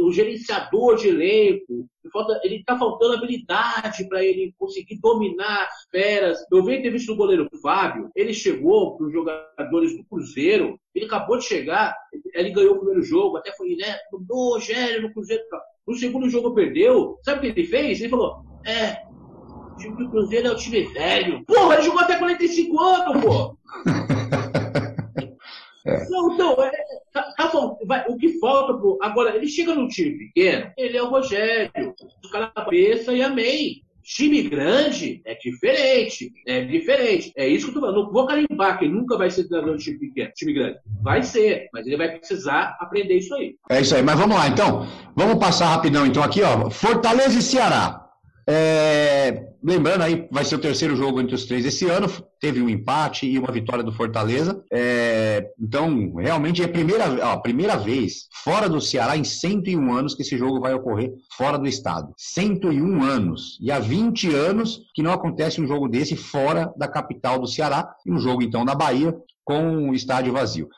o 0.00 0.10
gerenciador 0.10 0.96
de 0.96 1.08
elenco, 1.08 1.88
ele 2.42 2.56
está 2.56 2.76
faltando 2.76 3.14
habilidade 3.14 4.08
para 4.08 4.24
ele 4.24 4.54
conseguir 4.58 4.98
dominar 5.00 5.64
as 5.64 5.86
feras. 5.90 6.38
Eu 6.50 6.64
vi 6.64 6.74
a 6.74 6.78
entrevista 6.78 7.12
do 7.12 7.18
goleiro 7.18 7.48
Fábio, 7.62 8.10
ele 8.16 8.34
chegou 8.34 8.96
para 8.96 9.06
os 9.06 9.12
jogadores 9.12 9.96
do 9.96 10.04
Cruzeiro, 10.04 10.78
ele 10.94 11.06
acabou 11.06 11.38
de 11.38 11.44
chegar, 11.44 11.96
ele 12.34 12.50
ganhou 12.50 12.74
o 12.74 12.78
primeiro 12.78 13.02
jogo, 13.02 13.36
até 13.36 13.52
foi, 13.52 13.76
né, 13.76 13.96
no 14.12 14.50
Rogério, 14.50 15.02
no 15.02 15.12
Cruzeiro. 15.12 15.42
No 15.86 15.94
segundo 15.94 16.28
jogo 16.28 16.52
perdeu, 16.52 17.16
sabe 17.22 17.38
o 17.38 17.40
que 17.42 17.60
ele 17.60 17.68
fez? 17.68 18.00
Ele 18.00 18.08
falou, 18.08 18.44
é, 18.66 19.02
o 19.72 19.76
time 19.76 19.96
do 19.96 20.10
Cruzeiro 20.10 20.48
é 20.48 20.50
o 20.50 20.56
time 20.56 20.82
velho. 20.86 21.44
Porra, 21.44 21.74
ele 21.74 21.82
jogou 21.82 22.00
até 22.00 22.18
45 22.18 22.80
anos, 22.80 23.24
pô! 23.24 23.56
Não, 26.16 26.34
então, 26.34 26.64
é, 26.64 26.72
tá, 27.12 27.22
tá 27.36 27.48
bom, 27.48 27.78
vai, 27.86 28.04
o 28.08 28.16
que 28.16 28.38
falta, 28.38 28.74
pô, 28.74 28.98
agora, 29.02 29.36
ele 29.36 29.46
chega 29.46 29.74
num 29.74 29.88
time 29.88 30.16
pequeno, 30.16 30.72
ele 30.76 30.96
é 30.96 31.02
o 31.02 31.10
Rogério, 31.10 31.94
o 32.24 32.30
cara 32.30 32.46
cabeça 32.48 33.12
e 33.12 33.22
amém. 33.22 33.82
Time 34.02 34.40
grande 34.42 35.20
é 35.24 35.34
diferente, 35.34 36.32
é 36.46 36.64
diferente. 36.64 37.32
É 37.36 37.48
isso 37.48 37.64
que 37.64 37.70
eu 37.70 37.74
tô 37.74 37.80
falando. 37.80 38.04
Não 38.04 38.12
vou 38.12 38.24
carimbar 38.24 38.78
que 38.78 38.84
ele 38.84 38.94
nunca 38.94 39.18
vai 39.18 39.28
ser 39.28 39.48
treinador 39.48 39.76
de 39.76 39.82
time 39.82 39.98
pequeno, 39.98 40.30
time 40.32 40.52
grande. 40.52 40.78
Vai 41.02 41.24
ser, 41.24 41.68
mas 41.72 41.84
ele 41.84 41.96
vai 41.96 42.16
precisar 42.16 42.76
aprender 42.78 43.16
isso 43.16 43.34
aí. 43.34 43.56
É 43.68 43.80
isso 43.80 43.96
aí, 43.96 44.04
mas 44.04 44.16
vamos 44.16 44.36
lá 44.36 44.46
então. 44.46 44.86
Vamos 45.16 45.40
passar 45.40 45.66
rapidão 45.66 46.06
então 46.06 46.22
aqui, 46.22 46.40
ó. 46.40 46.70
Fortaleza 46.70 47.36
e 47.36 47.42
Ceará. 47.42 48.05
É, 48.48 49.48
lembrando 49.62 50.02
aí, 50.02 50.28
vai 50.30 50.44
ser 50.44 50.54
o 50.54 50.60
terceiro 50.60 50.94
jogo 50.94 51.20
entre 51.20 51.34
os 51.34 51.46
três 51.46 51.66
esse 51.66 51.86
ano. 51.86 52.08
Teve 52.40 52.62
um 52.62 52.68
empate 52.68 53.26
e 53.26 53.38
uma 53.38 53.50
vitória 53.52 53.82
do 53.82 53.92
Fortaleza. 53.92 54.62
É, 54.72 55.50
então, 55.60 56.14
realmente 56.14 56.62
é 56.62 56.66
a 56.66 56.68
primeira, 56.68 57.04
ó, 57.26 57.36
primeira 57.38 57.76
vez 57.76 58.28
fora 58.44 58.68
do 58.68 58.80
Ceará 58.80 59.16
em 59.16 59.24
101 59.24 59.92
anos 59.92 60.14
que 60.14 60.22
esse 60.22 60.38
jogo 60.38 60.60
vai 60.60 60.74
ocorrer 60.74 61.12
fora 61.36 61.58
do 61.58 61.66
estado. 61.66 62.14
101 62.16 63.02
anos. 63.02 63.58
E 63.60 63.72
há 63.72 63.80
20 63.80 64.32
anos 64.32 64.80
que 64.94 65.02
não 65.02 65.12
acontece 65.12 65.60
um 65.60 65.66
jogo 65.66 65.88
desse 65.88 66.14
fora 66.14 66.72
da 66.76 66.86
capital 66.86 67.40
do 67.40 67.48
Ceará. 67.48 67.92
E 68.06 68.12
um 68.12 68.18
jogo, 68.18 68.42
então, 68.42 68.64
na 68.64 68.76
Bahia 68.76 69.12
com 69.44 69.90
o 69.90 69.94
estádio 69.94 70.32
vazio. 70.32 70.68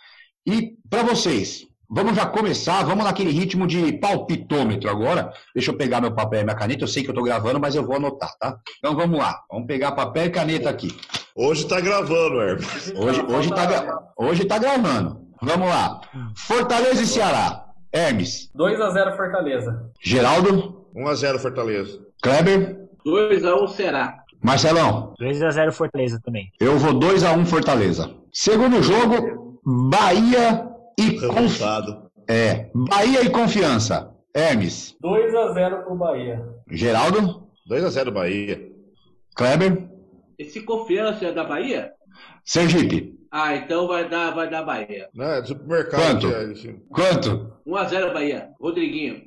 E 0.47 0.75
para 0.89 1.03
vocês, 1.03 1.67
Vamos 1.91 2.15
já 2.15 2.27
começar, 2.27 2.85
vamos 2.85 3.03
naquele 3.03 3.31
ritmo 3.31 3.67
de 3.67 3.95
palpitômetro 3.95 4.91
agora. 4.91 5.33
Deixa 5.55 5.71
eu 5.71 5.77
pegar 5.77 6.03
meu 6.03 6.13
papel 6.13 6.43
e 6.43 6.45
minha 6.45 6.55
caneta. 6.55 6.85
Eu 6.85 6.89
sei 6.89 7.03
que 7.03 7.09
eu 7.09 7.13
estou 7.13 7.25
gravando, 7.25 7.59
mas 7.59 7.75
eu 7.75 7.83
vou 7.83 7.97
anotar, 7.97 8.31
tá? 8.39 8.59
Então 8.79 8.95
vamos 8.95 9.19
lá. 9.19 9.41
Vamos 9.51 9.67
pegar 9.67 9.93
papel 9.93 10.27
e 10.27 10.31
caneta 10.31 10.69
aqui. 10.69 10.95
Hoje 11.35 11.63
está 11.63 11.81
gravando, 11.81 12.43
Hermes. 12.43 12.93
Hoje, 12.95 13.23
hoje, 13.23 13.49
tá, 13.55 14.13
hoje 14.19 14.45
tá 14.45 14.59
gravando. 14.59 15.29
Vamos 15.41 15.67
lá. 15.67 16.03
Fortaleza 16.37 17.03
e 17.03 17.07
Ceará. 17.07 17.65
Hermes. 17.91 18.51
2x0 18.55 19.17
Fortaleza. 19.17 19.91
Geraldo. 20.03 20.85
1x0 20.95 21.39
Fortaleza. 21.39 22.01
Kleber. 22.23 22.81
2x1 23.07 23.69
Ceará. 23.69 24.19
Marcelão. 24.43 25.15
2x0 25.19 25.73
Fortaleza 25.73 26.21
também. 26.23 26.53
Eu 26.61 26.77
vou 26.79 26.93
2x1 26.93 27.47
Fortaleza. 27.47 28.11
Segundo 28.31 28.83
jogo, 28.83 29.59
Bahia 29.65 30.68
e 30.99 31.21
confiança. 31.21 32.03
É, 32.29 32.71
Bahia 32.75 33.23
e 33.23 33.31
confiança. 33.31 34.15
Hermes. 34.35 34.97
2 35.01 35.33
x 35.33 35.55
0 35.55 35.85
pro 35.85 35.95
Bahia. 35.95 36.45
Geraldo? 36.71 37.49
2 37.67 37.85
x 37.85 37.93
0 37.95 38.13
Bahia. 38.13 38.69
Kleber? 39.35 39.89
Esse 40.39 40.61
confiança 40.63 41.27
é 41.27 41.33
da 41.33 41.45
Bahia? 41.45 41.93
Sergipe. 42.45 43.17
Ah, 43.31 43.55
então 43.57 43.87
vai 43.87 44.09
dar, 44.09 44.33
vai 44.33 44.51
dar 44.51 44.63
Bahia. 44.65 45.09
Não, 45.15 45.27
é 45.27 45.45
supermercado. 45.45 46.21
Quanto? 46.21 46.27
É 46.29 46.75
Quanto? 46.89 47.53
1 47.67 47.79
x 47.79 47.91
0 47.91 48.13
Bahia. 48.13 48.51
Rodriguinho. 48.61 49.23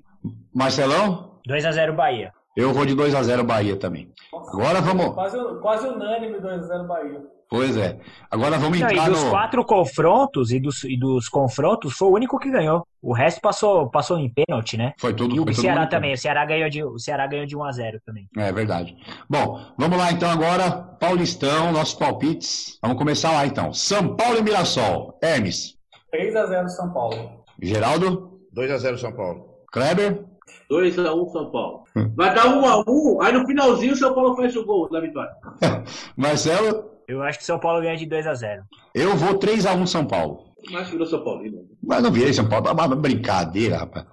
Marcelão? 0.54 1.40
2 1.48 1.64
x 1.64 1.76
0 1.76 1.94
Bahia. 1.94 2.34
Eu 2.56 2.74
vou 2.74 2.86
de 2.86 2.94
2 2.94 3.14
x 3.14 3.26
0 3.28 3.44
Bahia 3.44 3.78
também. 3.78 4.12
Nossa, 4.32 4.52
Agora 4.52 4.82
vamos. 4.82 5.14
Quase, 5.14 5.38
quase 5.62 5.88
unânime 5.88 6.40
2 6.40 6.60
x 6.60 6.68
0 6.68 6.84
Bahia. 6.86 7.22
Pois 7.50 7.76
é. 7.76 8.00
Agora 8.30 8.58
vamos 8.58 8.80
Não, 8.80 8.90
entrar 8.90 9.08
e 9.08 9.12
dos 9.12 9.24
no... 9.26 9.30
quatro 9.30 9.66
confrontos 9.66 10.52
e 10.52 10.60
dos, 10.60 10.86
e 10.86 10.98
dos 10.98 11.28
confrontos 11.28 11.94
foi 11.94 12.08
o 12.08 12.14
único 12.14 12.40
que 12.40 12.50
ganhou. 12.50 12.88
O 13.02 13.14
resto 13.14 13.42
passou, 13.42 13.90
passou 13.90 14.18
em 14.18 14.34
pênalti, 14.34 14.78
né? 14.78 14.94
Foi 14.98 15.14
tudo. 15.14 15.36
E 15.36 15.40
o 15.40 15.54
Ceará 15.54 15.86
também. 15.86 16.14
O 16.14 16.18
Ceará 16.18 16.46
ganhou 16.46 16.70
de 16.70 16.82
o 16.82 16.98
Ceará 16.98 17.28
ganhou 17.28 17.46
de 17.46 17.58
1 17.58 17.64
a 17.64 17.72
0 17.74 18.00
também. 18.06 18.28
É 18.38 18.52
verdade. 18.54 18.96
Bom, 19.30 19.60
vamos 19.78 19.98
lá 19.98 20.12
então 20.14 20.30
agora, 20.30 20.72
Paulistão, 20.72 21.74
nossos 21.74 21.94
palpites. 21.94 22.80
Vamos 22.82 22.98
começar 22.98 23.34
lá 23.34 23.46
então. 23.46 23.74
São 23.74 24.16
Paulo 24.16 24.38
e 24.40 24.44
Mirassol. 24.44 25.20
Hermes. 25.22 25.78
3 26.10 26.34
a 26.36 26.46
0 26.46 26.70
São 26.70 26.94
Paulo. 26.94 27.44
Geraldo. 27.62 28.40
2 28.54 28.72
a 28.72 28.78
0 28.78 28.98
São 28.98 29.12
Paulo. 29.12 29.46
Kleber. 29.74 30.24
2x1 30.70 31.32
São 31.32 31.52
Paulo. 31.52 31.84
Vai 32.16 32.34
dar 32.34 32.46
1x1, 32.46 33.22
aí 33.22 33.34
no 33.34 33.46
finalzinho 33.46 33.94
o 33.94 33.96
São 33.96 34.14
Paulo 34.14 34.36
faz 34.36 34.56
o 34.56 34.66
gol 34.66 34.90
da 34.90 35.00
vitória. 35.00 35.32
Marcelo? 36.16 36.92
Eu 37.08 37.22
acho 37.22 37.40
que 37.40 37.46
São 37.46 37.60
Paulo 37.60 37.82
ganha 37.82 37.98
de 37.98 38.06
2 38.06 38.26
a 38.26 38.34
0 38.34 38.64
Eu 38.96 39.16
vou 39.16 39.38
3x1 39.38 39.88
São 39.88 40.06
Paulo. 40.06 40.46
Mas 40.72 40.90
virou 40.90 41.06
São 41.06 41.24
Paulo, 41.24 41.44
né? 41.44 41.60
Mas 41.84 42.04
não 42.04 42.12
virei 42.12 42.34
São 42.34 42.48
Paulo, 42.48 42.68
é 42.68 42.72
uma 42.72 42.96
brincadeira, 42.96 43.78
rapaz. 43.78 44.06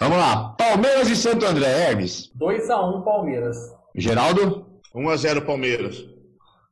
Vamos 0.00 0.16
lá. 0.16 0.54
Palmeiras 0.56 1.10
e 1.10 1.16
Santo 1.16 1.44
André, 1.44 1.66
Hermes. 1.68 2.32
2x1 2.40 3.04
Palmeiras. 3.04 3.56
Geraldo? 3.94 4.66
1x0 4.94 5.44
Palmeiras. 5.44 6.04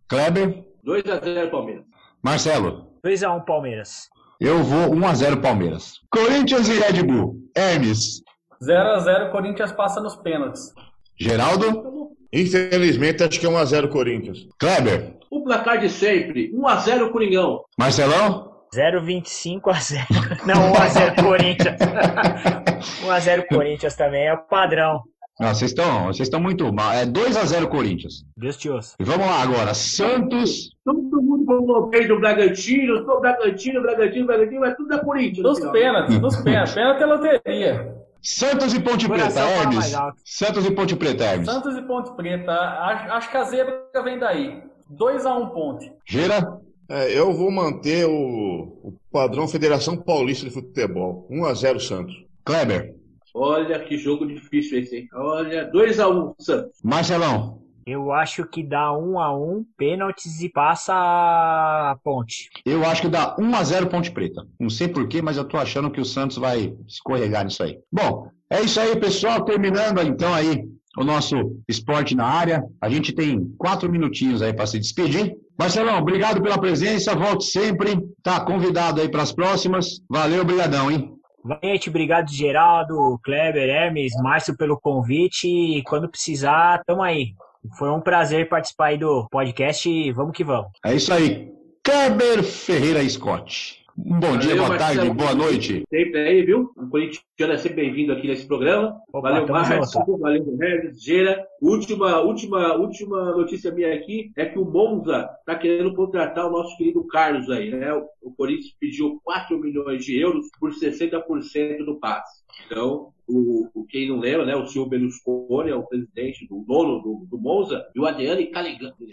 Kleber? 0.08 0.64
2x0 0.84 1.50
Palmeiras. 1.50 1.84
Marcelo? 2.22 2.90
2x1 3.04 3.44
Palmeiras. 3.44 4.08
Eu 4.40 4.62
vou 4.62 4.90
1x0 4.90 5.42
Palmeiras. 5.42 6.00
Corinthians 6.10 6.68
e 6.68 6.78
Red 6.78 7.02
Bull. 7.02 7.36
Hermes. 7.54 8.22
0x0 8.62 9.30
Corinthians 9.30 9.72
passa 9.72 10.00
nos 10.00 10.16
pênaltis. 10.16 10.72
Geraldo? 11.18 12.08
Infelizmente, 12.32 13.22
acho 13.22 13.40
que 13.40 13.46
é 13.46 13.48
1x0 13.48 13.88
Corinthians. 13.88 14.46
Kleber. 14.58 15.16
O 15.30 15.42
placar 15.42 15.78
de 15.78 15.88
sempre, 15.88 16.52
1x0 16.52 17.10
Coringão. 17.10 17.64
Marcelão? 17.78 18.48
0,25 18.74 19.60
a 19.68 19.80
0. 19.80 20.04
Não, 20.46 20.72
1x0 20.72 21.22
Corinthians. 21.22 21.76
1x0 23.02 23.46
Corinthians 23.48 23.94
também 23.94 24.26
é 24.26 24.34
o 24.34 24.38
padrão. 24.38 25.02
Não, 25.40 25.54
vocês 25.54 25.70
estão 25.70 26.06
vocês 26.06 26.26
estão 26.26 26.40
muito 26.40 26.70
mal. 26.72 26.92
É 26.92 27.06
2x0 27.06 27.68
Corinthians. 27.68 28.24
Deus 28.36 28.56
te 28.56 28.68
ouça. 28.68 28.96
E 28.98 29.04
vamos 29.04 29.26
lá 29.26 29.42
agora. 29.42 29.72
Santos. 29.72 30.70
Todo 30.84 31.22
mundo 31.22 31.46
coloquei 31.46 32.06
do 32.08 32.18
Bragantino, 32.18 33.04
sou 33.04 33.20
Bragantino, 33.20 33.80
Bragantino, 33.80 34.26
Bragantino, 34.26 34.60
mas 34.60 34.76
tudo 34.76 34.94
é 34.94 34.98
Corinthians. 34.98 35.42
Dos 35.42 35.60
pênaltis, 35.70 36.18
dos 36.18 36.36
pênaltis. 36.42 36.74
Pênalti 36.74 37.02
é 37.02 37.06
loteria. 37.06 37.94
Santos 38.22 38.74
e 38.74 38.80
Ponte 38.80 39.08
Preta, 39.08 39.30
fala 39.30 39.50
Hermes. 39.50 39.96
Santos 40.24 40.66
e 40.66 40.70
Ponte 40.70 40.96
Preta, 40.96 41.24
Hermes. 41.24 41.46
Santos 41.46 41.76
e 41.76 41.82
Ponte 41.82 42.10
Preta. 42.16 42.52
Acho, 42.52 43.12
acho 43.12 43.30
que 43.30 43.36
a 43.36 43.44
zebra 43.44 44.02
vem 44.02 44.18
daí. 44.18 44.62
2x1 44.92 45.52
Ponte. 45.52 45.92
Gira. 46.06 46.60
É, 46.90 47.18
eu 47.18 47.34
vou 47.34 47.50
manter 47.50 48.06
o, 48.06 48.80
o 48.82 48.98
padrão 49.12 49.46
Federação 49.46 49.96
Paulista 49.96 50.46
de 50.46 50.50
Futebol. 50.50 51.28
1x0 51.30 51.80
Santos. 51.80 52.14
Kleber. 52.44 52.94
Olha 53.34 53.78
que 53.84 53.98
jogo 53.98 54.26
difícil 54.26 54.80
esse, 54.80 54.96
hein? 54.96 55.08
Olha, 55.14 55.70
2x1 55.70 56.34
Santos. 56.40 56.78
Marcelão. 56.82 57.62
Eu 57.90 58.12
acho 58.12 58.44
que 58.44 58.62
dá 58.62 58.92
1 58.92 59.18
a 59.18 59.34
1 59.34 59.64
pênaltis 59.74 60.42
e 60.42 60.48
passa 60.50 60.92
a 60.92 61.96
ponte. 62.04 62.50
Eu 62.66 62.84
acho 62.84 63.00
que 63.00 63.08
dá 63.08 63.34
1x0 63.36 63.88
Ponte 63.88 64.10
Preta. 64.10 64.46
Não 64.60 64.68
sei 64.68 64.88
porquê, 64.88 65.22
mas 65.22 65.38
eu 65.38 65.44
tô 65.44 65.56
achando 65.56 65.90
que 65.90 65.98
o 65.98 66.04
Santos 66.04 66.36
vai 66.36 66.74
escorregar 66.86 67.46
nisso 67.46 67.62
aí. 67.62 67.78
Bom, 67.90 68.28
é 68.50 68.60
isso 68.60 68.78
aí, 68.78 68.94
pessoal. 69.00 69.42
Terminando 69.42 70.02
então 70.02 70.34
aí 70.34 70.68
o 70.98 71.02
nosso 71.02 71.34
esporte 71.66 72.14
na 72.14 72.26
área. 72.26 72.62
A 72.78 72.90
gente 72.90 73.14
tem 73.14 73.40
quatro 73.56 73.90
minutinhos 73.90 74.42
aí 74.42 74.52
para 74.52 74.66
se 74.66 74.78
despedir. 74.78 75.34
Marcelão, 75.58 75.96
obrigado 75.96 76.42
pela 76.42 76.60
presença. 76.60 77.16
Volte 77.16 77.44
sempre. 77.44 77.98
Tá 78.22 78.38
convidado 78.38 79.00
aí 79.00 79.10
para 79.10 79.22
as 79.22 79.32
próximas. 79.32 80.02
Valeu, 80.10 80.42
obrigadão, 80.42 80.90
hein? 80.90 81.10
Valente, 81.42 81.88
obrigado 81.88 82.30
Geraldo, 82.30 83.18
Kleber, 83.24 83.70
Hermes, 83.70 84.12
Márcio 84.20 84.54
pelo 84.58 84.78
convite 84.78 85.48
e 85.48 85.82
quando 85.84 86.10
precisar, 86.10 86.82
tamo 86.84 87.00
aí. 87.00 87.32
Foi 87.76 87.90
um 87.90 88.00
prazer 88.00 88.48
participar 88.48 88.86
aí 88.86 88.98
do 88.98 89.26
podcast 89.30 89.88
e 89.88 90.12
vamos 90.12 90.36
que 90.36 90.44
vamos. 90.44 90.70
É 90.84 90.94
isso 90.94 91.12
aí. 91.12 91.52
Kleber 91.82 92.42
Ferreira 92.42 93.06
Scott. 93.08 93.78
Um 93.98 94.20
bom 94.20 94.36
dia, 94.36 94.50
Valeu, 94.50 94.66
boa 94.66 94.78
tarde, 94.78 94.96
Marcelo. 94.98 95.14
boa 95.14 95.34
noite. 95.34 95.82
Sempre 95.90 96.20
aí, 96.20 96.44
viu? 96.44 96.70
O 96.76 96.88
corintiano 96.88 97.52
é 97.52 97.56
sempre 97.58 97.82
bem-vindo 97.82 98.12
aqui 98.12 98.28
nesse 98.28 98.46
programa. 98.46 98.96
Opa, 99.12 99.32
valeu, 99.32 99.48
Márcio. 99.48 100.18
Valeu, 100.18 100.56
Regis, 100.56 101.02
Gera. 101.02 101.44
Última, 101.60 102.20
última, 102.20 102.74
última 102.76 103.32
notícia 103.32 103.72
minha 103.72 103.92
aqui 103.92 104.30
é 104.36 104.46
que 104.46 104.56
o 104.56 104.64
Monza 104.64 105.28
está 105.40 105.56
querendo 105.56 105.92
contratar 105.94 106.46
o 106.46 106.52
nosso 106.52 106.76
querido 106.76 107.04
Carlos 107.08 107.50
aí, 107.50 107.70
né? 107.70 107.92
O, 107.92 108.06
o 108.22 108.32
Corinthians 108.36 108.76
pediu 108.78 109.20
4 109.24 109.58
milhões 109.58 110.04
de 110.04 110.16
euros 110.16 110.46
por 110.60 110.70
60% 110.70 111.84
do 111.84 111.98
passe. 111.98 112.37
Então, 112.66 113.08
o, 113.26 113.68
o- 113.74 113.84
quem 113.86 114.08
não 114.08 114.18
lembra, 114.18 114.46
né? 114.46 114.56
O 114.56 114.66
senhor 114.66 114.86
Berlusconi 114.86 115.70
é 115.70 115.74
o 115.74 115.82
presidente 115.82 116.46
do 116.48 116.64
dono 116.66 117.00
do, 117.00 117.26
do 117.30 117.38
Monza 117.38 117.86
e 117.94 118.00
o 118.00 118.06
Adriano. 118.06 118.40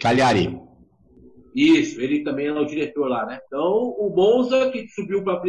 Cagliari. 0.00 0.58
Isso, 1.54 1.98
ele 2.02 2.22
também 2.22 2.48
é 2.48 2.52
o 2.52 2.66
diretor 2.66 3.08
lá, 3.08 3.24
né? 3.24 3.38
Então, 3.46 3.62
o 3.98 4.12
Monza, 4.14 4.70
que 4.70 4.86
subiu 4.88 5.24
para 5.24 5.40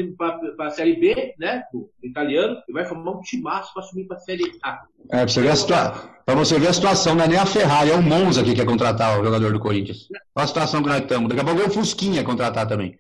a 0.59 0.69
Série 0.69 0.95
B, 0.95 1.33
né? 1.37 1.63
Do 1.73 1.89
italiano, 2.01 2.55
e 2.69 2.71
vai 2.71 2.85
formar 2.85 3.11
um 3.11 3.19
timaço 3.21 3.73
para 3.73 3.83
subir 3.83 4.05
para 4.05 4.15
a 4.15 4.19
Série 4.21 4.49
A. 4.63 4.83
É, 5.11 5.17
pra 5.17 5.27
você, 5.27 5.41
ver 5.41 5.49
a 5.49 5.55
situa... 5.57 6.09
você 6.27 6.59
ver 6.59 6.67
a 6.69 6.73
situação, 6.73 7.13
não 7.13 7.25
é 7.25 7.27
nem 7.27 7.37
a 7.37 7.45
Ferrari, 7.45 7.91
é 7.91 7.95
o 7.95 8.01
Monza 8.01 8.41
que 8.41 8.53
quer 8.55 8.65
contratar 8.65 9.19
o 9.19 9.23
jogador 9.25 9.51
do 9.51 9.59
Corinthians. 9.59 10.07
Olha 10.33 10.45
a 10.45 10.47
situação 10.47 10.81
que 10.81 10.87
nós 10.87 11.01
estamos. 11.01 11.27
Daqui 11.27 11.41
a 11.41 11.43
pouco 11.43 11.59
vem 11.59 11.67
o 11.67 11.73
Fusquinha 11.73 12.23
contratar 12.23 12.65
também. 12.67 12.95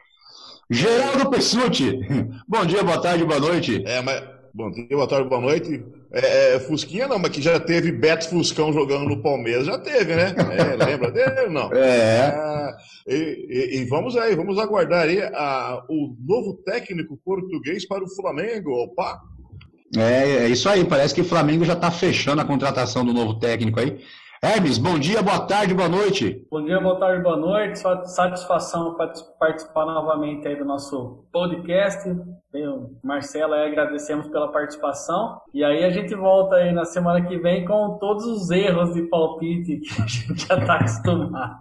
Geraldo 0.69 1.29
Pessuti. 1.29 1.99
Bom 2.45 2.65
dia, 2.65 2.83
boa 2.83 3.01
tarde, 3.01 3.23
boa 3.23 3.39
noite. 3.39 3.81
É, 3.85 4.01
mas. 4.01 4.36
Bom 4.53 4.71
dia, 4.71 4.87
boa 4.89 5.07
tarde, 5.07 5.29
boa 5.29 5.41
noite. 5.41 5.83
É, 6.11 6.55
é, 6.55 6.59
Fusquinha 6.59 7.07
não, 7.07 7.19
mas 7.19 7.31
que 7.31 7.41
já 7.41 7.59
teve 7.59 7.91
Beto 7.91 8.29
Fuscão 8.29 8.73
jogando 8.73 9.05
no 9.07 9.21
Palmeiras, 9.21 9.67
já 9.67 9.77
teve, 9.77 10.15
né? 10.15 10.33
É, 10.57 10.75
lembra 10.85 11.11
dele 11.11 11.49
não? 11.49 11.69
É, 11.73 12.21
Ah, 12.33 12.75
e, 13.07 13.13
e- 13.15 13.77
e 13.81 13.85
vamos 13.85 14.15
aí, 14.17 14.35
vamos 14.35 14.57
aguardar 14.57 15.07
aí 15.07 15.21
a- 15.21 15.83
o 15.89 16.15
novo 16.25 16.53
técnico 16.65 17.19
português 17.23 17.87
para 17.87 18.03
o 18.03 18.09
Flamengo. 18.15 18.71
Opa! 18.71 19.19
é, 19.95 20.45
é 20.45 20.49
isso 20.49 20.67
aí. 20.67 20.83
Parece 20.83 21.13
que 21.13 21.21
o 21.21 21.25
Flamengo 21.25 21.63
já 21.63 21.73
está 21.73 21.91
fechando 21.91 22.41
a 22.41 22.45
contratação 22.45 23.05
do 23.05 23.13
novo 23.13 23.39
técnico 23.39 23.79
aí. 23.79 23.99
Hermes, 24.41 24.77
bom 24.77 24.99
dia, 24.99 25.21
boa 25.23 25.39
tarde, 25.47 25.73
boa 25.73 25.89
noite. 25.89 26.45
Bom 26.51 26.63
dia, 26.63 26.79
boa 26.79 26.99
tarde, 26.99 27.23
boa 27.23 27.37
noite. 27.37 27.79
Satisfação 28.05 28.95
partic- 28.95 29.25
participar 29.39 29.85
novamente 29.85 30.47
aí 30.47 30.55
do 30.55 30.63
nosso 30.63 31.25
podcast. 31.33 32.07
Eu, 32.53 32.91
Marcelo, 33.03 33.53
aí 33.53 33.67
agradecemos 33.67 34.27
pela 34.27 34.51
participação. 34.51 35.39
E 35.53 35.63
aí 35.63 35.83
a 35.83 35.89
gente 35.89 36.13
volta 36.13 36.57
aí 36.57 36.71
na 36.71 36.85
semana 36.85 37.25
que 37.27 37.37
vem 37.39 37.65
com 37.65 37.97
todos 37.99 38.25
os 38.25 38.51
erros 38.51 38.93
de 38.93 39.03
palpite 39.03 39.77
que 39.79 40.01
a 40.01 40.05
gente 40.05 40.47
já 40.47 40.55
está 40.55 40.75
acostumado. 40.85 41.57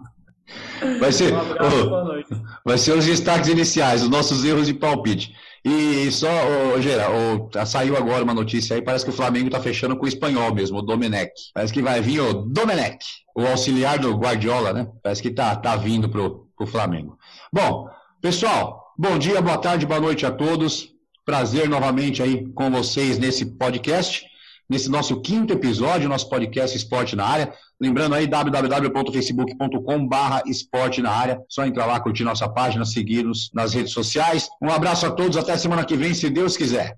Vai 0.99 1.11
ser, 1.11 1.33
Um 1.33 1.39
abraço, 1.41 1.89
noite. 1.89 2.29
vai 2.63 2.77
ser 2.77 2.91
os 2.95 3.05
destaques 3.05 3.49
iniciais, 3.49 4.03
os 4.03 4.09
nossos 4.09 4.45
erros 4.45 4.67
de 4.67 4.73
palpite. 4.75 5.33
E 5.69 6.09
só, 6.11 6.29
ô, 6.29 6.81
Gera, 6.81 7.07
tá- 7.51 7.65
saiu 7.65 7.97
agora 7.97 8.23
uma 8.23 8.33
notícia 8.33 8.73
aí, 8.73 8.81
parece 8.81 9.03
que 9.03 9.11
o 9.11 9.13
Flamengo 9.13 9.49
tá 9.49 9.59
fechando 9.59 9.97
com 9.97 10.05
o 10.05 10.07
espanhol 10.07 10.55
mesmo, 10.55 10.77
o 10.77 10.81
Domenech. 10.81 11.33
Parece 11.53 11.73
que 11.73 11.81
vai 11.81 11.99
vir 11.99 12.21
o 12.21 12.33
Domenech, 12.33 12.99
o 13.35 13.45
auxiliar 13.45 13.99
do 13.99 14.15
Guardiola, 14.15 14.71
né? 14.71 14.87
Parece 15.03 15.21
que 15.21 15.29
tá, 15.29 15.53
tá 15.57 15.75
vindo 15.75 16.07
pro, 16.07 16.47
pro 16.55 16.65
Flamengo. 16.65 17.17
Bom, 17.51 17.85
pessoal, 18.21 18.93
bom 18.97 19.17
dia, 19.17 19.41
boa 19.41 19.57
tarde, 19.57 19.85
boa 19.85 19.99
noite 19.99 20.25
a 20.25 20.31
todos. 20.31 20.87
Prazer 21.25 21.67
novamente 21.67 22.23
aí 22.23 22.47
com 22.53 22.71
vocês 22.71 23.19
nesse 23.19 23.45
podcast, 23.57 24.25
nesse 24.69 24.89
nosso 24.89 25.21
quinto 25.21 25.53
episódio, 25.53 26.09
nosso 26.09 26.29
podcast 26.29 26.75
Esporte 26.75 27.15
na 27.15 27.25
Área. 27.25 27.53
Lembrando 27.79 28.15
aí, 28.15 28.27
www.facebook.com 28.27 30.07
barra 30.07 30.43
esporte 30.45 31.01
na 31.01 31.11
área. 31.11 31.39
Só 31.47 31.65
entrar 31.65 31.85
lá, 31.85 31.99
curtir 31.99 32.23
nossa 32.23 32.49
página, 32.49 32.85
seguir-nos 32.85 33.51
nas 33.53 33.73
redes 33.73 33.93
sociais. 33.93 34.49
Um 34.61 34.69
abraço 34.69 35.05
a 35.05 35.11
todos, 35.11 35.37
até 35.37 35.57
semana 35.57 35.85
que 35.85 35.95
vem, 35.95 36.13
se 36.13 36.29
Deus 36.29 36.57
quiser. 36.57 36.97